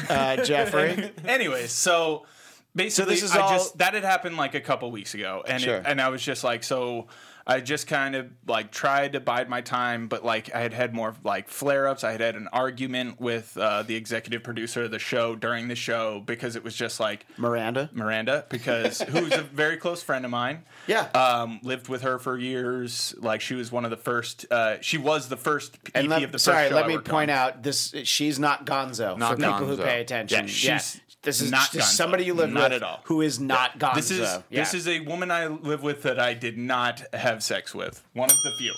uh, 0.08 0.36
Jeffrey. 0.44 1.10
Anyways, 1.24 1.72
so 1.72 2.26
basically, 2.74 3.14
this 3.14 3.22
is 3.24 3.32
I 3.32 3.40
all- 3.40 3.50
just 3.50 3.78
that 3.78 3.94
had 3.94 4.04
happened 4.04 4.36
like 4.36 4.54
a 4.54 4.60
couple 4.60 4.90
weeks 4.90 5.14
ago, 5.14 5.42
and 5.46 5.62
Sure. 5.62 5.76
it, 5.76 5.84
and 5.86 6.00
I 6.00 6.08
was 6.08 6.22
just 6.22 6.44
like, 6.44 6.62
so 6.64 7.06
I 7.46 7.60
just 7.60 7.86
kind 7.86 8.14
of 8.14 8.30
like 8.46 8.70
tried 8.70 9.12
to 9.12 9.20
bide 9.20 9.50
my 9.50 9.60
time, 9.60 10.08
but 10.08 10.24
like 10.24 10.54
I 10.54 10.60
had 10.60 10.72
had 10.72 10.94
more 10.94 11.14
like 11.24 11.48
flare 11.50 11.86
ups. 11.86 12.02
I 12.02 12.12
had 12.12 12.22
had 12.22 12.36
an 12.36 12.48
argument 12.54 13.20
with 13.20 13.54
uh, 13.58 13.82
the 13.82 13.96
executive 13.96 14.42
producer 14.42 14.84
of 14.84 14.90
the 14.90 14.98
show 14.98 15.36
during 15.36 15.68
the 15.68 15.74
show 15.74 16.22
because 16.24 16.56
it 16.56 16.64
was 16.64 16.74
just 16.74 17.00
like 17.00 17.26
Miranda. 17.36 17.90
Miranda, 17.92 18.46
because 18.48 19.02
who's 19.08 19.32
a 19.34 19.42
very 19.42 19.76
close 19.76 20.02
friend 20.02 20.24
of 20.24 20.30
mine. 20.30 20.64
Yeah. 20.86 21.02
Um, 21.14 21.60
lived 21.62 21.88
with 21.88 22.00
her 22.00 22.18
for 22.18 22.38
years. 22.38 23.14
Like 23.18 23.42
she 23.42 23.54
was 23.54 23.70
one 23.70 23.84
of 23.84 23.90
the 23.90 23.98
first. 23.98 24.46
Uh, 24.50 24.76
she 24.80 24.96
was 24.96 25.28
the 25.28 25.36
first 25.36 25.76
EP 25.94 26.06
let, 26.08 26.22
of 26.22 26.32
the 26.32 26.36
first 26.36 26.44
sorry, 26.46 26.70
show 26.70 26.74
let 26.76 26.86
me 26.86 26.96
point 26.96 27.30
on. 27.30 27.36
out 27.36 27.62
this. 27.62 27.94
She's 28.04 28.38
not 28.38 28.64
Gonzo 28.64 29.18
Not 29.18 29.32
for 29.32 29.36
people 29.36 29.66
who 29.66 29.76
pay 29.76 30.00
attention. 30.00 30.46
Yeah, 30.46 30.46
she's 30.46 31.00
this 31.24 31.40
is 31.40 31.50
not 31.50 31.72
just 31.72 31.96
somebody 31.96 32.24
you 32.24 32.34
live 32.34 32.50
Not 32.50 32.64
with 32.70 32.72
at 32.74 32.82
all. 32.82 33.00
who 33.04 33.20
is 33.22 33.40
not 33.40 33.78
Gonzo. 33.78 33.94
This 33.94 34.10
is 34.10 34.20
Yeah. 34.20 34.40
this 34.50 34.74
is 34.74 34.86
a 34.86 35.00
woman 35.00 35.30
I 35.30 35.46
live 35.46 35.82
with 35.82 36.02
that 36.02 36.18
I 36.20 36.34
did 36.34 36.56
not 36.56 37.02
have 37.14 37.42
sex 37.42 37.74
with. 37.74 38.02
One 38.12 38.30
of 38.30 38.36
the 38.44 38.52
few. 38.58 38.74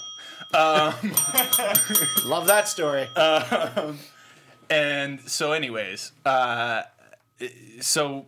love 2.28 2.46
that 2.46 2.68
story. 2.68 3.06
And 4.68 5.20
so, 5.20 5.52
anyways, 5.52 6.12
uh, 6.24 6.82
so 7.80 8.26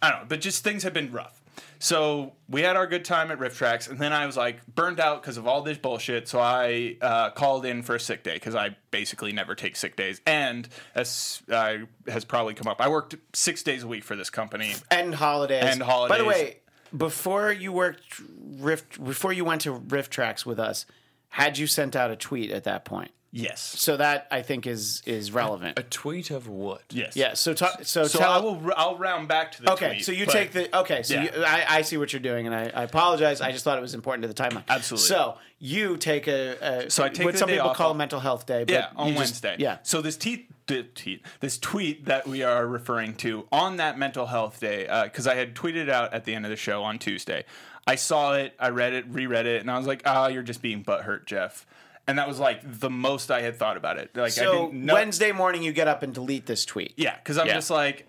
I 0.00 0.10
don't 0.10 0.20
know, 0.20 0.26
but 0.28 0.40
just 0.40 0.64
things 0.64 0.82
have 0.84 0.94
been 0.94 1.12
rough. 1.12 1.35
So 1.78 2.34
we 2.48 2.62
had 2.62 2.76
our 2.76 2.86
good 2.86 3.04
time 3.04 3.30
at 3.30 3.38
RiffTrax, 3.38 3.90
and 3.90 3.98
then 3.98 4.12
I 4.12 4.26
was 4.26 4.36
like 4.36 4.64
burned 4.66 5.00
out 5.00 5.22
because 5.22 5.36
of 5.36 5.46
all 5.46 5.62
this 5.62 5.78
bullshit. 5.78 6.28
So 6.28 6.40
I 6.40 6.96
uh, 7.00 7.30
called 7.30 7.66
in 7.66 7.82
for 7.82 7.94
a 7.94 8.00
sick 8.00 8.22
day 8.22 8.34
because 8.34 8.54
I 8.54 8.76
basically 8.90 9.32
never 9.32 9.54
take 9.54 9.76
sick 9.76 9.96
days. 9.96 10.20
And 10.26 10.68
as 10.94 11.42
uh, 11.50 11.78
has 12.08 12.24
probably 12.24 12.54
come 12.54 12.68
up, 12.68 12.80
I 12.80 12.88
worked 12.88 13.16
six 13.34 13.62
days 13.62 13.82
a 13.82 13.88
week 13.88 14.04
for 14.04 14.16
this 14.16 14.30
company. 14.30 14.74
and 14.90 15.14
holidays. 15.14 15.64
And 15.64 15.82
holidays. 15.82 16.16
By 16.16 16.22
the 16.22 16.28
way, 16.28 16.58
before 16.96 17.52
you 17.52 17.72
worked 17.72 18.20
Rift, 18.58 19.02
before 19.02 19.32
you 19.32 19.44
went 19.44 19.62
to 19.62 19.78
RiffTrax 19.78 20.46
with 20.46 20.58
us, 20.58 20.86
had 21.28 21.58
you 21.58 21.66
sent 21.66 21.96
out 21.96 22.10
a 22.10 22.16
tweet 22.16 22.50
at 22.50 22.64
that 22.64 22.84
point? 22.84 23.10
Yes. 23.32 23.60
So 23.60 23.96
that 23.98 24.28
I 24.30 24.40
think 24.42 24.66
is 24.66 25.02
is 25.04 25.30
relevant. 25.30 25.78
a 25.78 25.82
tweet 25.82 26.30
of 26.30 26.48
what? 26.48 26.82
Yes. 26.90 27.16
Yeah. 27.16 27.34
So 27.34 27.52
ta- 27.52 27.76
so, 27.82 28.04
So 28.04 28.18
tell. 28.18 28.32
I 28.32 28.38
will. 28.38 28.72
I'll 28.76 28.96
round 28.96 29.28
back 29.28 29.52
to 29.52 29.62
the 29.62 29.72
Okay, 29.72 29.88
tweet, 29.88 30.04
so 30.06 30.12
you 30.12 30.24
but- 30.24 30.32
take 30.32 30.52
the 30.52 30.78
okay. 30.80 31.02
So 31.02 31.14
Yeah. 31.14 31.22
you, 31.36 31.44
I, 31.44 31.64
I 31.68 31.82
see 31.82 31.96
what 31.98 32.12
you're 32.12 32.20
doing, 32.20 32.46
and 32.46 32.54
I, 32.54 32.70
I 32.74 32.82
apologize. 32.84 33.40
I 33.42 33.52
just 33.52 33.64
thought 33.64 33.76
it 33.76 33.82
was 33.82 33.94
important 33.94 34.22
to 34.22 34.28
the 34.28 34.34
timeline. 34.34 34.64
Absolutely. 34.68 35.08
So 35.08 35.36
you 35.58 35.96
take 35.98 36.28
a, 36.28 36.84
a 36.86 36.90
So 36.90 37.04
I 37.04 37.08
take 37.10 37.26
what 37.26 37.36
some 37.36 37.48
people 37.48 37.68
off 37.68 37.76
call 37.76 37.90
a 37.90 37.94
mental 37.94 38.20
health 38.20 38.46
day. 38.46 38.64
But 38.64 38.72
Yeah, 38.72 38.88
on 38.96 39.08
you 39.08 39.14
just- 39.14 39.42
Wednesday. 39.44 39.56
yeah. 39.58 39.78
So 39.82 40.00
this 40.00 40.16
tweet, 40.16 40.48
the 40.66 40.84
tweet, 40.84 41.22
this 41.40 41.58
tweet 41.58 42.06
that 42.06 42.26
we 42.26 42.42
are 42.42 42.66
referring 42.66 43.16
to 43.16 43.46
on 43.52 43.76
that 43.76 43.98
mental 43.98 44.26
health 44.26 44.60
day, 44.60 44.86
because 45.04 45.26
I 45.26 45.34
had 45.34 45.54
tweeted 45.54 45.76
it 45.82 45.90
out 45.90 46.14
at 46.14 46.24
the 46.24 46.34
end 46.34 46.46
of 46.46 46.50
the 46.50 46.56
show 46.56 46.82
on 46.84 46.98
Tuesday. 46.98 47.44
I 47.86 47.96
saw 47.96 48.34
it, 48.34 48.54
I 48.58 48.70
read 48.70 48.94
it, 48.94 49.04
reread 49.08 49.46
it, 49.46 49.60
and 49.60 49.70
I 49.70 49.76
was 49.78 49.86
like, 49.86 50.02
"Ah, 50.06 50.26
you're 50.28 50.42
just 50.42 50.62
being 50.62 50.82
butthurt, 50.82 51.26
Jeff." 51.26 51.66
And 52.08 52.18
that 52.18 52.28
was 52.28 52.38
like 52.38 52.60
the 52.64 52.90
most 52.90 53.30
I 53.30 53.42
had 53.42 53.56
thought 53.56 53.76
about 53.76 53.98
it. 53.98 54.10
Like 54.14 54.26
I 54.26 54.28
So 54.28 54.66
didn't 54.66 54.84
know. 54.86 54.94
Wednesday 54.94 55.32
morning, 55.32 55.62
you 55.62 55.72
get 55.72 55.88
up 55.88 56.02
and 56.02 56.14
delete 56.14 56.46
this 56.46 56.64
tweet. 56.64 56.94
Yeah, 56.96 57.16
because 57.16 57.36
I'm 57.38 57.46
Yeah. 57.48 57.54
just 57.54 57.70
like, 57.70 58.06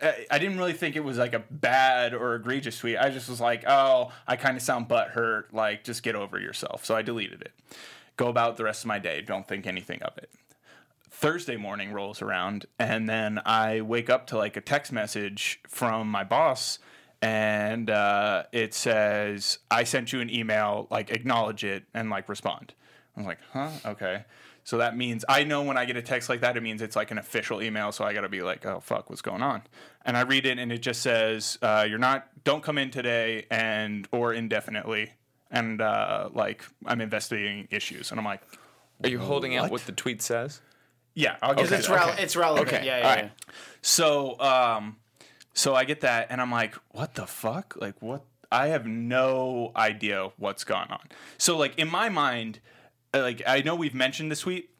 I 0.00 0.26
I 0.30 0.38
didn't 0.38 0.56
really 0.58 0.72
think 0.72 0.94
it 0.96 1.04
was 1.04 1.18
like 1.18 1.34
a 1.34 1.40
bad 1.50 2.14
or 2.14 2.34
egregious 2.36 2.78
tweet. 2.78 2.96
I 2.96 3.10
just 3.10 3.28
was 3.28 3.40
like, 3.40 3.64
oh, 3.66 4.12
I 4.26 4.36
kind 4.36 4.56
of 4.56 4.62
sound 4.62 4.88
butthurt. 4.88 5.52
Like, 5.52 5.82
just 5.84 6.02
get 6.02 6.14
over 6.14 6.38
yourself. 6.38 6.84
So 6.84 6.94
I 6.94 7.02
deleted 7.02 7.42
it. 7.42 7.52
Go 8.16 8.28
about 8.28 8.56
the 8.56 8.64
rest 8.64 8.84
of 8.84 8.86
my 8.88 8.98
day. 8.98 9.20
Don't 9.20 9.46
think 9.48 9.66
anything 9.66 10.00
of 10.02 10.16
it. 10.16 10.30
Thursday 11.10 11.56
morning 11.56 11.92
rolls 11.92 12.22
around, 12.22 12.64
and 12.78 13.08
then 13.08 13.40
I 13.44 13.80
wake 13.82 14.08
up 14.08 14.26
to 14.28 14.38
like 14.38 14.56
a 14.56 14.60
text 14.62 14.90
message 14.92 15.60
from 15.68 16.08
my 16.08 16.24
boss, 16.24 16.78
and 17.20 17.90
uh, 17.90 18.44
it 18.52 18.72
says, 18.72 19.58
I 19.70 19.84
sent 19.84 20.12
you 20.14 20.20
an 20.20 20.30
email, 20.30 20.86
like, 20.90 21.10
acknowledge 21.10 21.62
it 21.64 21.84
and 21.92 22.08
like 22.08 22.28
respond. 22.28 22.72
I 23.16 23.20
was 23.20 23.26
like, 23.26 23.38
huh? 23.52 23.70
Okay. 23.84 24.24
So 24.64 24.78
that 24.78 24.96
means 24.96 25.24
I 25.28 25.42
know 25.44 25.62
when 25.62 25.76
I 25.76 25.84
get 25.84 25.96
a 25.96 26.02
text 26.02 26.28
like 26.28 26.40
that, 26.42 26.56
it 26.56 26.62
means 26.62 26.80
it's 26.82 26.94
like 26.96 27.10
an 27.10 27.18
official 27.18 27.62
email. 27.62 27.92
So 27.92 28.04
I 28.04 28.12
got 28.12 28.20
to 28.22 28.28
be 28.28 28.42
like, 28.42 28.64
oh, 28.66 28.80
fuck, 28.80 29.10
what's 29.10 29.22
going 29.22 29.42
on? 29.42 29.62
And 30.04 30.16
I 30.16 30.20
read 30.22 30.46
it, 30.46 30.58
and 30.58 30.70
it 30.70 30.78
just 30.78 31.00
says, 31.02 31.58
uh, 31.62 31.86
you're 31.88 31.98
not, 31.98 32.28
don't 32.44 32.62
come 32.62 32.78
in 32.78 32.90
today 32.90 33.46
and, 33.50 34.06
or 34.12 34.32
indefinitely. 34.32 35.12
And 35.50 35.80
uh, 35.80 36.28
like, 36.32 36.64
I'm 36.86 37.00
investigating 37.00 37.68
issues. 37.70 38.10
And 38.10 38.20
I'm 38.20 38.24
like, 38.26 38.42
Are 39.02 39.08
you 39.08 39.18
holding 39.18 39.56
out 39.56 39.70
what 39.70 39.84
the 39.86 39.92
tweet 39.92 40.22
says? 40.22 40.60
yeah, 41.14 41.36
I'll 41.42 41.54
get 41.54 41.64
Because 41.64 41.78
it's, 41.80 41.88
that. 41.88 41.98
rele- 42.00 42.12
Okay. 42.12 42.22
it's 42.22 42.36
relevant. 42.36 42.68
Okay, 42.68 42.86
Yeah, 42.86 42.98
yeah, 42.98 43.08
all 43.08 43.16
yeah. 43.16 43.22
right. 43.22 43.32
So, 43.82 44.40
um, 44.40 44.96
so 45.54 45.74
I 45.74 45.84
get 45.84 46.02
that, 46.02 46.28
and 46.30 46.40
I'm 46.40 46.52
like, 46.52 46.76
what 46.90 47.14
the 47.14 47.26
fuck? 47.26 47.74
Like, 47.80 48.00
what? 48.00 48.22
I 48.52 48.68
have 48.68 48.86
no 48.86 49.72
idea 49.74 50.30
what's 50.36 50.64
gone 50.64 50.88
on. 50.90 51.00
So, 51.38 51.56
like 51.56 51.78
in 51.78 51.90
my 51.90 52.08
mind, 52.08 52.60
like 53.14 53.42
I 53.46 53.62
know 53.62 53.74
we've 53.74 53.94
mentioned 53.94 54.30
this 54.30 54.40
tweet, 54.40 54.70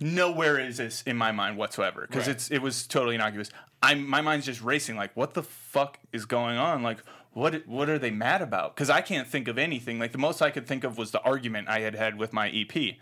nowhere 0.00 0.58
is 0.58 0.76
this 0.76 1.02
in 1.02 1.16
my 1.16 1.32
mind 1.32 1.56
whatsoever 1.56 2.02
because 2.02 2.26
Right. 2.26 2.36
it's 2.36 2.50
it 2.50 2.62
was 2.62 2.86
totally 2.86 3.14
innocuous. 3.14 3.50
I'm 3.82 4.08
my 4.08 4.20
mind's 4.20 4.46
just 4.46 4.62
racing. 4.62 4.96
Like, 4.96 5.16
what 5.16 5.34
the 5.34 5.42
fuck 5.42 5.98
is 6.12 6.24
going 6.24 6.56
on? 6.58 6.82
Like, 6.82 6.98
what 7.32 7.66
what 7.66 7.88
are 7.88 7.98
they 7.98 8.10
mad 8.10 8.42
about? 8.42 8.74
Because 8.74 8.90
I 8.90 9.00
can't 9.00 9.26
think 9.28 9.48
of 9.48 9.58
anything. 9.58 9.98
Like 9.98 10.12
the 10.12 10.18
most 10.18 10.42
I 10.42 10.50
could 10.50 10.66
think 10.66 10.84
of 10.84 10.98
was 10.98 11.10
the 11.10 11.20
argument 11.22 11.68
I 11.68 11.80
had 11.80 11.94
had 11.94 12.16
with 12.18 12.32
my 12.32 12.48
EP. 12.50 12.96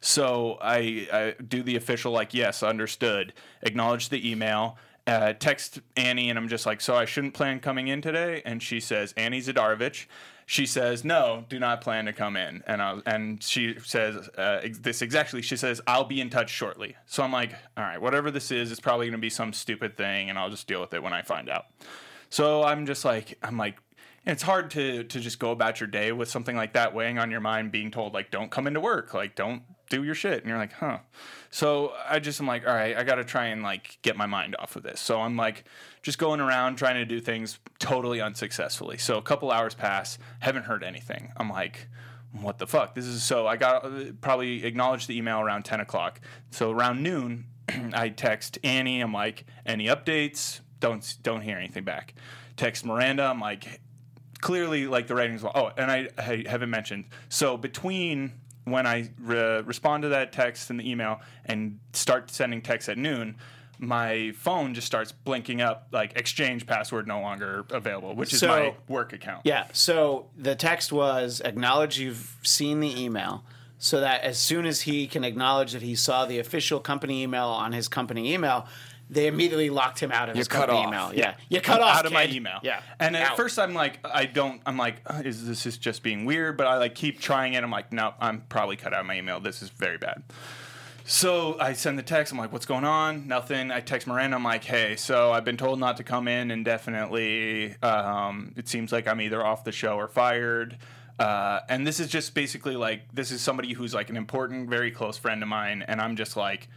So 0.00 0.56
I, 0.62 1.06
I 1.12 1.34
do 1.42 1.62
the 1.62 1.76
official 1.76 2.10
like, 2.12 2.32
yes, 2.32 2.62
understood. 2.62 3.34
Acknowledge 3.62 4.08
the 4.08 4.30
email. 4.30 4.78
Uh, 5.06 5.32
text 5.32 5.80
Annie 5.96 6.30
and 6.30 6.38
I'm 6.38 6.48
just 6.48 6.64
like, 6.66 6.80
so 6.80 6.94
I 6.94 7.04
shouldn't 7.04 7.34
plan 7.34 7.58
coming 7.60 7.88
in 7.88 8.00
today. 8.00 8.40
And 8.46 8.62
she 8.62 8.80
says, 8.80 9.12
Annie 9.16 9.40
Zadarovich. 9.40 10.06
She 10.50 10.66
says, 10.66 11.04
no, 11.04 11.44
do 11.48 11.60
not 11.60 11.80
plan 11.80 12.06
to 12.06 12.12
come 12.12 12.36
in. 12.36 12.64
And 12.66 12.82
I, 12.82 12.98
and 13.06 13.40
she 13.40 13.76
says 13.84 14.28
uh, 14.36 14.58
ex- 14.64 14.80
this 14.80 15.00
exactly. 15.00 15.42
She 15.42 15.56
says, 15.56 15.80
I'll 15.86 16.02
be 16.02 16.20
in 16.20 16.28
touch 16.28 16.50
shortly. 16.50 16.96
So 17.06 17.22
I'm 17.22 17.30
like, 17.30 17.52
all 17.76 17.84
right, 17.84 18.02
whatever 18.02 18.32
this 18.32 18.50
is, 18.50 18.72
it's 18.72 18.80
probably 18.80 19.06
going 19.06 19.12
to 19.12 19.18
be 19.18 19.30
some 19.30 19.52
stupid 19.52 19.96
thing, 19.96 20.28
and 20.28 20.36
I'll 20.36 20.50
just 20.50 20.66
deal 20.66 20.80
with 20.80 20.92
it 20.92 21.04
when 21.04 21.12
I 21.12 21.22
find 21.22 21.48
out. 21.48 21.66
So 22.30 22.64
I'm 22.64 22.84
just 22.84 23.04
like, 23.04 23.38
I'm 23.44 23.56
like, 23.56 23.78
it's 24.26 24.42
hard 24.42 24.72
to 24.72 25.04
to 25.04 25.20
just 25.20 25.38
go 25.38 25.52
about 25.52 25.78
your 25.78 25.86
day 25.86 26.10
with 26.10 26.28
something 26.28 26.56
like 26.56 26.72
that 26.72 26.92
weighing 26.94 27.20
on 27.20 27.30
your 27.30 27.40
mind, 27.40 27.70
being 27.70 27.92
told 27.92 28.12
like, 28.12 28.32
don't 28.32 28.50
come 28.50 28.66
into 28.66 28.80
work, 28.80 29.14
like, 29.14 29.36
don't 29.36 29.62
do 29.90 30.02
your 30.02 30.14
shit, 30.14 30.38
and 30.38 30.48
you're 30.48 30.56
like, 30.56 30.72
huh. 30.72 30.98
So 31.50 31.92
I 32.08 32.18
just 32.18 32.40
am 32.40 32.46
like, 32.46 32.66
all 32.66 32.72
right, 32.72 32.96
I 32.96 33.04
got 33.04 33.16
to 33.16 33.24
try 33.24 33.46
and 33.46 33.62
like 33.62 33.98
get 34.00 34.16
my 34.16 34.24
mind 34.24 34.56
off 34.58 34.76
of 34.76 34.82
this. 34.82 35.00
So 35.00 35.20
I'm 35.20 35.36
like, 35.36 35.64
just 36.00 36.18
going 36.18 36.40
around 36.40 36.76
trying 36.76 36.94
to 36.94 37.04
do 37.04 37.20
things 37.20 37.58
totally 37.78 38.20
unsuccessfully. 38.20 38.96
So 38.96 39.18
a 39.18 39.22
couple 39.22 39.50
hours 39.50 39.74
pass, 39.74 40.16
haven't 40.38 40.64
heard 40.64 40.82
anything. 40.82 41.32
I'm 41.36 41.50
like. 41.50 41.88
What 42.32 42.58
the 42.58 42.66
fuck? 42.68 42.94
This 42.94 43.06
is 43.06 43.24
so. 43.24 43.48
I 43.48 43.56
got 43.56 43.84
uh, 43.84 44.12
probably 44.20 44.64
acknowledged 44.64 45.08
the 45.08 45.18
email 45.18 45.40
around 45.40 45.64
ten 45.64 45.80
o'clock. 45.80 46.20
So 46.52 46.70
around 46.70 47.02
noon, 47.02 47.46
I 47.92 48.08
text 48.10 48.56
Annie. 48.62 49.00
I'm 49.00 49.12
like, 49.12 49.46
any 49.66 49.86
updates? 49.86 50.60
Don't 50.78 51.16
don't 51.24 51.40
hear 51.40 51.58
anything 51.58 51.82
back. 51.82 52.14
Text 52.56 52.84
Miranda. 52.84 53.24
I'm 53.24 53.40
like, 53.40 53.80
clearly 54.40 54.86
like 54.86 55.06
the 55.06 55.16
writing's 55.16 55.42
well. 55.42 55.52
Oh, 55.56 55.72
and 55.76 55.90
I, 55.90 56.08
I 56.18 56.44
haven't 56.46 56.70
mentioned. 56.70 57.06
So 57.28 57.56
between 57.56 58.32
when 58.70 58.86
I 58.86 59.10
re- 59.20 59.60
respond 59.60 60.02
to 60.02 60.08
that 60.10 60.32
text 60.32 60.70
and 60.70 60.78
the 60.80 60.88
email 60.90 61.20
and 61.46 61.78
start 61.92 62.30
sending 62.30 62.62
texts 62.62 62.88
at 62.88 62.98
noon, 62.98 63.36
my 63.78 64.32
phone 64.36 64.74
just 64.74 64.86
starts 64.86 65.10
blinking 65.12 65.62
up 65.62 65.88
like 65.90 66.16
exchange 66.16 66.66
password 66.66 67.06
no 67.06 67.20
longer 67.20 67.64
available, 67.70 68.14
which 68.14 68.32
is 68.34 68.40
So- 68.40 68.48
my 68.48 68.74
work 68.88 69.12
account. 69.12 69.42
Yeah. 69.44 69.66
So 69.72 70.26
the 70.36 70.54
text 70.54 70.92
was 70.92 71.40
acknowledge 71.44 71.98
you've 71.98 72.36
seen 72.42 72.80
the 72.80 73.02
email 73.02 73.44
so 73.78 74.00
that 74.00 74.20
as 74.22 74.38
soon 74.38 74.66
as 74.66 74.82
he 74.82 75.06
can 75.06 75.24
acknowledge 75.24 75.72
that 75.72 75.80
he 75.80 75.94
saw 75.94 76.26
the 76.26 76.38
official 76.38 76.80
company 76.80 77.22
email 77.22 77.46
on 77.46 77.72
his 77.72 77.88
company 77.88 78.34
email, 78.34 78.66
they 79.10 79.26
immediately 79.26 79.70
locked 79.70 79.98
him 79.98 80.12
out 80.12 80.28
of 80.28 80.36
his 80.36 80.48
cut 80.48 80.70
off. 80.70 80.86
email. 80.86 81.12
Yeah. 81.12 81.34
You 81.48 81.60
cut 81.60 81.80
off 81.80 81.98
out 81.98 82.06
of 82.06 82.12
my 82.12 82.26
email. 82.28 82.60
Yeah. 82.62 82.80
And 82.98 83.16
at 83.16 83.32
Out. 83.32 83.36
first 83.36 83.58
I'm 83.58 83.74
like, 83.74 83.98
I 84.04 84.24
don't. 84.24 84.62
I'm 84.64 84.76
like, 84.76 85.02
uh, 85.06 85.22
is 85.24 85.46
this 85.46 85.66
is 85.66 85.76
just 85.76 86.02
being 86.02 86.24
weird? 86.24 86.56
But 86.56 86.68
I 86.68 86.78
like 86.78 86.94
keep 86.94 87.20
trying 87.20 87.54
it. 87.54 87.64
I'm 87.64 87.70
like, 87.70 87.92
no, 87.92 88.14
I'm 88.20 88.42
probably 88.48 88.76
cut 88.76 88.94
out 88.94 89.00
of 89.00 89.06
my 89.06 89.16
email. 89.18 89.40
This 89.40 89.62
is 89.62 89.70
very 89.70 89.98
bad. 89.98 90.22
So 91.04 91.58
I 91.58 91.72
send 91.72 91.98
the 91.98 92.04
text. 92.04 92.32
I'm 92.32 92.38
like, 92.38 92.52
what's 92.52 92.66
going 92.66 92.84
on? 92.84 93.26
Nothing. 93.26 93.72
I 93.72 93.80
text 93.80 94.06
Miranda. 94.06 94.36
I'm 94.36 94.44
like, 94.44 94.62
hey, 94.62 94.94
so 94.94 95.32
I've 95.32 95.44
been 95.44 95.56
told 95.56 95.80
not 95.80 95.96
to 95.96 96.04
come 96.04 96.28
in 96.28 96.52
indefinitely. 96.52 97.74
Um, 97.82 98.52
it 98.56 98.68
seems 98.68 98.92
like 98.92 99.08
I'm 99.08 99.20
either 99.20 99.44
off 99.44 99.64
the 99.64 99.72
show 99.72 99.96
or 99.96 100.06
fired. 100.06 100.78
Uh, 101.18 101.60
and 101.68 101.86
this 101.86 102.00
is 102.00 102.08
just 102.08 102.32
basically 102.34 102.76
like 102.76 103.12
this 103.12 103.30
is 103.30 103.42
somebody 103.42 103.72
who's 103.72 103.92
like 103.92 104.08
an 104.08 104.16
important, 104.16 104.70
very 104.70 104.90
close 104.90 105.18
friend 105.18 105.42
of 105.42 105.48
mine, 105.48 105.84
and 105.86 106.00
I'm 106.00 106.16
just 106.16 106.36
like, 106.36 106.68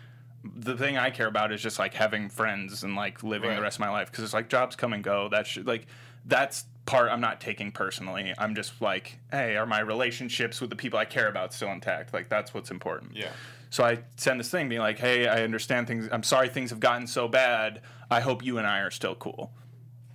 the 0.44 0.76
thing 0.78 0.98
I 0.98 1.10
care 1.10 1.28
about 1.28 1.52
is 1.52 1.62
just 1.62 1.80
like 1.80 1.94
having 1.94 2.30
friends 2.30 2.84
and 2.84 2.96
like 2.96 3.24
living 3.24 3.50
Right. 3.50 3.56
the 3.56 3.62
rest 3.62 3.78
of 3.78 3.82
my 3.82 3.90
life 3.90 4.12
because 4.12 4.24
it's 4.24 4.34
like 4.34 4.50
jobs 4.50 4.76
come 4.76 4.94
and 4.94 5.04
go. 5.04 5.30
That's 5.30 5.48
sh- 5.50 5.60
like 5.64 5.86
that's 6.26 6.66
part 6.86 7.10
I'm 7.12 7.22
not 7.22 7.40
taking 7.40 7.72
personally. 7.72 8.34
I'm 8.38 8.56
just 8.56 8.82
like, 8.82 9.20
hey, 9.32 9.56
are 9.56 9.66
my 9.66 9.80
relationships 9.80 10.60
with 10.60 10.70
the 10.70 10.76
people 10.76 11.00
I 11.00 11.06
care 11.06 11.28
about 11.30 11.54
still 11.54 11.70
intact? 11.72 12.14
Like 12.14 12.28
that's 12.30 12.54
what's 12.54 12.72
important. 12.72 13.16
Yeah. 13.16 13.30
So 13.70 13.84
I 13.84 14.00
send 14.18 14.40
this 14.40 14.50
thing 14.52 14.70
being 14.70 14.82
like, 14.82 15.00
hey, 15.00 15.28
I 15.28 15.44
understand 15.44 15.88
things. 15.88 16.08
I'm 16.12 16.24
sorry 16.24 16.50
things 16.50 16.70
have 16.72 16.80
gotten 16.80 17.08
so 17.08 17.28
bad. 17.28 17.82
I 18.12 18.20
hope 18.20 18.44
you 18.44 18.58
and 18.58 18.68
I 18.68 18.80
are 18.80 18.92
still 18.92 19.16
cool. 19.16 19.52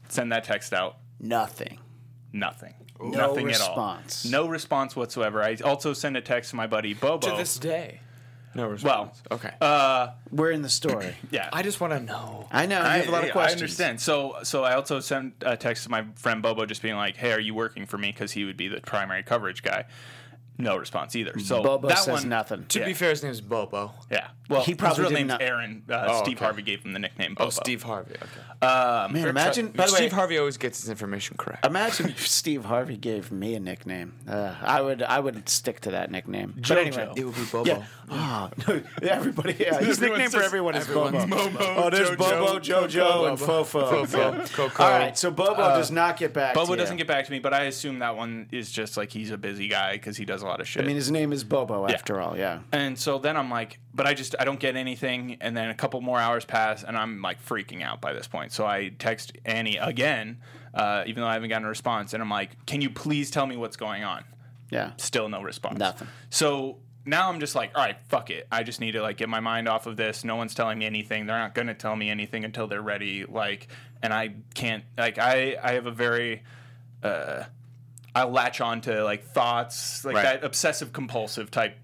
Send 0.09 0.31
that 0.33 0.45
text 0.45 0.72
out. 0.72 0.99
Nothing. 1.18 1.79
Nothing. 2.33 2.74
No 3.01 3.09
Nothing 3.29 3.47
response. 3.47 4.24
at 4.26 4.35
all. 4.35 4.45
No 4.45 4.49
response 4.49 4.95
whatsoever. 4.95 5.43
I 5.43 5.57
also 5.64 5.93
send 5.93 6.16
a 6.16 6.20
text 6.20 6.51
to 6.51 6.57
my 6.57 6.66
buddy 6.66 6.95
Bobo. 6.95 7.31
To 7.31 7.37
this 7.37 7.59
day. 7.59 8.01
No 8.59 8.76
well, 8.82 9.14
okay. 9.30 9.52
uh, 9.61 10.09
We're 10.32 10.50
in 10.50 10.62
the 10.62 10.68
story. 10.68 11.14
yeah. 11.30 11.48
I 11.52 11.62
just 11.62 11.80
want 11.80 11.92
to 11.92 12.00
know. 12.00 12.48
I 12.50 12.66
know. 12.66 12.78
You 12.78 12.84
have 12.84 13.09
a 13.09 13.11
lot 13.12 13.24
of 13.24 13.30
questions. 13.30 13.61
I 13.61 13.62
understand. 13.62 14.00
So, 14.00 14.36
so 14.42 14.64
I 14.64 14.74
also 14.74 14.98
sent 14.98 15.34
a 15.46 15.56
text 15.56 15.84
to 15.84 15.90
my 15.90 16.04
friend 16.16 16.42
Bobo, 16.42 16.66
just 16.66 16.82
being 16.82 16.96
like, 16.96 17.16
"Hey, 17.16 17.32
are 17.32 17.38
you 17.40 17.54
working 17.54 17.86
for 17.86 17.98
me?" 17.98 18.09
Because 18.11 18.32
he 18.32 18.44
would 18.44 18.56
be 18.56 18.66
the 18.68 18.80
primary 18.80 19.22
coverage 19.22 19.62
guy. 19.62 19.84
No 20.59 20.76
response 20.76 21.14
either. 21.14 21.38
So 21.38 21.62
Bobo 21.62 21.86
that 21.86 21.98
says 21.98 22.09
one, 22.22 22.28
nothing. 22.28 22.64
To 22.66 22.80
Yeah. 22.80 22.86
be 22.86 22.94
fair, 22.94 23.11
his 23.11 23.22
name's 23.22 23.40
Bobo. 23.40 23.92
Yeah. 24.11 24.26
Well, 24.49 24.62
He 24.62 24.72
his 24.72 24.78
probably 24.78 25.01
real 25.03 25.11
did 25.11 25.14
name's 25.16 25.28
not- 25.28 25.42
Aaron. 25.42 25.82
Uh, 25.90 26.07
Oh, 26.09 26.22
Steve 26.22 26.36
okay. 26.38 26.44
Harvey 26.44 26.62
gave 26.62 26.82
him 26.84 26.92
the 26.94 26.99
nickname 26.99 27.34
Bobo. 27.34 27.49
Oh, 27.49 27.51
Steve 27.51 27.82
Harvey. 27.82 28.14
Okay. 28.14 29.12
Man, 29.12 29.28
imagine. 29.28 29.68
By 29.68 29.86
the 29.86 29.92
way, 29.92 29.99
Steve 29.99 30.12
Harvey 30.12 30.38
always 30.38 30.57
gets 30.57 30.80
his 30.80 30.88
information 30.90 31.36
correct. 31.36 31.64
Imagine 31.66 32.09
if 32.09 32.26
Steve 32.26 32.64
Harvey 32.64 32.96
gave 32.96 33.30
me 33.30 33.55
a 33.55 33.61
nickname. 33.61 34.14
Uh, 34.28 34.55
I 34.62 34.80
would 34.80 35.03
I 35.03 35.20
would 35.20 35.49
stick 35.49 35.80
to 35.80 35.90
that 35.92 36.11
nickname. 36.11 36.55
But 36.57 36.64
Jojo. 36.64 36.76
anyway, 36.86 37.12
It 37.16 37.24
would 37.24 37.34
be 37.34 37.44
Bobo. 37.44 37.68
yeah. 37.70 37.84
Oh, 38.11 38.51
no, 38.66 38.80
everybody. 39.03 39.55
Yeah, 39.59 39.78
his 39.80 40.01
nickname 40.01 40.30
for 40.30 40.42
everyone 40.42 40.74
is 40.76 40.86
Bobo. 40.86 41.18
everyone's 41.18 41.57
Oh, 41.61 41.90
there's 41.90 42.11
Jojo, 42.11 42.16
Bobo, 42.16 42.59
Jojo, 42.59 43.28
and 43.28 43.38
Bobo. 43.38 43.64
Fofo. 43.64 44.07
Fofo, 44.07 44.53
Coco. 44.55 44.82
All 44.82 44.90
right, 44.90 45.16
so 45.16 45.30
Bobo 45.30 45.57
does 45.57 45.90
not 45.90 46.16
get 46.16 46.32
back. 46.32 46.55
Bobo 46.55 46.66
to 46.66 46.72
you. 46.72 46.76
doesn't 46.78 46.96
get 46.96 47.07
back 47.07 47.26
to 47.26 47.30
me, 47.30 47.38
but 47.38 47.53
I 47.53 47.64
assume 47.64 47.99
that 47.99 48.16
one 48.16 48.49
is 48.51 48.70
just 48.72 48.96
like 48.96 49.12
he's 49.12 49.30
a 49.30 49.36
busy 49.38 49.68
guy 49.68 49.92
because 49.92 50.16
he 50.16 50.24
does 50.24 50.40
a 50.42 50.46
lot 50.46 50.61
of 50.61 50.66
shit. 50.66 50.82
I 50.82 50.86
mean, 50.86 50.96
his 50.96 51.11
name 51.11 51.32
is 51.32 51.44
Bobo 51.44 51.86
after 51.86 52.18
all. 52.20 52.36
Yeah. 52.36 52.61
And 52.72 52.99
so 52.99 53.18
then 53.18 53.36
I'm 53.36 53.51
like, 53.51 53.78
but 53.99 54.07
I 54.07 54.14
just 54.14 54.34
I 54.40 54.44
don't 54.44 54.59
get 54.59 54.76
anything. 54.76 55.36
And 55.42 55.55
then 55.55 55.68
a 55.68 55.74
couple 55.74 56.01
more 56.01 56.18
hours 56.18 56.46
pass, 56.46 56.82
and 56.84 56.96
I'm 56.96 57.20
like 57.20 57.44
freaking 57.44 57.82
out 57.82 58.01
by 58.01 58.14
this 58.14 58.26
point. 58.26 58.53
So 58.53 58.64
I 58.64 58.92
text 58.99 59.32
Annie 59.44 59.76
again, 59.76 60.38
uh, 60.72 61.03
even 61.07 61.20
though 61.20 61.28
I 61.28 61.34
haven't 61.34 61.51
gotten 61.51 61.66
a 61.66 61.68
response, 61.68 62.14
and 62.14 62.22
I'm 62.22 62.30
like, 62.30 62.64
can 62.64 62.80
you 62.80 62.88
please 62.88 63.30
tell 63.30 63.46
me 63.46 63.57
what's 63.57 63.76
going 63.76 64.05
on? 64.05 64.24
Yeah. 64.70 64.92
Still 64.96 65.28
no 65.28 65.42
response. 65.42 65.78
Nothing. 65.78 66.09
So 66.30 66.78
now 67.05 67.28
I'm 67.30 67.40
just 67.40 67.55
like, 67.55 67.72
all 67.74 67.82
right, 67.84 67.96
fuck 68.09 68.30
it. 68.30 68.46
I 68.53 68.62
just 68.62 68.80
need 68.80 68.92
to 68.92 69.03
like 69.03 69.16
get 69.16 69.28
my 69.28 69.40
mind 69.40 69.68
off 69.68 69.86
of 69.86 69.96
this. 69.96 70.24
No 70.24 70.36
one's 70.36 70.55
telling 70.55 70.78
me 70.78 70.86
anything. 70.86 71.26
They're 71.26 71.38
not 71.38 71.55
gonna 71.55 71.74
tell 71.74 71.96
me 71.96 72.09
anything 72.09 72.44
until 72.44 72.66
they're 72.66 72.80
ready. 72.82 73.24
Like, 73.24 73.68
and 74.03 74.12
I 74.12 74.34
can't 74.55 74.84
like 74.96 75.18
I 75.18 75.57
I 75.62 75.72
have 75.72 75.86
a 75.86 75.90
very 75.90 76.42
uh, 77.03 77.44
I 78.14 78.24
latch 78.24 78.61
on 78.61 78.80
to 78.82 79.03
like 79.05 79.24
thoughts, 79.24 80.05
like 80.05 80.16
Right. 80.16 80.22
that 80.24 80.44
obsessive 80.44 80.92
compulsive 80.92 81.51
type 81.51 81.76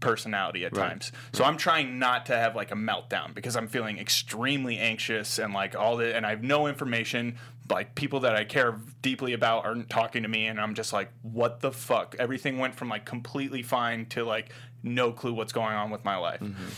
personality 0.00 0.64
at 0.64 0.74
times. 0.74 1.12
So 1.32 1.44
I'm 1.44 1.56
trying 1.56 1.98
not 1.98 2.26
to 2.26 2.36
have 2.36 2.54
like 2.54 2.70
a 2.70 2.74
meltdown 2.74 3.34
because 3.34 3.56
I'm 3.56 3.68
feeling 3.68 3.98
extremely 3.98 4.78
anxious 4.78 5.38
and 5.38 5.54
like 5.54 5.74
all 5.74 5.96
the 5.96 6.14
and 6.14 6.26
I 6.26 6.30
have 6.30 6.42
no 6.42 6.66
information. 6.66 7.38
Like 7.68 7.94
people 7.94 8.20
that 8.20 8.36
I 8.36 8.44
care 8.44 8.78
deeply 9.02 9.32
about 9.32 9.64
aren't 9.64 9.90
talking 9.90 10.22
to 10.22 10.28
me, 10.28 10.46
and 10.46 10.60
I'm 10.60 10.74
just 10.74 10.92
like, 10.92 11.10
what 11.22 11.60
the 11.60 11.72
fuck? 11.72 12.14
Everything 12.18 12.58
went 12.58 12.76
from 12.76 12.88
like 12.88 13.04
completely 13.04 13.62
fine 13.62 14.06
to 14.06 14.24
like 14.24 14.52
no 14.82 15.10
clue 15.10 15.32
what's 15.32 15.52
going 15.52 15.74
on 15.74 15.90
with 15.90 16.04
my 16.04 16.16
life. 16.16 16.40
Mm-hmm. 16.40 16.68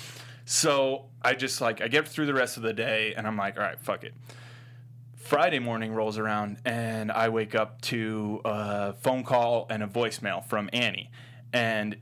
So 0.46 1.06
I 1.20 1.34
just 1.34 1.60
like 1.60 1.82
I 1.82 1.88
get 1.88 2.08
through 2.08 2.26
the 2.26 2.34
rest 2.34 2.56
of 2.56 2.62
the 2.62 2.72
day, 2.72 3.12
and 3.14 3.26
I'm 3.26 3.36
like, 3.36 3.58
all 3.58 3.62
right, 3.62 3.78
fuck 3.78 4.02
it. 4.04 4.14
Friday 5.28 5.58
morning 5.58 5.92
rolls 5.92 6.16
around 6.16 6.56
and 6.64 7.12
I 7.12 7.28
wake 7.28 7.54
up 7.54 7.82
to 7.82 8.40
a 8.46 8.94
phone 8.94 9.24
call 9.24 9.66
and 9.68 9.82
a 9.82 9.86
voicemail 9.86 10.42
from 10.42 10.70
Annie. 10.72 11.10
And 11.52 11.96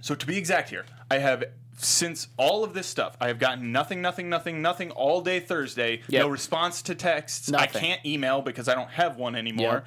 so 0.00 0.14
to 0.14 0.26
be 0.26 0.36
exact 0.36 0.70
here, 0.70 0.84
I 1.10 1.18
have 1.18 1.44
since 1.78 2.28
all 2.36 2.64
of 2.64 2.74
this 2.74 2.86
stuff, 2.86 3.16
I 3.20 3.28
have 3.28 3.38
gotten 3.38 3.70
nothing, 3.70 4.02
nothing, 4.02 4.28
nothing, 4.28 4.60
nothing 4.60 4.90
all 4.90 5.20
day 5.20 5.40
Thursday. 5.40 6.02
Yep. 6.08 6.22
No 6.22 6.28
response 6.28 6.82
to 6.82 6.94
texts. 6.94 7.52
I 7.52 7.66
can't 7.66 8.04
email 8.04 8.42
because 8.42 8.68
I 8.68 8.74
don't 8.74 8.90
have 8.90 9.16
one 9.16 9.36
anymore. 9.36 9.72
Yep. 9.72 9.86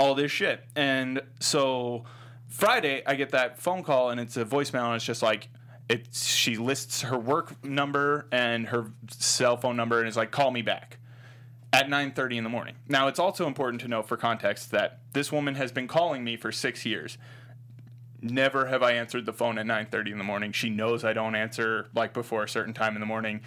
All 0.00 0.14
this 0.14 0.32
shit. 0.32 0.64
And 0.74 1.22
so 1.38 2.04
Friday, 2.48 3.02
I 3.06 3.14
get 3.14 3.30
that 3.30 3.60
phone 3.60 3.82
call 3.84 4.10
and 4.10 4.20
it's 4.20 4.36
a 4.36 4.44
voicemail 4.44 4.86
and 4.86 4.96
it's 4.96 5.04
just 5.04 5.22
like, 5.22 5.48
it's, 5.88 6.26
she 6.26 6.56
lists 6.56 7.02
her 7.02 7.16
work 7.16 7.64
number 7.64 8.26
and 8.32 8.66
her 8.68 8.90
cell 9.10 9.56
phone 9.56 9.76
number 9.76 10.00
and 10.00 10.08
is 10.08 10.16
like, 10.16 10.30
call 10.30 10.50
me 10.50 10.62
back 10.62 10.98
at 11.72 11.88
9:30 11.88 12.36
in 12.36 12.44
the 12.44 12.50
morning. 12.50 12.74
Now, 12.88 13.08
it's 13.08 13.18
also 13.18 13.46
important 13.46 13.80
to 13.82 13.88
note 13.88 14.08
for 14.08 14.16
context 14.16 14.70
that 14.72 15.00
this 15.12 15.30
woman 15.30 15.54
has 15.54 15.70
been 15.72 15.86
calling 15.86 16.24
me 16.24 16.36
for 16.36 16.50
6 16.50 16.84
years. 16.84 17.16
Never 18.20 18.66
have 18.66 18.82
I 18.82 18.92
answered 18.92 19.26
the 19.26 19.32
phone 19.32 19.58
at 19.58 19.66
9:30 19.66 20.12
in 20.12 20.18
the 20.18 20.24
morning. 20.24 20.52
She 20.52 20.70
knows 20.70 21.04
I 21.04 21.12
don't 21.12 21.34
answer 21.34 21.88
like 21.94 22.12
before 22.12 22.42
a 22.44 22.48
certain 22.48 22.74
time 22.74 22.94
in 22.94 23.00
the 23.00 23.06
morning. 23.06 23.40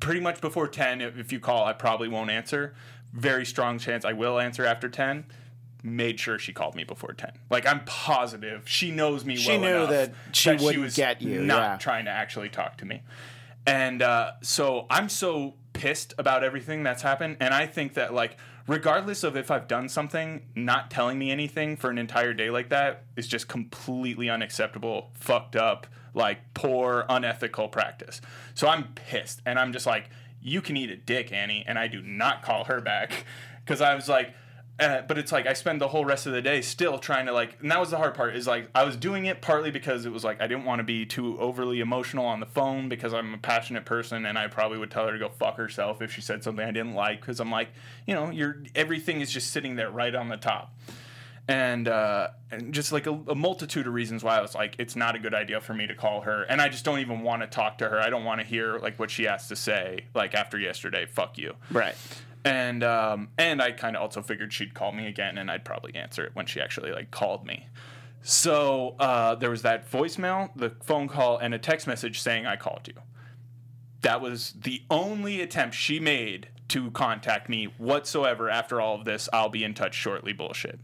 Pretty 0.00 0.20
much 0.20 0.40
before 0.40 0.66
10 0.68 1.00
if 1.00 1.32
you 1.32 1.40
call, 1.40 1.64
I 1.64 1.72
probably 1.72 2.08
won't 2.08 2.30
answer. 2.30 2.74
Very 3.12 3.44
strong 3.46 3.78
chance 3.78 4.04
I 4.04 4.12
will 4.12 4.38
answer 4.38 4.64
after 4.64 4.88
10. 4.88 5.24
made 5.82 6.20
sure 6.20 6.38
she 6.38 6.52
called 6.52 6.74
me 6.74 6.84
before 6.84 7.12
10. 7.12 7.32
Like 7.50 7.66
I'm 7.66 7.84
positive 7.86 8.68
she 8.68 8.90
knows 8.90 9.24
me 9.24 9.36
She 9.36 9.52
well 9.52 9.60
knew 9.60 9.68
enough 9.68 9.90
that 9.90 10.12
she 10.32 10.50
wouldn't 10.50 10.84
was 10.84 10.96
get 10.96 11.22
you, 11.22 11.42
Not 11.42 11.62
yeah. 11.62 11.76
trying 11.78 12.04
to 12.04 12.10
actually 12.10 12.48
talk 12.50 12.76
to 12.78 12.84
me. 12.84 13.02
And 13.66 14.02
uh, 14.02 14.32
so 14.42 14.86
I'm 14.90 15.08
so 15.08 15.54
pissed 15.72 16.14
about 16.18 16.44
everything 16.44 16.82
that's 16.82 17.02
happened. 17.02 17.36
And 17.40 17.54
I 17.54 17.66
think 17.66 17.94
that, 17.94 18.12
like, 18.12 18.36
regardless 18.70 19.24
of 19.24 19.36
if 19.36 19.50
I've 19.50 19.66
done 19.66 19.88
something, 19.88 20.42
not 20.54 20.92
telling 20.92 21.18
me 21.18 21.32
anything 21.32 21.76
for 21.76 21.90
an 21.90 21.98
entire 21.98 22.32
day 22.32 22.50
like 22.50 22.68
that 22.68 23.02
is 23.16 23.26
just 23.26 23.48
completely 23.48 24.30
unacceptable, 24.30 25.10
fucked 25.14 25.56
up, 25.56 25.88
like, 26.14 26.38
poor, 26.54 27.04
unethical 27.08 27.66
practice. 27.66 28.20
So 28.54 28.68
I'm 28.68 28.84
pissed. 28.94 29.42
And 29.44 29.58
I'm 29.58 29.72
just 29.72 29.86
like, 29.86 30.08
you 30.40 30.60
can 30.60 30.76
eat 30.76 30.88
a 30.88 30.96
dick, 30.96 31.32
Annie. 31.32 31.64
And 31.66 31.80
I 31.80 31.88
do 31.88 32.00
not 32.00 32.42
call 32.42 32.62
her 32.64 32.80
back 32.80 33.24
because 33.64 33.80
I 33.80 33.96
was 33.96 34.08
like, 34.08 34.34
uh, 34.80 35.02
but 35.02 35.18
it's 35.18 35.30
like 35.30 35.46
I 35.46 35.52
spend 35.52 35.80
the 35.80 35.88
whole 35.88 36.06
rest 36.06 36.26
of 36.26 36.32
the 36.32 36.40
day 36.40 36.62
still 36.62 36.98
trying 36.98 37.26
to 37.26 37.32
like, 37.32 37.58
and 37.60 37.70
that 37.70 37.78
was 37.78 37.90
the 37.90 37.98
hard 37.98 38.14
part. 38.14 38.34
Is 38.34 38.46
like 38.46 38.70
I 38.74 38.84
was 38.84 38.96
doing 38.96 39.26
it 39.26 39.42
partly 39.42 39.70
because 39.70 40.06
it 40.06 40.12
was 40.12 40.24
like 40.24 40.40
I 40.40 40.46
didn't 40.46 40.64
want 40.64 40.78
to 40.78 40.84
be 40.84 41.04
too 41.04 41.38
overly 41.38 41.80
emotional 41.80 42.24
on 42.24 42.40
the 42.40 42.46
phone 42.46 42.88
because 42.88 43.12
I'm 43.12 43.34
a 43.34 43.38
passionate 43.38 43.84
person 43.84 44.24
and 44.24 44.38
I 44.38 44.46
probably 44.46 44.78
would 44.78 44.90
tell 44.90 45.06
her 45.06 45.12
to 45.12 45.18
go 45.18 45.28
fuck 45.28 45.56
herself 45.56 46.00
if 46.00 46.12
she 46.12 46.22
said 46.22 46.42
something 46.42 46.64
I 46.64 46.70
didn't 46.70 46.94
like 46.94 47.20
because 47.20 47.40
I'm 47.40 47.50
like, 47.50 47.68
you 48.06 48.14
know, 48.14 48.30
you're 48.30 48.62
everything 48.74 49.20
is 49.20 49.30
just 49.30 49.50
sitting 49.52 49.76
there 49.76 49.90
right 49.90 50.14
on 50.14 50.28
the 50.28 50.38
top, 50.38 50.74
and 51.46 51.86
uh, 51.86 52.28
and 52.50 52.72
just 52.72 52.90
like 52.90 53.06
a, 53.06 53.12
a 53.28 53.34
multitude 53.34 53.86
of 53.86 53.92
reasons 53.92 54.24
why 54.24 54.38
I 54.38 54.40
was 54.40 54.54
like, 54.54 54.76
it's 54.78 54.96
not 54.96 55.14
a 55.14 55.18
good 55.18 55.34
idea 55.34 55.60
for 55.60 55.74
me 55.74 55.86
to 55.88 55.94
call 55.94 56.22
her, 56.22 56.44
and 56.44 56.60
I 56.60 56.68
just 56.70 56.86
don't 56.86 57.00
even 57.00 57.20
want 57.20 57.42
to 57.42 57.48
talk 57.48 57.78
to 57.78 57.88
her. 57.88 58.00
I 58.00 58.08
don't 58.08 58.24
want 58.24 58.40
to 58.40 58.46
hear 58.46 58.78
like 58.78 58.98
what 58.98 59.10
she 59.10 59.24
has 59.24 59.46
to 59.48 59.56
say 59.56 60.06
like 60.14 60.34
after 60.34 60.58
yesterday. 60.58 61.04
Fuck 61.06 61.36
you 61.36 61.54
Right. 61.70 61.94
And 62.44 62.82
um, 62.82 63.28
and 63.38 63.60
I 63.60 63.72
kind 63.72 63.96
of 63.96 64.02
also 64.02 64.22
figured 64.22 64.52
she'd 64.52 64.74
call 64.74 64.92
me 64.92 65.06
again, 65.06 65.38
and 65.38 65.50
I'd 65.50 65.64
probably 65.64 65.94
answer 65.94 66.24
it 66.24 66.34
when 66.34 66.46
she 66.46 66.60
actually 66.60 66.92
like 66.92 67.10
called 67.10 67.46
me. 67.46 67.68
So 68.22 68.96
uh, 68.98 69.34
there 69.34 69.50
was 69.50 69.62
that 69.62 69.90
voicemail, 69.90 70.50
the 70.54 70.74
phone 70.82 71.08
call, 71.08 71.38
and 71.38 71.54
a 71.54 71.58
text 71.58 71.86
message 71.86 72.20
saying 72.20 72.46
I 72.46 72.56
called 72.56 72.86
you. 72.86 72.94
That 74.02 74.20
was 74.20 74.54
the 74.60 74.82
only 74.90 75.40
attempt 75.40 75.74
she 75.74 76.00
made 76.00 76.48
to 76.68 76.90
contact 76.90 77.48
me 77.48 77.66
whatsoever. 77.78 78.48
After 78.50 78.80
all 78.80 78.94
of 78.94 79.04
this, 79.04 79.28
I'll 79.32 79.48
be 79.48 79.64
in 79.64 79.74
touch 79.74 79.94
shortly. 79.94 80.32
Bullshit 80.32 80.80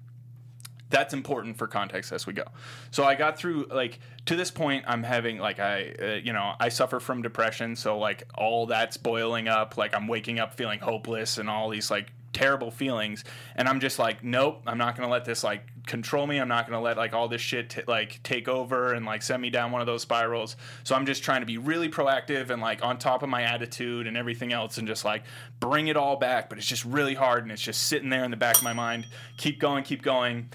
that's 0.91 1.13
important 1.13 1.57
for 1.57 1.67
context 1.67 2.13
as 2.13 2.27
we 2.27 2.33
go. 2.33 2.45
So 2.91 3.05
I 3.05 3.15
got 3.15 3.39
through 3.39 3.67
like 3.71 3.99
to 4.27 4.37
this 4.37 4.51
point 4.51 4.85
I'm 4.87 5.03
having 5.03 5.39
like 5.39 5.59
I 5.59 5.95
uh, 6.01 6.07
you 6.23 6.33
know 6.33 6.55
I 6.61 6.69
suffer 6.69 7.01
from 7.01 7.23
depression 7.23 7.77
so 7.77 7.99
like 7.99 8.25
all 8.35 8.67
that's 8.67 8.97
boiling 8.97 9.49
up 9.49 9.77
like 9.77 9.95
I'm 9.95 10.07
waking 10.07 10.39
up 10.39 10.55
feeling 10.55 10.79
hopeless 10.79 11.39
and 11.39 11.51
all 11.51 11.69
these 11.71 11.91
like 11.91 12.13
terrible 12.33 12.71
feelings 12.71 13.25
and 13.57 13.69
I'm 13.69 13.81
just 13.81 13.99
like 13.99 14.23
nope 14.23 14.63
I'm 14.67 14.79
not 14.79 14.97
going 14.97 15.09
to 15.09 15.13
let 15.13 15.25
this 15.25 15.43
like 15.43 15.63
control 15.87 16.27
me. 16.27 16.39
I'm 16.39 16.49
not 16.49 16.69
going 16.69 16.79
to 16.79 16.83
let 16.83 16.97
like 16.97 17.15
all 17.15 17.29
this 17.29 17.41
shit 17.41 17.71
t- 17.71 17.83
like 17.87 18.23
take 18.23 18.49
over 18.49 18.93
and 18.93 19.07
like 19.07 19.23
send 19.23 19.41
me 19.41 19.51
down 19.51 19.71
one 19.71 19.81
of 19.81 19.87
those 19.87 20.03
spirals. 20.03 20.57
So 20.85 20.95
I'm 20.95 21.07
just 21.07 21.23
trying 21.23 21.41
to 21.41 21.47
be 21.47 21.59
really 21.59 21.89
proactive 21.89 22.51
and 22.51 22.61
like 22.61 22.85
on 22.85 22.99
top 22.99 23.23
of 23.23 23.29
my 23.29 23.43
attitude 23.43 24.07
and 24.07 24.17
everything 24.17 24.53
else 24.53 24.79
and 24.79 24.87
just 24.87 25.05
like 25.05 25.23
bring 25.61 25.89
it 25.89 25.97
all 25.97 26.17
back 26.17 26.49
but 26.49 26.59
it's 26.59 26.67
just 26.67 26.85
really 26.85 27.15
hard 27.15 27.45
and 27.45 27.53
it's 27.53 27.63
just 27.63 27.85
sitting 27.85 28.11
there 28.11 28.25
in 28.25 28.31
the 28.31 28.37
back 28.37 28.57
of 28.57 28.63
my 28.63 28.73
mind. 28.73 29.07
Keep 29.37 29.61
going 29.61 29.85
keep 29.85 30.03
going 30.03 30.51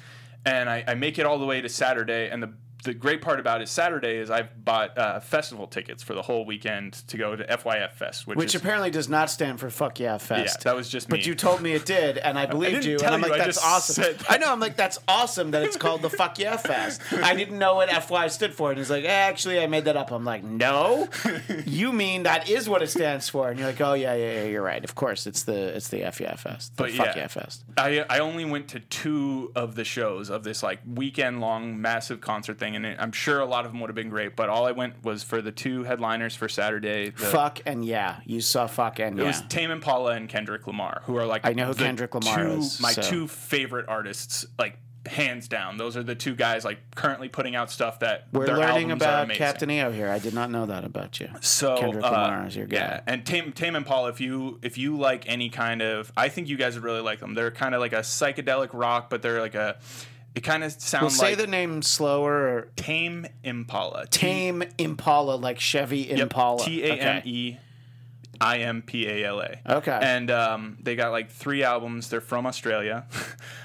and 0.46 0.70
I, 0.70 0.84
I 0.88 0.96
make 0.96 1.20
it 1.20 1.26
all 1.26 1.40
the 1.40 1.46
way 1.46 1.62
to 1.62 1.70
Saturday. 1.70 2.30
And 2.30 2.42
the 2.42 2.54
the 2.84 2.94
great 2.94 3.22
part 3.22 3.40
about 3.40 3.62
it 3.62 3.70
Saturday 3.70 4.18
is 4.18 4.30
I've 4.30 4.64
bought 4.66 4.98
uh, 4.98 5.20
festival 5.20 5.68
tickets 5.68 6.02
for 6.04 6.14
the 6.14 6.22
whole 6.22 6.46
weekend 6.46 6.94
to 7.08 7.18
go 7.18 7.36
to 7.36 7.44
FYF 7.44 7.92
Fest, 7.94 8.28
which, 8.28 8.38
Which 8.38 8.56
is 8.56 8.62
apparently 8.62 8.90
does 8.92 9.10
not 9.10 9.30
stand 9.30 9.60
for 9.60 9.70
fuck 9.70 10.00
yeah 10.00 10.18
fest. 10.18 10.58
yeah, 10.60 10.64
that 10.72 10.76
was 10.76 10.90
just 10.90 11.10
me. 11.10 11.18
But 11.18 11.26
you 11.26 11.36
told 11.36 11.62
me 11.62 11.74
it 11.74 11.86
did, 11.86 12.18
and 12.18 12.38
I 12.40 12.46
believed 12.48 12.82
didn't 12.84 13.02
you. 13.02 13.06
and 13.06 13.14
I'm 13.16 13.22
like, 13.22 13.34
I 13.34 13.38
that's 13.40 13.64
awesome. 13.64 14.04
said- 14.04 14.24
I 14.30 14.38
know. 14.38 14.52
I'm 14.52 14.60
like, 14.60 14.76
that's 14.76 15.00
awesome 15.08 15.52
that 15.52 15.64
it's 15.64 15.78
called 15.78 16.02
the 16.02 16.10
Fuck 16.10 16.40
Yeah 16.40 16.58
Fest. 16.58 17.02
I 17.14 17.36
didn't 17.36 17.60
know 17.60 17.76
what 17.76 17.90
FY 17.90 18.28
stood 18.28 18.54
for, 18.54 18.70
and 18.72 18.78
he's 18.78 18.90
like, 18.90 19.04
eh, 19.06 19.08
actually, 19.08 19.60
I 19.60 19.68
made 19.68 19.86
that 19.86 19.96
up. 19.98 20.12
I'm 20.12 20.26
like, 20.26 20.44
no, 20.44 21.08
you 21.66 21.92
mean 21.94 22.24
that 22.24 22.50
is 22.50 22.68
what 22.68 22.82
it 22.82 22.90
stands 22.90 23.30
for? 23.30 23.50
And 23.50 23.60
you're 23.60 23.68
like, 23.70 23.82
oh 23.82 23.94
yeah, 23.94 24.14
yeah, 24.16 24.34
yeah, 24.34 24.44
you're 24.46 24.62
right. 24.64 24.84
Of 24.84 24.96
course, 24.96 25.28
it's 25.28 25.44
the 25.44 25.76
it's 25.76 25.90
the 25.90 26.02
FYA 26.02 26.38
Fest, 26.38 26.76
the 26.78 26.84
But 26.84 26.92
Fuck 26.92 27.06
yeah. 27.08 27.22
Yeah 27.22 27.28
Fest. 27.28 27.64
I, 27.78 28.06
I 28.10 28.20
only 28.20 28.46
went 28.46 28.68
to 28.70 28.80
two 28.80 29.52
of 29.56 29.76
the 29.76 29.84
shows 29.84 30.30
of 30.30 30.44
this 30.44 30.64
like 30.64 30.80
weekend 30.86 31.42
long 31.42 31.80
massive 31.82 32.22
concert 32.22 32.58
thing, 32.60 32.71
and 32.76 32.86
it, 32.86 32.98
I'm 33.00 33.12
sure 33.12 33.40
a 33.40 33.46
lot 33.46 33.66
of 33.66 33.72
them 33.72 33.82
would 33.82 33.90
have 33.90 33.96
been 33.96 34.10
great. 34.10 34.36
But 34.36 34.50
all 34.50 34.66
I 34.66 34.72
went 34.72 35.04
was 35.04 35.24
for 35.24 35.42
the 35.42 35.52
two 35.52 35.84
headliners 35.84 36.36
for 36.36 36.50
Saturday. 36.50 37.10
The, 37.10 37.26
Fuck 37.26 37.62
and 37.66 37.84
yeah, 37.86 38.20
you 38.26 38.42
saw 38.42 38.68
fuck 38.68 39.00
and 39.00 39.18
yeah. 39.18 39.24
It 39.24 39.26
yeah. 39.26 39.32
was 39.32 39.42
Tame 39.50 39.72
Impala 39.72 40.12
and 40.12 40.28
Kendrick 40.30 40.68
Lamar, 40.68 41.02
who 41.06 41.16
are 41.18 41.26
like 41.26 41.46
I 41.46 41.54
know 41.54 41.68
who 41.68 41.74
Kendrick 41.74 42.14
Lamar 42.14 42.44
two, 42.44 42.52
is, 42.60 42.80
My 42.80 42.92
so- 42.92 43.02
two 43.02 43.28
favorite 43.28 43.88
artists, 43.88 44.46
like 44.58 44.78
hands 45.06 45.48
down. 45.48 45.78
Those 45.78 45.98
are 45.98 46.04
the 46.04 46.16
two 46.16 46.36
guys 46.36 46.64
like 46.64 46.80
currently 46.96 47.28
putting 47.28 47.56
out 47.56 47.72
stuff 47.72 48.00
that 48.00 48.28
We're 48.32 48.48
learning 48.48 48.92
about. 48.92 49.30
Captain 49.32 49.70
EO 49.70 49.92
here. 49.92 50.10
I 50.10 50.20
did 50.20 50.34
not 50.34 50.52
know 50.52 50.66
that 50.68 50.84
about 50.84 51.20
you. 51.20 51.30
So 51.42 51.78
Kendrick 51.78 52.06
uh, 52.06 52.12
Lamar 52.12 52.48
is 52.48 52.56
your 52.56 52.68
guy. 52.68 52.78
Yeah, 52.78 53.02
and 53.08 53.26
Tame 53.26 53.52
Tame 53.52 53.76
Impala, 53.76 54.10
if 54.10 54.22
you 54.22 54.60
if 54.62 54.78
you 54.78 54.98
like 54.98 55.28
any 55.28 55.50
kind 55.50 55.82
of, 55.82 56.12
I 56.16 56.30
think 56.30 56.48
you 56.50 56.58
guys 56.58 56.76
would 56.76 56.84
really 56.84 57.02
like 57.02 57.20
them. 57.20 57.34
They're 57.34 57.52
kind 57.52 57.74
of 57.74 57.82
like 57.82 57.94
a 57.94 58.00
psychedelic 58.02 58.70
rock, 58.74 59.10
but 59.10 59.22
they're 59.22 59.42
like 59.42 59.56
a. 59.56 59.78
It 60.36 60.42
kind 60.42 60.64
of 60.64 60.72
sounds. 60.72 61.02
Well, 61.02 61.10
say 61.12 61.30
like 61.30 61.38
the 61.40 61.48
name 61.48 61.82
slower. 61.82 62.34
Or 62.58 62.62
Tame 62.76 63.28
Impala. 63.44 64.08
Tame 64.08 64.64
Impala, 64.78 65.36
like 65.36 65.60
Chevy 65.60 66.10
Impala. 66.10 66.64
T 66.64 66.84
A 66.84 66.94
M 66.96 67.22
E 67.26 67.58
I 68.40 68.60
M 68.60 68.82
P 68.82 69.08
A 69.08 69.26
L 69.28 69.40
A. 69.42 69.44
Okay. 69.44 69.52
I 69.52 69.58
M 69.58 69.62
P 69.62 69.68
A 69.68 69.70
L 69.70 69.72
A. 69.74 69.78
Okay. 69.78 70.00
And 70.02 70.32
um, 70.32 70.78
they 70.82 70.96
got 70.96 71.12
like 71.12 71.30
three 71.32 71.64
albums. 71.64 72.10
They're 72.10 72.22
from 72.22 72.46
Australia. 72.46 73.06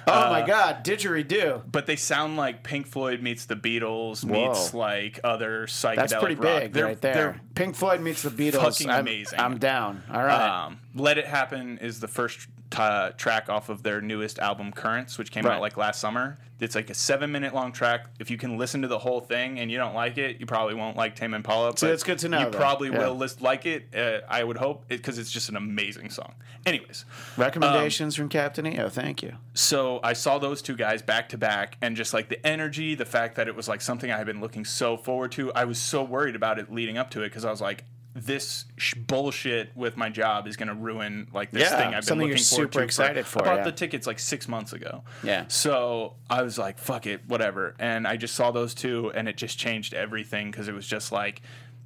Oh 0.09 0.27
Uh, 0.27 0.31
my 0.31 0.47
God, 0.47 0.85
didgeridoo. 0.85 1.63
but 1.73 1.87
they 1.87 1.97
sound 1.97 2.37
like 2.37 2.63
Pink 2.63 2.87
Floyd 2.87 3.21
meets 3.23 3.47
the 3.47 3.57
Beatles 3.57 4.25
Whoa. 4.25 4.51
meets 4.51 4.73
like 4.73 5.19
other 5.25 5.67
psychedelic 5.67 5.97
That's 5.97 6.15
pretty 6.15 6.35
rock. 6.37 6.61
big 6.63 6.73
They're- 6.75 6.85
right 6.85 7.01
there. 7.01 7.15
they're 7.15 7.41
Pink 7.57 7.75
Floyd 7.75 8.01
meets 8.01 8.23
the 8.23 8.31
Beatles. 8.31 8.61
fucking 8.61 8.89
I'm, 8.89 9.01
amazing. 9.01 9.41
I'm 9.41 9.59
down. 9.59 10.05
All 10.09 10.23
right. 10.23 10.65
Um, 10.67 10.79
Let 10.95 11.19
It 11.19 11.27
Happen 11.27 11.79
is 11.79 11.99
the 11.99 12.07
first 12.07 12.47
uh, 12.77 13.11
track 13.11 13.49
off 13.49 13.69
of 13.69 13.83
their 13.83 14.01
newest 14.01 14.39
album, 14.39 14.73
Currents, 14.73 15.19
which 15.19 15.31
came 15.31 15.45
Right. 15.45 15.55
out 15.57 15.61
like 15.61 15.77
last 15.77 16.01
summer. 16.01 16.39
It's 16.59 16.75
like 16.75 16.89
a 16.89 16.95
seven 16.95 17.31
minute 17.33 17.55
long 17.55 17.71
track. 17.71 18.07
If 18.19 18.31
you 18.31 18.39
can 18.39 18.57
listen 18.57 18.81
to 18.83 18.89
the 18.89 18.99
whole 18.99 19.21
thing 19.21 19.59
and 19.61 19.71
you 19.71 19.77
don't 19.77 19.95
like 19.95 20.17
it, 20.17 20.41
you 20.41 20.47
probably 20.47 20.75
won't 20.75 20.97
like 20.97 21.15
Tame 21.15 21.35
Impala. 21.35 21.77
So 21.77 21.87
that's 21.87 22.03
good 22.03 22.19
to 22.21 22.31
know, 22.31 22.39
You 22.39 22.45
though. 22.51 22.59
probably 22.59 22.89
Yeah. 22.91 22.99
will 23.09 23.15
list, 23.15 23.43
like 23.43 23.67
it. 23.67 23.95
Uh, 23.95 24.21
I 24.29 24.43
would 24.43 24.57
hope 24.57 24.89
because 24.89 25.19
it's 25.19 25.31
just 25.31 25.51
an 25.51 25.57
amazing 25.57 26.09
song. 26.11 26.35
Anyways, 26.65 27.05
Recommendations 27.37 28.17
from 28.17 28.29
Captain 28.29 28.67
EO. 28.67 28.89
Thank 28.89 29.23
you. 29.23 29.37
so 29.55 30.01
I 30.03 30.15
saw 30.15 30.39
those 30.39 30.63
two 30.63 30.77
guys 30.77 31.03
back 31.03 31.29
to 31.31 31.39
back, 31.39 31.77
and 31.83 31.95
just 31.97 32.13
like 32.15 32.29
the 32.31 32.45
energy, 32.47 32.95
the 32.95 33.05
fact 33.05 33.37
that 33.37 33.49
it 33.49 33.55
was 33.55 33.69
like 33.69 33.81
something 33.83 34.11
I 34.11 34.17
had 34.17 34.27
been 34.27 34.41
looking 34.41 34.65
so 34.65 34.97
forward 34.97 35.33
to. 35.33 35.53
I 35.53 35.65
was 35.65 35.79
so 35.79 36.03
worried 36.03 36.35
about 36.37 36.59
it 36.59 36.73
leading 36.73 36.97
up 36.99 37.11
to 37.11 37.21
it 37.23 37.29
because 37.29 37.45
I 37.45 37.51
was 37.51 37.61
like, 37.61 37.85
this 38.17 38.65
sh- 38.79 38.95
bullshit 38.95 39.77
with 39.77 39.97
my 39.99 40.09
job 40.09 40.47
is 40.49 40.57
going 40.57 40.69
to 40.69 40.75
ruin 40.75 41.29
like 41.35 41.51
this 41.51 41.65
Yeah, 41.65 41.77
thing 41.77 41.87
I've 41.89 41.93
been 41.93 42.03
something 42.03 42.29
looking 42.29 42.39
you're 42.39 42.45
forward 42.45 42.69
super 42.73 42.79
to. 42.79 42.85
excited 42.85 43.27
for, 43.27 43.43
I 43.43 43.45
bought 43.45 43.57
yeah. 43.59 43.65
the 43.65 43.73
tickets 43.73 44.07
like 44.07 44.19
six 44.19 44.49
months 44.49 44.73
ago. 44.73 45.05
Yeah. 45.23 45.45
So 45.49 46.15
I 46.31 46.43
was 46.43 46.57
like, 46.57 46.79
fuck 46.79 47.07
it, 47.07 47.21
whatever. 47.29 47.75
And 47.79 48.07
I 48.07 48.17
just 48.17 48.35
saw 48.35 48.51
those 48.51 48.73
two, 48.75 49.13
and 49.15 49.29
it 49.29 49.37
just 49.37 49.59
changed 49.59 49.93
everything 49.93 50.51
because 50.51 50.67
it 50.67 50.75
was 50.75 50.87
just 50.87 51.13
like 51.13 51.43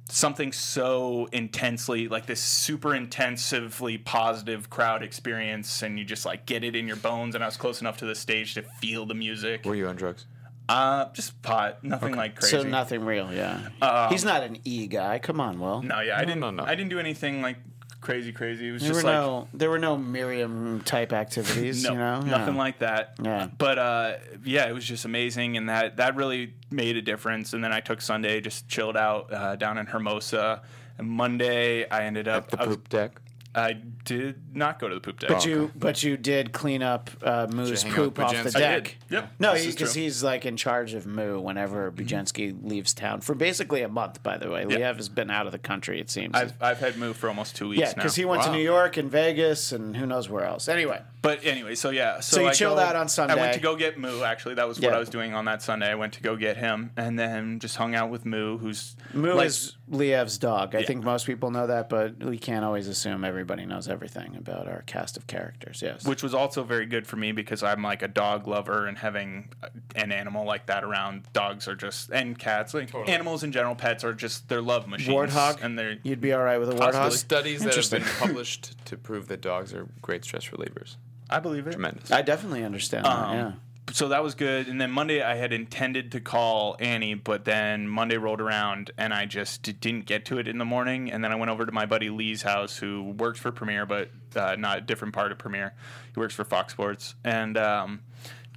something 0.09 0.51
so 0.53 1.27
intensely, 1.33 2.07
like 2.07 2.25
this 2.27 2.41
super 2.41 2.95
intensively 2.95 3.97
positive 3.97 4.69
crowd 4.69 5.03
experience, 5.03 5.81
and 5.83 5.99
you 5.99 6.05
just 6.05 6.25
like 6.25 6.45
get 6.45 6.63
it 6.63 6.75
in 6.77 6.87
your 6.87 6.97
bones. 6.97 7.35
And 7.35 7.43
I 7.43 7.47
was 7.47 7.57
close 7.57 7.81
enough 7.81 7.97
to 7.97 8.05
the 8.05 8.15
stage 8.15 8.53
to 8.53 8.61
feel 8.61 9.05
the 9.05 9.15
music. 9.15 9.65
Were 9.65 9.75
you 9.75 9.87
on 9.87 9.97
drugs? 9.97 10.25
Uh, 10.69 11.11
just 11.13 11.41
pot, 11.41 11.83
nothing 11.83 12.15
like 12.15 12.35
crazy. 12.39 12.57
So 12.57 12.63
nothing 12.63 13.03
real, 13.03 13.33
yeah. 13.33 14.07
He's 14.09 14.23
not 14.23 14.43
an 14.43 14.57
E 14.63 14.87
guy. 14.87 15.19
Come 15.19 15.39
on, 15.41 15.59
Will. 15.59 15.81
No, 15.81 15.99
yeah, 15.99 16.17
I 16.17 16.21
didn't. 16.25 16.39
no, 16.39 16.49
no. 16.51 16.63
I 16.63 16.75
didn't 16.75 16.89
do 16.89 16.99
anything 16.99 17.41
like 17.41 17.57
crazy, 17.99 18.31
crazy. 18.31 18.69
It 18.69 18.71
was 18.71 18.81
there 18.81 18.91
just 18.93 19.03
were 19.03 19.09
like 19.11 19.19
no 19.19 19.47
there 19.53 19.69
were 19.69 19.79
no 19.79 19.97
Miriam 19.97 20.81
type 20.85 21.11
activities. 21.13 21.83
no, 21.85 21.91
you 21.91 21.97
know, 21.97 22.21
nothing 22.21 22.55
Yeah. 22.55 22.59
like 22.59 22.79
that. 22.79 23.15
Yeah. 23.21 23.47
But 23.57 23.77
uh, 23.79 24.13
yeah, 24.45 24.67
it 24.69 24.73
was 24.73 24.85
just 24.85 25.03
amazing, 25.05 25.57
and 25.57 25.67
that 25.69 25.97
that 25.97 26.15
really 26.15 26.53
made 26.69 26.95
a 26.95 27.01
difference. 27.01 27.53
And 27.53 27.63
then 27.63 27.73
I 27.73 27.79
took 27.81 27.99
Sunday, 28.01 28.39
just 28.39 28.67
chilled 28.69 28.95
out 28.97 29.33
uh, 29.33 29.55
down 29.57 29.77
in 29.77 29.87
Hermosa. 29.87 30.61
And 30.97 31.09
Monday, 31.09 31.89
I 31.89 32.03
ended 32.03 32.27
up. 32.27 32.49
The 32.51 32.61
I, 32.61 32.65
was- 32.65 32.77
poop 32.77 32.89
deck. 32.89 33.19
I 33.53 33.73
did 33.73 34.55
not 34.55 34.79
go 34.79 34.87
to 34.87 34.95
the 34.95 35.01
poop 35.01 35.19
deck. 35.19 35.29
But 35.29 35.45
you, 35.45 35.71
but 35.75 36.03
you 36.03 36.15
did 36.17 36.53
clean 36.53 36.81
up 36.81 37.09
uh, 37.21 37.47
Moo's 37.51 37.83
hang 37.83 37.91
out 37.91 37.95
poop 37.95 38.17
with 38.17 38.27
off 38.27 38.31
the 38.43 38.49
Bujenski? 38.49 38.55
I 38.55 38.59
deck. 38.59 38.83
did. 38.83 39.13
Yep. 39.15 39.31
No, 39.39 39.53
This 39.53 39.65
is 39.65 39.75
because 39.75 39.93
true. 39.93 40.01
he's 40.03 40.23
like 40.23 40.45
in 40.45 40.55
charge 40.57 40.93
of 40.93 41.05
Moo 41.05 41.39
whenever 41.39 41.91
Bujenski 41.91 42.57
leaves 42.63 42.93
town 42.93 43.19
for 43.21 43.35
basically 43.35 43.81
a 43.81 43.89
month. 43.89 44.23
By 44.23 44.37
the 44.37 44.49
way, 44.49 44.63
Liev 44.63 44.95
has 44.97 45.09
been 45.09 45.29
out 45.29 45.45
of 45.47 45.51
the 45.51 45.59
country. 45.59 45.99
It 45.99 46.09
seems. 46.09 46.33
I've, 46.33 46.53
I've 46.61 46.79
had 46.79 46.97
Moo 46.97 47.13
for 47.13 47.27
almost 47.27 47.55
two 47.57 47.69
weeks 47.69 47.79
yeah, 47.81 47.87
now. 47.89 47.93
because 47.95 48.15
he 48.15 48.23
went 48.25 48.43
to 48.43 48.49
Wow. 48.49 48.55
New 48.55 48.63
York 48.63 48.97
and 48.97 49.11
Vegas 49.11 49.71
and 49.73 49.95
who 49.97 50.05
knows 50.05 50.29
where 50.29 50.45
else. 50.45 50.67
Anyway, 50.69 51.01
But 51.21 51.45
anyway, 51.45 51.75
so 51.75 51.91
yeah. 51.91 52.19
So, 52.19 52.37
So 52.37 52.41
you 52.41 52.47
I 52.47 52.53
chilled 52.53 52.77
go- 52.77 52.83
out 52.83 52.95
on 52.95 53.07
Sunday. 53.07 53.33
I 53.35 53.37
went 53.37 53.53
to 53.53 53.59
go 53.59 53.75
get 53.75 53.99
Moo. 53.99 54.23
Actually, 54.23 54.55
that 54.55 54.67
was 54.67 54.79
what 54.79 54.91
I 54.93 54.97
was 54.97 55.07
doing 55.09 55.35
on 55.35 55.45
that 55.45 55.61
Sunday. 55.61 55.87
I 55.87 55.93
went 55.95 56.13
to 56.13 56.21
go 56.21 56.35
get 56.35 56.57
him, 56.57 56.91
and 56.97 57.19
then 57.19 57.59
just 57.59 57.75
hung 57.75 57.93
out 57.93 58.09
with 58.09 58.25
Moo, 58.25 58.57
who's 58.57 58.95
Moo 59.13 59.33
like- 59.35 59.45
is 59.47 59.77
Liev's 59.87 60.37
dog. 60.39 60.73
I 60.73 60.81
think 60.83 61.03
most 61.03 61.25
people 61.27 61.51
know 61.51 61.67
that, 61.67 61.89
but 61.89 62.17
we 62.23 62.37
can't 62.39 62.65
always 62.65 62.87
assume 62.87 63.23
everybody 63.23 63.65
knows 63.65 63.87
everything 63.87 64.35
about 64.35 64.67
our 64.67 64.81
cast 64.87 65.15
of 65.17 65.27
characters. 65.27 65.81
Yes. 65.83 66.05
which 66.07 66.23
was 66.23 66.33
also 66.33 66.63
very 66.63 66.85
good 66.87 67.05
for 67.05 67.17
me 67.17 67.31
because 67.33 67.61
I'm 67.61 67.83
like 67.83 68.01
a 68.01 68.07
dog 68.07 68.47
lover 68.47 68.87
and 68.87 68.97
having 68.97 69.49
uh, 69.61 69.67
an 69.95 70.11
animal 70.11 70.45
like 70.45 70.65
that 70.67 70.83
around. 70.83 71.25
Dogs 71.33 71.67
are 71.67 71.75
just 71.75 72.09
and 72.11 72.37
cats, 72.39 72.73
like 72.73 72.93
animals 73.07 73.43
in 73.43 73.51
general, 73.51 73.75
pets 73.75 74.03
are 74.03 74.13
just 74.13 74.49
they're 74.49 74.61
love 74.61 74.87
machines. 74.87 75.13
warthog. 75.13 75.61
and 75.63 75.77
they're 75.77 75.97
You'd 76.03 76.21
be 76.21 76.33
all 76.33 76.41
right 76.43 76.57
with 76.57 76.69
a 76.69 76.73
warthog. 76.73 77.11
studies 77.11 77.63
that 77.63 77.75
have 77.75 77.91
been 77.91 78.03
published 78.19 78.83
to 78.85 78.97
prove 78.97 79.27
that 79.27 79.41
dogs 79.41 79.71
are 79.73 79.87
great 80.01 80.23
stress 80.23 80.47
relievers. 80.47 80.95
I 81.31 81.39
believe 81.39 81.67
it. 81.67 81.71
Tremendous. 81.71 82.11
I 82.11 82.21
definitely 82.21 82.63
understand 82.63 83.05
that. 83.05 83.09
Um, 83.11 83.35
Yeah. 83.37 83.51
so 83.93 84.07
that 84.09 84.21
was 84.23 84.35
good. 84.35 84.67
And 84.67 84.79
then 84.79 84.91
Monday, 84.91 85.21
I 85.21 85.35
had 85.35 85.51
intended 85.53 86.11
to 86.13 86.19
call 86.19 86.75
Annie, 86.79 87.13
but 87.15 87.45
then 87.45 87.87
Monday 87.87 88.17
rolled 88.17 88.41
around 88.41 88.91
and 88.97 89.13
I 89.13 89.25
just 89.25 89.63
d- 89.63 89.73
didn't 89.73 90.05
get 90.05 90.25
to 90.25 90.37
it 90.39 90.47
in 90.47 90.57
the 90.57 90.65
morning. 90.65 91.11
And 91.11 91.23
then 91.23 91.31
I 91.31 91.35
went 91.35 91.49
over 91.51 91.65
to 91.65 91.71
my 91.71 91.85
buddy 91.85 92.09
Lee's 92.09 92.41
house, 92.43 92.77
who 92.77 93.11
works 93.17 93.39
for 93.39 93.51
Premiere, 93.51 93.85
but 93.85 94.09
uh, 94.35 94.55
not 94.57 94.77
a 94.77 94.81
different 94.81 95.13
part 95.13 95.31
of 95.31 95.37
Premiere. 95.39 95.73
He 96.13 96.19
works 96.19 96.33
for 96.35 96.43
Fox 96.45 96.73
Sports, 96.73 97.15
and 97.23 97.57
um, 97.57 98.01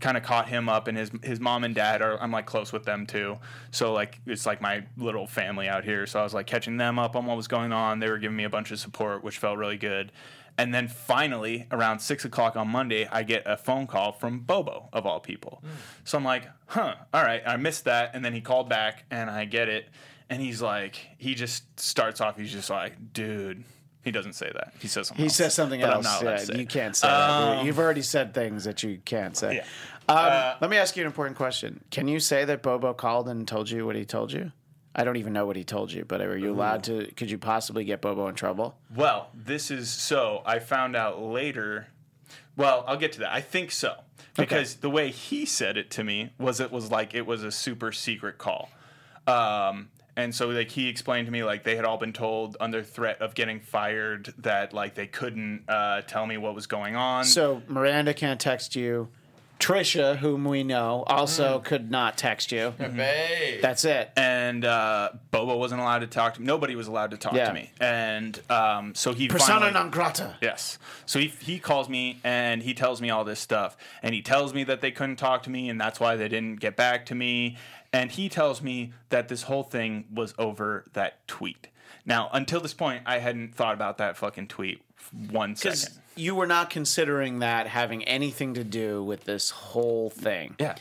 kind 0.00 0.16
of 0.16 0.22
caught 0.22 0.48
him 0.48 0.68
up. 0.68 0.86
And 0.88 0.96
his 0.98 1.10
his 1.22 1.40
mom 1.40 1.64
and 1.64 1.74
dad 1.74 2.02
are 2.02 2.20
I'm 2.20 2.30
like 2.30 2.46
close 2.46 2.72
with 2.72 2.84
them 2.84 3.06
too. 3.06 3.38
So 3.70 3.92
like 3.92 4.20
it's 4.26 4.46
like 4.46 4.60
my 4.60 4.84
little 4.96 5.26
family 5.26 5.68
out 5.68 5.84
here. 5.84 6.06
So 6.06 6.20
I 6.20 6.22
was 6.22 6.34
like 6.34 6.46
catching 6.46 6.76
them 6.76 6.98
up 6.98 7.16
on 7.16 7.26
what 7.26 7.36
was 7.36 7.48
going 7.48 7.72
on. 7.72 7.98
They 8.00 8.08
were 8.10 8.18
giving 8.18 8.36
me 8.36 8.44
a 8.44 8.50
bunch 8.50 8.70
of 8.70 8.78
support, 8.78 9.24
which 9.24 9.38
felt 9.38 9.58
really 9.58 9.78
good. 9.78 10.12
And 10.56 10.72
then 10.72 10.86
finally, 10.86 11.66
around 11.72 11.98
six 11.98 12.24
o'clock 12.24 12.54
on 12.56 12.68
Monday, 12.68 13.08
I 13.10 13.24
get 13.24 13.42
a 13.44 13.56
phone 13.56 13.86
call 13.88 14.12
from 14.12 14.40
Bobo, 14.40 14.88
of 14.92 15.04
all 15.04 15.18
people. 15.18 15.58
Hmm. 15.62 15.70
So 16.04 16.16
I'm 16.18 16.24
like, 16.24 16.44
huh, 16.66 16.94
all 17.12 17.22
right, 17.22 17.42
I 17.44 17.56
missed 17.56 17.84
that. 17.86 18.12
And 18.14 18.24
then 18.24 18.32
he 18.32 18.40
called 18.40 18.68
back 18.68 19.04
and 19.10 19.28
I 19.28 19.46
get 19.46 19.68
it. 19.68 19.86
And 20.30 20.40
he's 20.40 20.62
like, 20.62 20.96
he 21.18 21.34
just 21.34 21.78
starts 21.78 22.20
off, 22.20 22.38
he's 22.38 22.52
just 22.52 22.70
like, 22.70 23.12
dude, 23.12 23.64
he 24.04 24.10
doesn't 24.10 24.34
say 24.34 24.50
that. 24.54 24.74
He 24.80 24.86
says 24.86 25.08
something 25.08 25.22
He 25.22 25.26
else. 25.28 25.36
says 25.36 25.54
something 25.54 25.80
but 25.80 25.90
I'm 25.90 25.96
else. 26.04 26.22
not 26.22 26.48
Yeah, 26.50 26.56
you 26.56 26.66
can't 26.66 26.94
say 26.94 27.08
that. 27.08 27.30
Um, 27.58 27.66
you've 27.66 27.78
already 27.78 28.02
said 28.02 28.32
things 28.32 28.64
that 28.64 28.82
you 28.82 29.00
can't 29.04 29.36
say. 29.36 29.56
Yeah. 29.56 29.62
Um, 30.08 30.16
uh, 30.18 30.54
let 30.60 30.70
me 30.70 30.76
ask 30.76 30.96
you 30.96 31.02
an 31.02 31.06
important 31.06 31.36
question. 31.36 31.82
Can 31.90 32.06
you 32.06 32.20
say 32.20 32.44
that 32.44 32.62
Bobo 32.62 32.92
called 32.94 33.28
and 33.28 33.48
told 33.48 33.70
you 33.70 33.86
what 33.86 33.96
he 33.96 34.04
told 34.04 34.32
you? 34.32 34.52
I 34.94 35.04
don't 35.04 35.16
even 35.16 35.32
know 35.32 35.44
what 35.46 35.56
he 35.56 35.64
told 35.64 35.92
you, 35.92 36.04
but 36.04 36.20
are 36.20 36.36
you 36.36 36.52
allowed 36.52 36.84
to? 36.84 37.06
Could 37.16 37.30
you 37.30 37.38
possibly 37.38 37.84
get 37.84 38.00
Bobo 38.00 38.28
in 38.28 38.34
trouble? 38.34 38.76
Well, 38.94 39.28
this 39.34 39.70
is 39.70 39.90
so 39.90 40.42
I 40.46 40.60
found 40.60 40.94
out 40.94 41.20
later. 41.20 41.88
Well, 42.56 42.84
I'll 42.86 42.96
get 42.96 43.12
to 43.12 43.20
that. 43.20 43.32
I 43.32 43.40
think 43.40 43.72
so. 43.72 43.96
Because 44.36 44.76
the 44.76 44.90
way 44.90 45.10
he 45.10 45.46
said 45.46 45.76
it 45.76 45.90
to 45.92 46.04
me 46.04 46.30
was 46.38 46.60
it 46.60 46.72
was 46.72 46.90
like 46.90 47.14
it 47.14 47.26
was 47.26 47.42
a 47.42 47.52
super 47.52 47.92
secret 47.92 48.38
call. 48.38 48.70
Um, 49.26 49.90
and 50.16 50.34
so 50.34 50.48
like 50.48 50.70
he 50.70 50.88
explained 50.88 51.26
to 51.26 51.32
me 51.32 51.42
like 51.44 51.64
they 51.64 51.76
had 51.76 51.84
all 51.84 51.98
been 51.98 52.12
told 52.12 52.56
under 52.60 52.82
threat 52.82 53.20
of 53.20 53.34
getting 53.34 53.60
fired 53.60 54.32
that 54.38 54.72
like 54.72 54.94
they 54.94 55.06
couldn't 55.06 55.64
uh, 55.68 56.02
tell 56.02 56.26
me 56.26 56.36
what 56.36 56.54
was 56.54 56.66
going 56.66 56.96
on. 56.96 57.24
So 57.24 57.62
Miranda 57.68 58.14
can't 58.14 58.40
text 58.40 58.76
you. 58.76 59.08
Trisha, 59.60 60.16
whom 60.16 60.44
we 60.44 60.62
know, 60.62 61.04
also 61.06 61.58
Mm. 61.58 61.64
could 61.64 61.90
not 61.90 62.18
text 62.18 62.52
you. 62.52 62.74
Babe. 62.78 63.62
That's 63.62 63.84
it. 63.84 64.10
and 64.16 64.64
uh, 64.64 65.10
Bobo 65.30 65.56
wasn't 65.56 65.80
allowed 65.80 66.00
to 66.00 66.06
talk 66.06 66.34
to 66.34 66.40
me. 66.40 66.46
Nobody 66.46 66.74
was 66.76 66.86
allowed 66.86 67.12
to 67.12 67.16
talk 67.16 67.32
Yeah. 67.34 67.46
to 67.48 67.52
me. 67.54 67.70
And 67.80 68.38
um, 68.50 68.94
so 68.94 69.12
he 69.14 69.28
Persona 69.28 69.60
finally, 69.60 69.72
non 69.72 69.90
grata. 69.90 70.36
Yes. 70.42 70.78
So 71.06 71.18
he, 71.18 71.28
he 71.28 71.58
calls 71.58 71.88
me 71.88 72.20
and 72.24 72.62
he 72.62 72.74
tells 72.74 73.00
me 73.00 73.10
all 73.10 73.24
this 73.24 73.40
stuff. 73.40 73.76
And 74.02 74.14
he 74.14 74.22
tells 74.22 74.52
me 74.52 74.64
that 74.64 74.80
they 74.80 74.90
couldn't 74.90 75.16
talk 75.16 75.42
to 75.44 75.50
me 75.50 75.68
and 75.70 75.80
that's 75.80 75.98
why 75.98 76.16
they 76.16 76.28
didn't 76.28 76.56
get 76.60 76.76
back 76.76 77.06
to 77.06 77.14
me. 77.14 77.56
And 77.92 78.10
he 78.10 78.28
tells 78.28 78.60
me 78.60 78.92
that 79.10 79.28
this 79.28 79.42
whole 79.44 79.62
thing 79.62 80.04
was 80.12 80.34
over 80.36 80.84
that 80.92 81.26
tweet. 81.28 81.68
Now, 82.04 82.28
until 82.32 82.60
this 82.60 82.74
point, 82.74 83.02
I 83.06 83.18
hadn't 83.20 83.54
thought 83.54 83.72
about 83.72 83.96
that 83.98 84.16
fucking 84.18 84.48
tweet 84.48 84.82
one 85.12 85.54
Because 85.54 85.98
you 86.16 86.34
were 86.34 86.46
not 86.46 86.70
considering 86.70 87.40
that 87.40 87.66
having 87.66 88.04
anything 88.04 88.54
to 88.54 88.64
do 88.64 89.02
with 89.02 89.24
this 89.24 89.50
whole 89.50 90.10
thing. 90.10 90.56
Yeah. 90.58 90.76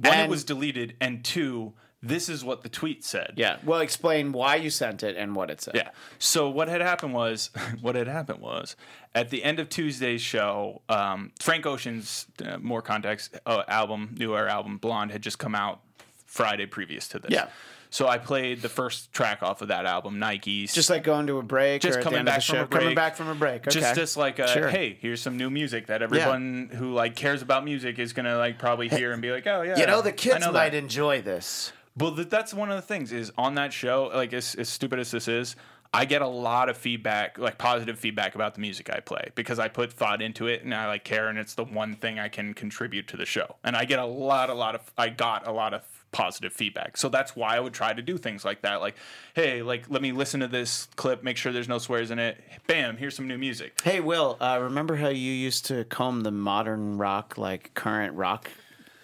One, 0.00 0.18
it 0.18 0.30
was 0.30 0.44
deleted. 0.44 0.94
And 1.00 1.22
two, 1.22 1.74
this 2.02 2.28
is 2.28 2.44
what 2.44 2.62
the 2.62 2.68
tweet 2.68 3.04
said. 3.04 3.34
Yeah. 3.36 3.58
Well, 3.64 3.80
explain 3.80 4.32
why 4.32 4.56
you 4.56 4.70
sent 4.70 5.02
it 5.02 5.16
and 5.16 5.36
what 5.36 5.50
it 5.50 5.60
said. 5.60 5.74
Yeah. 5.74 5.90
So 6.18 6.48
what 6.48 6.68
had 6.68 6.80
happened 6.80 7.14
was, 7.14 7.50
what 7.80 7.94
had 7.94 8.08
happened 8.08 8.40
was, 8.40 8.76
at 9.14 9.30
the 9.30 9.44
end 9.44 9.60
of 9.60 9.68
Tuesday's 9.68 10.22
show, 10.22 10.82
um, 10.88 11.32
Frank 11.40 11.66
Ocean's 11.66 12.26
uh, 12.44 12.58
more 12.58 12.82
context 12.82 13.38
uh, 13.46 13.62
album, 13.68 14.14
newer 14.18 14.48
album, 14.48 14.78
Blonde, 14.78 15.12
had 15.12 15.22
just 15.22 15.38
come 15.38 15.54
out 15.54 15.80
Friday 16.26 16.66
previous 16.66 17.08
to 17.08 17.18
this. 17.18 17.30
Yeah. 17.30 17.48
So 17.92 18.08
I 18.08 18.16
played 18.16 18.62
the 18.62 18.70
first 18.70 19.12
track 19.12 19.42
off 19.42 19.60
of 19.60 19.68
that 19.68 19.84
album, 19.84 20.16
Nikes. 20.16 20.72
Just 20.72 20.88
like 20.88 21.04
going 21.04 21.26
to 21.26 21.36
a 21.36 21.42
break 21.42 21.82
Just 21.82 21.98
or 21.98 22.02
coming 22.02 22.14
the 22.14 22.18
end 22.20 22.28
of 22.30 22.34
back 22.36 22.42
from 22.42 22.58
a 22.58 22.66
break. 22.66 22.80
Coming 22.80 22.94
back 22.94 23.16
from 23.16 23.28
a 23.28 23.34
break. 23.34 23.66
Okay. 23.68 23.80
just 23.80 23.94
just 23.94 24.16
like 24.16 24.38
a, 24.38 24.48
Sure. 24.48 24.68
hey, 24.68 24.96
here's 24.98 25.20
some 25.20 25.36
new 25.36 25.50
music 25.50 25.88
that 25.88 26.00
everyone 26.00 26.70
who 26.72 26.94
like 26.94 27.16
cares 27.16 27.42
about 27.42 27.64
music 27.66 27.98
is 27.98 28.14
gonna 28.14 28.38
like 28.38 28.58
probably 28.58 28.88
hear 28.88 29.12
and 29.12 29.20
be 29.20 29.30
like, 29.30 29.46
oh 29.46 29.60
yeah, 29.60 29.78
You 29.78 29.86
know, 29.86 30.00
the 30.00 30.10
kids 30.10 30.40
know 30.40 30.52
might 30.52 30.70
that. 30.70 30.78
enjoy 30.78 31.20
this. 31.20 31.72
Well, 31.94 32.12
that's 32.12 32.54
one 32.54 32.70
of 32.70 32.76
the 32.76 32.82
things 32.82 33.12
is 33.12 33.30
on 33.36 33.56
that 33.56 33.74
show, 33.74 34.10
like 34.14 34.32
as, 34.32 34.54
as 34.54 34.70
stupid 34.70 34.98
as 34.98 35.10
this 35.10 35.28
is, 35.28 35.54
I 35.92 36.06
get 36.06 36.22
a 36.22 36.26
lot 36.26 36.70
of 36.70 36.78
feedback, 36.78 37.36
like 37.36 37.58
positive 37.58 37.98
feedback 37.98 38.34
about 38.34 38.54
the 38.54 38.62
music 38.62 38.88
I 38.90 39.00
play 39.00 39.28
because 39.34 39.58
I 39.58 39.68
put 39.68 39.92
thought 39.92 40.22
into 40.22 40.46
it 40.46 40.64
and 40.64 40.74
I 40.74 40.86
like 40.86 41.04
care 41.04 41.28
and 41.28 41.38
it's 41.38 41.52
the 41.52 41.64
one 41.64 41.94
thing 41.96 42.18
I 42.18 42.28
can 42.28 42.54
contribute 42.54 43.08
to 43.08 43.18
the 43.18 43.26
show. 43.26 43.56
And 43.62 43.76
I 43.76 43.84
get 43.84 43.98
a 43.98 44.06
lot, 44.06 44.48
a 44.48 44.54
lot 44.54 44.74
of, 44.74 44.80
I 44.96 45.10
got 45.10 45.46
a 45.46 45.52
lot 45.52 45.74
of 45.74 45.82
positive 46.12 46.52
feedback. 46.52 46.96
So 46.96 47.08
that's 47.08 47.34
why 47.34 47.56
I 47.56 47.60
would 47.60 47.72
try 47.72 47.92
to 47.92 48.02
do 48.02 48.18
things 48.18 48.44
like 48.44 48.62
that. 48.62 48.80
Like, 48.80 48.94
hey, 49.34 49.62
like 49.62 49.90
let 49.90 50.02
me 50.02 50.12
listen 50.12 50.40
to 50.40 50.48
this 50.48 50.86
clip, 50.96 51.22
make 51.22 51.36
sure 51.36 51.52
there's 51.52 51.68
no 51.68 51.78
swears 51.78 52.10
in 52.10 52.18
it. 52.18 52.38
Bam, 52.66 52.96
here's 52.96 53.16
some 53.16 53.26
new 53.26 53.38
music. 53.38 53.80
Hey, 53.82 54.00
Will, 54.00 54.36
uh, 54.40 54.58
remember 54.62 54.96
how 54.96 55.08
you 55.08 55.32
used 55.32 55.66
to 55.66 55.84
comb 55.84 56.20
the 56.20 56.30
modern 56.30 56.98
rock, 56.98 57.36
like 57.38 57.74
current 57.74 58.14
rock 58.14 58.50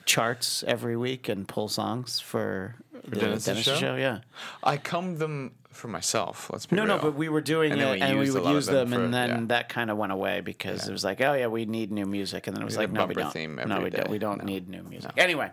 charts 0.04 0.64
every 0.66 0.96
week 0.96 1.28
and 1.28 1.46
pull 1.48 1.68
songs 1.68 2.20
for 2.20 2.76
the 3.04 3.16
Dennis's 3.20 3.44
Dennis 3.44 3.64
show? 3.64 3.76
show? 3.76 3.96
Yeah. 3.96 4.20
I 4.62 4.76
combed 4.76 5.18
them 5.18 5.52
for 5.78 5.88
myself. 5.88 6.50
Let's 6.52 6.66
be 6.66 6.76
No, 6.76 6.82
real. 6.84 6.96
no, 6.96 7.02
but 7.02 7.14
we 7.14 7.28
were 7.28 7.40
doing 7.40 7.72
And 7.72 7.80
it, 7.80 7.90
we 7.92 8.00
and 8.00 8.18
we 8.18 8.30
would 8.30 8.44
use 8.44 8.66
them 8.66 8.90
them, 8.90 8.92
and 8.92 9.04
for- 9.06 9.10
then 9.12 9.28
yeah. 9.30 9.44
that 9.48 9.68
kind 9.68 9.90
of 9.90 9.96
went 9.96 10.12
away 10.12 10.40
because 10.40 10.88
it 10.88 10.92
was 10.92 11.04
like, 11.04 11.20
oh 11.20 11.32
yeah, 11.34 11.46
we 11.46 11.64
need 11.64 11.90
new 11.92 12.04
music, 12.04 12.46
and 12.46 12.56
then 12.56 12.62
it 12.62 12.64
was 12.66 12.76
We 12.76 12.84
like, 12.84 12.92
no, 12.92 13.06
we 13.06 13.14
don't. 13.14 13.32
theme 13.32 13.54
no, 13.56 13.62
every 13.76 13.84
we 13.84 13.90
don't. 13.90 14.10
We 14.10 14.18
don't 14.18 14.38
No. 14.38 14.44
need 14.44 14.68
new 14.68 14.82
music. 14.82 15.12
Anyway, 15.16 15.50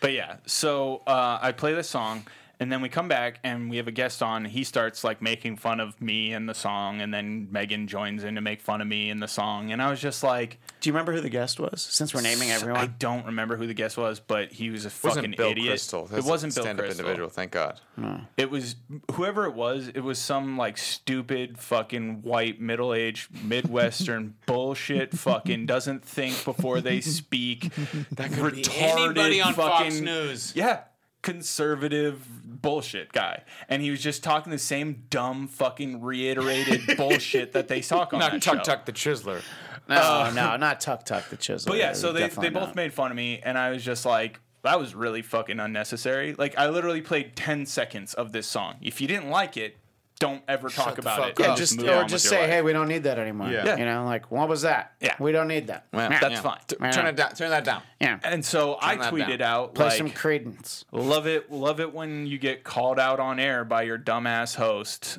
But 0.00 0.12
yeah, 0.12 0.36
so 0.46 1.02
uh, 1.06 1.38
I 1.40 1.52
play 1.52 1.74
this 1.74 1.88
song, 1.88 2.26
and 2.58 2.70
then 2.72 2.80
we 2.80 2.88
come 2.88 3.08
back 3.08 3.38
and 3.44 3.68
we 3.68 3.76
have 3.76 3.86
a 3.88 3.92
guest 3.92 4.22
on. 4.22 4.44
He 4.46 4.64
starts 4.64 5.04
like 5.04 5.20
making 5.20 5.56
fun 5.56 5.78
of 5.80 6.00
me 6.00 6.32
and 6.32 6.48
the 6.48 6.54
song, 6.54 7.00
and 7.00 7.12
then 7.12 7.48
Meghan 7.52 7.86
joins 7.86 8.24
in 8.24 8.34
to 8.36 8.40
make 8.40 8.60
fun 8.60 8.80
of 8.80 8.86
me 8.86 9.10
and 9.10 9.22
the 9.22 9.28
song. 9.28 9.72
And 9.72 9.82
I 9.82 9.90
was 9.90 10.00
just 10.00 10.22
like, 10.22 10.58
do 10.80 10.88
you 10.88 10.92
remember 10.94 11.12
who 11.12 11.20
the 11.20 11.28
guest 11.28 11.60
was? 11.60 11.82
Since 11.82 12.14
we're 12.14 12.22
naming 12.22 12.50
everyone, 12.50 12.80
I 12.80 12.86
don't 12.86 13.26
remember 13.26 13.56
who 13.56 13.66
the 13.66 13.74
guest 13.74 13.96
was, 13.98 14.20
but 14.20 14.52
he 14.52 14.70
was 14.70 14.84
a 14.84 14.88
It 14.88 14.92
fucking 14.92 15.16
wasn't 15.16 15.36
Bill 15.36 15.50
idiot. 15.50 15.68
Crystal. 15.68 16.04
It 16.04 16.10
That's 16.10 16.26
a 16.26 16.28
wasn't 16.28 16.54
Bill 16.54 16.64
stand-up 16.64 16.84
Crystal. 16.86 17.04
individual. 17.04 17.28
Thank 17.28 17.52
God. 17.52 17.80
No. 17.96 18.20
It 18.36 18.50
was 18.50 18.76
whoever 19.12 19.44
it 19.46 19.54
was. 19.54 19.88
It 19.88 20.00
was 20.00 20.18
some 20.18 20.56
like 20.56 20.78
stupid 20.78 21.58
fucking 21.58 22.22
white 22.22 22.60
middle 22.60 22.94
aged 22.94 23.44
midwestern 23.44 24.34
bullshit. 24.46 25.12
Fucking 25.16 25.66
doesn't 25.66 26.04
think 26.04 26.44
before 26.44 26.80
they 26.80 27.00
speak. 27.00 27.72
that 28.12 28.32
could 28.32 28.54
be 28.54 28.64
anybody 28.76 29.40
on 29.40 29.54
Fox 29.54 30.00
News. 30.00 30.52
Yeah, 30.56 30.80
conservative 31.26 32.24
bullshit 32.62 33.10
guy, 33.10 33.42
and 33.68 33.82
he 33.82 33.90
was 33.90 34.00
just 34.00 34.22
talking 34.22 34.52
the 34.52 34.58
same 34.58 35.02
dumb 35.10 35.48
fucking 35.48 36.00
reiterated 36.00 36.96
bullshit 36.96 37.50
that 37.50 37.66
they 37.66 37.80
talk 37.80 38.14
on 38.14 38.20
Not 38.20 38.30
that 38.30 38.42
Tuck 38.42 38.58
show. 38.58 38.62
Tuck 38.62 38.84
the 38.84 38.92
Chiseler. 38.92 39.42
no, 39.88 39.96
uh, 39.96 40.32
no, 40.32 40.56
not 40.56 40.80
Tuck 40.80 41.04
Tuck 41.04 41.28
the 41.28 41.36
Chisel. 41.36 41.72
But 41.72 41.78
yeah, 41.78 41.94
so 41.94 42.12
they, 42.12 42.28
they 42.28 42.48
both 42.48 42.68
not. 42.68 42.76
made 42.76 42.92
fun 42.92 43.10
of 43.10 43.16
me, 43.16 43.40
and 43.42 43.58
I 43.58 43.70
was 43.70 43.84
just 43.84 44.06
like, 44.06 44.38
that 44.62 44.78
was 44.78 44.94
really 44.94 45.20
fucking 45.20 45.58
unnecessary. 45.58 46.34
Like, 46.34 46.56
I 46.56 46.68
literally 46.68 47.00
played 47.00 47.34
10 47.34 47.66
seconds 47.66 48.14
of 48.14 48.30
this 48.30 48.46
song. 48.46 48.76
If 48.80 49.00
you 49.00 49.08
didn't 49.08 49.28
like 49.28 49.56
it, 49.56 49.76
don't 50.18 50.42
ever 50.48 50.68
talk 50.70 50.94
the 50.94 51.00
about 51.02 51.28
it. 51.30 51.38
Yeah, 51.38 51.48
and 51.48 51.56
just 51.56 51.76
move 51.78 51.88
or 51.88 51.94
on 51.96 52.08
just 52.08 52.26
say, 52.28 52.40
life. 52.40 52.50
hey, 52.50 52.62
we 52.62 52.72
don't 52.72 52.88
need 52.88 53.02
that 53.04 53.18
anymore. 53.18 53.50
Yeah. 53.50 53.76
You 53.76 53.84
know, 53.84 54.04
like 54.04 54.30
what 54.30 54.48
was 54.48 54.62
that? 54.62 54.92
Yeah. 55.00 55.14
we 55.18 55.32
don't 55.32 55.48
need 55.48 55.66
that. 55.66 55.86
Well, 55.92 56.10
yeah. 56.10 56.20
That's 56.20 56.40
fine. 56.40 56.58
T- 56.66 56.76
Turn 56.76 57.06
it 57.06 57.16
down. 57.16 57.34
Turn 57.34 57.50
that 57.50 57.64
down. 57.64 57.82
yeah. 58.00 58.18
And 58.22 58.44
so 58.44 58.78
I 58.80 58.92
Turn 58.96 58.98
that 59.00 59.12
tweeted 59.12 59.38
down. 59.38 59.42
out, 59.64 59.74
Play 59.74 59.86
like, 59.86 59.98
some 59.98 60.10
Creedence. 60.10 60.84
love 60.92 61.26
it, 61.26 61.50
love 61.52 61.80
it 61.80 61.92
when 61.92 62.26
you 62.26 62.38
get 62.38 62.64
called 62.64 62.98
out 62.98 63.20
on 63.20 63.38
air 63.38 63.64
by 63.64 63.82
your 63.82 63.98
dumbass 63.98 64.54
host. 64.54 65.18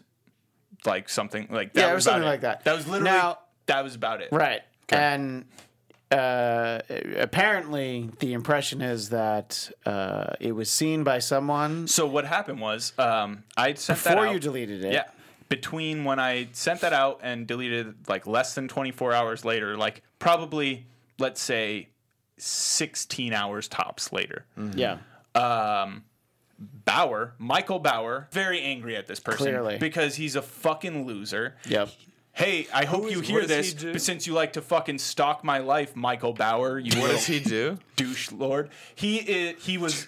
Like 0.86 1.10
something 1.10 1.48
like 1.50 1.74
that. 1.74 1.82
Yeah, 1.82 1.92
it 1.92 1.96
was 1.96 2.06
was 2.06 2.08
about 2.08 2.14
something 2.14 2.28
like 2.30 2.42
that. 2.42 2.64
That 2.64 2.76
was 2.76 2.88
literally, 2.88 3.12
Now- 3.12 3.40
that 3.66 3.84
was 3.84 3.96
about 3.96 4.22
it. 4.22 4.30
Right. 4.32 4.62
And 4.90 5.46
uh, 6.12 6.80
apparently, 7.18 8.10
the 8.20 8.34
impression 8.34 8.82
is 8.82 9.10
that 9.10 9.70
uh, 9.86 10.34
it 10.40 10.54
was 10.54 10.70
seen 10.70 11.04
by 11.04 11.20
someone 11.20 11.88
So 11.88 12.06
what 12.08 12.26
happened 12.26 12.62
was, 12.62 12.94
um, 12.98 13.44
I 13.58 13.74
sent 13.74 14.00
that 14.04 14.12
before 14.12 14.28
out. 14.28 14.34
you 14.34 14.40
deleted 14.40 14.86
it. 14.86 14.94
Yeah. 14.94 15.06
Between 15.50 16.04
when 16.04 16.20
I 16.20 16.50
sent 16.52 16.82
that 16.82 16.94
out 16.94 17.20
and 17.24 17.48
deleted 17.48 18.10
like 18.10 18.28
less 18.28 18.56
than 18.56 18.68
24 18.68 19.14
hours 19.14 19.46
later, 19.46 19.78
like 19.78 20.02
probably 20.20 20.86
let's 21.20 21.42
say 21.42 21.88
16 22.38 23.34
hours 23.34 23.68
tops 23.68 24.12
later. 24.12 24.46
Yeah. 24.76 24.98
Um, 25.36 26.04
Bauer, 26.60 27.34
Michael 27.38 27.80
Bauer, 27.80 28.28
very 28.32 28.62
angry 28.62 28.96
at 28.96 29.08
this 29.08 29.20
person 29.20 29.46
Clearly. 29.46 29.78
because 29.78 30.16
he's 30.16 30.36
a 30.36 30.42
fucking 30.42 31.06
loser. 31.06 31.56
Yep. 31.68 31.90
Hey, 32.38 32.68
I 32.72 32.86
hope 32.86 33.06
is- 33.08 33.12
you 33.14 33.22
hear 33.22 33.42
does 33.42 33.50
he 33.50 33.74
this, 33.74 33.84
but 33.94 34.02
since 34.02 34.28
you 34.28 34.34
like 34.34 34.54
to 34.54 34.62
fucking 34.62 35.00
stalk 35.00 35.44
my 35.44 35.58
life, 35.58 35.96
Michael 35.96 36.34
Bauer, 36.34 36.78
you 36.78 37.02
What 37.02 37.10
does 37.10 37.26
he 37.26 37.40
do? 37.40 37.80
douche 37.96 38.32
lord. 38.32 38.70
He 38.94 39.18
is, 39.18 39.56
he 39.66 39.80
was 39.80 40.06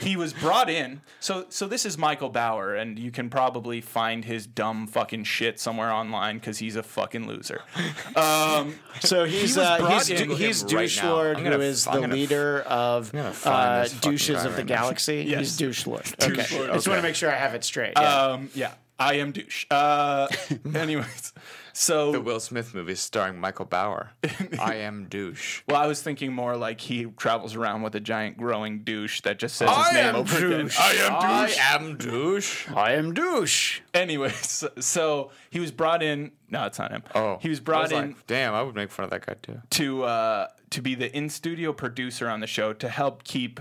he 0.00 0.16
was 0.16 0.32
brought 0.32 0.70
in. 0.70 1.02
So 1.20 1.44
so 1.50 1.66
this 1.66 1.84
is 1.84 1.98
Michael 1.98 2.30
Bauer, 2.30 2.74
and 2.74 2.98
you 2.98 3.10
can 3.10 3.28
probably 3.28 3.82
find 3.82 4.24
his 4.24 4.46
dumb 4.46 4.86
fucking 4.86 5.24
shit 5.24 5.60
somewhere 5.60 5.92
online 5.92 6.38
because 6.38 6.56
he's 6.58 6.76
a 6.76 6.82
fucking 6.82 7.26
loser. 7.26 7.60
Um, 8.16 8.76
So 9.00 9.26
he's 9.26 9.58
was 9.58 9.66
uh, 9.66 9.86
he's, 9.90 10.08
in- 10.08 10.28
du- 10.28 10.34
he's 10.34 10.62
Google 10.62 10.68
him 10.70 10.76
right 10.78 10.82
douche 10.88 11.02
lord, 11.04 11.36
I'm 11.36 11.44
who 11.44 11.50
gonna- 11.50 11.62
is 11.62 11.86
I'm 11.86 11.94
the 11.96 12.00
gonna- 12.00 12.14
leader 12.14 12.60
of 12.62 13.12
gonna 13.12 13.34
uh, 13.44 13.86
douches 14.00 14.36
guy 14.36 14.44
of 14.46 14.52
the 14.52 14.62
right 14.62 14.66
galaxy. 14.66 15.24
Yes. 15.28 15.38
He's 15.40 15.56
douche 15.58 15.86
lord. 15.86 16.04
Douche 16.20 16.54
okay. 16.54 16.70
I 16.70 16.74
just 16.74 16.88
want 16.88 16.98
to 16.98 17.02
make 17.02 17.14
sure 17.16 17.30
I 17.30 17.36
have 17.36 17.54
it 17.54 17.64
straight. 17.64 17.92
Yeah. 17.96 18.22
um, 18.24 18.48
yeah, 18.54 18.72
I 18.98 19.14
am 19.16 19.32
douche. 19.32 19.66
Uh, 19.70 20.28
anyways, 20.74 21.34
so 21.76 22.10
The 22.10 22.20
Will 22.22 22.40
Smith 22.40 22.74
movie 22.74 22.94
starring 22.94 23.38
Michael 23.38 23.66
Bauer. 23.66 24.12
I 24.58 24.76
am 24.76 25.06
douche. 25.10 25.62
Well, 25.68 25.76
I 25.76 25.86
was 25.86 26.00
thinking 26.00 26.32
more 26.32 26.56
like 26.56 26.80
he 26.80 27.04
travels 27.04 27.54
around 27.54 27.82
with 27.82 27.94
a 27.94 28.00
giant 28.00 28.38
growing 28.38 28.82
douche 28.82 29.20
that 29.22 29.38
just 29.38 29.56
says 29.56 29.68
his 29.68 29.92
name 29.92 30.14
over 30.14 30.46
again. 30.46 30.60
douche. 30.60 30.80
I 30.80 30.92
am 30.94 31.18
douche. 31.20 31.58
I 31.58 31.74
am 31.74 31.96
douche. 31.98 32.68
I 32.70 32.92
am 32.92 33.12
douche. 33.12 33.80
Anyways, 33.92 34.48
so, 34.48 34.70
so 34.80 35.30
he 35.50 35.60
was 35.60 35.70
brought 35.70 36.02
in. 36.02 36.32
No, 36.48 36.64
it's 36.64 36.78
not 36.78 36.92
him. 36.92 37.02
Oh, 37.14 37.38
he 37.42 37.50
was 37.50 37.60
brought 37.60 37.92
like, 37.92 38.04
in 38.04 38.16
Damn, 38.26 38.54
I 38.54 38.62
would 38.62 38.74
make 38.74 38.90
fun 38.90 39.04
of 39.04 39.10
that 39.10 39.26
guy 39.26 39.34
too. 39.42 39.60
to 39.70 40.04
uh, 40.04 40.48
to 40.70 40.80
be 40.80 40.94
the 40.94 41.14
in 41.14 41.28
studio 41.28 41.74
producer 41.74 42.28
on 42.30 42.40
the 42.40 42.46
show 42.46 42.72
to 42.72 42.88
help 42.88 43.22
keep 43.24 43.60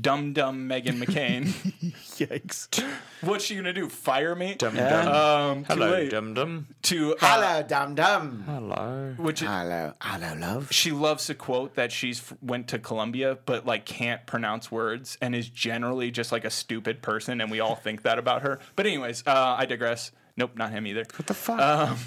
dumb 0.00 0.32
dumb 0.32 0.68
Meghan 0.68 1.02
McCain. 1.02 1.44
Yikes. 2.16 2.82
What's 3.20 3.44
she 3.44 3.56
gonna 3.56 3.72
do? 3.72 3.88
Fire 3.88 4.34
me? 4.34 4.54
Dum 4.54 4.74
Yeah. 4.76 4.88
dum. 5.04 5.12
Um, 5.58 5.64
Hello, 5.64 5.90
late. 5.90 6.10
dum 6.10 6.34
dum. 6.34 6.66
To 6.82 7.12
uh, 7.14 7.16
Hello, 7.20 7.62
dum 7.62 7.94
dum. 7.94 8.42
Hello. 8.46 9.14
which 9.18 9.42
is, 9.42 9.48
Hello, 9.48 9.92
hello, 10.00 10.34
love. 10.38 10.68
she 10.72 10.90
loves 10.92 11.26
to 11.26 11.34
quote 11.34 11.74
that 11.74 11.92
she's 11.92 12.18
f- 12.20 12.36
went 12.42 12.68
to 12.68 12.78
Columbia 12.78 13.38
but 13.46 13.66
like 13.66 13.84
can't 13.86 14.26
pronounce 14.26 14.70
words 14.70 15.16
and 15.20 15.34
is 15.34 15.48
generally 15.48 16.10
just 16.10 16.32
like 16.32 16.44
a 16.44 16.50
stupid 16.50 17.02
person 17.02 17.40
and 17.40 17.50
we 17.50 17.60
all 17.60 17.74
think 17.76 18.02
that 18.02 18.18
about 18.18 18.42
her. 18.42 18.58
But 18.74 18.86
anyways, 18.86 19.22
uh, 19.26 19.56
I 19.58 19.66
digress. 19.66 20.10
Nope, 20.36 20.52
not 20.56 20.70
him 20.70 20.86
either. 20.86 21.04
What 21.16 21.26
the 21.26 21.34
fuck? 21.34 21.60
Um, 21.60 21.98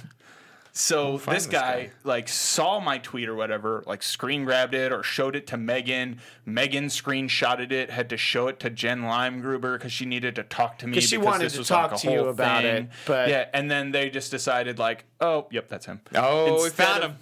so 0.80 1.18
find 1.18 1.36
this 1.36 1.46
this 1.46 1.52
guy, 1.52 1.82
guy. 1.86 1.90
like 2.04 2.28
saw 2.30 2.80
my 2.80 2.98
tweet 3.00 3.28
or 3.28 3.36
whatever, 3.36 3.84
like 3.86 4.02
screen 4.02 4.46
grabbed 4.46 4.74
it 4.74 4.92
or 4.92 5.04
showed 5.04 5.36
it 5.36 5.46
to 5.48 5.58
Meghan. 5.58 6.18
Meghan 6.48 6.86
screenshotted 6.86 7.72
it, 7.72 7.90
had 7.90 8.10
to 8.10 8.18
show 8.18 8.48
it 8.48 8.60
to 8.62 8.70
Jen 8.70 9.02
Limegruber 9.02 9.78
because 9.78 9.92
she 9.92 10.06
needed 10.06 10.36
to 10.36 10.44
talk 10.44 10.78
to 10.80 10.88
me 10.88 10.94
'Cause 10.94 11.04
she 11.04 11.18
because 11.18 11.26
wanted 11.26 11.46
this 11.46 11.54
to 11.54 11.60
was 11.60 11.68
talk 11.68 11.92
like 11.92 12.02
to 12.02 12.12
you 12.12 12.26
about 12.28 12.62
thing. 12.64 12.76
it, 12.86 12.90
but- 13.06 13.30
yeah, 13.30 13.46
and 13.54 13.70
then 13.70 13.92
they 13.92 14.10
just 14.10 14.32
decided 14.32 14.80
like, 14.80 15.06
oh, 15.20 15.48
yep, 15.52 15.68
that's 15.68 15.86
him. 15.86 16.00
oh, 16.16 16.46
we 16.60 16.66
Instead 16.68 16.86
found 16.88 17.04
of- 17.04 17.12
him. 17.12 17.18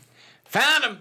Found 0.46 0.84
him. 0.86 1.00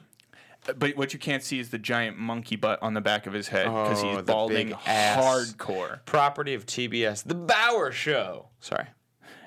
But 0.79 0.97
what 0.97 1.13
you 1.13 1.21
can't 1.21 1.45
see 1.45 1.61
is 1.61 1.71
the 1.71 1.79
giant 1.79 2.19
monkey 2.19 2.57
butt 2.57 2.83
on 2.83 2.95
the 2.95 3.01
back 3.01 3.29
of 3.29 3.33
his 3.33 3.47
head 3.49 3.67
because 3.67 4.03
Oh, 4.03 4.17
he's 4.17 4.23
balding 4.23 4.71
hardcore. 4.71 6.05
Property 6.07 6.55
of 6.55 6.67
TBS, 6.67 7.23
The 7.23 7.37
Bauer 7.37 7.93
Show. 7.93 8.49
Sorry, 8.59 8.87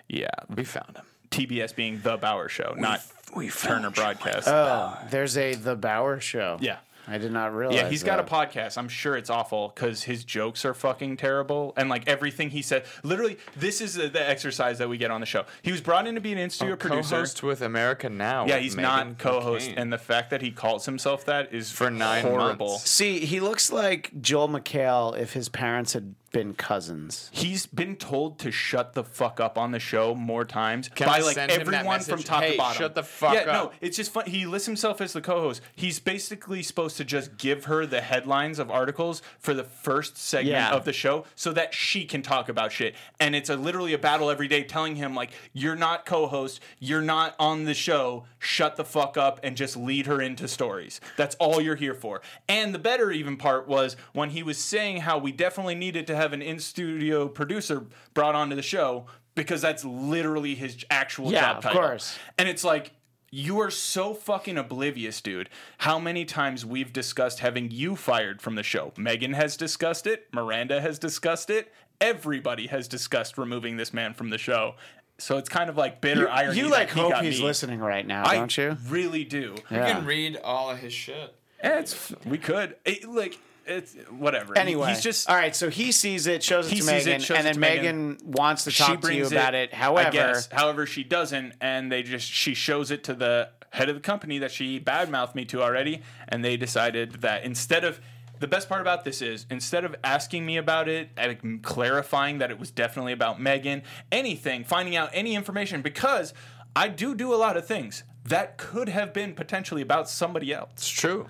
Yeah, 0.07 0.29
we 0.55 0.63
found 0.63 0.95
him. 0.95 1.05
TBS 1.31 1.75
being 1.75 2.01
the 2.01 2.17
Bauer 2.17 2.49
Show, 2.49 2.75
not 2.77 3.01
we 3.35 3.49
Turner 3.49 3.91
Broadcast. 3.91 4.47
Oh, 4.47 4.51
uh, 4.51 5.07
there's 5.09 5.37
a 5.37 5.53
The 5.55 5.75
Bauer 5.75 6.19
Show. 6.19 6.57
yeah. 6.61 6.77
I 7.07 7.17
did 7.17 7.31
not 7.31 7.55
realize. 7.55 7.75
Yeah, 7.75 7.89
he's 7.89 8.03
got 8.03 8.19
a 8.19 8.23
that. 8.23 8.29
podcast. 8.51 8.77
I'm 8.77 8.87
sure 8.87 9.17
it's 9.17 9.31
awful 9.31 9.71
because 9.73 10.03
his 10.03 10.23
jokes 10.23 10.63
are 10.63 10.75
fucking 10.75 11.17
terrible. 11.17 11.73
And 11.75 11.89
like 11.89 12.07
everything 12.07 12.51
he 12.51 12.61
said, 12.61 12.85
literally, 13.03 13.37
this 13.55 13.81
is 13.81 13.95
the, 13.95 14.09
the 14.09 14.29
exercise 14.29 14.77
that 14.77 14.89
we 14.89 14.99
get 14.99 15.09
on 15.09 15.19
the 15.19 15.25
show. 15.25 15.45
He 15.63 15.71
was 15.71 15.81
brought 15.81 16.05
in 16.05 16.13
to 16.13 16.21
be 16.21 16.31
an 16.31 16.37
in 16.37 16.51
studio 16.51 16.75
oh, 16.75 16.77
producer. 16.77 17.15
Co-host 17.15 17.41
with 17.41 17.63
America 17.63 18.09
Now. 18.09 18.45
Yeah, 18.45 18.55
with 18.55 18.63
he's 18.63 18.75
Meghan 18.75 18.81
not 18.81 19.17
co-host, 19.17 19.69
McCain. 19.71 19.73
and 19.77 19.91
the 19.93 19.97
fact 19.97 20.29
that 20.29 20.43
he 20.43 20.51
calls 20.51 20.85
himself 20.85 21.25
that 21.25 21.51
is 21.51 21.71
For 21.71 21.89
nine 21.89 22.23
horrible. 22.23 22.67
months. 22.67 22.87
See, 22.87 23.25
he 23.25 23.39
looks 23.39 23.71
like 23.71 24.11
Joel 24.21 24.49
McHale 24.49 25.17
if 25.17 25.33
his 25.33 25.49
parents 25.49 25.93
had 25.93 26.13
been 26.31 26.53
cousins. 26.53 27.29
He's 27.31 27.65
been 27.65 27.95
told 27.95 28.39
to 28.39 28.51
shut 28.51 28.93
the 28.93 29.03
fuck 29.03 29.39
up 29.39 29.57
on 29.57 29.71
the 29.71 29.79
show 29.79 30.13
more 30.15 30.45
times 30.45 30.89
Can 30.89 31.07
by 31.07 31.17
I 31.17 31.19
like 31.21 31.35
send 31.35 31.51
him 31.51 31.65
that 31.71 31.75
everyone 31.85 31.99
from 32.01 32.23
top 32.23 32.43
Hey, 32.43 32.51
to 32.51 32.57
bottom. 32.57 32.77
shut 32.77 32.95
the 32.95 33.03
fuck 33.03 33.33
yeah, 33.33 33.45
no, 33.45 33.71
it's 33.81 33.97
just 33.97 34.11
fun. 34.11 34.25
He 34.27 34.45
lists 34.45 34.65
himself 34.65 35.01
as 35.01 35.13
the 35.13 35.21
co-host. 35.21 35.61
He's 35.75 35.99
basically 35.99 36.61
supposed 36.63 36.97
to 36.97 37.03
just 37.05 37.37
give 37.37 37.65
her 37.65 37.85
the 37.85 38.01
headlines 38.01 38.59
of 38.59 38.69
articles 38.69 39.21
for 39.39 39.53
the 39.53 39.63
first 39.63 40.17
segment 40.17 40.49
Yeah. 40.53 40.71
of 40.71 40.85
the 40.85 40.93
show, 40.93 41.25
so 41.35 41.51
that 41.53 41.73
she 41.73 42.05
can 42.05 42.21
talk 42.21 42.49
about 42.49 42.71
shit. 42.71 42.95
And 43.19 43.35
it's 43.35 43.49
a 43.49 43.55
literally 43.55 43.93
a 43.93 43.97
battle 43.97 44.29
every 44.29 44.47
day, 44.47 44.63
telling 44.63 44.95
him 44.95 45.15
like, 45.15 45.31
"You're 45.53 45.75
not 45.75 46.05
co-host. 46.05 46.59
You're 46.79 47.01
not 47.01 47.35
on 47.39 47.65
the 47.65 47.73
show. 47.73 48.25
Shut 48.39 48.75
the 48.77 48.85
fuck 48.85 49.17
up 49.17 49.39
and 49.43 49.55
just 49.55 49.77
lead 49.77 50.05
her 50.05 50.21
into 50.21 50.47
stories. 50.47 50.99
That's 51.17 51.35
all 51.35 51.61
you're 51.61 51.75
here 51.75 51.93
for." 51.93 52.21
And 52.47 52.73
the 52.73 52.79
better 52.79 53.11
even 53.11 53.37
part 53.37 53.67
was 53.67 53.95
when 54.13 54.31
he 54.31 54.43
was 54.43 54.57
saying 54.57 55.01
how 55.01 55.17
we 55.17 55.31
definitely 55.31 55.75
needed 55.75 56.07
to 56.07 56.15
have 56.15 56.33
an 56.33 56.41
in-studio 56.41 57.27
producer 57.27 57.85
brought 58.13 58.35
onto 58.35 58.55
the 58.55 58.61
show 58.61 59.05
because 59.35 59.61
that's 59.61 59.85
literally 59.85 60.55
his 60.55 60.83
actual 60.89 61.31
Yeah, 61.31 61.53
job 61.53 61.65
of 61.65 61.71
course. 61.71 62.17
And 62.37 62.49
it's 62.49 62.63
like 62.63 62.93
you 63.31 63.59
are 63.61 63.69
so 63.69 64.13
fucking 64.13 64.57
oblivious, 64.57 65.21
dude. 65.21 65.49
How 65.79 65.99
many 65.99 66.25
times 66.25 66.65
we've 66.65 66.91
discussed 66.91 67.39
having 67.39 67.69
you 67.69 67.95
fired 67.95 68.41
from 68.41 68.55
the 68.55 68.63
show? 68.63 68.91
Meghan 68.97 69.35
has 69.35 69.55
discussed 69.55 70.07
it. 70.07 70.27
Miranda 70.33 70.81
has 70.81 70.97
discussed 70.97 71.49
it. 71.49 71.71
Everybody 72.01 72.67
has 72.67 72.87
discussed 72.87 73.37
removing 73.37 73.77
this 73.77 73.93
man 73.93 74.13
from 74.13 74.29
the 74.29 74.37
show. 74.37 74.75
So 75.21 75.37
it's 75.37 75.49
kind 75.49 75.69
of 75.69 75.77
like 75.77 76.01
bitter 76.01 76.21
You, 76.21 76.27
irony. 76.27 76.57
you 76.57 76.63
that 76.65 76.71
like 76.71 76.91
he 76.91 76.99
hope 76.99 77.11
got 77.11 77.23
he's 77.23 77.39
me. 77.39 77.45
listening 77.45 77.79
right 77.79 78.05
now, 78.07 78.23
I 78.27 78.35
don't 78.35 78.55
you? 78.57 78.77
really 78.87 79.23
do. 79.25 79.55
Yeah. 79.69 79.87
You 79.87 79.93
can 79.95 80.05
read 80.05 80.37
all 80.43 80.69
of 80.69 80.79
his 80.79 80.93
shit. 80.93 81.35
Eh, 81.61 81.79
It's 81.79 82.13
we 82.25 82.37
could 82.37 82.75
It- 82.85 83.03
like 83.07 83.37
it's 83.65 83.93
whatever. 84.09 84.57
Anyway, 84.57 84.89
he's 84.89 85.01
just 85.03 85.29
all 85.29 85.35
right. 85.35 85.55
So 85.55 85.69
he 85.69 85.91
sees 85.91 86.25
it, 86.25 86.41
shows 86.41 86.71
it 86.71 86.75
to 86.77 86.81
sees 86.81 87.05
it, 87.05 87.21
Meghan, 87.21 87.35
and 87.35 87.45
then 87.45 87.55
Meghan, 87.57 88.17
Meghan. 88.17 88.23
wants 88.25 88.63
to 88.63 88.71
talk 88.71 88.87
to 88.87 88.93
you 88.93 88.97
brings 89.19 89.31
about 89.31 89.53
it. 89.53 89.73
However, 89.73 90.07
I 90.07 90.11
guess, 90.11 90.49
however, 90.51 90.85
she 90.87 91.03
doesn't, 91.03 91.53
and 91.61 91.91
they 91.91 92.01
just 92.01 92.27
she 92.27 92.55
shows 92.55 92.89
it 92.89 93.03
to 93.03 93.13
the 93.13 93.49
head 93.71 93.87
of 93.89 93.93
the 93.95 94.01
company 94.01 94.39
that 94.39 94.49
she 94.51 94.79
badmouthed 94.79 95.35
me 95.35 95.45
to 95.45 95.61
already, 95.61 96.01
and 96.29 96.43
they 96.43 96.57
decided 96.57 97.21
that 97.21 97.43
instead 97.43 97.83
of 97.83 98.01
the 98.39 98.47
best 98.47 98.69
part 98.69 98.81
about 98.81 99.03
this 99.03 99.21
is 99.21 99.45
instead 99.49 99.83
of 99.85 99.95
asking 100.03 100.45
me 100.45 100.57
about 100.57 100.87
it, 100.87 101.09
like 101.17 101.61
clarifying 101.61 102.37
that 102.39 102.51
it 102.51 102.59
was 102.59 102.71
definitely 102.71 103.13
about 103.13 103.39
Meghan, 103.39 103.81
anything, 104.11 104.63
finding 104.63 104.95
out 104.95 105.09
any 105.13 105.35
information, 105.35 105.81
because 105.81 106.33
I 106.75 106.87
do 106.87 107.15
do 107.15 107.33
a 107.33 107.37
lot 107.37 107.57
of 107.57 107.65
things 107.67 108.03
that 108.25 108.57
could 108.57 108.89
have 108.89 109.13
been 109.13 109.33
potentially 109.33 109.81
about 109.81 110.09
somebody 110.09 110.53
else. 110.53 110.69
It's 110.73 110.89
true. 110.89 111.27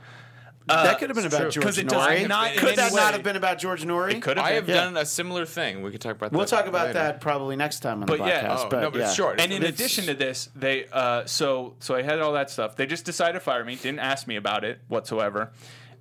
that 0.68 1.00
could 1.00 1.10
have 1.10 1.16
been 1.16 1.26
about 1.26 1.42
true. 1.42 1.50
George 1.50 1.66
'Cause 1.66 1.78
it 1.80 1.88
Nori. 1.88 2.28
not 2.28 2.54
could 2.56 2.76
that 2.76 2.92
way- 2.92 3.02
not 3.02 3.14
have 3.14 3.24
been 3.24 3.36
about 3.36 3.58
George 3.58 3.84
Noory? 3.86 4.12
It 4.16 4.22
could 4.22 4.38
have 4.38 4.46
I 4.46 4.60
been. 4.60 4.76
have 4.76 4.94
done 4.94 4.98
a 4.98 5.06
similar 5.06 5.44
thing. 5.44 5.82
We 5.82 5.90
could 5.90 6.02
talk 6.02 6.16
about 6.16 6.32
We'll 6.32 6.42
that. 6.42 6.48
talk 6.48 6.68
about 6.68 6.88
later. 6.88 6.94
that 7.00 7.22
probably 7.22 7.56
next 7.56 7.80
time 7.80 8.02
on 8.02 8.06
But 8.06 8.20
the 8.20 8.26
yeah, 8.28 8.44
podcast. 8.48 8.66
Oh, 8.66 8.70
but 8.70 8.82
no, 8.82 8.92
but 8.92 9.00
yeah. 9.00 9.06
it's 9.06 9.16
short. 9.16 9.42
And 9.42 9.52
in 9.52 9.64
It's- 9.64 9.74
addition 9.74 10.06
to 10.06 10.14
this, 10.14 10.50
they 10.56 10.86
uh, 10.94 11.26
so 11.26 11.74
so 11.80 11.96
I 11.96 12.04
had 12.04 12.20
all 12.20 12.34
that 12.34 12.52
stuff. 12.52 12.76
They 12.76 12.86
just 12.86 13.04
decided 13.04 13.34
to 13.34 13.40
fire 13.40 13.66
me. 13.66 13.78
Didn't 13.78 13.98
ask 14.00 14.28
me 14.28 14.36
about 14.36 14.64
it 14.64 14.82
whatsoever. 14.90 15.52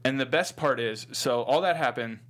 And 0.05 0.21
the 0.21 0.27
best 0.27 0.57
part 0.57 0.81
is, 0.81 1.07
so 1.13 1.43
all 1.43 1.61
that 1.63 1.77
happened. 1.77 2.21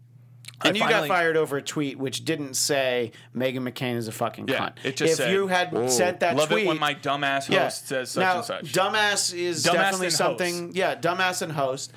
And 0.65 0.73
I 0.73 0.77
you 0.77 0.81
finally- 0.85 1.09
got 1.09 1.15
fired 1.15 1.37
over 1.37 1.57
a 1.59 1.63
tweet 1.63 1.99
which 1.99 2.25
didn't 2.25 2.55
say 2.55 3.13
Meghan 3.37 3.59
McCain 3.61 3.95
is 3.97 4.09
a 4.09 4.13
fucking 4.13 4.49
Yeah, 4.49 4.59
cunt. 4.71 4.73
it 4.83 4.97
just 4.97 5.13
if 5.13 5.17
said, 5.19 5.33
you 5.33 5.47
had 5.47 5.91
sent 5.91 6.21
that 6.21 6.35
Love 6.35 6.49
tweet, 6.49 6.65
it 6.65 6.67
when 6.69 6.81
my 6.81 6.95
dumbass 6.95 7.47
host 7.47 7.51
yeah. 7.51 7.69
says 7.69 8.11
such 8.11 8.21
now, 8.23 8.37
and 8.39 8.45
such. 8.45 8.73
Dumbass 8.73 9.33
is 9.33 9.65
Dumbass 9.65 9.73
definitely 9.73 10.11
something. 10.11 10.65
host. 10.67 10.77
Yeah, 10.77 10.95
dumbass 10.97 11.43
and 11.43 11.53
host. 11.53 11.93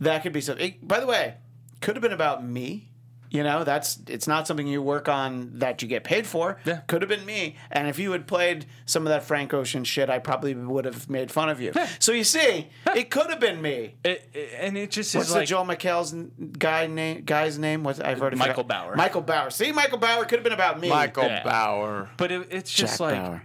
That 0.00 0.22
could 0.22 0.32
be 0.32 0.40
something. 0.40 0.66
it- 0.72 0.88
by 0.88 1.00
the 1.00 1.06
way, 1.06 1.34
could 1.82 1.94
have 1.96 2.02
been 2.02 2.12
about 2.12 2.42
me. 2.42 2.88
You 3.36 3.42
know, 3.42 3.64
that's 3.64 3.98
it's 4.08 4.26
not 4.26 4.46
something 4.46 4.66
you 4.66 4.80
work 4.80 5.08
on 5.10 5.50
that 5.58 5.82
you 5.82 5.88
get 5.88 6.04
paid 6.04 6.26
for. 6.26 6.58
Yeah. 6.64 6.78
Could 6.86 7.02
have 7.02 7.08
been 7.10 7.26
me. 7.26 7.56
And 7.70 7.86
if 7.86 7.98
you 7.98 8.12
had 8.12 8.26
played 8.26 8.64
some 8.86 9.02
of 9.06 9.10
that 9.10 9.24
Frank 9.24 9.52
Ocean 9.52 9.84
shit, 9.84 10.08
I 10.08 10.18
probably 10.18 10.54
would 10.54 10.86
have 10.86 11.10
made 11.10 11.30
fun 11.30 11.50
of 11.50 11.60
you. 11.60 11.72
so 11.98 12.12
you 12.12 12.24
see, 12.24 12.68
it 12.94 13.10
could 13.10 13.28
have 13.28 13.40
been 13.40 13.60
me. 13.60 13.96
It- 14.04 14.28
it- 14.32 14.50
and 14.58 14.78
it 14.78 14.90
just 14.90 15.14
What's 15.14 15.28
is 15.28 15.32
the 15.34 15.40
like 15.40 15.48
Joel 15.48 15.64
McHale's 15.66 16.14
n- 16.14 16.30
guy 16.58 16.86
name? 16.86 17.22
Guy's 17.26 17.58
name? 17.58 17.84
What 17.84 18.02
I've 18.04 18.20
already 18.22 18.36
Michael 18.36 18.62
forgot- 18.64 18.68
Bauer. 18.86 18.96
Michael 18.96 19.20
Bauer. 19.22 19.50
See, 19.50 19.70
Michael 19.72 19.98
Bauer 19.98 20.24
could 20.24 20.38
have 20.38 20.44
been 20.44 20.52
about 20.54 20.80
me. 20.80 20.88
Michael 20.88 21.24
Yeah. 21.24 21.42
Bauer. 21.42 22.08
But 22.16 22.32
it, 22.32 22.48
it's 22.50 22.72
just 22.72 22.94
Jack 22.94 23.00
like 23.00 23.22
Bauer. 23.22 23.42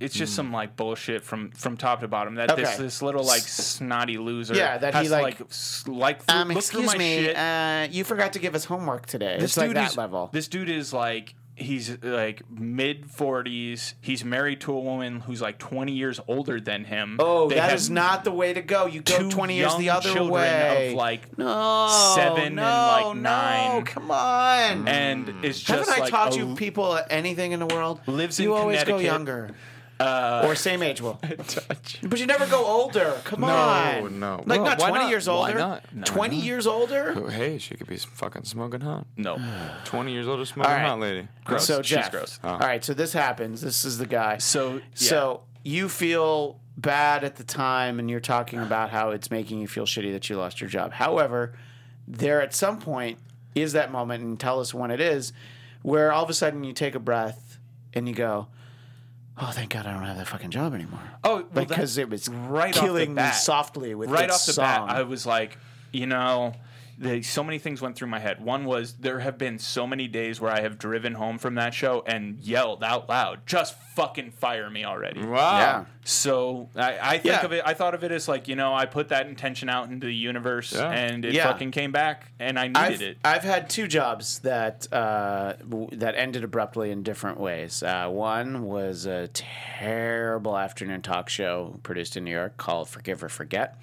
It's 0.00 0.14
just 0.14 0.34
some 0.34 0.52
like 0.52 0.74
bullshit 0.76 1.22
from 1.22 1.50
from 1.52 1.76
top 1.76 2.00
to 2.00 2.08
bottom. 2.08 2.34
That 2.36 2.56
this 2.56 2.68
Okay. 2.70 2.82
this 2.82 3.02
little 3.02 3.24
like 3.24 3.42
snotty 3.42 4.18
loser. 4.18 4.54
Yeah, 4.54 4.78
that 4.78 4.94
he, 4.94 5.04
to, 5.04 5.10
like- 5.10 5.40
s- 5.42 5.84
like 5.86 6.22
through, 6.24 6.36
Um, 6.40 6.48
look 6.48 6.64
through 6.64 6.82
my 6.84 6.96
me. 6.96 7.16
shit. 7.24 7.36
Uh, 7.36 7.86
you 7.90 8.04
forgot 8.04 8.32
to 8.32 8.38
give 8.38 8.54
us 8.54 8.64
homework 8.64 9.06
today. 9.06 9.36
this 9.38 9.50
it's 9.50 9.56
like 9.56 9.68
dude 9.68 9.76
that 9.76 9.90
is 9.90 9.96
level. 9.96 10.30
this 10.32 10.48
dude 10.48 10.68
is 10.70 10.92
like 10.92 11.34
he's 11.60 12.02
like 12.02 12.42
mid 12.50 13.06
40s. 13.08 13.94
He's 14.00 14.24
married 14.24 14.60
to 14.62 14.72
a 14.72 14.80
woman 14.80 15.20
who's 15.20 15.40
like 15.40 15.58
20 15.58 15.92
years 15.92 16.18
older 16.26 16.60
than 16.60 16.84
him. 16.84 17.16
Oh, 17.18 17.48
They 17.48 17.56
that 17.56 17.70
have 17.70 17.74
is 17.78 17.90
not 17.90 18.24
the 18.24 18.30
way 18.32 18.52
to 18.52 18.62
go. 18.62 18.86
You 18.86 19.02
go 19.02 19.28
20 19.28 19.54
years 19.56 19.74
the 19.76 19.84
young 19.84 19.96
other 19.98 20.12
children 20.12 20.30
way. 20.30 20.88
of 20.88 20.94
like 20.94 21.36
no, 21.38 22.12
seven 22.16 22.42
and, 22.44 22.56
no, 22.56 22.62
like, 22.62 23.16
no, 23.16 23.22
nine. 23.22 23.84
Come 23.84 24.10
on. 24.10 24.88
and 24.88 25.28
it's 25.44 25.60
just 25.60 25.88
Haven't 25.88 25.94
I 25.94 26.04
like 26.04 26.10
taught 26.10 26.34
a- 26.34 26.38
you 26.38 26.54
people 26.54 26.98
anything 27.10 27.52
in 27.52 27.60
the 27.60 27.66
world? 27.66 28.00
Lives 28.06 28.40
you 28.40 28.54
in 28.54 28.60
always 28.60 28.78
go 28.84 28.96
Connecticut. 28.98 29.54
Younger. 30.00 30.46
or 30.48 30.54
same 30.54 30.82
age, 30.82 31.00
Will. 31.00 31.20
But 32.02 32.18
you 32.20 32.26
never 32.26 32.46
go 32.46 32.64
older. 32.64 33.20
Come 33.24 33.40
No, 33.42 33.46
on. 33.48 34.18
no. 34.20 34.36
Like 34.46 34.60
Well, 34.60 34.64
not 34.70 34.78
why 34.80 34.88
20 34.88 35.04
not? 35.04 35.10
years 35.10 35.28
Why 35.28 35.34
older. 35.34 35.58
not? 35.58 35.84
20 36.06 36.36
years 36.36 36.66
older? 36.66 37.12
Oh, 37.16 37.26
Hey, 37.28 37.58
she 37.58 37.74
could 37.76 37.86
be 37.86 37.96
fucking 37.96 38.44
smoking 38.44 38.80
hot. 38.80 39.06
no. 39.16 39.38
20 39.84 40.12
years 40.12 40.26
old, 40.28 40.46
smoking 40.48 40.70
All 40.70 40.76
right. 40.78 40.86
hot 40.86 41.00
lady. 41.00 41.28
Gross. 41.44 41.66
So 41.66 41.82
She's 41.82 41.90
Jeff. 41.96 42.10
gross. 42.10 42.38
Oh. 42.42 42.48
All 42.50 42.58
right, 42.58 42.84
so 42.84 42.94
this 42.94 43.12
happens. 43.12 43.60
This 43.60 43.84
is 43.84 43.98
the 43.98 44.06
guy. 44.06 44.38
So, 44.38 44.74
yeah. 44.74 44.80
So 44.94 45.42
you 45.64 45.88
feel 45.88 46.58
bad 46.76 47.24
at 47.24 47.36
the 47.36 47.44
time, 47.44 47.98
and 47.98 48.08
you're 48.10 48.20
talking 48.20 48.60
about 48.60 48.90
how 48.90 49.10
it's 49.10 49.30
making 49.30 49.60
you 49.60 49.68
feel 49.68 49.84
shitty 49.84 50.12
that 50.12 50.30
you 50.30 50.36
lost 50.36 50.60
your 50.60 50.70
job. 50.70 50.92
However, 50.92 51.52
there 52.08 52.40
at 52.40 52.54
some 52.54 52.78
point 52.78 53.18
is 53.54 53.72
that 53.74 53.92
moment, 53.92 54.22
and 54.24 54.40
tell 54.40 54.60
us 54.60 54.72
when 54.72 54.90
it 54.90 55.00
is, 55.00 55.32
where 55.82 56.10
all 56.12 56.24
of 56.24 56.30
a 56.30 56.34
sudden 56.34 56.64
you 56.64 56.72
take 56.72 56.94
a 56.94 56.98
breath 56.98 57.58
and 57.92 58.08
you 58.08 58.14
go, 58.14 58.46
"Oh, 59.38 59.50
thank 59.52 59.70
God 59.70 59.86
I 59.86 59.92
don't 59.94 60.02
have 60.04 60.16
that 60.18 60.28
fucking 60.28 60.50
job 60.50 60.74
anymore." 60.74 61.00
Oh, 61.24 61.44
well, 61.52 61.64
because 61.64 61.94
that- 61.96 62.02
it 62.02 62.10
was 62.10 62.28
right 62.28 62.70
off 62.76 62.80
the 62.80 62.80
killing 62.86 63.14
me 63.14 63.30
softly 63.32 63.94
with 63.94 64.10
right 64.10 64.30
off 64.30 64.44
the 64.46 64.52
song. 64.52 64.86
bat, 64.88 64.96
I 64.96 65.02
was 65.02 65.24
like, 65.26 65.56
you 65.92 66.06
know, 66.06 66.54
the, 67.00 67.22
so 67.22 67.42
many 67.42 67.58
things 67.58 67.80
went 67.80 67.96
through 67.96 68.08
my 68.08 68.18
head. 68.18 68.44
One 68.44 68.66
was 68.66 68.92
there 68.92 69.18
have 69.20 69.38
been 69.38 69.58
so 69.58 69.86
many 69.86 70.06
days 70.06 70.38
where 70.40 70.52
I 70.52 70.60
have 70.60 70.78
driven 70.78 71.14
home 71.14 71.38
from 71.38 71.54
that 71.54 71.72
show 71.72 72.04
and 72.06 72.38
yelled 72.40 72.84
out 72.84 73.08
loud, 73.08 73.46
"Just 73.46 73.74
fucking 73.96 74.32
fire 74.32 74.68
me 74.68 74.84
already!" 74.84 75.22
Wow. 75.24 75.58
yeah. 75.58 75.84
So 76.04 76.68
I, 76.76 76.98
I 77.00 77.12
think 77.18 77.24
Yeah. 77.24 77.44
of 77.44 77.52
it. 77.52 77.62
I 77.64 77.72
thought 77.74 77.94
of 77.94 78.04
it 78.04 78.12
as 78.12 78.28
like 78.28 78.48
you 78.48 78.54
know, 78.56 78.74
I 78.74 78.84
put 78.84 79.08
that 79.08 79.26
intention 79.26 79.68
out 79.70 79.88
into 79.88 80.06
the 80.06 80.14
universe, 80.14 80.72
Yeah. 80.74 80.90
and 80.90 81.24
it 81.24 81.32
Yeah. 81.32 81.44
fucking 81.50 81.70
came 81.70 81.90
back, 81.90 82.30
and 82.38 82.58
I 82.58 82.68
needed 82.68 82.76
I've, 82.78 83.02
it. 83.02 83.18
I've 83.24 83.42
had 83.44 83.70
two 83.70 83.88
jobs 83.88 84.40
that 84.40 84.86
uh, 84.92 85.54
w- 85.68 85.88
that 85.92 86.14
ended 86.16 86.44
abruptly 86.44 86.90
in 86.90 87.02
different 87.02 87.40
ways. 87.40 87.82
Uh, 87.82 88.08
one 88.08 88.64
was 88.64 89.06
a 89.06 89.28
terrible 89.28 90.56
afternoon 90.56 91.00
talk 91.02 91.28
show 91.28 91.78
produced 91.82 92.16
in 92.16 92.24
New 92.24 92.30
York 92.32 92.56
called 92.58 92.88
Forgive 92.88 93.22
or 93.24 93.28
Forget. 93.30 93.76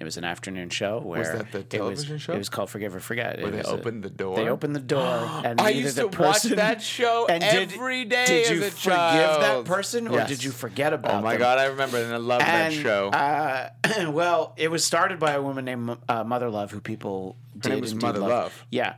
It 0.00 0.04
was 0.04 0.16
an 0.16 0.22
afternoon 0.24 0.70
show 0.70 1.00
where 1.00 1.24
that 1.38 1.50
the 1.50 1.58
it 1.58 1.82
was, 1.82 2.04
television 2.04 2.18
show? 2.18 2.32
It 2.34 2.38
was 2.38 2.48
called 2.48 2.70
Forgive 2.70 2.94
or 2.94 3.00
Forget. 3.00 3.38
Where 3.38 3.48
It 3.48 3.50
they 3.50 3.58
was 3.58 3.66
a- 3.66 3.70
opened 3.72 4.04
the 4.04 4.10
door? 4.10 4.36
They 4.36 4.48
opened 4.48 4.76
the 4.76 4.80
door, 4.80 5.04
and 5.44 5.60
I 5.60 5.70
used 5.70 5.96
to 5.96 6.06
watch 6.06 6.42
that 6.44 6.80
show 6.82 7.26
and 7.28 7.42
did, 7.42 7.72
every 7.72 8.04
day 8.04 8.24
Did 8.26 8.50
you 8.50 8.62
as 8.62 8.68
a 8.68 8.76
forgive 8.76 8.90
that 8.94 9.64
person, 9.64 10.06
or 10.06 10.14
Yes. 10.18 10.28
did 10.28 10.44
you 10.44 10.52
forget 10.52 10.92
about? 10.92 11.14
Oh 11.14 11.20
my 11.22 11.32
them? 11.32 11.40
god, 11.40 11.58
I 11.58 11.64
remember 11.66 11.98
and 11.98 12.12
I 12.14 12.16
love 12.18 12.40
that 12.40 12.72
show. 12.72 13.08
Uh, 13.08 13.70
well, 14.10 14.54
it 14.56 14.70
was 14.70 14.84
started 14.84 15.18
by 15.18 15.32
a 15.32 15.42
woman 15.42 15.64
named 15.64 15.96
uh, 16.08 16.22
Mother 16.22 16.48
Love, 16.48 16.70
who 16.70 16.80
people 16.80 17.36
did 17.58 17.70
name 17.70 17.80
was 17.80 17.90
indeed 17.92 18.06
Mother 18.06 18.20
Love. 18.20 18.66
Yeah, 18.70 18.94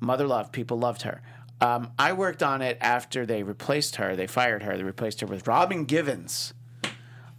Mother 0.00 0.26
Love. 0.26 0.52
People 0.52 0.78
loved 0.78 1.02
her. 1.02 1.22
Um, 1.62 1.92
I 1.98 2.12
worked 2.12 2.42
on 2.42 2.60
it 2.60 2.76
after 2.80 3.24
they 3.24 3.42
replaced 3.42 3.96
her. 3.96 4.16
They 4.16 4.26
fired 4.26 4.64
her. 4.64 4.76
They 4.76 4.82
replaced 4.82 5.20
her 5.22 5.26
with 5.26 5.46
Robin 5.46 5.84
Givens, 5.86 6.52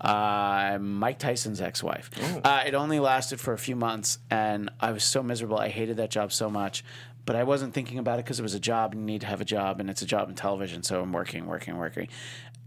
uh, 0.04 0.78
Mike 0.82 1.18
Tyson's 1.20 1.62
ex-wife. 1.62 2.10
Uh, 2.44 2.64
it 2.66 2.74
only 2.76 3.00
lasted 3.00 3.40
for 3.40 3.54
a 3.54 3.58
few 3.58 3.76
months, 3.76 4.20
and 4.30 4.70
I 4.80 4.92
was 4.92 5.04
so 5.04 5.24
miserable. 5.24 5.58
I 5.58 5.70
hated 5.70 5.98
that 5.98 6.12
job 6.12 6.34
so 6.34 6.50
much, 6.50 6.84
but 7.26 7.36
I 7.36 7.44
wasn't 7.44 7.74
thinking 7.74 8.00
about 8.00 8.20
it 8.20 8.26
because 8.26 8.40
it 8.40 8.44
was 8.44 8.54
a 8.54 8.60
job, 8.60 8.92
and 8.92 9.02
you 9.02 9.06
need 9.06 9.22
to 9.22 9.28
have 9.28 9.40
a 9.42 9.46
job, 9.46 9.80
and 9.80 9.90
it's 9.90 10.02
a 10.02 10.06
job 10.06 10.28
in 10.30 10.36
television. 10.36 10.84
So 10.84 11.02
I'm 11.02 11.14
working, 11.14 11.48
working, 11.48 11.78
working, 11.78 12.10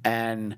and 0.05 0.57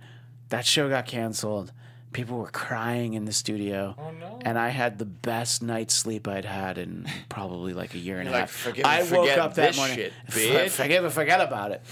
that 0.50 0.64
show 0.66 0.88
got 0.88 1.06
canceled. 1.06 1.72
People 2.12 2.38
were 2.38 2.48
crying 2.50 3.12
in 3.12 3.26
the 3.26 3.32
studio, 3.34 3.94
Oh, 3.98 4.10
no. 4.12 4.38
and 4.42 4.58
I 4.58 4.68
had 4.70 4.98
the 4.98 5.04
best 5.04 5.62
night's 5.62 5.92
sleep 5.92 6.26
I'd 6.26 6.46
had 6.46 6.78
in 6.78 7.06
probably 7.28 7.74
like 7.74 7.92
a 7.94 7.98
year 7.98 8.18
and 8.18 8.28
a 8.28 8.30
You're 8.30 8.40
like, 8.40 8.48
half. 8.48 8.50
"Forgive 8.50 8.86
I 8.86 9.02
woke 9.02 9.36
up 9.36 9.54
that 9.54 9.76
morning, 9.76 9.96
shit, 9.96 10.12
"F- 10.28 10.34
bitch." 10.34 10.70
forgive 10.70 11.04
and 11.04 11.12
forget 11.12 11.40
about 11.42 11.72
it. 11.72 11.82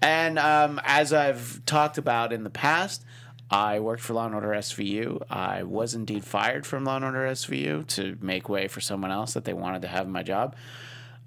And 0.00 0.38
um, 0.38 0.80
as 0.84 1.12
I've 1.12 1.60
talked 1.66 1.98
about 1.98 2.32
in 2.32 2.42
the 2.42 2.48
past, 2.50 3.04
I 3.50 3.80
worked 3.80 4.02
for 4.02 4.14
Law 4.14 4.26
and 4.26 4.34
Order 4.34 4.48
SVU. 4.48 5.22
I 5.30 5.62
was 5.62 5.94
indeed 5.94 6.24
fired 6.24 6.66
from 6.66 6.84
Law 6.84 6.96
and 6.96 7.04
Order 7.04 7.26
SVU 7.28 7.86
to 7.88 8.18
make 8.20 8.48
way 8.48 8.66
for 8.66 8.80
someone 8.80 9.10
else 9.10 9.34
that 9.34 9.44
they 9.44 9.52
wanted 9.52 9.82
to 9.82 9.88
have 9.88 10.06
in 10.06 10.12
my 10.12 10.22
job. 10.22 10.56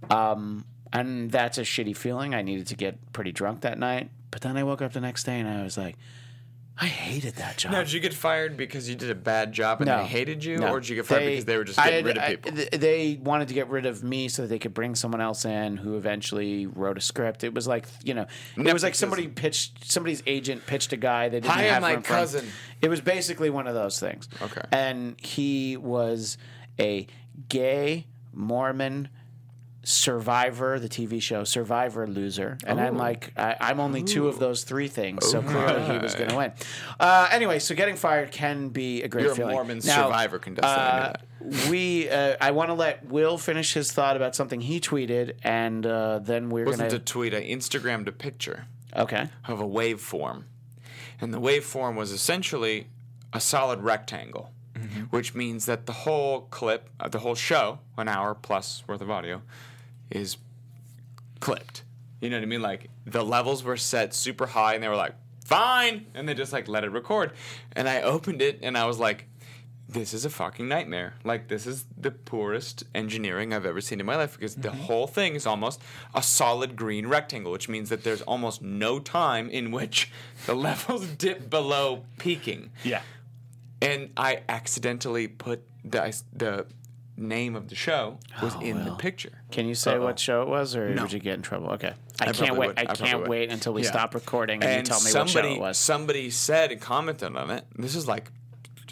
Um, 0.10 0.66
and 0.92 1.32
that's 1.32 1.58
a 1.58 1.62
shitty 1.62 1.96
feeling. 1.96 2.34
I 2.34 2.42
needed 2.42 2.68
to 2.68 2.76
get 2.76 3.14
pretty 3.14 3.32
drunk 3.32 3.62
that 3.62 3.80
night. 3.80 4.10
But 4.32 4.42
then 4.42 4.58
I 4.58 4.64
woke 4.64 4.82
up 4.82 4.94
the 4.94 5.02
next 5.02 5.24
day 5.24 5.40
and 5.40 5.48
I 5.48 5.64
was 5.64 5.78
like, 5.78 5.96
I 6.82 6.86
hated 6.86 7.36
that 7.36 7.58
job. 7.58 7.74
now, 7.74 7.80
did 7.80 7.92
you 7.92 8.00
get 8.00 8.14
fired 8.14 8.56
because 8.56 8.88
you 8.90 8.96
did 8.96 9.10
a 9.10 9.16
bad 9.16 9.52
job 9.52 9.82
and 9.82 9.88
No. 9.90 9.98
they 9.98 10.06
hated 10.06 10.46
you, 10.46 10.58
No. 10.60 10.70
or 10.70 10.80
did 10.80 10.88
you 10.90 10.96
get 10.96 11.06
fired 11.06 11.26
because 11.26 11.44
they 11.46 11.58
were 11.58 11.66
just 11.66 11.78
I 11.78 11.90
getting 11.90 11.98
had- 11.98 12.06
rid 12.06 12.18
of 12.18 12.24
I- 12.24 12.30
people? 12.36 12.52
th- 12.54 12.70
they 12.72 13.20
wanted 13.22 13.50
to 13.50 13.54
get 13.54 13.68
rid 13.68 13.86
of 13.86 14.02
me 14.04 14.30
so 14.30 14.44
that 14.44 14.48
they 14.48 14.60
could 14.60 14.74
bring 14.74 14.96
someone 14.96 15.20
else 15.20 15.44
in 15.44 15.76
who 15.78 15.98
eventually 15.98 16.66
wrote 16.68 16.98
a 16.98 17.02
script. 17.02 17.44
It 17.44 17.54
was 17.54 17.68
like 17.68 17.86
you 18.04 18.14
know, 18.14 18.28
it 18.58 18.72
was 18.74 18.84
like 18.84 18.96
somebody 18.96 19.28
pitched 19.28 19.92
somebody's 19.92 20.24
agent 20.26 20.66
pitched 20.68 20.94
a 20.94 20.98
guy 20.98 21.28
they 21.28 21.42
didn't 21.42 21.52
Hire 21.54 21.72
have 21.74 21.82
my 21.82 21.94
him. 21.96 22.02
cousin. 22.02 22.48
It 22.82 22.90
was 22.90 23.02
basically 23.02 23.50
one 23.50 23.68
of 23.68 23.74
those 23.74 24.00
things. 24.00 24.30
Okay. 24.42 24.62
and 24.72 25.16
he 25.22 25.76
was 25.76 26.38
a 26.80 27.08
gay 27.50 28.06
Mormon 28.34 29.10
Survivor, 29.90 30.78
the 30.80 30.88
TV 30.88 31.20
show 31.22 31.44
Survivor 31.44 32.06
loser, 32.08 32.58
and 32.64 32.80
I'm 32.80 32.96
like, 32.96 33.34
I, 33.36 33.56
I'm 33.60 33.80
only 33.80 34.04
two 34.04 34.28
of 34.28 34.38
those 34.38 34.64
three 34.64 34.88
things, 34.88 35.28
so 35.28 35.42
clearly 35.42 35.82
he 35.92 35.98
was 35.98 36.14
going 36.14 36.30
to 36.30 36.36
win. 36.38 36.52
Uh, 37.00 37.28
anyway, 37.32 37.58
so 37.58 37.74
getting 37.74 37.96
fired 37.96 38.32
can 38.32 38.70
be 38.70 39.02
a 39.02 39.08
great 39.08 39.24
You're 39.24 39.32
a 39.32 39.36
feeling. 39.36 39.54
Mormon 39.56 39.82
Now, 39.84 40.04
Survivor 40.06 40.38
contestant, 40.38 40.78
uh, 40.80 41.14
we, 41.70 42.08
uh, 42.10 42.36
I 42.40 42.52
want 42.52 42.70
to 42.70 42.76
let 42.76 43.08
Will 43.08 43.40
finish 43.40 43.74
his 43.74 43.92
thought 43.92 44.16
about 44.16 44.36
something 44.36 44.62
he 44.62 44.80
tweeted, 44.80 45.34
and 45.44 45.84
uh, 45.86 46.20
then 46.20 46.50
we're 46.50 46.66
wasn't 46.66 46.88
a 46.88 46.92
going 46.92 47.00
to. 47.02 47.12
tweet. 47.14 47.34
I 47.34 47.42
Instagrammed 47.44 48.08
a 48.08 48.12
picture 48.12 48.66
Okay. 48.96 49.28
of 49.48 49.60
a 49.60 49.66
waveform, 49.68 50.44
and 51.20 51.34
the 51.34 51.42
waveform 51.42 51.96
was 51.96 52.12
essentially 52.12 52.88
a 53.34 53.42
solid 53.42 53.82
rectangle, 53.82 54.52
which 55.10 55.34
means 55.34 55.66
that 55.66 55.88
the 55.88 55.94
whole 55.94 56.42
clip, 56.52 56.90
uh, 57.00 57.08
the 57.10 57.20
whole 57.20 57.36
show, 57.36 57.80
an 57.98 58.08
hour 58.08 58.36
plus 58.36 58.84
worth 58.88 59.02
of 59.02 59.10
audio, 59.10 59.42
is 60.12 60.38
clipped. 61.40 61.84
You 62.22 62.30
know 62.30 62.38
what 62.38 62.44
I 62.44 62.48
mean? 62.48 62.62
Like 62.62 62.90
the 63.06 63.24
levels 63.24 63.64
were 63.64 63.78
set 63.78 64.14
super 64.14 64.48
high, 64.48 64.74
and 64.74 64.84
they 64.84 64.88
were 64.88 64.96
like, 64.96 65.16
"Fine," 65.46 66.08
and 66.14 66.28
they 66.28 66.34
just 66.34 66.54
like 66.54 66.68
let 66.68 66.84
it 66.84 66.92
record. 66.92 67.32
And 67.74 67.88
I 67.88 68.02
opened 68.02 68.42
it, 68.42 68.60
and 68.62 68.78
I 68.78 68.86
was 68.86 69.00
like. 69.00 69.26
This 69.92 70.14
is 70.14 70.24
a 70.24 70.30
fucking 70.30 70.68
nightmare. 70.68 71.16
Like 71.24 71.48
this 71.48 71.66
is 71.66 71.86
the 71.98 72.12
poorest 72.12 72.84
engineering 72.94 73.52
I've 73.52 73.66
ever 73.66 73.82
seen 73.82 74.00
in 74.00 74.06
my 74.06 74.18
life 74.18 74.34
because 74.36 74.54
the 74.54 74.70
mm-hmm. 74.70 74.82
whole 74.82 75.08
thing 75.08 75.34
is 75.34 75.48
almost 75.48 75.82
a 76.14 76.22
solid 76.22 76.76
green 76.76 77.08
rectangle, 77.08 77.52
which 77.52 77.68
means 77.68 77.90
that 77.90 78.04
there's 78.04 78.22
almost 78.22 78.62
no 78.62 79.00
time 79.00 79.50
in 79.50 79.72
which 79.72 80.12
the 80.46 80.54
levels 80.54 81.08
dip 81.18 81.50
below 81.50 82.06
peaking 82.20 82.70
yeah. 82.84 83.02
and 83.82 84.12
I 84.16 84.44
accidentally 84.48 85.28
put 85.28 85.64
the 85.84 86.16
the 86.34 86.68
name 87.20 87.56
of 87.56 87.68
the 87.68 87.76
show 87.76 88.18
was 88.42 88.56
Oh, 88.56 88.62
in 88.62 88.84
the 88.86 88.92
picture. 88.96 89.42
Can 89.52 89.68
you 89.68 89.76
say 89.76 89.94
Uh-oh. 89.94 90.02
what 90.04 90.20
show 90.20 90.42
it 90.42 90.48
was, 90.48 90.76
or 90.76 90.90
No. 90.90 91.04
would 91.04 91.12
you 91.14 91.20
get 91.20 91.36
in 91.36 91.42
trouble? 91.42 91.70
Okay. 91.72 91.94
I, 92.20 92.32
can't 92.32 92.58
wait. 92.58 92.68
would. 92.70 92.80
I, 92.80 92.82
I 92.90 92.96
can't 92.96 93.20
would. 93.20 93.28
wait 93.30 93.52
until 93.52 93.74
we 93.74 93.84
Yeah. 93.84 93.90
stop 93.92 94.14
recording 94.16 94.62
and, 94.64 94.72
And 94.72 94.88
you 94.88 94.92
tell 94.92 95.02
me 95.02 95.10
somebody 95.12 95.50
what 95.50 95.54
show 95.56 95.56
it 95.56 95.60
was. 95.62 95.78
somebody 95.78 96.30
said 96.30 96.72
and 96.72 96.82
commented 96.82 97.36
on 97.36 97.52
it. 97.52 97.66
This 97.78 97.96
is 97.96 98.08
like 98.08 98.32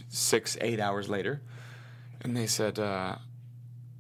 six 0.10 0.58
eight 0.62 0.80
hours 0.80 1.10
later, 1.10 1.42
and 2.22 2.36
they 2.36 2.48
said. 2.48 2.80
Uh, 2.80 3.16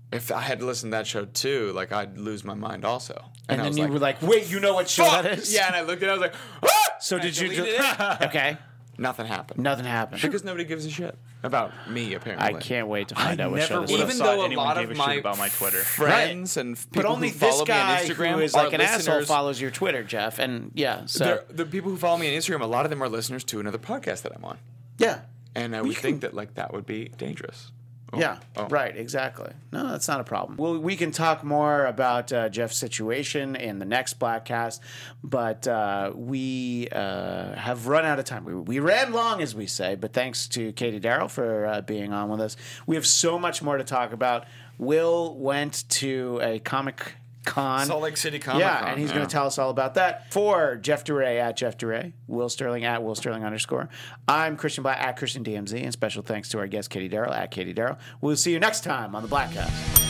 if 0.10 0.32
I 0.32 0.40
had 0.40 0.60
to 0.62 0.66
listen 0.66 0.90
to 0.92 0.96
that 0.96 1.06
show 1.06 1.26
too, 1.26 1.74
like 1.74 1.92
I'd 1.92 2.18
lose 2.18 2.46
my 2.46 2.54
mind 2.54 2.86
also. 2.86 3.26
and 3.50 3.60
I 3.60 3.66
then 3.66 3.72
was 3.72 3.78
you 3.78 3.84
like, 3.84 3.92
were 3.92 4.00
like, 4.00 4.22
"Wait, 4.22 4.50
you 4.50 4.62
know 4.62 4.74
what 4.74 4.88
show 4.90 5.04
"Fuck!" 5.04 5.24
that 5.24 5.38
is?" 5.40 5.54
Yeah, 5.54 5.68
and 5.68 5.76
I 5.76 5.82
looked 5.82 6.02
at 6.02 6.08
it, 6.08 6.12
I 6.12 6.14
was 6.14 6.22
like, 6.22 6.34
ah! 6.64 6.70
So 7.02 7.18
And 7.18 7.24
I 7.24 7.26
did 7.28 7.38
you? 7.38 7.50
Do- 7.50 7.66
it. 7.66 7.82
okay. 8.22 8.58
Nothing 8.98 9.26
happened. 9.26 9.62
Nothing 9.62 9.84
happened. 9.84 10.22
Because 10.22 10.46
nobody 10.46 10.64
gives 10.64 10.86
a 10.86 10.90
shit 10.90 11.18
about 11.44 11.72
me, 11.90 12.14
apparently. 12.14 12.56
I 12.56 12.60
can't 12.60 12.88
wait 12.88 13.10
to 13.10 13.16
find 13.16 13.40
I 13.40 13.46
out 13.46 13.52
what 13.52 13.62
show 13.64 13.76
never 13.76 13.82
this 13.88 13.92
would've 13.92 14.10
is. 14.10 14.16
even 14.16 14.26
though 14.28 14.42
a 14.42 14.46
anyone 14.46 14.66
lot 14.66 14.76
gave 14.78 14.86
of 14.86 14.92
a 14.92 14.96
shit 14.96 15.08
my 15.08 15.14
about 15.16 15.38
my 15.38 15.50
Twitter. 15.50 15.78
friends 15.80 16.58
and 16.58 16.76
people 16.76 17.04
But 17.04 17.06
only 17.06 17.30
who 17.30 17.34
follow 17.36 17.52
this 17.60 17.68
guy 17.68 17.86
me 17.86 17.92
on 18.02 18.08
Instagram 18.16 18.34
who 18.34 18.40
is 18.42 18.56
are 18.56 18.64
like 18.66 18.74
an 18.74 18.82
asshole 18.82 18.98
listeners. 18.98 19.28
follows 19.28 19.62
your 19.62 19.72
Twitter, 19.72 20.04
Jeff, 20.04 20.40
and 20.40 20.72
yeah, 20.74 21.06
so 21.06 21.24
They're- 21.24 21.44
the 21.50 21.66
people 21.66 21.92
who 21.92 21.98
follow 21.98 22.18
me 22.18 22.28
on 22.34 22.40
Instagram, 22.42 22.62
a 22.62 22.66
lot 22.66 22.86
of 22.86 22.90
them 22.90 23.02
are 23.04 23.10
listeners 23.10 23.44
to 23.46 23.60
another 23.60 23.78
podcast 23.78 24.24
that 24.24 24.32
I'm 24.36 24.44
on, 24.46 24.58
yeah, 24.98 25.22
and 25.56 25.76
I 25.76 25.82
you 25.82 25.90
would 25.90 25.98
think 25.98 26.22
that 26.22 26.34
like 26.34 26.56
that 26.56 26.74
would 26.74 26.86
be 26.86 27.10
dangerous. 27.18 27.72
Oh, 28.14 28.20
yeah, 28.20 28.38
oh. 28.56 28.68
right, 28.68 28.96
exactly. 28.96 29.52
No, 29.74 29.90
that's 29.90 30.08
not 30.08 30.22
a 30.22 30.24
problem. 30.24 30.58
Well, 30.58 30.80
we 30.80 30.96
can 30.96 31.12
talk 31.12 31.44
more 31.44 31.86
about 31.86 32.32
uh, 32.32 32.48
Jeff's 32.48 32.78
situation 32.78 33.56
in 33.58 33.80
the 33.80 33.86
next 33.86 34.18
Bladtcast, 34.18 34.80
but 35.24 35.68
uh, 35.68 36.14
we 36.16 36.88
uh, 36.92 37.54
have 37.56 37.88
run 37.88 38.06
out 38.06 38.18
of 38.18 38.24
time. 38.24 38.46
We, 38.46 38.56
we 38.56 38.80
ran 38.80 39.12
long, 39.12 39.42
as 39.42 39.54
we 39.54 39.68
say, 39.68 39.96
but 39.96 40.14
thanks 40.14 40.48
to 40.50 40.72
Katie 40.72 41.02
Daryl 41.02 41.30
for 41.30 41.66
uh, 41.66 41.82
being 41.82 42.14
on 42.14 42.30
with 42.30 42.40
us. 42.40 42.56
We 42.86 42.96
have 42.96 43.06
so 43.06 43.38
much 43.38 43.62
more 43.62 43.78
to 43.78 43.84
talk 43.84 44.14
about. 44.14 44.46
Will 44.78 45.36
went 45.36 45.90
to 45.90 46.40
a 46.42 46.60
comic 46.60 47.16
Con. 47.48 47.86
Salt 47.88 48.04
Lake 48.04 48.18
City 48.18 48.40
Comic 48.40 48.62
yeah, 48.62 48.90
and 48.90 49.00
he's 49.00 49.10
yeah. 49.10 49.16
going 49.16 49.28
to 49.28 49.32
tell 49.32 49.48
us 49.48 49.58
all 49.58 49.70
about 49.70 49.96
that. 49.96 50.32
For 50.32 50.76
Jeff 50.76 51.04
DeRay 51.04 51.40
at 51.40 51.58
Jeff 51.58 51.78
DeRay, 51.78 52.14
Will 52.28 52.50
Starling 52.50 52.86
at 52.86 53.04
Will 53.04 53.16
Starling 53.16 53.44
underscore. 53.44 53.90
I'm 54.28 54.58
Christian 54.58 54.84
Bladt 54.84 54.98
at 54.98 55.18
Christian 55.18 55.44
DMZ, 55.44 55.82
and 55.82 55.94
special 55.94 56.22
thanks 56.22 56.50
to 56.50 56.60
our 56.60 56.68
guest 56.68 56.90
Katie 56.90 57.10
Daryl 57.10 57.36
at 57.36 57.50
Katie 57.50 57.74
Daryl. 57.74 57.98
We'll 58.22 58.36
see 58.36 58.52
you 58.52 58.60
next 58.60 58.84
time 58.84 59.16
on 59.16 59.24
the 59.24 59.30
Bladtcast. 59.30 60.07